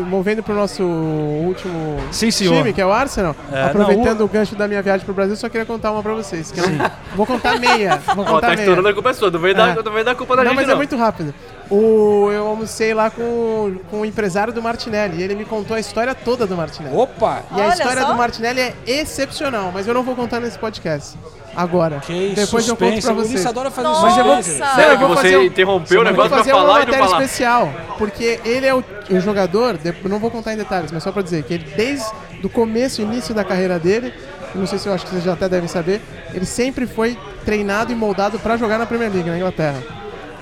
mo- 0.00 0.06
Movendo 0.06 0.42
pro 0.42 0.54
nosso 0.54 0.82
último 0.82 1.98
Sim, 2.10 2.30
time, 2.30 2.72
que 2.72 2.80
é 2.80 2.86
o 2.86 2.92
Arsenal. 2.92 3.34
É, 3.52 3.64
Aproveitando 3.64 4.18
não, 4.20 4.26
o 4.26 4.28
gancho 4.28 4.54
da 4.56 4.66
minha 4.68 4.82
viagem 4.82 5.04
pro 5.04 5.14
Brasil, 5.14 5.36
só 5.36 5.48
queria 5.48 5.66
contar 5.66 5.92
uma 5.92 6.02
pra 6.02 6.14
vocês. 6.14 6.50
que 6.50 6.60
não- 6.60 6.90
Vou 7.16 7.26
contar 7.26 7.58
meia. 7.58 7.96
Vou 8.14 8.24
Ó, 8.24 8.28
contar 8.28 8.40
tá 8.40 8.46
meia. 8.48 8.58
estourando 8.60 8.88
a 8.88 8.94
culpa 8.94 9.12
sua, 9.14 9.30
não 9.30 9.40
vem 9.40 9.54
dar, 9.54 9.76
É. 9.78 9.82
não 9.82 9.92
vem 9.92 10.04
dar 10.04 10.14
culpa 10.14 10.36
da 10.36 10.42
não, 10.44 10.50
gente 10.50 10.56
mas 10.56 10.66
não. 10.66 10.74
é 10.74 10.76
muito 10.76 10.96
rápido. 10.96 11.34
O, 11.70 12.30
eu 12.32 12.46
almocei 12.46 12.94
lá 12.94 13.10
com, 13.10 13.76
com 13.90 14.00
o 14.00 14.04
empresário 14.06 14.52
do 14.52 14.62
Martinelli. 14.62 15.18
E 15.18 15.22
ele 15.22 15.34
me 15.34 15.44
contou 15.44 15.76
a 15.76 15.80
história 15.80 16.14
toda 16.14 16.46
do 16.46 16.56
Martinelli. 16.56 16.96
Opa! 16.96 17.42
E 17.54 17.60
a 17.60 17.64
Olha 17.64 17.72
história 17.74 18.02
só. 18.02 18.08
do 18.08 18.14
Martinelli 18.14 18.60
é 18.60 18.74
excepcional, 18.86 19.70
mas 19.72 19.86
eu 19.86 19.92
não 19.92 20.02
vou 20.02 20.16
contar 20.16 20.40
nesse 20.40 20.58
podcast. 20.58 21.16
Agora. 21.58 21.98
Que 21.98 22.32
Depois 22.36 22.68
eu 22.68 22.76
conto 22.76 22.84
suspense. 22.94 23.02
pra 23.06 23.12
O 23.12 23.16
vocês. 23.16 23.30
Ulisses 23.30 23.46
adora 23.46 23.70
fazer 23.70 23.88
Nossa. 23.88 24.02
Mas 24.02 24.16
eu 24.18 24.24
vou, 24.24 24.36
suspense. 24.36 24.58
não, 24.60 25.08
você 25.08 25.14
fazer 25.22 25.36
um- 25.38 25.42
interrompeu 25.42 25.98
o 25.98 26.00
eu 26.00 26.04
vou 26.04 26.12
negócio 26.12 26.28
pra 26.30 26.38
fazer 26.38 26.50
falar 26.52 26.62
uma 26.62 26.70
e 26.70 26.72
não 26.78 26.86
matéria 26.86 27.04
falar. 27.08 27.22
especial, 27.24 27.72
porque 27.98 28.40
ele 28.44 28.64
é 28.66 28.74
o, 28.74 28.84
o 29.10 29.20
jogador, 29.20 29.76
de- 29.76 29.94
não 30.08 30.18
vou 30.20 30.30
contar 30.30 30.52
em 30.52 30.56
detalhes, 30.56 30.92
mas 30.92 31.02
só 31.02 31.10
pra 31.10 31.20
dizer 31.20 31.42
que 31.42 31.54
ele 31.54 31.64
desde 31.76 32.06
o 32.44 32.48
começo, 32.48 33.02
início 33.02 33.34
da 33.34 33.42
carreira 33.42 33.76
dele, 33.78 34.14
não 34.54 34.66
sei 34.68 34.78
se 34.78 34.86
eu 34.88 34.94
acho 34.94 35.04
que 35.04 35.10
vocês 35.10 35.24
já 35.24 35.32
até 35.32 35.48
devem 35.48 35.68
saber, 35.68 36.00
ele 36.32 36.46
sempre 36.46 36.86
foi 36.86 37.18
treinado 37.44 37.90
e 37.92 37.94
moldado 37.96 38.38
pra 38.38 38.56
jogar 38.56 38.78
na 38.78 38.86
Premier 38.86 39.12
League, 39.12 39.28
na 39.28 39.36
Inglaterra. 39.36 39.82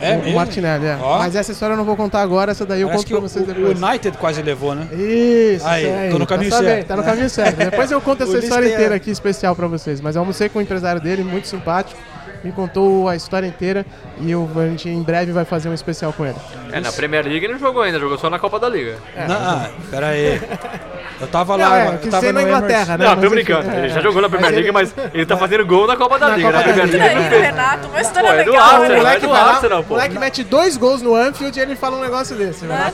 É 0.00 0.16
o, 0.16 0.30
o? 0.30 0.34
Martinelli, 0.34 0.86
é. 0.86 0.98
Ó. 1.00 1.18
Mas 1.18 1.34
essa 1.34 1.52
história 1.52 1.72
eu 1.72 1.76
não 1.76 1.84
vou 1.84 1.96
contar 1.96 2.20
agora, 2.22 2.52
essa 2.52 2.66
daí 2.66 2.82
eu 2.82 2.88
Parece 2.88 3.04
conto 3.04 3.16
pra 3.16 3.18
o, 3.18 3.28
vocês 3.28 3.44
o 3.48 3.52
depois. 3.52 3.82
United 3.82 4.18
quase 4.18 4.42
levou, 4.42 4.74
né? 4.74 4.86
Isso, 4.92 5.66
Aí, 5.66 5.86
aí. 5.90 6.10
tô 6.10 6.18
no 6.18 6.26
caminho 6.26 6.50
tá 6.50 6.58
certo. 6.58 6.86
Tá 6.86 6.96
no 6.96 7.02
caminho 7.04 7.30
certo. 7.30 7.56
Depois 7.56 7.90
eu 7.90 8.00
conto 8.00 8.22
essa 8.24 8.38
história 8.38 8.66
inteira 8.72 8.94
aqui 8.94 9.10
especial 9.10 9.56
pra 9.56 9.66
vocês. 9.66 10.00
Mas 10.00 10.16
eu 10.16 10.22
almocei 10.22 10.48
com 10.48 10.58
o 10.58 10.62
empresário 10.62 11.00
dele, 11.00 11.24
muito 11.24 11.48
simpático. 11.48 12.00
Me 12.44 12.52
contou 12.52 13.08
a 13.08 13.16
história 13.16 13.46
inteira 13.46 13.84
e 14.20 14.30
eu, 14.30 14.48
a 14.54 14.66
gente 14.68 14.88
em 14.88 15.02
breve 15.02 15.32
vai 15.32 15.44
fazer 15.44 15.68
um 15.68 15.74
especial 15.74 16.12
com 16.12 16.24
ele. 16.26 16.36
É, 16.70 16.80
na 16.80 16.92
Premier 16.92 17.24
League 17.24 17.44
ele 17.44 17.54
não 17.54 17.60
jogou 17.60 17.82
ainda, 17.82 17.98
jogou 17.98 18.18
só 18.18 18.30
na 18.30 18.38
Copa 18.38 18.60
da 18.60 18.68
Liga. 18.68 18.96
Não, 19.26 19.34
ah, 19.34 19.70
pera 19.90 20.08
aí. 20.08 20.40
Eu 21.18 21.26
tava 21.28 21.56
Não, 21.56 21.68
lá, 21.70 21.78
é, 21.78 21.98
eu 22.02 22.10
tava 22.10 22.32
na 22.32 22.42
Inglaterra, 22.42 22.98
né? 22.98 23.06
Não, 23.06 23.16
tô 23.16 23.30
brincando. 23.30 23.70
é, 23.70 23.78
ele 23.78 23.88
já 23.88 24.00
é. 24.00 24.02
jogou 24.02 24.20
na 24.20 24.28
Premier 24.28 24.52
League, 24.52 24.70
mas 24.70 24.94
ele 25.14 25.24
tá 25.24 25.36
fazendo 25.36 25.64
gol 25.64 25.86
na 25.86 25.96
Copa 25.96 26.18
da 26.18 26.28
Na 26.28 26.36
Liga. 26.36 26.48
Copa 26.52 26.58
Na 26.60 26.66
da 26.66 26.72
Premier 26.74 26.92
Liga. 26.92 26.98
League 26.98 27.06
Tira 27.06 27.06
ele 27.06 27.18
aí, 27.18 27.22
não 27.24 27.30
fez. 27.30 27.42
Renato, 27.56 27.88
uma 27.88 28.00
história 28.00 28.28
é 28.28 28.44
do 28.44 28.50
legal. 28.50 28.54
O 28.54 28.58
Arsenal, 28.70 28.84
é 28.92 28.96
moleque, 28.96 29.20
do 29.20 29.28
vai 29.28 29.40
lá, 29.42 29.50
Arsenal, 29.54 29.80
o 29.80 29.86
moleque 29.88 30.18
mete 30.18 30.44
dois 30.44 30.76
gols 30.76 31.00
no 31.02 31.14
Anfield 31.14 31.58
e 31.58 31.62
ele 31.62 31.74
fala 31.76 31.96
um 31.96 32.00
negócio 32.02 32.36
desse. 32.36 32.64
né? 32.66 32.92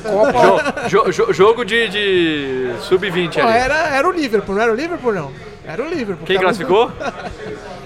Jo- 0.89 1.05
jo- 1.05 1.11
jo- 1.11 1.33
jogo 1.33 1.64
de, 1.64 1.89
de 1.89 2.70
sub-20 2.83 3.35
Pô, 3.35 3.41
ali. 3.49 3.59
era, 3.59 3.75
era 3.89 4.09
o 4.09 4.12
Liverpool, 4.12 4.55
não 4.55 4.62
era 4.62 4.73
o 4.73 4.75
Liverpool, 4.77 5.12
não. 5.12 5.33
Era 5.66 5.83
o 5.83 5.89
Liverpool. 5.89 6.27
Quem 6.27 6.39
classificou? 6.39 6.91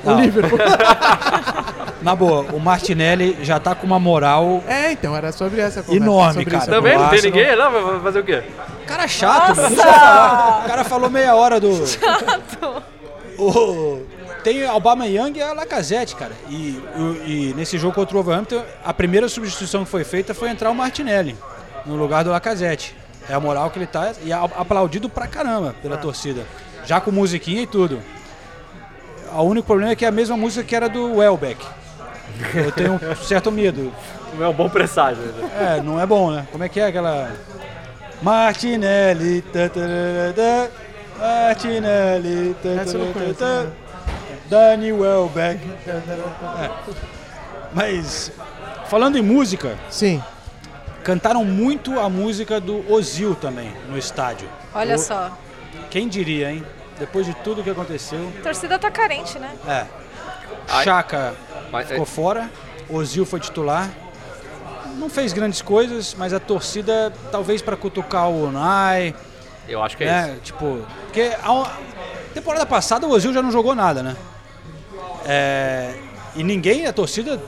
O 0.05 0.13
Liverpool. 0.21 0.57
Na 2.07 2.15
boa, 2.15 2.43
o 2.53 2.61
Martinelli 2.61 3.37
já 3.43 3.59
tá 3.59 3.75
com 3.75 3.85
uma 3.85 3.99
moral. 3.99 4.63
é, 4.69 4.93
então, 4.93 5.17
era 5.17 5.33
sobre 5.33 5.61
essa 5.61 5.83
conversa. 5.83 6.05
Enorme, 6.05 6.35
sobre 6.45 6.51
cara. 6.57 6.67
Também 6.67 6.97
não 6.97 7.09
tem 7.09 7.21
ninguém 7.23 7.55
lá, 7.57 7.69
vai 7.69 8.01
fazer 8.01 8.21
o 8.21 8.25
quê? 8.25 8.45
Cara 8.87 9.09
chato, 9.09 9.55
falar. 9.57 10.63
O 10.65 10.69
cara 10.69 10.85
falou 10.85 11.11
meia 11.11 11.35
hora 11.35 11.59
do. 11.59 11.69
O... 13.39 14.07
Tem 14.45 14.65
Aubameyang 14.65 15.37
e 15.37 15.43
a 15.43 15.53
Lacazette, 15.53 16.15
cara. 16.15 16.31
E, 16.49 16.81
o- 16.97 17.27
e 17.27 17.55
nesse 17.57 17.77
jogo 17.77 17.95
contra 17.95 18.17
o 18.17 18.23
Wolverhampton, 18.23 18.63
a 18.85 18.95
primeira 18.95 19.29
substituição 19.29 19.85
que 19.85 19.91
foi 19.91 20.05
feita 20.05 20.33
foi 20.33 20.49
entrar 20.51 20.71
o 20.71 20.75
Martinelli 20.77 21.37
no 21.85 21.97
lugar 21.97 22.23
do 22.23 22.31
Lacazette. 22.31 22.95
É 23.29 23.35
a 23.35 23.41
moral 23.41 23.69
que 23.71 23.79
ele 23.81 23.87
tá 23.89 24.13
e 24.23 24.31
é 24.31 24.35
aplaudido 24.35 25.09
pra 25.09 25.27
caramba 25.27 25.75
pela 25.83 25.97
torcida. 25.97 26.45
Já 26.85 27.01
com 27.01 27.11
musiquinha 27.11 27.63
e 27.63 27.67
tudo. 27.67 28.01
O 29.35 29.43
único 29.43 29.67
problema 29.67 29.91
é 29.91 29.97
que 29.97 30.05
é 30.05 30.09
a 30.09 30.13
mesma 30.13 30.37
música 30.37 30.65
que 30.65 30.77
era 30.77 30.89
do 30.89 31.17
Welbeck. 31.17 31.67
Eu 32.55 32.73
tenho 32.73 32.95
um 32.95 33.17
certo 33.17 33.51
medo. 33.51 33.93
Não 34.35 34.45
é 34.45 34.49
um 34.49 34.53
bom 34.53 34.69
presságio. 34.69 35.23
né? 35.23 35.77
É, 35.79 35.83
não 35.83 36.01
é 36.01 36.07
bom, 36.07 36.31
né? 36.31 36.47
Como 36.53 36.63
é 36.65 36.69
que 36.69 36.79
é 36.81 36.87
aquela. 36.87 37.31
Martinelli. 38.23 39.43
tá, 39.43 39.69
tá, 39.69 39.81
tá, 39.81 40.69
tá, 41.19 41.47
Martinelli. 41.49 42.57
conheço, 43.13 43.45
né? 43.45 43.71
Dani 44.49 44.93
Welbeck. 44.93 45.61
É. 45.89 46.71
Mas, 47.73 48.33
falando 48.89 49.17
em 49.19 49.23
música, 49.23 49.77
Sim. 49.91 50.23
cantaram 51.03 51.45
muito 51.45 51.99
a 51.99 52.09
música 52.09 52.61
do 52.61 52.91
Ozil 52.93 53.35
também 53.35 53.73
no 53.89 53.99
estádio. 53.99 54.49
Olha 54.75 54.97
O- 54.97 54.99
só. 54.99 55.31
Quem 55.91 56.09
diria, 56.09 56.51
hein? 56.51 56.65
Depois 56.99 57.27
de 57.27 57.35
tudo 57.37 57.63
que 57.63 57.71
aconteceu. 57.71 58.33
A 58.39 58.43
torcida 58.43 58.79
tá 58.79 58.91
carente, 58.91 59.39
né? 59.39 59.51
É. 59.69 59.85
Chaka 60.85 61.35
Mas, 61.71 61.89
ficou 61.89 62.05
fora, 62.05 62.51
Ozil 62.89 63.25
foi 63.25 63.41
titular. 63.41 63.91
Não 64.99 65.11
fez 65.11 65.33
grandes 65.33 65.61
coisas, 65.61 66.15
mas 66.15 66.33
a 66.33 66.41
torcida, 66.41 67.13
talvez 67.31 67.61
para 67.61 67.77
cutucar 67.77 68.29
o 68.31 68.49
Unai, 68.49 69.15
eu 69.69 69.83
acho 69.83 69.97
que 69.97 70.05
é 70.05 70.07
né? 70.07 70.31
isso. 70.33 70.41
Tipo, 70.43 70.87
porque 71.05 71.33
a 71.43 71.51
a 71.51 72.35
temporada 72.39 72.67
passada 72.67 73.07
o 73.07 73.11
Ozil 73.11 73.33
já 73.33 73.43
não 73.43 73.51
jogou 73.51 73.75
nada, 73.75 74.03
né? 74.03 74.17
É, 75.25 75.95
e 76.35 76.43
ninguém, 76.45 76.87
a 76.87 76.93
torcida, 76.93 77.41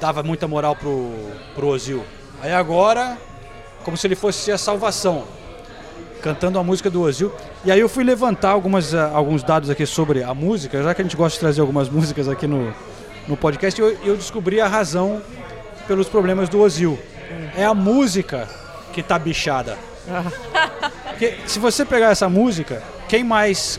dava 0.00 0.22
muita 0.22 0.48
moral 0.48 0.74
pro, 0.74 1.12
pro 1.54 1.68
Ozil. 1.68 2.04
Aí 2.42 2.52
agora, 2.52 3.16
como 3.84 3.96
se 3.96 4.06
ele 4.06 4.16
fosse 4.16 4.50
a 4.50 4.58
salvação, 4.58 5.24
cantando 6.22 6.58
a 6.58 6.62
música 6.64 6.88
do 6.88 7.02
Ozil. 7.02 7.32
E 7.64 7.70
aí 7.72 7.80
eu 7.80 7.88
fui 7.88 8.04
levantar 8.04 8.50
algumas, 8.50 8.94
ah, 8.94 9.10
alguns 9.12 9.42
dados 9.42 9.68
aqui 9.68 9.84
sobre 9.84 10.22
a 10.22 10.32
música, 10.32 10.82
já 10.82 10.94
que 10.94 11.02
a 11.02 11.04
gente 11.04 11.16
gosta 11.16 11.34
de 11.36 11.40
trazer 11.40 11.60
algumas 11.60 11.88
músicas 11.88 12.28
aqui 12.28 12.46
no, 12.46 12.72
no 13.28 13.36
podcast, 13.36 13.80
eu, 13.80 13.96
eu 14.04 14.16
descobri 14.16 14.60
a 14.60 14.68
razão 14.68 15.20
pelos 15.86 16.08
problemas 16.08 16.48
do 16.48 16.60
Ozil. 16.60 16.98
É 17.56 17.64
a 17.64 17.74
música 17.74 18.48
que 18.92 19.02
tá 19.02 19.18
bichada. 19.18 19.76
Porque 21.08 21.34
se 21.46 21.58
você 21.58 21.84
pegar 21.84 22.10
essa 22.10 22.28
música, 22.28 22.82
quem 23.08 23.22
mais 23.24 23.78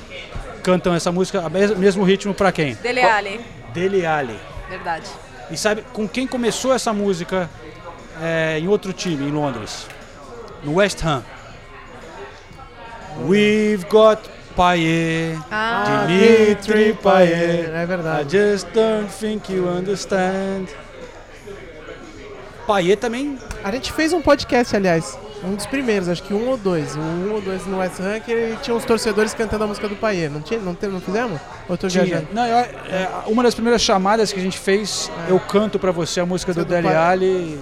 cantam 0.62 0.94
essa 0.94 1.12
música, 1.12 1.48
mes- 1.50 1.76
mesmo 1.78 2.04
ritmo 2.04 2.34
pra 2.34 2.52
quem? 2.52 2.76
Dele 2.76 3.02
Ali. 3.02 3.40
Dele 3.74 4.06
Ali. 4.06 4.40
Verdade. 4.70 5.06
E 5.52 5.58
sabe 5.58 5.84
com 5.94 6.08
quem 6.08 6.26
começou 6.26 6.74
essa 6.74 6.94
música 6.94 7.50
é, 8.22 8.58
em 8.60 8.68
outro 8.68 8.94
time, 8.94 9.28
em 9.28 9.32
Londres? 9.32 9.88
No 10.64 10.76
West 10.76 11.04
Ham. 11.04 11.22
We've 13.28 13.86
got 13.90 14.20
Payet, 14.56 15.38
Ah, 15.52 16.06
Dimitri 16.08 16.94
Payet. 17.02 17.70
É 17.72 17.84
I 17.84 17.86
verdade. 17.86 18.38
just 18.38 18.68
don't 18.74 19.08
think 19.12 19.52
you 19.52 19.68
understand. 19.68 20.68
Payet 22.68 22.98
também 22.98 23.38
A 23.64 23.72
gente 23.72 23.92
fez 23.92 24.14
um 24.14 24.22
podcast, 24.22 24.76
aliás. 24.76 25.18
Um 25.44 25.56
dos 25.56 25.66
primeiros, 25.66 26.08
acho 26.08 26.24
que 26.24 26.34
um 26.34 26.48
ou 26.48 26.56
dois. 26.58 26.96
Um 26.96 27.34
ou 27.34 27.42
dois 27.42 27.66
no 27.68 27.80
West 27.80 27.96
que 28.24 28.32
ele 28.32 28.56
tinha 28.62 28.74
uns 28.74 28.86
torcedores 28.86 29.34
cantando 29.34 29.66
a 29.66 29.68
música 29.68 29.90
do 29.90 29.96
Paier. 29.98 30.32
Não, 30.32 30.40
tinha, 30.40 30.58
não, 30.60 30.78
não 30.82 31.02
fizemos? 31.02 31.42
Ou 31.68 31.76
tô 31.78 31.90
tinha. 31.90 32.06
viajando? 32.06 32.30
Não, 32.32 32.46
eu- 32.46 32.56
é, 32.58 33.10
uma 33.28 33.44
das 33.44 33.54
primeiras 33.54 33.82
chamadas 33.82 34.32
que 34.32 34.40
a 34.40 34.42
gente 34.44 34.58
fez, 34.58 35.12
eu 35.28 35.38
canto 35.42 35.78
pra 35.78 35.92
você 35.92 36.22
a 36.22 36.26
música 36.26 36.54
do 36.54 36.60
Música 36.62 36.82
do 36.82 36.82
Dele 36.82 36.88
Payet. 36.96 37.60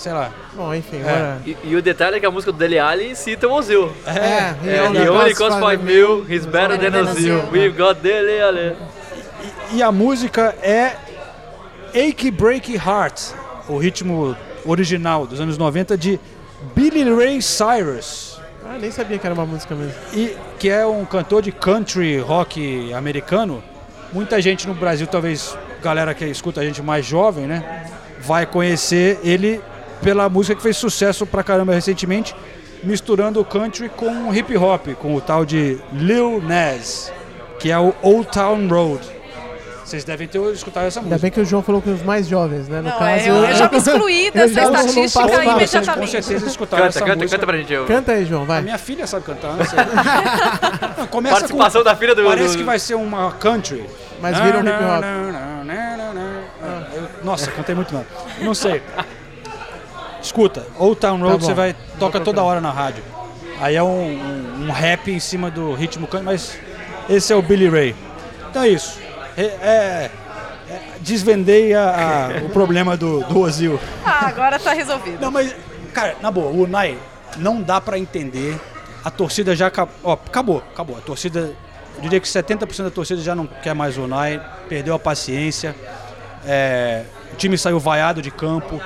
Sei 0.00 0.14
lá. 0.14 0.30
Bom, 0.54 0.74
enfim, 0.74 0.96
É. 0.96 1.36
E, 1.44 1.56
e 1.64 1.76
o 1.76 1.82
detalhe 1.82 2.16
é 2.16 2.20
que 2.20 2.24
a 2.24 2.30
música 2.30 2.50
do 2.50 2.56
Dele 2.56 2.78
Alli 2.78 3.14
cita 3.14 3.46
o 3.46 3.52
Ozil. 3.52 3.92
É, 4.06 4.54
É, 4.76 4.82
only 4.82 5.02
he 5.02 5.10
only 5.10 5.34
costs 5.34 5.60
five 5.60 5.76
5 5.78 5.84
mil, 5.84 6.24
he's 6.26 6.46
better 6.46 6.78
than 6.78 7.02
Ozil. 7.02 7.42
We've 7.52 7.76
got 7.76 8.00
Dele 8.00 8.40
Alli. 8.40 8.76
E 9.74 9.82
a 9.82 9.92
música 9.92 10.54
é 10.62 10.96
Achy 11.94 12.30
Breaky 12.30 12.76
Heart, 12.76 13.34
o 13.68 13.76
ritmo 13.76 14.34
original 14.64 15.26
dos 15.26 15.38
anos 15.38 15.58
90 15.58 15.98
de 15.98 16.18
Billy 16.74 17.04
Ray 17.14 17.42
Cyrus. 17.42 18.40
Ah, 18.64 18.78
nem 18.80 18.90
sabia 18.90 19.18
que 19.18 19.26
era 19.26 19.34
uma 19.34 19.44
música 19.44 19.74
mesmo. 19.74 19.92
e 20.14 20.34
que 20.58 20.70
é 20.70 20.86
um 20.86 21.04
cantor 21.04 21.42
de 21.42 21.52
country 21.52 22.18
rock 22.20 22.90
americano. 22.94 23.62
Muita 24.14 24.40
gente 24.40 24.66
no 24.66 24.72
Brasil, 24.72 25.06
talvez 25.06 25.54
galera 25.82 26.14
que 26.14 26.24
escuta 26.24 26.62
a 26.62 26.64
gente 26.64 26.80
mais 26.80 27.04
jovem, 27.04 27.46
né, 27.46 27.84
vai 28.20 28.46
conhecer 28.46 29.18
ele 29.22 29.60
pela 30.02 30.28
música 30.28 30.54
que 30.56 30.62
fez 30.62 30.76
sucesso 30.76 31.26
pra 31.26 31.42
caramba 31.42 31.72
recentemente, 31.74 32.34
misturando 32.82 33.40
o 33.40 33.44
country 33.44 33.88
com 33.88 34.28
o 34.28 34.34
hip 34.34 34.56
hop, 34.56 34.88
com 34.98 35.14
o 35.14 35.20
tal 35.20 35.44
de 35.44 35.78
Lil 35.92 36.40
Nas, 36.42 37.12
que 37.58 37.70
é 37.70 37.78
o 37.78 37.94
Old 38.02 38.28
Town 38.30 38.66
Road. 38.68 39.20
Vocês 39.84 40.04
devem 40.04 40.28
ter 40.28 40.38
escutado 40.52 40.84
essa 40.86 41.00
Ainda 41.00 41.08
música. 41.16 41.22
bem 41.22 41.30
que 41.32 41.40
o 41.40 41.44
João 41.44 41.64
falou 41.64 41.82
que 41.82 41.90
os 41.90 42.00
mais 42.02 42.28
jovens, 42.28 42.68
né? 42.68 42.76
No 42.80 42.90
Não, 42.90 42.96
caso, 42.96 43.24
é, 43.24 43.28
eu- 43.28 43.34
eu 43.44 43.56
já 43.56 43.68
me 43.68 43.76
excluí 43.76 44.30
dessa 44.30 44.54
já 44.54 44.62
não- 44.62 44.70
não 44.70 44.80
estatística 44.86 45.44
imediatamente. 45.44 45.98
Com 45.98 46.06
certeza 46.22 46.46
escutaram 46.46 46.84
Canta, 46.84 46.96
essa 46.96 47.04
canta, 47.04 47.16
música. 47.16 47.36
canta 47.36 47.46
pra 47.46 47.56
gente. 47.58 47.72
Eu... 47.72 47.84
Canta 47.86 48.12
aí, 48.12 48.24
João, 48.24 48.42
A 48.42 48.46
vai. 48.46 48.62
minha 48.62 48.78
filha 48.78 49.04
sabe 49.08 49.24
cantar. 49.26 49.56
Não 49.56 49.64
sei. 49.66 49.78
Não, 50.96 51.06
começa 51.08 51.34
Participação 51.34 51.80
com, 51.80 51.84
da 51.84 51.96
filha 51.96 52.14
do... 52.14 52.22
Parece 52.24 52.52
do- 52.52 52.58
que 52.58 52.62
vai 52.64 52.78
ser 52.78 52.94
uma 52.94 53.32
country. 53.32 53.84
Mas 54.22 54.38
vira 54.38 54.58
um 54.58 54.60
hip 54.60 54.70
hop. 54.70 55.02
não, 55.02 55.32
não, 55.32 55.64
não, 55.64 55.96
não, 55.96 56.14
não. 56.14 56.40
Ah, 56.62 56.82
eu- 56.94 57.24
Nossa, 57.24 57.50
cantei 57.50 57.74
muito 57.74 57.92
mal. 57.92 58.04
Não 58.40 58.54
sei. 58.54 58.80
Escuta, 60.22 60.66
Old 60.78 61.00
Town 61.00 61.18
Road 61.20 61.38
Tá 61.38 61.46
você 61.46 61.54
vai 61.54 61.74
toca 61.98 62.20
toda 62.20 62.42
hora 62.42 62.60
na 62.60 62.70
rádio. 62.70 63.02
Aí 63.60 63.76
é 63.76 63.82
um, 63.82 63.86
um- 63.86 64.66
um 64.68 64.70
rap 64.70 65.10
em 65.10 65.20
cima 65.20 65.50
do 65.50 65.72
ritmo 65.74 66.06
country, 66.06 66.24
mas 66.26 66.58
esse 67.08 67.32
é 67.32 67.36
o 67.36 67.42
Billy 67.42 67.68
Ray. 67.68 67.94
Então 68.50 68.62
é 68.62 68.68
isso. 68.68 68.98
É, 69.36 69.42
é- 69.42 70.10
é- 70.70 70.80
desvendei 71.00 71.74
a- 71.74 72.30
a- 72.40 72.44
o 72.44 72.50
problema 72.50 72.96
do, 72.96 73.20
do 73.24 73.38
Ozil. 73.40 73.78
Ah, 74.04 74.26
agora 74.28 74.58
tá 74.58 74.72
resolvido. 74.72 75.20
Não, 75.20 75.30
mas, 75.30 75.54
cara, 75.92 76.16
na 76.20 76.30
boa, 76.30 76.48
o 76.50 76.62
Unai 76.64 76.96
não 77.36 77.60
dá 77.62 77.80
pra 77.80 77.98
entender. 77.98 78.58
A 79.04 79.10
torcida 79.10 79.56
já 79.56 79.66
acabou. 79.68 79.94
Ó, 80.04 80.12
acabou, 80.12 80.62
acabou. 80.72 80.96
A 80.98 81.00
torcida, 81.00 81.54
eu 81.96 82.02
diria 82.02 82.20
que 82.20 82.28
70% 82.28 82.84
da 82.84 82.90
torcida 82.90 83.20
já 83.22 83.34
não 83.34 83.46
quer 83.46 83.74
mais 83.74 83.96
o 83.96 84.02
Unai, 84.02 84.40
perdeu 84.68 84.94
a 84.94 84.98
paciência. 84.98 85.74
É, 86.46 87.04
o 87.32 87.36
time 87.36 87.56
saiu 87.58 87.78
vaiado 87.78 88.20
de 88.22 88.30
campo. 88.30 88.80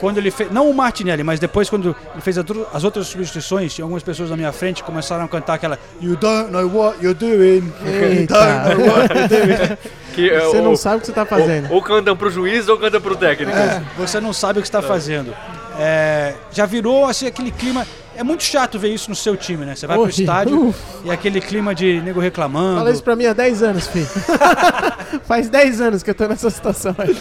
Quando 0.00 0.18
ele 0.18 0.30
fez, 0.30 0.50
não 0.50 0.68
o 0.68 0.74
Martinelli, 0.74 1.22
mas 1.22 1.40
depois 1.40 1.70
quando 1.70 1.96
ele 2.12 2.20
fez 2.20 2.36
as 2.38 2.84
outras 2.84 3.06
substituições, 3.06 3.74
tinha 3.74 3.84
algumas 3.84 4.02
pessoas 4.02 4.30
na 4.30 4.36
minha 4.36 4.52
frente 4.52 4.82
que 4.82 4.86
começaram 4.86 5.24
a 5.24 5.28
cantar 5.28 5.54
aquela 5.54 5.78
You 6.00 6.16
don't 6.16 6.50
know 6.50 6.68
what 6.68 6.98
you're 7.02 7.18
doing. 7.18 7.72
You 7.84 8.26
don't 8.26 8.78
know 8.78 8.86
what 8.94 9.14
you're 9.14 9.28
doing. 9.28 9.76
Que, 10.16 10.30
é, 10.30 10.40
Você 10.40 10.56
o- 10.56 10.62
não 10.62 10.74
sabe 10.76 10.96
o 10.96 11.00
que 11.00 11.06
você 11.08 11.12
tá 11.12 11.26
fazendo. 11.26 11.68
Ou, 11.68 11.74
ou 11.76 11.82
cantam 11.82 12.16
pro 12.16 12.30
juiz 12.30 12.66
ou 12.70 12.78
cantam 12.78 13.02
pro 13.02 13.14
técnico. 13.14 13.54
É, 13.54 13.82
você 13.98 14.18
não 14.18 14.32
sabe 14.32 14.58
o 14.60 14.62
que 14.62 14.68
está 14.68 14.80
fazendo. 14.80 15.34
É, 15.78 16.32
já 16.50 16.64
virou 16.64 17.04
assim, 17.04 17.26
aquele 17.26 17.50
clima. 17.50 17.86
É 18.16 18.24
muito 18.24 18.42
chato 18.42 18.78
ver 18.78 18.88
isso 18.88 19.10
no 19.10 19.14
seu 19.14 19.36
time, 19.36 19.66
né? 19.66 19.74
Você 19.74 19.86
vai 19.86 19.94
pro 19.94 20.04
Horrível. 20.04 20.22
estádio 20.24 20.74
e 21.04 21.10
aquele 21.10 21.38
clima 21.38 21.74
de 21.74 22.00
nego 22.00 22.18
reclamando. 22.18 22.78
Fala 22.78 22.90
isso 22.90 23.02
pra 23.02 23.14
mim 23.14 23.26
há 23.26 23.34
10 23.34 23.62
anos, 23.62 23.86
filho. 23.88 24.08
Faz 25.28 25.50
10 25.50 25.82
anos 25.82 26.02
que 26.02 26.08
eu 26.08 26.14
tô 26.14 26.26
nessa 26.26 26.48
situação 26.48 26.94
aí. 26.96 27.14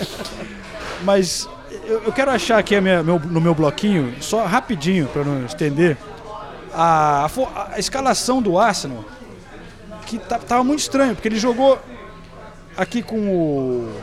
Mas 1.03 1.49
eu, 1.85 2.03
eu 2.03 2.11
quero 2.13 2.31
achar 2.31 2.57
aqui 2.57 2.79
minha- 2.81 3.03
meu- 3.03 3.19
no 3.19 3.39
meu 3.41 3.53
bloquinho, 3.55 4.15
só 4.21 4.45
rapidinho, 4.45 5.07
para 5.07 5.23
não 5.23 5.45
estender, 5.45 5.97
a, 6.73 7.25
a 7.25 7.73
a 7.75 7.79
escalação 7.79 8.41
do 8.41 8.57
Arsenal, 8.59 9.03
que 10.05 10.17
tá- 10.19 10.39
tava 10.39 10.63
muito 10.63 10.79
estranho, 10.79 11.15
porque 11.15 11.27
ele 11.27 11.39
jogou 11.39 11.79
aqui 12.77 13.01
com 13.01 13.17
o, 13.27 13.93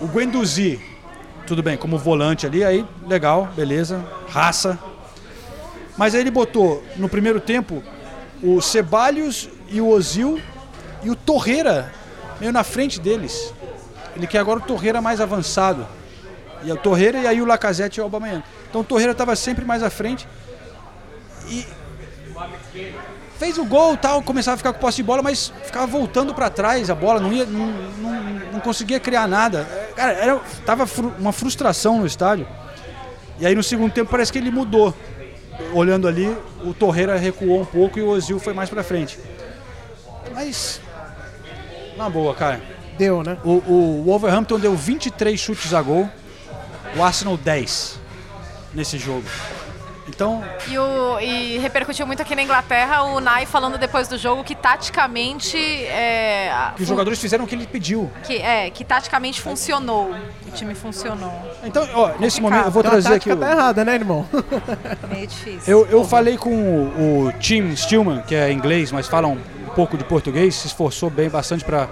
o 0.00 0.06
Guendouzi, 0.08 0.80
tudo 1.46 1.62
bem, 1.62 1.76
como 1.76 1.98
volante 1.98 2.46
ali, 2.46 2.64
aí 2.64 2.86
legal, 3.06 3.48
beleza, 3.56 4.04
raça. 4.28 4.78
Mas 5.96 6.14
aí 6.14 6.20
ele 6.22 6.30
botou 6.30 6.82
no 6.96 7.08
primeiro 7.08 7.40
tempo 7.40 7.82
o 8.42 8.60
Ceballos 8.60 9.48
e 9.68 9.80
o 9.80 9.88
Ozil 9.88 10.40
e 11.02 11.10
o 11.10 11.16
Torreira 11.16 11.92
meio 12.40 12.52
na 12.52 12.64
frente 12.64 12.98
deles. 12.98 13.52
Ele 14.16 14.26
quer 14.26 14.38
agora 14.38 14.60
o 14.60 14.62
Torreira 14.62 15.02
mais 15.02 15.20
avançado. 15.20 15.86
E 16.62 16.70
o 16.72 16.76
Torreira 16.76 17.18
e 17.18 17.26
aí 17.26 17.40
o 17.40 17.46
Lacazette 17.46 17.98
e 17.98 18.00
o 18.00 18.04
Aubameyang. 18.04 18.42
Então 18.68 18.80
o 18.82 18.84
Torreira 18.84 19.12
estava 19.12 19.34
sempre 19.36 19.64
mais 19.64 19.82
à 19.82 19.90
frente. 19.90 20.26
E 21.48 21.66
fez 23.38 23.56
o 23.58 23.64
gol 23.64 23.96
tal, 23.96 24.22
começava 24.22 24.54
a 24.54 24.58
ficar 24.58 24.72
com 24.72 24.78
posse 24.80 24.98
de 24.98 25.02
bola, 25.02 25.22
mas 25.22 25.52
ficava 25.64 25.86
voltando 25.86 26.34
para 26.34 26.50
trás 26.50 26.90
a 26.90 26.94
bola, 26.94 27.18
não 27.20 27.32
ia 27.32 27.46
não, 27.46 27.66
não, 27.98 28.22
não 28.52 28.60
conseguia 28.60 29.00
criar 29.00 29.26
nada. 29.26 29.66
Cara, 29.96 30.12
era 30.12 30.40
tava 30.66 30.86
fru- 30.86 31.12
uma 31.18 31.32
frustração 31.32 31.98
no 31.98 32.06
estádio. 32.06 32.46
E 33.38 33.46
aí 33.46 33.54
no 33.54 33.62
segundo 33.62 33.92
tempo 33.92 34.10
parece 34.10 34.30
que 34.32 34.38
ele 34.38 34.50
mudou. 34.50 34.94
Olhando 35.74 36.08
ali, 36.08 36.34
o 36.64 36.72
Torreira 36.72 37.16
recuou 37.16 37.60
um 37.60 37.64
pouco 37.64 37.98
e 37.98 38.02
o 38.02 38.08
Ozil 38.08 38.38
foi 38.38 38.52
mais 38.52 38.68
para 38.70 38.82
frente. 38.82 39.18
Mas 40.34 40.80
na 41.96 42.08
boa, 42.08 42.34
cara. 42.34 42.60
Deu, 42.96 43.22
né? 43.22 43.38
O, 43.44 43.50
o 43.66 44.02
Wolverhampton 44.04 44.58
deu 44.58 44.74
23 44.76 45.38
chutes 45.40 45.72
a 45.72 45.80
gol, 45.80 46.08
o 46.96 47.02
Arsenal 47.02 47.36
10 47.36 47.98
nesse 48.74 48.98
jogo. 48.98 49.24
Então, 50.08 50.42
E, 50.68 50.76
o- 50.76 51.20
e 51.20 51.58
repercutiu 51.58 52.04
muito 52.04 52.20
aqui 52.20 52.34
na 52.34 52.42
Inglaterra 52.42 53.04
o 53.04 53.20
Nai 53.20 53.46
falando 53.46 53.78
depois 53.78 54.08
do 54.08 54.18
jogo 54.18 54.42
que 54.42 54.56
taticamente. 54.56 55.56
É, 55.56 56.50
a- 56.52 56.72
que 56.74 56.82
os 56.82 56.88
jogadores 56.88 57.20
fizeram 57.20 57.44
o 57.44 57.46
que 57.46 57.54
ele 57.54 57.64
pediu. 57.66 58.10
que, 58.24 58.36
é, 58.38 58.70
que 58.70 58.84
taticamente 58.84 59.40
funcionou. 59.40 60.10
O 60.46 60.50
time 60.52 60.74
funcionou. 60.74 61.32
Então, 61.62 61.88
ó, 61.94 62.10
nesse 62.18 62.40
momento 62.40 62.64
eu 62.64 62.70
vou 62.72 62.80
Então 62.80 62.90
a 62.90 62.94
trazer 63.00 63.14
aqui. 63.14 63.28
tática 63.30 63.34
o- 63.36 63.38
tá 63.38 63.52
errada, 63.52 63.84
né, 63.84 63.94
irmão? 63.94 64.26
Meio 65.08 65.26
difícil. 65.28 65.62
Eu, 65.66 65.86
eu 65.86 66.04
falei 66.04 66.36
com 66.36 66.50
o, 66.50 67.26
o 67.28 67.32
Tim 67.34 67.74
Stillman, 67.76 68.22
que 68.22 68.34
é 68.34 68.50
inglês, 68.50 68.90
mas 68.90 69.06
fala 69.06 69.28
um 69.28 69.38
pouco 69.76 69.96
de 69.96 70.02
português, 70.02 70.56
se 70.56 70.66
esforçou 70.66 71.08
bem 71.08 71.28
bastante 71.28 71.64
para 71.64 71.88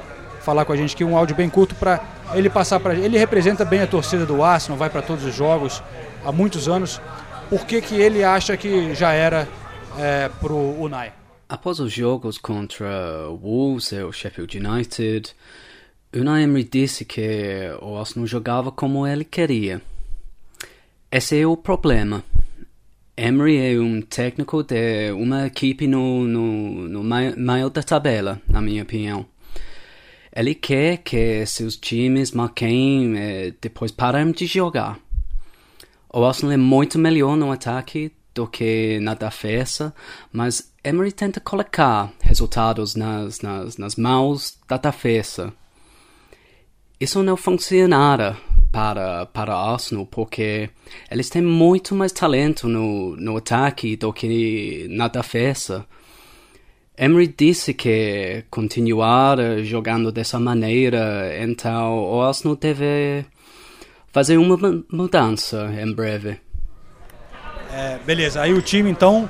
falar 0.48 0.64
com 0.64 0.72
a 0.72 0.76
gente 0.76 0.94
aqui, 0.94 1.04
um 1.04 1.14
áudio 1.14 1.36
bem 1.36 1.50
curto 1.50 1.74
para 1.74 2.02
ele 2.32 2.48
passar 2.48 2.80
para 2.80 2.94
ele 2.94 3.18
representa 3.18 3.66
bem 3.66 3.82
a 3.82 3.86
torcida 3.86 4.24
do 4.24 4.42
Arsenal, 4.42 4.78
vai 4.78 4.88
para 4.88 5.02
todos 5.02 5.22
os 5.22 5.34
jogos 5.34 5.82
há 6.24 6.32
muitos 6.32 6.66
anos. 6.66 7.02
Por 7.50 7.66
que 7.66 7.82
que 7.82 7.96
ele 7.96 8.24
acha 8.24 8.56
que 8.56 8.94
já 8.94 9.12
era 9.12 9.46
é, 9.98 10.30
pro 10.40 10.56
Unai? 10.56 11.12
Após 11.46 11.80
os 11.80 11.92
jogos 11.92 12.38
contra 12.38 13.28
o 13.28 13.36
Wolves 13.36 13.92
e 13.92 14.02
o 14.02 14.10
Sheffield 14.10 14.56
United, 14.56 15.36
Unai 16.16 16.44
Emery 16.44 16.64
disse 16.64 17.04
que 17.04 17.70
o 17.82 17.98
Arsenal 17.98 18.26
jogava 18.26 18.72
como 18.72 19.06
ele 19.06 19.26
queria. 19.26 19.82
Esse 21.12 21.38
é 21.38 21.46
o 21.46 21.58
problema. 21.58 22.24
Emery 23.14 23.74
é 23.74 23.78
um 23.78 24.00
técnico 24.00 24.62
de 24.62 25.12
uma 25.12 25.46
equipe 25.46 25.86
no, 25.86 26.24
no, 26.24 26.88
no 26.88 27.04
meio 27.36 27.68
da 27.68 27.82
tabela, 27.82 28.40
na 28.48 28.62
minha 28.62 28.82
opinião. 28.82 29.26
Ele 30.34 30.54
quer 30.54 30.98
que 30.98 31.44
seus 31.46 31.76
times 31.76 32.32
marquem 32.32 33.16
e 33.16 33.54
depois 33.60 33.90
parem 33.90 34.30
de 34.30 34.46
jogar. 34.46 34.98
O 36.12 36.24
Arsenal 36.24 36.52
é 36.52 36.56
muito 36.56 36.98
melhor 36.98 37.36
no 37.36 37.52
ataque 37.52 38.12
do 38.34 38.46
que 38.46 38.98
na 39.00 39.14
defesa, 39.14 39.94
mas 40.32 40.72
Emery 40.84 41.12
tenta 41.12 41.40
colocar 41.40 42.12
resultados 42.20 42.94
nas, 42.94 43.40
nas, 43.40 43.76
nas 43.76 43.96
mãos 43.96 44.56
da 44.68 44.76
defesa. 44.76 45.52
Isso 47.00 47.22
não 47.22 47.36
funcionará 47.36 48.36
para, 48.72 49.26
para 49.26 49.54
Arsenal, 49.54 50.06
porque 50.06 50.70
eles 51.10 51.28
têm 51.28 51.42
muito 51.42 51.94
mais 51.94 52.12
talento 52.12 52.68
no, 52.68 53.16
no 53.16 53.36
ataque 53.36 53.96
do 53.96 54.12
que 54.12 54.86
na 54.90 55.08
defesa. 55.08 55.86
Emery 56.98 57.32
disse 57.36 57.72
que 57.72 58.44
continuar 58.50 59.38
jogando 59.62 60.10
dessa 60.10 60.38
maneira, 60.40 61.32
então 61.40 61.96
o 61.96 62.20
Arsenal 62.22 62.56
deve 62.56 63.24
fazer 64.12 64.36
uma 64.36 64.56
mu- 64.56 64.84
mudança 64.90 65.70
em 65.80 65.92
breve. 65.92 66.38
É, 67.72 67.98
beleza, 68.04 68.40
aí 68.40 68.52
o 68.52 68.60
time 68.62 68.90
então. 68.90 69.28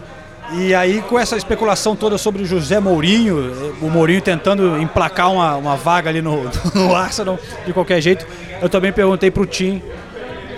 E 0.55 0.75
aí 0.75 1.03
com 1.03 1.19
essa 1.19 1.37
especulação 1.37 1.95
toda 1.95 2.17
sobre 2.17 2.43
o 2.43 2.47
José 2.47 2.81
Mourinho, 2.81 3.37
o 3.83 3.91
Mourinho 3.91 4.23
tentando 4.23 4.79
emplacar 4.81 5.31
uma, 5.31 5.57
uma 5.57 5.77
vaga 5.77 6.09
ali 6.09 6.23
no, 6.23 6.45
no 6.75 6.95
Arsenal 6.97 7.39
de 7.67 7.73
qualquer 7.75 8.01
jeito, 8.01 8.27
eu 8.63 8.69
também 8.71 8.91
perguntei 8.91 9.31
pro 9.31 9.45
Tim 9.45 9.83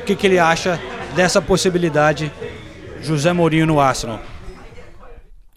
o 0.00 0.04
que, 0.04 0.14
que 0.14 0.26
ele 0.28 0.38
acha 0.38 0.80
dessa 1.16 1.42
possibilidade 1.42 2.30
José 3.02 3.32
Mourinho 3.32 3.66
no 3.66 3.80
Arsenal. 3.80 4.20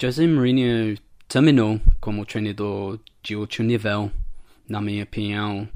José 0.01 0.25
Mourinho 0.25 0.97
terminou 1.33 1.81
como 1.99 2.27
treinador 2.27 2.99
de 3.23 3.35
outro 3.35 3.63
nível, 3.63 4.11
na 4.69 4.79
minha 4.79 5.03
opinião. 5.03 5.67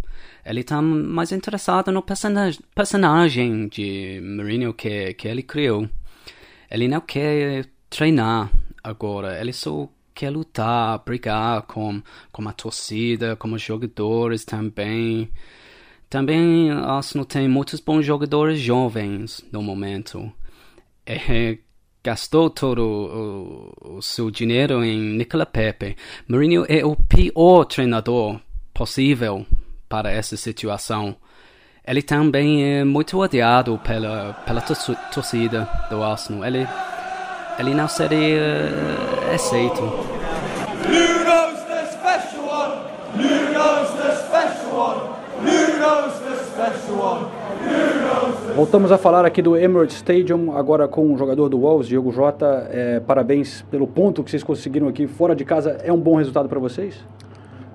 Ele 0.45 0.63
tá 0.63 0.79
mais 0.83 1.31
interessado 1.31 1.91
no 1.91 2.03
personagem, 2.03 2.61
personagem 2.75 3.67
de 3.67 4.21
Mourinho 4.21 4.71
que, 4.71 5.15
que 5.15 5.27
ele 5.27 5.41
criou. 5.41 5.89
Ele 6.69 6.87
não 6.87 7.01
quer 7.01 7.65
treinar 7.89 8.51
agora, 8.83 9.41
ele 9.41 9.51
só 9.51 9.89
quer 10.13 10.29
lutar, 10.29 11.03
brigar 11.03 11.63
com, 11.63 12.03
com 12.31 12.47
a 12.47 12.53
torcida, 12.53 13.35
com 13.35 13.51
os 13.51 13.61
jogadores 13.61 14.45
também. 14.45 15.27
Também 16.07 16.69
Arsenal 16.69 17.25
tem 17.25 17.47
muitos 17.47 17.79
bons 17.79 18.05
jogadores 18.05 18.59
jovens 18.59 19.43
no 19.51 19.63
momento. 19.63 20.31
É, 21.03 21.57
gastou 22.07 22.49
todo 22.49 22.79
o, 23.81 23.97
o, 23.97 24.01
seu 24.01 24.31
dinheiro 24.31 24.81
em 24.81 24.97
Nicola 25.17 25.45
Pepe. 25.45 25.97
Mourinho 26.25 26.65
é 26.69 26.85
o 26.85 26.95
pior 26.95 27.65
treinador 27.65 28.39
possível 28.73 29.45
para 29.89 30.09
essa 30.09 30.37
situação. 30.37 31.17
Ele 31.85 32.01
também 32.01 32.63
é 32.63 32.85
muito 32.85 33.19
odiado 33.19 33.77
pela, 33.83 34.33
pela 34.45 34.61
torcida 34.61 35.67
do 35.89 36.01
Arsenal. 36.01 36.45
Ele, 36.45 36.65
ele 37.59 37.73
não 37.73 37.89
seria 37.89 38.71
uh, 38.71 39.35
aceito. 39.35 39.81
Knows 40.87 41.59
the 41.67 41.91
special 41.91 42.47
one? 42.47 42.87
Knows 43.51 43.89
the 43.97 44.15
special 44.15 44.71
one? 44.79 45.01
The 46.23 46.45
special 46.45 46.95
one? 46.95 47.96
Voltamos 48.57 48.91
a 48.91 48.97
falar 48.97 49.23
aqui 49.23 49.39
do 49.39 49.55
Emirates 49.55 49.97
Stadium, 49.97 50.51
agora 50.57 50.87
com 50.87 51.13
o 51.13 51.15
jogador 51.15 51.47
do 51.47 51.59
Wolves, 51.59 51.87
Diego 51.87 52.11
Jota. 52.11 52.67
É, 52.71 52.99
parabéns 52.99 53.61
pelo 53.69 53.85
ponto 53.85 54.23
que 54.23 54.31
vocês 54.31 54.41
conseguiram 54.41 54.87
aqui 54.87 55.05
fora 55.05 55.35
de 55.35 55.45
casa. 55.45 55.77
É 55.83 55.93
um 55.93 55.99
bom 55.99 56.15
resultado 56.15 56.49
para 56.49 56.57
vocês? 56.57 57.05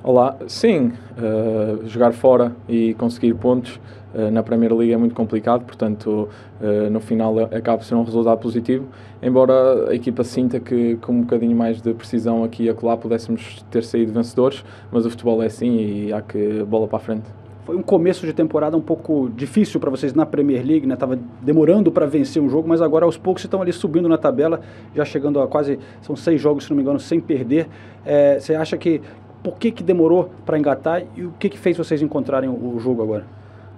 Olá, 0.03 0.37
sim, 0.49 0.89
uh, 0.89 1.87
jogar 1.87 2.13
fora 2.13 2.51
e 2.69 2.95
conseguir 2.95 3.33
pontos 3.35 3.81
uh, 4.13 4.29
na 4.33 4.43
Primeira 4.43 4.75
Liga 4.75 4.95
é 4.95 4.97
muito 4.97 5.15
complicado, 5.15 5.65
portanto, 5.65 6.29
uh, 6.61 6.91
no 6.91 6.99
final 6.99 7.39
acaba 7.39 7.79
por 7.79 7.85
ser 7.85 7.95
um 7.95 8.03
resultado 8.03 8.41
positivo, 8.41 8.89
embora 9.23 9.89
a 9.89 9.95
equipa 9.95 10.25
sinta 10.25 10.59
que 10.59 10.97
com 10.97 11.13
um 11.13 11.21
bocadinho 11.21 11.57
mais 11.57 11.81
de 11.81 11.95
precisão 11.95 12.43
aqui 12.43 12.65
e 12.65 12.69
acolá 12.69 12.97
pudéssemos 12.97 13.65
ter 13.71 13.85
saído 13.85 14.13
vencedores, 14.13 14.65
mas 14.91 15.07
o 15.07 15.11
futebol 15.11 15.41
é 15.45 15.47
assim 15.47 15.77
e 15.77 16.13
há 16.13 16.21
que 16.21 16.65
bola 16.65 16.89
para 16.89 16.97
a 16.97 17.01
frente. 17.01 17.42
Foi 17.65 17.77
um 17.77 17.83
começo 17.83 18.27
de 18.27 18.33
temporada 18.33 18.77
um 18.77 18.81
pouco 18.81 19.31
difícil 19.37 19.79
para 19.79 19.89
vocês 19.89 20.13
na 20.15 20.27
Premier 20.27 20.67
League, 20.67 20.85
né? 20.85 20.97
Tava 20.97 21.17
demorando 21.41 21.93
para 21.93 22.07
vencer 22.07 22.43
um 22.43 22.49
jogo, 22.49 22.69
mas 22.69 22.83
agora 22.83 23.05
aos 23.05 23.17
poucos 23.17 23.45
estão 23.45 23.63
ali 23.63 23.73
subindo 23.73 24.09
na 24.09 24.19
tabela, 24.19 24.61
já 24.95 25.05
chegando 25.05 25.41
a 25.41 25.47
quase 25.47 25.79
são 26.01 26.17
seis 26.17 26.41
jogos, 26.41 26.65
se 26.65 26.71
não 26.71 26.77
me 26.77 26.83
engano, 26.83 26.99
sem 26.99 27.21
perder. 27.21 27.69
É, 28.05 28.41
você 28.41 28.57
acha 28.57 28.77
que 28.77 29.01
por 29.45 29.59
que, 29.59 29.71
que 29.71 29.83
demorou 29.83 30.31
para 30.45 30.59
engatar 30.59 31.05
e 31.17 31.23
o 31.23 31.33
que, 31.39 31.49
que 31.49 31.59
fez 31.59 31.77
vocês 31.77 32.03
encontrarem 32.03 32.51
o, 32.51 32.75
o 32.75 32.81
jogo 32.81 33.01
agora? 33.01 33.25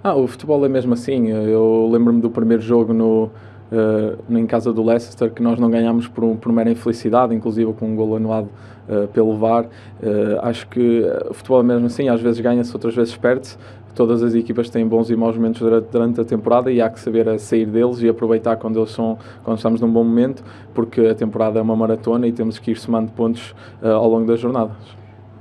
Ah, 0.03 0.15
o 0.15 0.25
futebol 0.25 0.65
é 0.65 0.69
mesmo 0.69 0.93
assim. 0.93 1.29
Eu 1.29 1.87
lembro-me 1.91 2.21
do 2.21 2.29
primeiro 2.29 2.63
jogo 2.63 2.91
no, 2.91 3.29
uh, 3.71 4.37
em 4.37 4.45
casa 4.45 4.71
do 4.71 4.83
Leicester 4.83 5.31
que 5.31 5.41
nós 5.41 5.59
não 5.59 5.69
ganhámos 5.69 6.07
por, 6.07 6.23
um, 6.23 6.35
por 6.35 6.51
mera 6.51 6.69
infelicidade, 6.69 7.33
inclusive 7.33 7.73
com 7.73 7.87
um 7.87 7.95
gol 7.95 8.15
anulado 8.15 8.49
uh, 8.87 9.07
pelo 9.09 9.35
VAR. 9.37 9.65
Uh, 9.65 10.39
acho 10.41 10.67
que 10.67 11.03
o 11.29 11.33
futebol 11.33 11.59
é 11.61 11.63
mesmo 11.63 11.87
assim. 11.87 12.09
Às 12.09 12.21
vezes 12.21 12.39
ganha-se, 12.39 12.73
outras 12.73 12.95
vezes 12.95 13.15
perde-se. 13.15 13.57
Todas 13.95 14.21
as 14.21 14.35
equipas 14.35 14.69
têm 14.69 14.85
bons 14.85 15.09
e 15.09 15.15
maus 15.15 15.35
momentos 15.35 15.61
durante, 15.61 16.19
a 16.19 16.25
temporada 16.25 16.71
e 16.71 16.81
há 16.81 16.89
que 16.89 16.99
saber 16.99 17.39
sair 17.39 17.65
deles 17.65 18.01
e 18.01 18.09
aproveitar 18.09 18.57
quando 18.57 18.79
eles 18.79 18.91
são 18.91 19.17
quando 19.43 19.57
estamos 19.57 19.79
num 19.79 19.89
bom 19.89 20.03
momento, 20.03 20.43
porque 20.73 21.01
a 21.01 21.15
temporada 21.15 21.59
é 21.59 21.61
uma 21.61 21.75
maratona 21.75 22.27
e 22.27 22.31
temos 22.31 22.59
que 22.59 22.71
ir 22.71 22.75
somando 22.75 23.11
pontos 23.11 23.55
ao 23.81 24.09
longo 24.09 24.25
das 24.25 24.39
jornadas. 24.39 24.75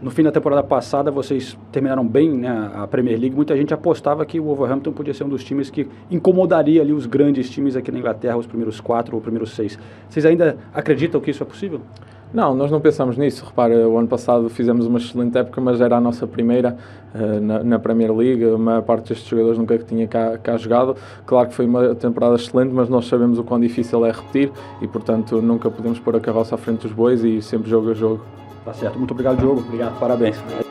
No 0.05 0.11
fim 0.11 0.23
da 0.23 0.31
temporada 0.31 0.63
passada, 0.63 1.11
vocês 1.11 1.57
terminaram 1.73 2.07
bem 2.07 2.31
né, 2.31 2.71
a 2.75 2.87
Premier 2.87 3.19
League. 3.19 3.35
Muita 3.35 3.57
gente 3.57 3.73
apostava 3.73 4.27
que 4.27 4.39
o 4.39 4.45
Wolverhampton 4.45 4.93
podia 4.93 5.15
ser 5.15 5.25
um 5.25 5.29
dos 5.31 5.43
times 5.43 5.71
que 5.71 5.89
incomodaria 6.11 6.83
ali 6.83 6.93
os 6.93 7.07
grandes 7.07 7.49
times 7.49 7.75
aqui 7.75 7.91
na 7.91 8.01
Inglaterra, 8.01 8.37
os 8.37 8.47
primeiros 8.47 8.81
quatro 8.81 9.17
ou 9.17 9.23
primeiros 9.23 9.53
seis. 9.53 9.79
Vocês 10.09 10.27
ainda 10.27 10.59
acreditam 10.75 11.21
que 11.21 11.31
isso 11.31 11.43
é 11.43 11.47
possível? 11.47 11.81
Não, 12.35 12.52
nós 12.52 12.69
não 12.69 12.81
pensamos 12.81 13.16
nisso. 13.16 13.44
Repara, 13.47 13.89
o 13.89 13.97
ano 13.97 14.09
passado 14.09 14.51
fizemos 14.51 14.86
uma 14.86 14.98
excelente 14.98 15.39
época, 15.39 15.61
mas 15.61 15.81
era 15.81 15.97
a 15.97 16.01
nossa 16.01 16.27
primeira 16.27 16.77
uh, 17.15 17.40
na, 17.40 17.62
na, 17.62 17.78
Premier 17.78 18.12
League. 18.12 18.44
A 18.44 18.59
maior 18.59 18.82
parte 18.82 19.11
destes 19.11 19.28
jogadores 19.28 19.56
nunca 19.56 19.78
tinha 19.78 20.09
cá, 20.09 20.36
cá, 20.36 20.56
jogado. 20.56 20.97
Claro 21.24 21.48
que 21.48 21.55
foi 21.55 21.65
uma 21.65 21.94
temporada 21.94 22.35
excelente, 22.35 22.74
mas 22.74 22.89
nós 22.89 23.06
sabemos 23.06 23.39
o 23.39 23.44
quão 23.44 23.61
difícil 23.61 24.05
é 24.05 24.11
repetir 24.11 24.51
e, 24.82 24.89
portanto, 24.89 25.40
nunca 25.40 25.70
podemos 25.70 26.01
pôr 26.01 26.16
a 26.16 26.20
carroça 26.20 26.56
à 26.56 26.59
frente 26.59 26.82
dos 26.82 26.93
bois 26.93 27.23
e 27.23 27.40
sempre 27.40 27.70
jogo 27.70 27.93
a 27.93 27.94
jogo. 27.94 28.20
Tá 28.65 28.74
certo. 28.74 28.98
Muito 28.98 29.12
obrigado, 29.12 29.39
Diogo. 29.39 29.61
Obrigado. 29.61 29.97
Parabéns. 30.01 30.64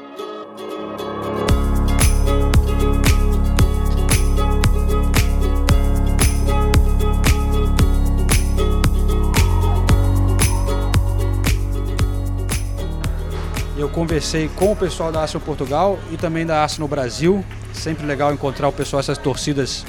Conversei 13.94 14.49
com 14.56 14.72
o 14.72 14.76
pessoal 14.76 15.11
da 15.11 15.22
Arsenal 15.22 15.45
Portugal 15.45 15.99
e 16.11 16.18
também 16.18 16.45
da 16.45 16.61
Arsenal 16.61 16.88
Brasil. 16.88 17.45
Sempre 17.72 18.06
legal 18.06 18.34
encontrar 18.34 18.68
o 18.68 18.72
pessoal, 18.74 18.99
essas 18.99 19.18
torcidas 19.18 19.86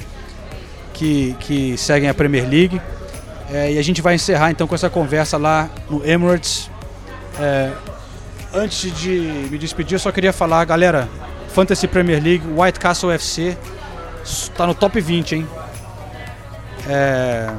que, 0.93 1.35
que 1.39 1.77
seguem 1.77 2.07
a 2.07 2.13
Premier 2.13 2.47
League. 2.47 2.81
É, 3.51 3.73
e 3.73 3.77
a 3.77 3.81
gente 3.83 4.01
vai 4.01 4.15
encerrar 4.15 4.51
então 4.51 4.67
com 4.67 4.73
essa 4.73 4.89
conversa 4.89 5.37
lá 5.37 5.69
no 5.89 6.05
Emirates. 6.07 6.69
É, 7.39 7.71
antes 8.53 8.91
de 8.97 9.47
me 9.51 9.57
despedir, 9.57 9.95
eu 9.95 9.99
só 9.99 10.11
queria 10.11 10.31
falar, 10.31 10.63
galera, 10.65 11.09
Fantasy 11.49 11.87
Premier 11.87 12.23
League, 12.23 12.43
White 12.47 12.79
Castle 12.79 13.11
FC, 13.11 13.57
está 14.23 14.65
no 14.65 14.73
top 14.73 14.99
20, 14.99 15.35
hein? 15.35 15.47
É... 16.87 17.49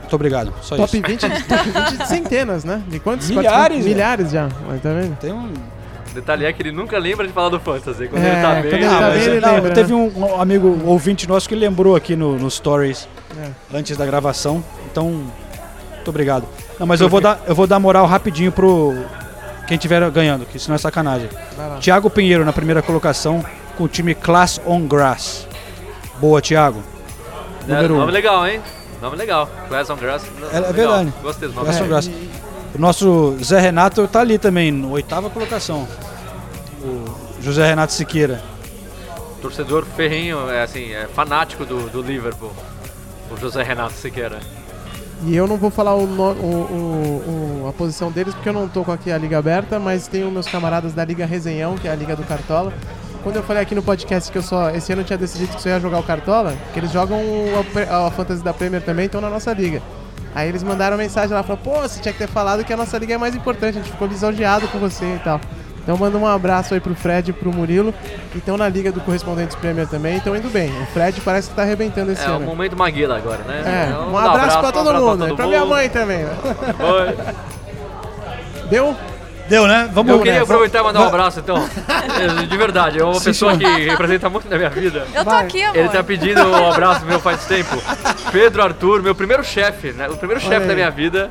Muito 0.00 0.14
obrigado. 0.14 0.54
Só 0.62 0.76
top 0.76 0.96
isso. 0.96 1.06
20, 1.06 1.20
top 1.20 1.70
20 1.70 1.98
de 1.98 2.08
centenas, 2.08 2.64
né? 2.64 2.82
De 2.88 2.98
quantos? 2.98 3.28
Milhares. 3.28 3.84
Milhares 3.84 4.30
já. 4.30 4.48
Mas 4.66 4.80
tá 4.80 4.90
vendo? 4.92 5.16
Tem 5.18 5.32
um. 5.32 5.52
O 6.18 6.20
detalhe 6.20 6.44
é 6.44 6.52
que 6.52 6.60
ele 6.62 6.72
nunca 6.72 6.98
lembra 6.98 7.24
de 7.26 7.32
falar 7.32 7.48
do 7.48 7.60
Fantasy. 7.60 8.08
Quando 8.08 8.22
É, 8.24 8.32
ele 8.32 8.42
tá 8.42 8.54
bem, 8.54 8.62
quando 8.62 8.74
ele 8.74 8.88
tá 8.88 9.10
bem, 9.10 9.22
ele 9.22 9.40
Não, 9.40 9.54
lembra, 9.54 9.70
teve 9.72 9.92
né? 9.94 9.98
um, 10.16 10.20
um 10.36 10.40
amigo 10.40 10.80
ouvinte 10.84 11.28
nosso 11.28 11.48
que 11.48 11.54
lembrou 11.54 11.94
aqui 11.94 12.16
no, 12.16 12.36
no 12.36 12.50
Stories 12.50 13.08
É. 13.40 13.50
antes 13.72 13.96
da 13.96 14.04
gravação. 14.04 14.62
Então, 14.90 15.04
muito 15.10 16.08
obrigado. 16.08 16.44
Não, 16.78 16.86
mas 16.88 17.00
eu 17.00 17.08
vou 17.08 17.20
dar, 17.20 17.40
eu 17.46 17.54
vou 17.54 17.66
dar 17.68 17.78
moral 17.78 18.04
rapidinho 18.06 18.50
pro 18.50 18.96
quem 19.68 19.78
tiver 19.78 20.10
ganhando, 20.10 20.44
que 20.44 20.58
senão 20.58 20.74
é 20.74 20.78
sacanagem. 20.78 21.28
Thiago 21.80 22.10
Pinheiro 22.10 22.44
na 22.44 22.52
primeira 22.52 22.82
colocação 22.82 23.44
com 23.76 23.84
o 23.84 23.88
time 23.88 24.12
Class 24.14 24.60
on 24.66 24.86
Grass. 24.88 25.46
Boa, 26.20 26.42
Thiago. 26.42 26.82
É, 27.68 27.72
Número 27.74 27.94
nome 27.96 28.10
um. 28.10 28.14
legal, 28.14 28.46
hein? 28.46 28.60
Nome 29.00 29.16
legal. 29.16 29.48
Class 29.68 29.88
on 29.90 29.96
Grass. 29.96 30.24
É, 30.52 30.56
é 30.56 30.60
legal. 30.60 30.72
verdade. 30.74 31.12
Gostei 31.22 31.48
do 31.48 31.54
nome. 31.54 31.66
Class 31.66 31.80
on 31.80 31.86
Grass. 31.86 32.10
O 32.74 32.78
nosso 32.80 33.36
Zé 33.42 33.60
Renato 33.60 34.06
tá 34.08 34.20
ali 34.20 34.36
também, 34.38 34.72
na 34.72 34.88
oitava 34.88 35.30
colocação. 35.30 35.86
O 36.82 37.42
José 37.42 37.66
Renato 37.66 37.92
Siqueira. 37.92 38.40
Torcedor 39.40 39.84
ferrinho, 39.96 40.48
é 40.50 40.62
assim, 40.62 40.92
é 40.92 41.06
fanático 41.14 41.64
do, 41.64 41.88
do 41.90 42.02
Liverpool. 42.02 42.52
O 43.30 43.36
José 43.36 43.62
Renato 43.62 43.92
Siqueira. 43.94 44.38
E 45.24 45.34
eu 45.34 45.46
não 45.48 45.56
vou 45.56 45.70
falar 45.70 45.94
o, 45.94 46.04
o- 46.04 46.04
o- 46.04 47.62
o- 47.64 47.68
a 47.68 47.72
posição 47.72 48.10
deles 48.10 48.34
porque 48.34 48.48
eu 48.48 48.52
não 48.52 48.68
tô 48.68 48.84
com 48.84 48.92
aqui 48.92 49.10
a 49.10 49.18
liga 49.18 49.36
aberta, 49.38 49.78
mas 49.78 50.06
tenho 50.06 50.30
meus 50.30 50.46
camaradas 50.46 50.92
da 50.92 51.04
Liga 51.04 51.26
Resenhão, 51.26 51.76
que 51.76 51.88
é 51.88 51.90
a 51.90 51.94
Liga 51.94 52.14
do 52.14 52.22
Cartola. 52.22 52.72
Quando 53.24 53.36
eu 53.36 53.42
falei 53.42 53.62
aqui 53.62 53.74
no 53.74 53.82
podcast 53.82 54.30
que 54.30 54.38
eu 54.38 54.42
só 54.42 54.70
esse 54.70 54.92
ano 54.92 55.02
eu 55.02 55.04
tinha 55.04 55.18
decidido 55.18 55.54
que 55.56 55.60
só 55.62 55.68
ia 55.68 55.80
jogar 55.80 55.98
o 55.98 56.04
Cartola, 56.04 56.54
que 56.72 56.78
eles 56.78 56.92
jogam 56.92 57.18
a, 57.90 58.06
a 58.06 58.10
Fantasy 58.12 58.42
da 58.44 58.54
Premier 58.54 58.80
também, 58.80 59.06
estão 59.06 59.20
na 59.20 59.28
nossa 59.28 59.52
liga. 59.52 59.82
Aí 60.34 60.48
eles 60.48 60.62
mandaram 60.62 60.96
mensagem 60.96 61.34
lá, 61.34 61.42
falaram, 61.42 61.64
pô, 61.64 61.80
você 61.80 62.00
tinha 62.00 62.12
que 62.12 62.18
ter 62.18 62.28
falado 62.28 62.62
que 62.64 62.72
a 62.72 62.76
nossa 62.76 62.96
liga 62.96 63.14
é 63.14 63.18
mais 63.18 63.34
importante, 63.34 63.78
a 63.78 63.82
gente 63.82 63.90
ficou 63.90 64.06
lisonjeado 64.06 64.68
com 64.68 64.78
você 64.78 65.16
e 65.16 65.18
tal. 65.18 65.40
Então 65.88 65.96
manda 65.96 66.18
um 66.18 66.26
abraço 66.26 66.74
aí 66.74 66.80
pro 66.80 66.94
Fred 66.94 67.30
e 67.30 67.32
pro 67.32 67.50
Murilo, 67.50 67.94
que 68.30 68.36
estão 68.36 68.58
na 68.58 68.68
liga 68.68 68.92
do 68.92 69.00
Correspondentes 69.00 69.56
Premier 69.56 69.86
também, 69.86 70.16
e 70.16 70.18
estão 70.18 70.36
indo 70.36 70.50
bem. 70.50 70.70
O 70.82 70.86
Fred 70.88 71.18
parece 71.22 71.48
que 71.48 71.56
tá 71.56 71.62
arrebentando 71.62 72.12
esse 72.12 72.22
É 72.26 72.28
o 72.28 72.32
ano. 72.34 72.44
momento 72.44 72.76
Maguila 72.76 73.16
agora, 73.16 73.38
né? 73.48 73.62
É, 73.64 73.88
Então, 73.88 74.10
um 74.10 74.12
dá 74.12 74.24
abraço, 74.32 74.58
pra 74.58 74.70
todo 74.70 74.84
um 74.84 74.88
abraço 74.90 75.06
mundo, 75.06 75.28
e 75.30 75.34
pra 75.34 75.46
minha 75.46 75.64
mãe 75.64 75.88
também. 75.88 76.24
né? 76.24 76.36
Oi. 76.78 77.16
Deu? 78.68 78.94
Deu, 79.48 79.66
né? 79.66 79.88
Vamos 79.90 80.12
Eu 80.12 80.18
queria 80.18 80.32
nessa. 80.40 80.44
aproveitar 80.44 80.80
e 80.80 80.82
mandar 80.82 81.00
um 81.00 81.06
abraço, 81.06 81.40
então. 81.40 81.56
De 82.50 82.56
verdade, 82.58 83.00
é 83.00 83.04
uma 83.04 83.14
Sim, 83.14 83.24
pessoa 83.24 83.56
senhor. 83.56 83.74
que 83.76 83.88
representa 83.88 84.28
muito 84.28 84.46
na 84.50 84.58
minha 84.58 84.68
vida. 84.68 85.06
Eu 85.14 85.24
tô 85.24 85.30
aqui, 85.30 85.62
amor. 85.62 85.74
Ele 85.78 85.88
tá 85.88 86.04
pedindo 86.04 86.46
um 86.46 86.70
abraço 86.70 87.06
meu 87.06 87.18
faz 87.18 87.46
tempo. 87.46 87.82
Pedro 88.30 88.62
Arthur, 88.62 89.02
meu 89.02 89.14
primeiro 89.14 89.42
chefe, 89.42 89.92
né? 89.92 90.06
O 90.10 90.18
primeiro 90.18 90.38
chefe 90.42 90.66
da 90.66 90.74
minha 90.74 90.90
vida. 90.90 91.30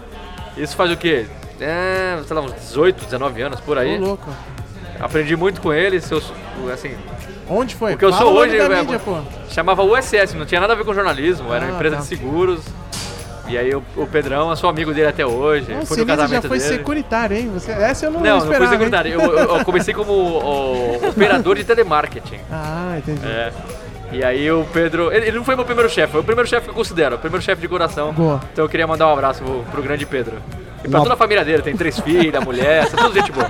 Isso 0.57 0.75
faz 0.75 0.89
o 0.91 0.97
quê? 0.97 1.27
É, 1.59 2.19
sei 2.25 2.35
lá, 2.35 2.41
uns 2.41 2.53
18, 2.53 3.05
19 3.05 3.41
anos 3.41 3.59
por 3.61 3.77
aí. 3.77 3.97
Ô, 3.97 4.05
louco. 4.05 4.29
Aprendi 4.99 5.35
muito 5.35 5.61
com 5.61 5.71
ele, 5.73 6.01
seus, 6.01 6.31
assim, 6.73 6.91
Onde 7.49 7.75
foi? 7.75 7.93
o 7.93 7.97
que 7.97 8.03
eu 8.05 8.11
Fala 8.11 8.21
sou 8.23 8.33
hoje 8.33 8.57
da 8.57 8.63
é, 8.65 8.81
mídia, 8.81 8.99
pô. 8.99 9.17
chamava 9.49 9.83
USS, 9.83 10.33
não 10.35 10.45
tinha 10.45 10.59
nada 10.59 10.73
a 10.73 10.75
ver 10.75 10.83
com 10.85 10.93
jornalismo, 10.93 11.53
era 11.53 11.65
uma 11.65 11.71
Ah, 11.73 11.75
empresa 11.75 11.95
tá. 11.97 12.01
de 12.01 12.07
seguros. 12.07 12.61
E 13.47 13.57
aí 13.57 13.73
o, 13.73 13.81
o 13.95 14.05
Pedrão, 14.07 14.49
eu 14.49 14.55
sou 14.57 14.69
amigo 14.69 14.93
dele 14.93 15.07
até 15.07 15.25
hoje. 15.25 15.71
Nossa, 15.71 15.85
fui 15.85 15.97
no 15.97 16.05
mesmo 16.05 16.17
já 16.17 16.23
casamento 16.23 16.47
foi 16.49 16.57
dele. 16.59 16.77
securitário, 16.77 17.37
hein? 17.37 17.49
Você, 17.53 17.71
essa 17.71 18.05
eu 18.07 18.11
não, 18.11 18.19
Não, 18.19 18.29
não 18.31 18.37
esperava. 18.39 18.65
fui 18.65 18.73
hein? 18.75 18.79
secretário. 18.79 19.13
Eu, 19.13 19.21
eu- 19.21 19.57
eu 19.57 19.63
comecei 19.65 19.93
como 19.93 20.11
o- 20.11 21.07
operador 21.09 21.55
de 21.55 21.63
telemarketing. 21.63 22.39
Ah, 22.51 22.95
entendi. 22.97 23.25
É. 23.25 23.53
E 24.11 24.23
aí 24.23 24.51
o 24.51 24.65
Pedro. 24.73 25.13
Ele, 25.13 25.27
ele 25.27 25.37
não 25.37 25.45
foi 25.45 25.55
meu 25.55 25.63
primeiro 25.63 25.89
chefe, 25.89 26.11
foi 26.11 26.21
o 26.21 26.23
primeiro 26.25 26.49
chefe 26.49 26.65
que 26.65 26.71
eu 26.71 26.73
considero, 26.75 27.15
o 27.15 27.19
primeiro 27.19 27.43
chefe 27.45 27.61
de 27.61 27.67
coração. 27.69 28.11
Boa. 28.13 28.41
Então 28.51 28.65
eu 28.65 28.69
queria 28.69 28.85
mandar 28.87 29.07
um 29.07 29.13
abraço 29.13 29.41
pro, 29.43 29.59
pro 29.71 29.81
grande 29.81 30.05
Pedro. 30.05 30.37
E 30.87 30.89
pra 30.89 30.99
Um 30.99 31.03
toda 31.03 31.13
a 31.15 31.17
família 31.17 31.43
dele, 31.45 31.61
tem 31.61 31.75
três 31.75 31.99
filhas, 31.99 32.43
mulher, 32.43 32.87
tudo 32.89 33.13
gente 33.13 33.31
boa. 33.31 33.49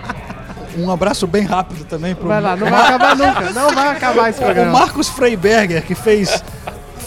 Um 0.78 0.92
abraço 0.92 1.26
bem 1.26 1.44
rápido 1.44 1.86
também 1.86 2.14
pro. 2.14 2.28
Vai 2.28 2.42
lá, 2.42 2.56
não 2.56 2.70
vai 2.70 2.82
acabar 2.82 3.16
nunca. 3.16 3.42
Não 3.52 3.70
vai 3.72 3.88
acabar 3.90 4.30
esse 4.30 4.40
O 4.42 4.46
programa. 4.46 4.72
Marcos 4.72 5.10
Freiberger, 5.10 5.84
que 5.84 5.96
fez, 5.96 6.44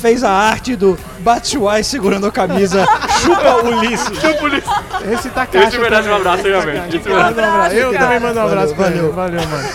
fez 0.00 0.24
a 0.24 0.30
arte 0.30 0.74
do 0.74 0.98
Batshuayi 1.20 1.84
segurando 1.84 2.26
a 2.26 2.32
camisa 2.32 2.84
Chupa 3.20 3.56
Ulisses. 3.64 4.18
Chupa 4.20 4.42
Ulisses. 4.44 4.70
Esse 5.12 5.28
tá 5.30 5.46
caixa. 5.46 5.68
Esse 5.68 5.78
merece 5.78 6.08
um 6.08 6.16
também. 6.16 6.16
abraço, 6.32 6.38
Esse 6.48 6.50
tá 6.50 6.60
realmente. 6.64 7.08
um 7.08 7.16
abraço. 7.16 7.74
Eu 7.76 7.92
Valeu, 7.92 7.98
também 8.00 8.20
mando 8.20 8.40
um 8.40 8.42
abraço 8.44 8.74
pra 8.74 8.84
valeu. 8.86 9.04
ele. 9.04 9.12
Valeu, 9.12 9.40
mano. 9.48 9.68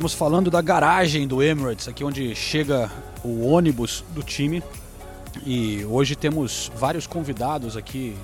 Estamos 0.00 0.14
falando 0.14 0.50
da 0.50 0.62
garagem 0.62 1.28
do 1.28 1.42
Emirates, 1.42 1.86
aqui 1.86 2.02
onde 2.02 2.34
chega 2.34 2.90
o 3.22 3.46
ônibus 3.46 4.02
do 4.14 4.22
time. 4.22 4.62
E 5.44 5.84
hoje 5.84 6.16
temos 6.16 6.72
vários 6.74 7.06
convidados 7.06 7.76
aqui, 7.76 8.16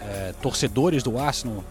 é, 0.00 0.32
torcedores 0.40 1.02
do 1.02 1.18
Arsenal, 1.18 1.62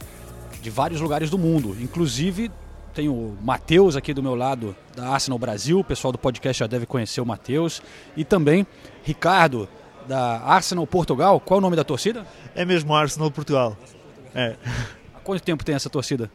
de 0.61 0.69
vários 0.69 1.01
lugares 1.01 1.31
do 1.31 1.37
mundo. 1.39 1.75
Inclusive, 1.81 2.51
tem 2.93 3.09
o 3.09 3.35
Matheus 3.41 3.95
aqui 3.95 4.13
do 4.13 4.21
meu 4.21 4.35
lado, 4.35 4.75
da 4.95 5.07
Arsenal 5.07 5.39
Brasil. 5.39 5.79
O 5.79 5.83
pessoal 5.83 6.11
do 6.11 6.19
podcast 6.19 6.59
já 6.59 6.67
deve 6.67 6.85
conhecer 6.85 7.19
o 7.19 7.25
Matheus. 7.25 7.81
E 8.15 8.23
também 8.23 8.67
Ricardo, 9.01 9.67
da 10.07 10.41
Arsenal 10.41 10.85
Portugal. 10.85 11.39
Qual 11.39 11.57
é 11.57 11.59
o 11.59 11.61
nome 11.61 11.75
da 11.75 11.83
torcida? 11.83 12.23
É 12.53 12.63
mesmo 12.63 12.93
Arsenal 12.93 13.31
Portugal. 13.31 13.75
É. 14.35 14.55
Há 15.15 15.19
quanto 15.23 15.41
tempo 15.41 15.65
tem 15.65 15.73
essa 15.73 15.89
torcida? 15.89 16.29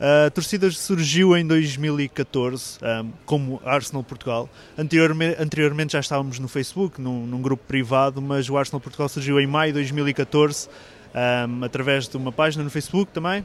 A 0.00 0.30
torcida 0.30 0.70
surgiu 0.70 1.36
em 1.36 1.46
2014 1.46 2.78
um, 2.82 3.10
como 3.26 3.60
Arsenal 3.66 4.02
Portugal. 4.02 4.48
Anteriormente, 4.78 5.92
já 5.92 6.00
estávamos 6.00 6.38
no 6.38 6.48
Facebook, 6.48 6.98
num, 6.98 7.26
num 7.26 7.42
grupo 7.42 7.62
privado, 7.68 8.22
mas 8.22 8.48
o 8.48 8.56
Arsenal 8.56 8.80
Portugal 8.80 9.10
surgiu 9.10 9.38
em 9.38 9.46
maio 9.46 9.74
de 9.74 9.80
2014 9.80 10.68
um, 11.50 11.64
através 11.64 12.08
de 12.08 12.16
uma 12.16 12.32
página 12.32 12.64
no 12.64 12.70
Facebook 12.70 13.12
também. 13.12 13.44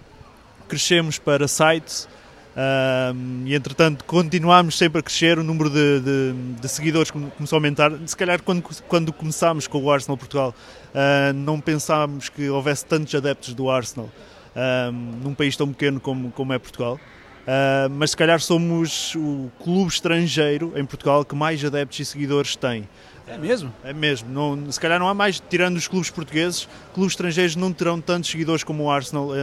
Crescemos 0.69 1.19
para 1.19 1.45
sites 1.45 2.07
um, 2.55 3.43
e, 3.45 3.53
entretanto, 3.53 4.05
continuámos 4.05 4.77
sempre 4.77 4.99
a 4.99 5.03
crescer. 5.03 5.37
O 5.37 5.43
número 5.43 5.69
de, 5.69 5.99
de, 5.99 6.33
de 6.61 6.69
seguidores 6.69 7.11
come- 7.11 7.31
começou 7.31 7.57
a 7.57 7.59
aumentar. 7.59 7.91
Se 8.05 8.15
calhar, 8.15 8.41
quando, 8.41 8.63
quando 8.87 9.11
começámos 9.11 9.67
com 9.67 9.83
o 9.83 9.91
Arsenal 9.91 10.15
Portugal, 10.15 10.55
uh, 10.93 11.33
não 11.33 11.59
pensámos 11.59 12.29
que 12.29 12.49
houvesse 12.49 12.85
tantos 12.85 13.13
adeptos 13.13 13.53
do 13.53 13.69
Arsenal 13.69 14.09
um, 14.55 14.91
num 15.23 15.33
país 15.33 15.55
tão 15.55 15.67
pequeno 15.71 15.99
como, 15.99 16.31
como 16.31 16.53
é 16.53 16.59
Portugal. 16.59 16.99
Uh, 17.45 17.89
mas 17.91 18.11
se 18.11 18.17
calhar 18.17 18.39
somos 18.39 19.13
o 19.15 19.51
clube 19.63 19.91
estrangeiro 19.91 20.73
em 20.75 20.83
Portugal 20.83 21.23
que 21.23 21.35
mais 21.35 21.63
adeptos 21.63 21.99
e 21.99 22.05
seguidores 22.05 22.55
tem. 22.55 22.87
É 23.27 23.37
mesmo? 23.37 23.73
É 23.83 23.93
mesmo. 23.93 24.29
Não, 24.29 24.71
se 24.71 24.79
calhar 24.79 24.99
não 24.99 25.07
há 25.07 25.13
mais, 25.13 25.39
tirando 25.39 25.77
os 25.77 25.87
clubes 25.87 26.09
portugueses, 26.09 26.67
clubes 26.93 27.13
estrangeiros 27.13 27.55
não 27.55 27.71
terão 27.71 28.01
tantos 28.01 28.29
seguidores 28.31 28.63
como 28.63 28.83
o 28.83 28.89
Arsenal 28.89 29.29
uh, 29.29 29.35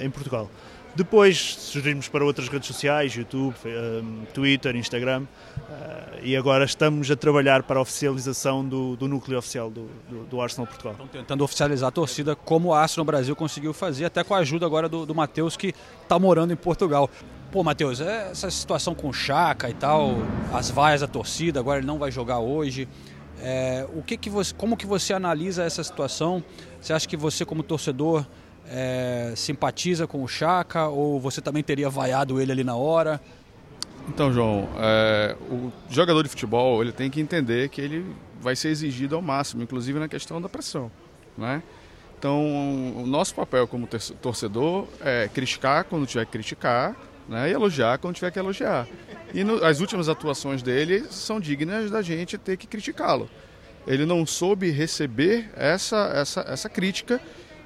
em, 0.00 0.06
em 0.06 0.10
Portugal. 0.10 0.50
Depois 0.96 1.56
surgimos 1.58 2.08
para 2.08 2.24
outras 2.24 2.48
redes 2.48 2.66
sociais, 2.68 3.12
YouTube, 3.12 3.54
um, 3.66 4.24
Twitter, 4.32 4.74
Instagram, 4.74 5.24
uh, 5.24 6.18
e 6.22 6.34
agora 6.34 6.64
estamos 6.64 7.10
a 7.10 7.14
trabalhar 7.14 7.64
para 7.64 7.78
a 7.78 7.82
oficialização 7.82 8.66
do, 8.66 8.96
do 8.96 9.06
núcleo 9.06 9.38
oficial 9.38 9.70
do, 9.70 9.90
do, 10.08 10.24
do 10.24 10.40
Arsenal 10.40 10.66
Portugal. 10.66 10.96
tentando 11.12 11.44
oficializar 11.44 11.88
a 11.88 11.90
torcida 11.90 12.34
como 12.34 12.72
a 12.72 12.80
Arsenal 12.80 13.04
Brasil 13.04 13.36
conseguiu 13.36 13.74
fazer, 13.74 14.06
até 14.06 14.24
com 14.24 14.34
a 14.34 14.38
ajuda 14.38 14.64
agora 14.64 14.88
do, 14.88 15.04
do 15.04 15.14
Matheus, 15.14 15.54
que 15.54 15.74
está 16.02 16.18
morando 16.18 16.54
em 16.54 16.56
Portugal. 16.56 17.10
Pô, 17.52 17.62
Matheus, 17.62 18.00
é 18.00 18.30
essa 18.30 18.50
situação 18.50 18.94
com 18.94 19.10
o 19.10 19.12
Chaka 19.12 19.68
e 19.68 19.74
tal, 19.74 20.14
as 20.50 20.70
vaias 20.70 21.02
da 21.02 21.06
torcida, 21.06 21.60
agora 21.60 21.78
ele 21.78 21.86
não 21.86 21.98
vai 21.98 22.10
jogar 22.10 22.38
hoje. 22.38 22.88
É, 23.42 23.86
o 23.94 24.02
que 24.02 24.16
que 24.16 24.30
você, 24.30 24.54
como 24.54 24.78
que 24.78 24.86
você 24.86 25.12
analisa 25.12 25.62
essa 25.62 25.84
situação? 25.84 26.42
Você 26.80 26.94
acha 26.94 27.06
que 27.06 27.18
você, 27.18 27.44
como 27.44 27.62
torcedor, 27.62 28.24
é, 28.70 29.32
simpatiza 29.36 30.06
com 30.06 30.22
o 30.22 30.28
Chaka 30.28 30.88
ou 30.88 31.20
você 31.20 31.40
também 31.40 31.62
teria 31.62 31.88
vaiado 31.90 32.40
ele 32.40 32.52
ali 32.52 32.64
na 32.64 32.76
hora? 32.76 33.20
Então, 34.08 34.32
João, 34.32 34.68
é, 34.78 35.36
o 35.50 35.72
jogador 35.90 36.22
de 36.22 36.28
futebol 36.28 36.80
ele 36.82 36.92
tem 36.92 37.10
que 37.10 37.20
entender 37.20 37.68
que 37.68 37.80
ele 37.80 38.04
vai 38.40 38.54
ser 38.54 38.68
exigido 38.68 39.16
ao 39.16 39.22
máximo, 39.22 39.62
inclusive 39.62 39.98
na 39.98 40.08
questão 40.08 40.40
da 40.40 40.48
pressão, 40.48 40.90
né? 41.36 41.62
Então, 42.18 42.40
o 42.96 43.06
nosso 43.06 43.34
papel 43.34 43.66
como 43.68 43.86
tor- 43.86 44.00
torcedor 44.22 44.86
é 45.00 45.28
criticar 45.32 45.84
quando 45.84 46.06
tiver 46.06 46.24
que 46.24 46.32
criticar, 46.32 46.96
né? 47.28 47.50
E 47.50 47.52
elogiar 47.52 47.98
quando 47.98 48.14
tiver 48.14 48.30
que 48.30 48.38
elogiar. 48.38 48.86
E 49.34 49.42
no- 49.44 49.62
as 49.64 49.80
últimas 49.80 50.08
atuações 50.08 50.62
dele 50.62 51.04
são 51.10 51.38
dignas 51.40 51.90
da 51.90 52.00
gente 52.00 52.38
ter 52.38 52.56
que 52.56 52.66
criticá-lo. 52.66 53.28
Ele 53.86 54.06
não 54.06 54.24
soube 54.24 54.70
receber 54.70 55.50
essa, 55.56 56.10
essa, 56.14 56.40
essa 56.48 56.68
crítica 56.68 57.20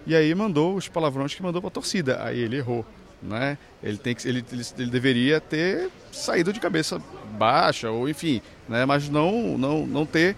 e 0.06 0.14
aí 0.14 0.34
mandou 0.34 0.74
os 0.76 0.88
palavrões 0.88 1.34
que 1.34 1.42
mandou 1.42 1.60
para 1.60 1.68
a 1.68 1.72
torcida. 1.72 2.22
Aí 2.22 2.38
ele 2.40 2.56
errou, 2.56 2.84
né? 3.22 3.56
Ele 3.82 3.98
tem 3.98 4.14
que, 4.14 4.26
ele, 4.28 4.44
ele, 4.52 4.62
ele 4.78 4.90
deveria 4.90 5.40
ter 5.40 5.90
saído 6.12 6.52
de 6.52 6.60
cabeça 6.60 7.00
baixa 7.38 7.90
ou 7.90 8.08
enfim, 8.08 8.40
né? 8.68 8.84
Mas 8.84 9.08
não 9.08 9.56
não 9.58 9.86
não 9.86 10.06
ter 10.06 10.36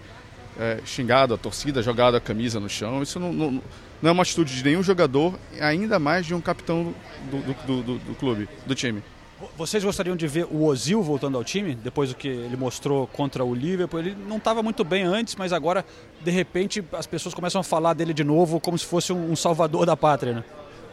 é, 0.59 0.79
xingado 0.85 1.33
a 1.33 1.37
torcida, 1.37 1.81
jogado 1.81 2.15
a 2.15 2.21
camisa 2.21 2.59
no 2.59 2.69
chão. 2.69 3.01
Isso 3.01 3.19
não, 3.19 3.33
não, 3.33 3.51
não 4.01 4.09
é 4.09 4.11
uma 4.11 4.23
atitude 4.23 4.55
de 4.55 4.63
nenhum 4.63 4.83
jogador, 4.83 5.33
ainda 5.59 5.97
mais 5.97 6.25
de 6.25 6.33
um 6.35 6.41
capitão 6.41 6.93
do, 7.31 7.37
do, 7.37 7.53
do, 7.65 7.83
do- 7.83 7.99
do 7.99 8.15
clube, 8.15 8.47
do 8.65 8.75
time. 8.75 9.01
Vocês 9.57 9.83
gostariam 9.83 10.15
de 10.15 10.25
ver 10.27 10.45
o 10.49 10.63
Ozil 10.65 11.01
voltando 11.01 11.37
ao 11.37 11.43
time, 11.43 11.75
depois 11.75 12.09
do 12.09 12.15
que 12.15 12.27
ele 12.27 12.55
mostrou 12.55 13.07
contra 13.07 13.43
o 13.43 13.53
Liverpool? 13.53 13.99
Ele 13.99 14.15
não 14.27 14.37
estava 14.37 14.63
muito 14.63 14.83
bem 14.83 15.03
antes, 15.03 15.35
mas 15.35 15.51
agora, 15.51 15.85
de 16.21 16.31
repente, 16.31 16.83
as 16.93 17.05
pessoas 17.05 17.35
começam 17.35 17.59
a 17.59 17.63
falar 17.63 17.93
dele 17.93 18.13
de 18.13 18.23
novo 18.23 18.59
como 18.59 18.77
se 18.77 18.85
fosse 18.85 19.11
um, 19.11 19.31
um 19.31 19.35
salvador 19.35 19.85
da 19.85 19.97
pátria, 19.97 20.33
né? 20.33 20.43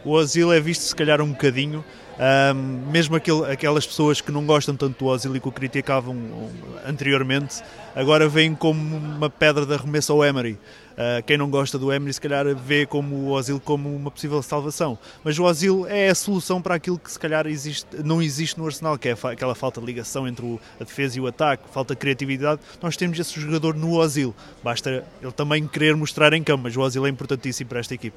O 0.03 0.11
Ozil 0.11 0.51
é 0.51 0.59
visto 0.59 0.81
se 0.81 0.95
calhar 0.95 1.21
um 1.21 1.29
bocadinho, 1.31 1.85
ahm, 2.19 2.89
mesmo 2.91 3.15
aquele- 3.15 3.45
aquelas 3.51 3.85
pessoas 3.85 4.19
que 4.19 4.31
não 4.31 4.45
gostam 4.45 4.75
tanto 4.75 4.97
do 4.97 5.05
Ozil 5.05 5.35
e 5.35 5.39
que 5.39 5.47
o 5.47 5.51
criticavam 5.51 6.15
um, 6.15 6.49
anteriormente, 6.85 7.61
agora 7.95 8.27
veem 8.27 8.55
como 8.55 8.97
uma 8.97 9.29
pedra 9.29 9.65
de 9.65 9.73
arremesso 9.75 10.11
ao 10.11 10.25
Emery. 10.25 10.57
Ah, 10.97 11.21
quem 11.21 11.37
não 11.37 11.49
gosta 11.49 11.77
do 11.77 11.91
Emery 11.91 12.13
se 12.13 12.21
calhar 12.21 12.45
vê 12.55 12.85
como 12.85 13.15
o 13.15 13.29
Ozil 13.31 13.59
como 13.59 13.93
uma 13.93 14.11
possível 14.11 14.41
salvação. 14.41 14.97
Mas 15.23 15.37
o 15.37 15.43
Ozil 15.43 15.85
é 15.87 16.09
a 16.09 16.15
solução 16.15 16.61
para 16.61 16.75
aquilo 16.75 16.97
que 16.99 17.11
se 17.11 17.19
calhar 17.19 17.47
existe, 17.47 17.85
não 18.03 18.21
existe 18.21 18.57
no 18.57 18.65
Arsenal, 18.65 18.97
que 18.97 19.09
é 19.09 19.15
aquela 19.23 19.55
falta 19.55 19.79
de 19.79 19.85
ligação 19.85 20.27
entre 20.27 20.59
a 20.79 20.83
defesa 20.83 21.17
e 21.17 21.21
o 21.21 21.27
ataque, 21.27 21.63
falta 21.71 21.93
de 21.93 21.99
criatividade. 21.99 22.61
Nós 22.81 22.97
temos 22.97 23.19
esse 23.19 23.39
jogador 23.39 23.75
no 23.75 23.93
Ozil. 23.93 24.35
Basta 24.63 25.03
ele 25.21 25.31
também 25.31 25.67
querer 25.67 25.95
mostrar 25.95 26.33
em 26.33 26.43
campo, 26.43 26.63
mas 26.63 26.75
o 26.75 26.81
Ozil 26.81 27.05
é 27.05 27.09
importantíssimo 27.09 27.69
para 27.69 27.79
esta 27.79 27.93
equipe. 27.93 28.15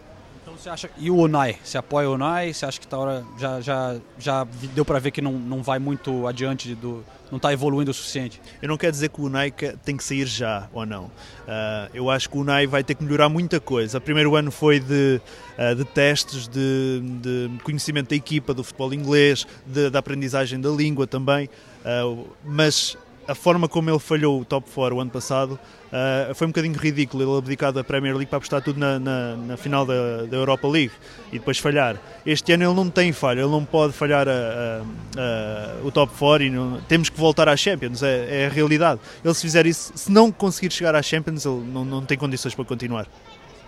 Você 0.64 0.70
acha. 0.70 0.90
E 0.96 1.10
o 1.10 1.16
Unai? 1.16 1.58
Você 1.62 1.76
apoia 1.76 2.08
o 2.08 2.14
Unai? 2.14 2.54
Você 2.54 2.64
acha 2.64 2.80
que 2.80 2.86
tá 2.86 2.96
hora. 2.96 3.22
Já, 3.36 3.60
já, 3.60 3.96
já 4.18 4.44
deu 4.74 4.82
para 4.82 4.98
ver 4.98 5.10
que 5.10 5.20
não, 5.20 5.32
não 5.32 5.62
vai 5.62 5.78
muito 5.78 6.26
adiante, 6.26 6.74
do, 6.74 7.04
não 7.30 7.36
está 7.36 7.52
evoluindo 7.52 7.90
o 7.90 7.94
suficiente? 7.94 8.40
Eu 8.62 8.68
não 8.70 8.78
quero 8.78 8.90
dizer 8.92 9.10
que 9.10 9.20
o 9.20 9.24
Unai 9.24 9.50
tem 9.50 9.94
que 9.94 10.02
sair 10.02 10.24
já 10.24 10.66
ou 10.72 10.86
não. 10.86 11.10
Ah, 11.46 11.90
eu 11.92 12.08
acho 12.08 12.30
que 12.30 12.38
o 12.38 12.40
Unai 12.40 12.66
vai 12.66 12.82
ter 12.82 12.94
que 12.94 13.04
melhorar 13.04 13.28
muita 13.28 13.60
coisa. 13.60 13.98
O 13.98 14.00
primeiro 14.00 14.34
ano 14.36 14.50
foi 14.50 14.80
de, 14.80 15.20
ah, 15.58 15.74
de 15.74 15.84
testes, 15.84 16.48
de, 16.48 17.02
de 17.20 17.50
conhecimento 17.62 18.08
da 18.08 18.16
equipa, 18.16 18.54
do 18.54 18.64
futebol 18.64 18.94
inglês, 18.94 19.46
da 19.66 19.98
aprendizagem 19.98 20.58
da 20.58 20.70
língua 20.70 21.06
também. 21.06 21.50
Ah, 21.84 22.04
mas 22.42 22.96
a 23.26 23.34
forma 23.34 23.68
como 23.68 23.90
ele 23.90 23.98
falhou 23.98 24.40
o 24.40 24.44
top 24.44 24.68
4 24.70 24.96
o 24.96 25.00
ano 25.00 25.10
passado 25.10 25.58
ah, 25.92 26.32
foi 26.34 26.46
um 26.46 26.50
bocadinho 26.50 26.74
ridículo. 26.78 27.22
Ele 27.22 27.38
abdicar 27.38 27.72
da 27.72 27.82
Premier 27.84 28.14
League 28.14 28.26
para 28.28 28.36
apostar 28.38 28.60
tudo 28.62 28.78
na, 28.78 28.98
na, 28.98 29.36
na 29.36 29.56
final 29.56 29.86
da, 29.86 30.24
da 30.24 30.36
Europa 30.36 30.66
League 30.68 30.92
e 31.32 31.38
depois 31.38 31.58
falhar. 31.58 31.96
Este 32.26 32.52
ano 32.52 32.64
ele 32.64 32.74
não 32.74 32.90
tem 32.90 33.12
falha, 33.12 33.40
ele 33.40 33.50
não 33.50 33.64
pode 33.64 33.92
falhar 33.92 34.28
a- 34.28 34.32
a- 34.32 35.80
a- 35.82 35.86
o 35.86 35.90
top 35.92 36.12
4 36.18 36.44
e 36.46 36.50
não- 36.50 36.80
temos 36.82 37.08
que 37.08 37.18
voltar 37.18 37.48
à 37.48 37.56
Champions, 37.56 38.02
é, 38.02 38.42
é 38.42 38.46
a 38.46 38.48
realidade. 38.50 39.00
Ele 39.24 39.34
se 39.34 39.42
fizer 39.42 39.66
isso, 39.66 39.92
se 39.94 40.10
não 40.10 40.30
conseguir 40.32 40.72
chegar 40.72 40.94
à 40.94 41.02
Champions, 41.02 41.46
ele 41.46 41.62
não, 41.72 41.84
não 41.84 42.04
tem 42.04 42.18
condições 42.18 42.54
para 42.54 42.64
continuar. 42.64 43.06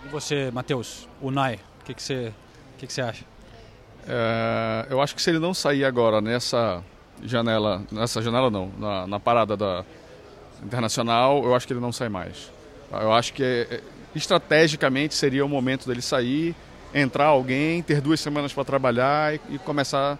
E 0.05 0.09
você, 0.09 0.51
Matheus? 0.51 1.07
Unai? 1.21 1.59
O 1.81 1.85
que, 1.85 1.93
que, 1.93 2.03
você, 2.03 2.33
o 2.75 2.77
que, 2.79 2.87
que 2.87 2.93
você 2.93 3.01
acha? 3.01 3.23
É, 4.07 4.87
eu 4.89 5.01
acho 5.01 5.15
que 5.15 5.21
se 5.21 5.29
ele 5.29 5.39
não 5.39 5.53
sair 5.53 5.83
agora 5.83 6.21
nessa 6.21 6.81
janela, 7.23 7.83
nessa 7.91 8.21
janela 8.21 8.49
não, 8.49 8.71
na, 8.77 9.07
na 9.07 9.19
parada 9.19 9.55
da 9.55 9.85
internacional, 10.63 11.43
eu 11.43 11.55
acho 11.55 11.67
que 11.67 11.73
ele 11.73 11.79
não 11.79 11.91
sai 11.91 12.09
mais. 12.09 12.51
Eu 12.91 13.11
acho 13.11 13.33
que 13.33 13.43
é, 13.43 13.81
estrategicamente 14.15 15.13
seria 15.13 15.45
o 15.45 15.49
momento 15.49 15.87
dele 15.87 16.01
sair, 16.01 16.55
entrar 16.93 17.25
alguém, 17.25 17.81
ter 17.83 18.01
duas 18.01 18.19
semanas 18.19 18.53
para 18.53 18.63
trabalhar 18.63 19.35
e, 19.35 19.41
e 19.51 19.59
começar 19.59 20.17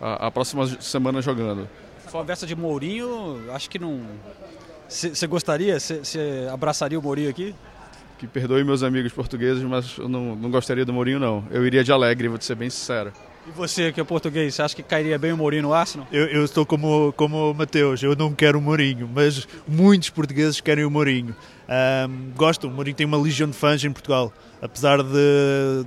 a, 0.00 0.26
a 0.26 0.30
próxima 0.30 0.66
semana 0.80 1.20
jogando. 1.20 1.68
Conversa 2.10 2.46
de 2.46 2.54
Mourinho, 2.54 3.42
acho 3.52 3.68
que 3.68 3.78
não. 3.78 4.00
Você 4.88 5.26
gostaria? 5.26 5.78
Você 5.80 6.48
abraçaria 6.52 6.98
o 6.98 7.02
Mourinho 7.02 7.28
aqui? 7.28 7.54
Que 8.18 8.26
perdoe 8.26 8.64
meus 8.64 8.82
amigos 8.82 9.12
portugueses, 9.12 9.62
mas 9.62 9.98
eu 9.98 10.08
não, 10.08 10.36
não 10.36 10.50
gostaria 10.50 10.84
do 10.84 10.92
Mourinho, 10.92 11.18
não. 11.18 11.44
Eu 11.50 11.66
iria 11.66 11.82
de 11.82 11.92
alegre, 11.92 12.28
vou 12.28 12.38
te 12.38 12.44
ser 12.44 12.54
bem 12.54 12.70
sincero. 12.70 13.12
E 13.46 13.50
você, 13.52 13.92
que 13.92 14.00
é 14.00 14.04
português, 14.04 14.58
acha 14.58 14.74
que 14.74 14.82
cairia 14.82 15.16
bem 15.16 15.32
o 15.32 15.36
Mourinho 15.36 15.62
no 15.62 15.72
Arsenal? 15.72 16.06
Eu, 16.10 16.26
eu 16.26 16.44
estou 16.44 16.66
como, 16.66 17.12
como 17.12 17.52
o 17.52 17.54
Mateus, 17.54 18.02
eu 18.02 18.16
não 18.16 18.34
quero 18.34 18.58
o 18.58 18.62
Mourinho, 18.62 19.08
mas 19.12 19.46
muitos 19.68 20.10
portugueses 20.10 20.60
querem 20.60 20.84
o 20.84 20.90
Mourinho. 20.90 21.34
Um, 21.68 22.32
gostam, 22.34 22.68
o 22.68 22.72
Mourinho 22.72 22.96
tem 22.96 23.06
uma 23.06 23.16
legião 23.16 23.48
de 23.48 23.56
fãs 23.56 23.84
em 23.84 23.92
Portugal. 23.92 24.32
Apesar 24.60 25.00
de 25.00 25.86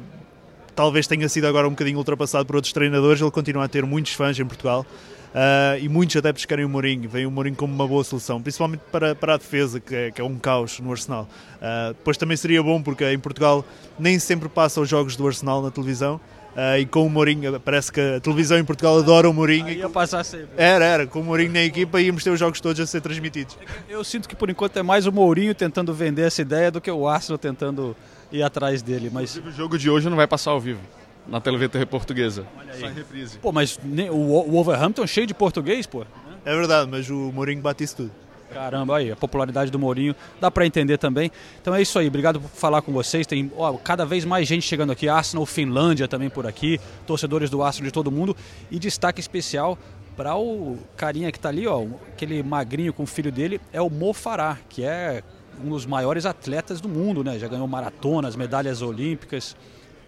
talvez 0.74 1.06
tenha 1.06 1.28
sido 1.28 1.48
agora 1.48 1.68
um 1.68 1.72
bocadinho 1.72 1.98
ultrapassado 1.98 2.46
por 2.46 2.56
outros 2.56 2.72
treinadores, 2.72 3.22
ele 3.22 3.30
continua 3.30 3.66
a 3.66 3.68
ter 3.68 3.86
muitos 3.86 4.14
fãs 4.14 4.40
em 4.40 4.46
Portugal. 4.46 4.86
Uh, 5.30 5.78
e 5.82 5.90
muitos 5.90 6.16
adeptos 6.16 6.46
querem 6.46 6.64
o 6.64 6.70
Mourinho, 6.70 7.08
veem 7.10 7.26
o 7.26 7.32
Mourinho 7.32 7.56
como 7.56 7.74
uma 7.74 7.88
boa 7.88 8.04
solução, 8.04 8.42
principalmente 8.42 8.82
para, 8.92 9.14
para 9.14 9.34
a 9.36 9.38
defesa, 9.38 9.80
que 9.80 9.94
é, 9.94 10.12
que 10.12 10.22
é 10.22 10.24
um 10.24 10.40
caos 10.40 10.80
no 10.80 10.92
Arsenal. 10.92 11.28
Uh, 11.58 11.94
depois 11.94 12.18
também 12.18 12.38
seria 12.38 12.64
bom, 12.64 12.82
porque 12.82 13.12
em 13.12 13.20
Portugal 13.20 13.64
nem 14.00 14.18
sempre 14.18 14.48
passam 14.48 14.82
os 14.82 14.90
jogos 14.90 15.16
do 15.18 15.28
Arsenal 15.28 15.62
na 15.62 15.70
televisão, 15.70 16.20
Uh, 16.60 16.78
e 16.80 16.86
com 16.86 17.06
o 17.06 17.10
Mourinho, 17.10 17.58
parece 17.62 17.90
que 17.90 18.02
a 18.02 18.20
televisão 18.20 18.58
em 18.58 18.66
Portugal 18.66 19.00
adora 19.00 19.30
o 19.30 19.34
Mourinho. 19.34 19.68
Aí 19.68 19.78
ia 19.78 19.88
passar 19.88 20.26
sempre. 20.26 20.50
Era, 20.58 20.84
era, 20.84 21.08
com 21.08 21.22
o 21.22 21.24
Mourinho 21.24 21.54
na 21.54 21.64
equipa 21.64 22.02
íamos 22.02 22.22
ter 22.22 22.32
os 22.32 22.40
jogos 22.40 22.60
todos 22.60 22.82
a 22.82 22.86
ser 22.86 23.00
transmitidos. 23.00 23.58
Eu 23.88 24.04
sinto 24.04 24.28
que 24.28 24.36
por 24.36 24.50
enquanto 24.50 24.76
é 24.76 24.84
mais 24.84 25.08
o 25.08 25.12
Mourinho 25.12 25.56
tentando 25.56 25.94
vender 25.94 26.24
essa 26.24 26.42
ideia 26.42 26.70
do 26.70 26.82
que 26.82 26.92
o 26.92 27.08
Arsenal 27.08 27.38
tentando 27.38 27.96
ir 28.30 28.44
atrás 28.44 28.82
dele. 28.82 29.10
Mas 29.10 29.38
o 29.38 29.52
jogo 29.52 29.78
de 29.78 29.90
hoje 29.90 30.10
não 30.10 30.18
vai 30.18 30.28
passar 30.28 30.52
ao 30.52 30.60
vivo 30.60 30.82
na 31.26 31.40
televisão 31.40 31.86
portuguesa. 31.86 32.46
Só 32.78 32.88
em 32.88 32.94
reprise. 32.94 33.38
Pô, 33.38 33.54
mas 33.54 33.80
o, 34.12 34.16
o 34.16 34.52
Wolverhampton 34.52 35.04
é 35.04 35.08
cheio 35.08 35.28
de 35.28 35.34
português, 35.34 35.88
pô. 35.88 36.06
É 36.44 36.54
verdade, 36.54 36.92
mas 36.92 37.10
o 37.10 37.32
Mourinho 37.32 37.62
bate 37.62 37.86
isso 37.86 37.96
tudo. 37.96 38.12
Caramba, 38.54 38.98
aí, 38.98 39.12
a 39.12 39.16
popularidade 39.16 39.70
do 39.70 39.78
Mourinho 39.78 40.16
dá 40.40 40.50
para 40.50 40.66
entender 40.66 40.98
também. 40.98 41.32
Então 41.62 41.74
é 41.74 41.82
isso 41.82 41.98
aí, 42.00 42.08
obrigado 42.08 42.42
por 42.42 42.50
falar 42.50 42.82
com 42.82 42.92
vocês. 42.92 43.28
Tem 43.28 43.52
ó, 43.56 43.74
cada 43.74 44.06
vez 44.06 44.26
mais 44.26 44.48
gente 44.48 44.64
chegando 44.64 44.92
aqui, 44.92 45.08
Arsenal 45.08 45.46
Finlândia 45.46 46.08
também 46.08 46.30
por 46.30 46.48
aqui, 46.48 46.80
torcedores 47.06 47.50
do 47.50 47.62
Arsenal 47.62 47.88
de 47.88 47.94
todo 47.94 48.12
mundo. 48.12 48.36
E 48.72 48.80
destaque 48.80 49.20
especial 49.20 49.78
para 50.18 50.36
o 50.36 50.78
carinha 50.98 51.32
que 51.32 51.38
está 51.38 51.50
ali, 51.50 51.66
ó, 51.66 51.86
aquele 52.12 52.44
magrinho 52.44 52.92
com 52.92 53.04
o 53.04 53.08
filho 53.08 53.32
dele, 53.32 53.62
é 53.72 53.82
o 53.82 53.90
Mo 53.90 54.14
Farah, 54.14 54.58
que 54.68 54.84
é 54.84 55.24
um 55.64 55.70
dos 55.70 55.86
maiores 55.86 56.26
atletas 56.26 56.82
do 56.82 56.90
mundo, 56.90 57.24
né? 57.24 57.38
Já 57.38 57.48
ganhou 57.48 57.68
maratonas, 57.68 58.36
medalhas 58.36 58.82
olímpicas. 58.82 59.56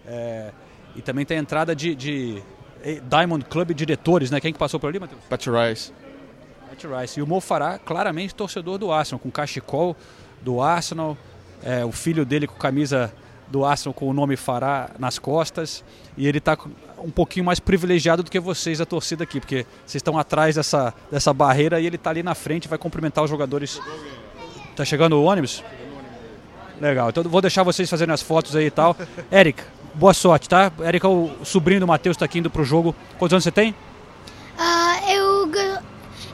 É, 0.06 0.50
e 0.96 1.00
também 1.00 1.24
tem 1.24 1.38
a 1.38 1.40
entrada 1.40 1.74
de, 1.74 1.94
de 1.94 2.42
Diamond 3.08 3.44
Club 3.46 3.72
diretores, 3.72 4.30
né? 4.30 4.40
Quem 4.40 4.52
que 4.52 4.58
passou 4.58 4.78
por 4.80 4.88
ali, 4.88 4.98
Matheus? 4.98 5.22
Pat 5.28 5.46
Rice. 5.46 5.92
Pat 6.72 6.84
Rice. 6.84 7.20
E 7.20 7.22
o 7.22 7.26
Mo 7.26 7.40
Farah, 7.40 7.78
claramente 7.78 8.34
torcedor 8.34 8.78
do 8.78 8.90
Arsenal, 8.90 9.18
com 9.18 9.30
cachecol 9.30 9.94
do 10.40 10.62
Arsenal, 10.62 11.16
é, 11.62 11.84
o 11.84 11.92
filho 11.92 12.24
dele 12.24 12.46
com 12.46 12.54
camisa 12.54 13.12
do 13.48 13.64
Arsenal 13.64 13.92
com 13.92 14.08
o 14.08 14.12
nome 14.14 14.36
Farah 14.36 14.90
nas 14.98 15.18
costas. 15.18 15.84
E 16.16 16.26
ele 16.26 16.38
está 16.38 16.56
um 16.98 17.10
pouquinho 17.10 17.44
mais 17.44 17.60
privilegiado 17.60 18.22
do 18.22 18.30
que 18.30 18.40
vocês, 18.40 18.80
a 18.80 18.86
torcida 18.86 19.24
aqui, 19.24 19.38
porque 19.38 19.66
vocês 19.84 19.96
estão 19.96 20.18
atrás 20.18 20.56
dessa, 20.56 20.94
dessa 21.10 21.32
barreira 21.34 21.78
e 21.78 21.86
ele 21.86 21.96
está 21.96 22.10
ali 22.10 22.22
na 22.22 22.34
frente, 22.34 22.68
vai 22.68 22.78
cumprimentar 22.78 23.22
os 23.22 23.28
jogadores. 23.28 23.78
Tá 24.74 24.84
chegando 24.84 25.16
o 25.16 25.24
ônibus? 25.24 25.62
Legal, 26.80 27.10
então 27.10 27.22
vou 27.24 27.40
deixar 27.42 27.62
vocês 27.62 27.88
fazerem 27.88 28.14
as 28.14 28.22
fotos 28.22 28.56
aí 28.56 28.66
e 28.66 28.70
tal. 28.70 28.96
Eric, 29.30 29.62
boa 29.94 30.14
sorte, 30.14 30.48
tá? 30.48 30.72
Eric 30.80 31.04
é 31.04 31.08
o 31.08 31.30
sobrinho 31.44 31.80
do 31.80 31.86
Matheus, 31.86 32.16
está 32.16 32.24
aqui 32.24 32.38
indo 32.38 32.50
pro 32.50 32.64
jogo. 32.64 32.94
Quantos 33.18 33.34
anos 33.34 33.44
você 33.44 33.52
tem? 33.52 33.72
Uh, 34.58 35.10
eu 35.10 35.32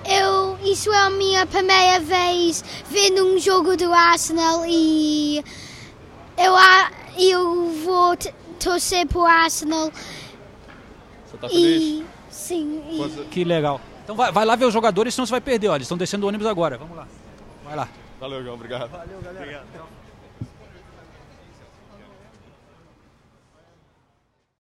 eu, 0.08 0.58
isso 0.64 0.92
é 0.92 0.98
a 0.98 1.10
minha 1.10 1.46
primeira 1.46 2.00
vez 2.00 2.64
vendo 2.90 3.26
um 3.26 3.38
jogo 3.38 3.76
do 3.76 3.92
Arsenal 3.92 4.64
e 4.66 5.44
eu, 6.36 6.54
eu 7.18 7.70
vou 7.84 8.16
torcer 8.58 9.06
pro 9.06 9.24
Arsenal. 9.24 9.92
Você 11.26 11.36
tá 11.36 11.48
feliz? 11.48 11.82
E, 11.82 12.06
sim. 12.30 12.82
E... 12.90 13.24
Que 13.26 13.44
legal. 13.44 13.80
Então 14.02 14.16
vai, 14.16 14.32
vai, 14.32 14.44
lá 14.46 14.56
ver 14.56 14.64
os 14.64 14.72
jogadores, 14.72 15.14
senão 15.14 15.26
você 15.26 15.32
vai 15.32 15.40
perder. 15.40 15.68
Olha, 15.68 15.76
eles 15.76 15.84
estão 15.84 15.98
descendo 15.98 16.24
o 16.24 16.28
ônibus 16.28 16.46
agora. 16.46 16.78
Vamos 16.78 16.96
lá. 16.96 17.06
Vai 17.64 17.76
lá. 17.76 17.88
Valeu, 18.18 18.42
João. 18.42 18.54
Obrigado. 18.54 18.90
Valeu, 18.90 19.20
galera. 19.20 19.44
Obrigado. 19.44 19.97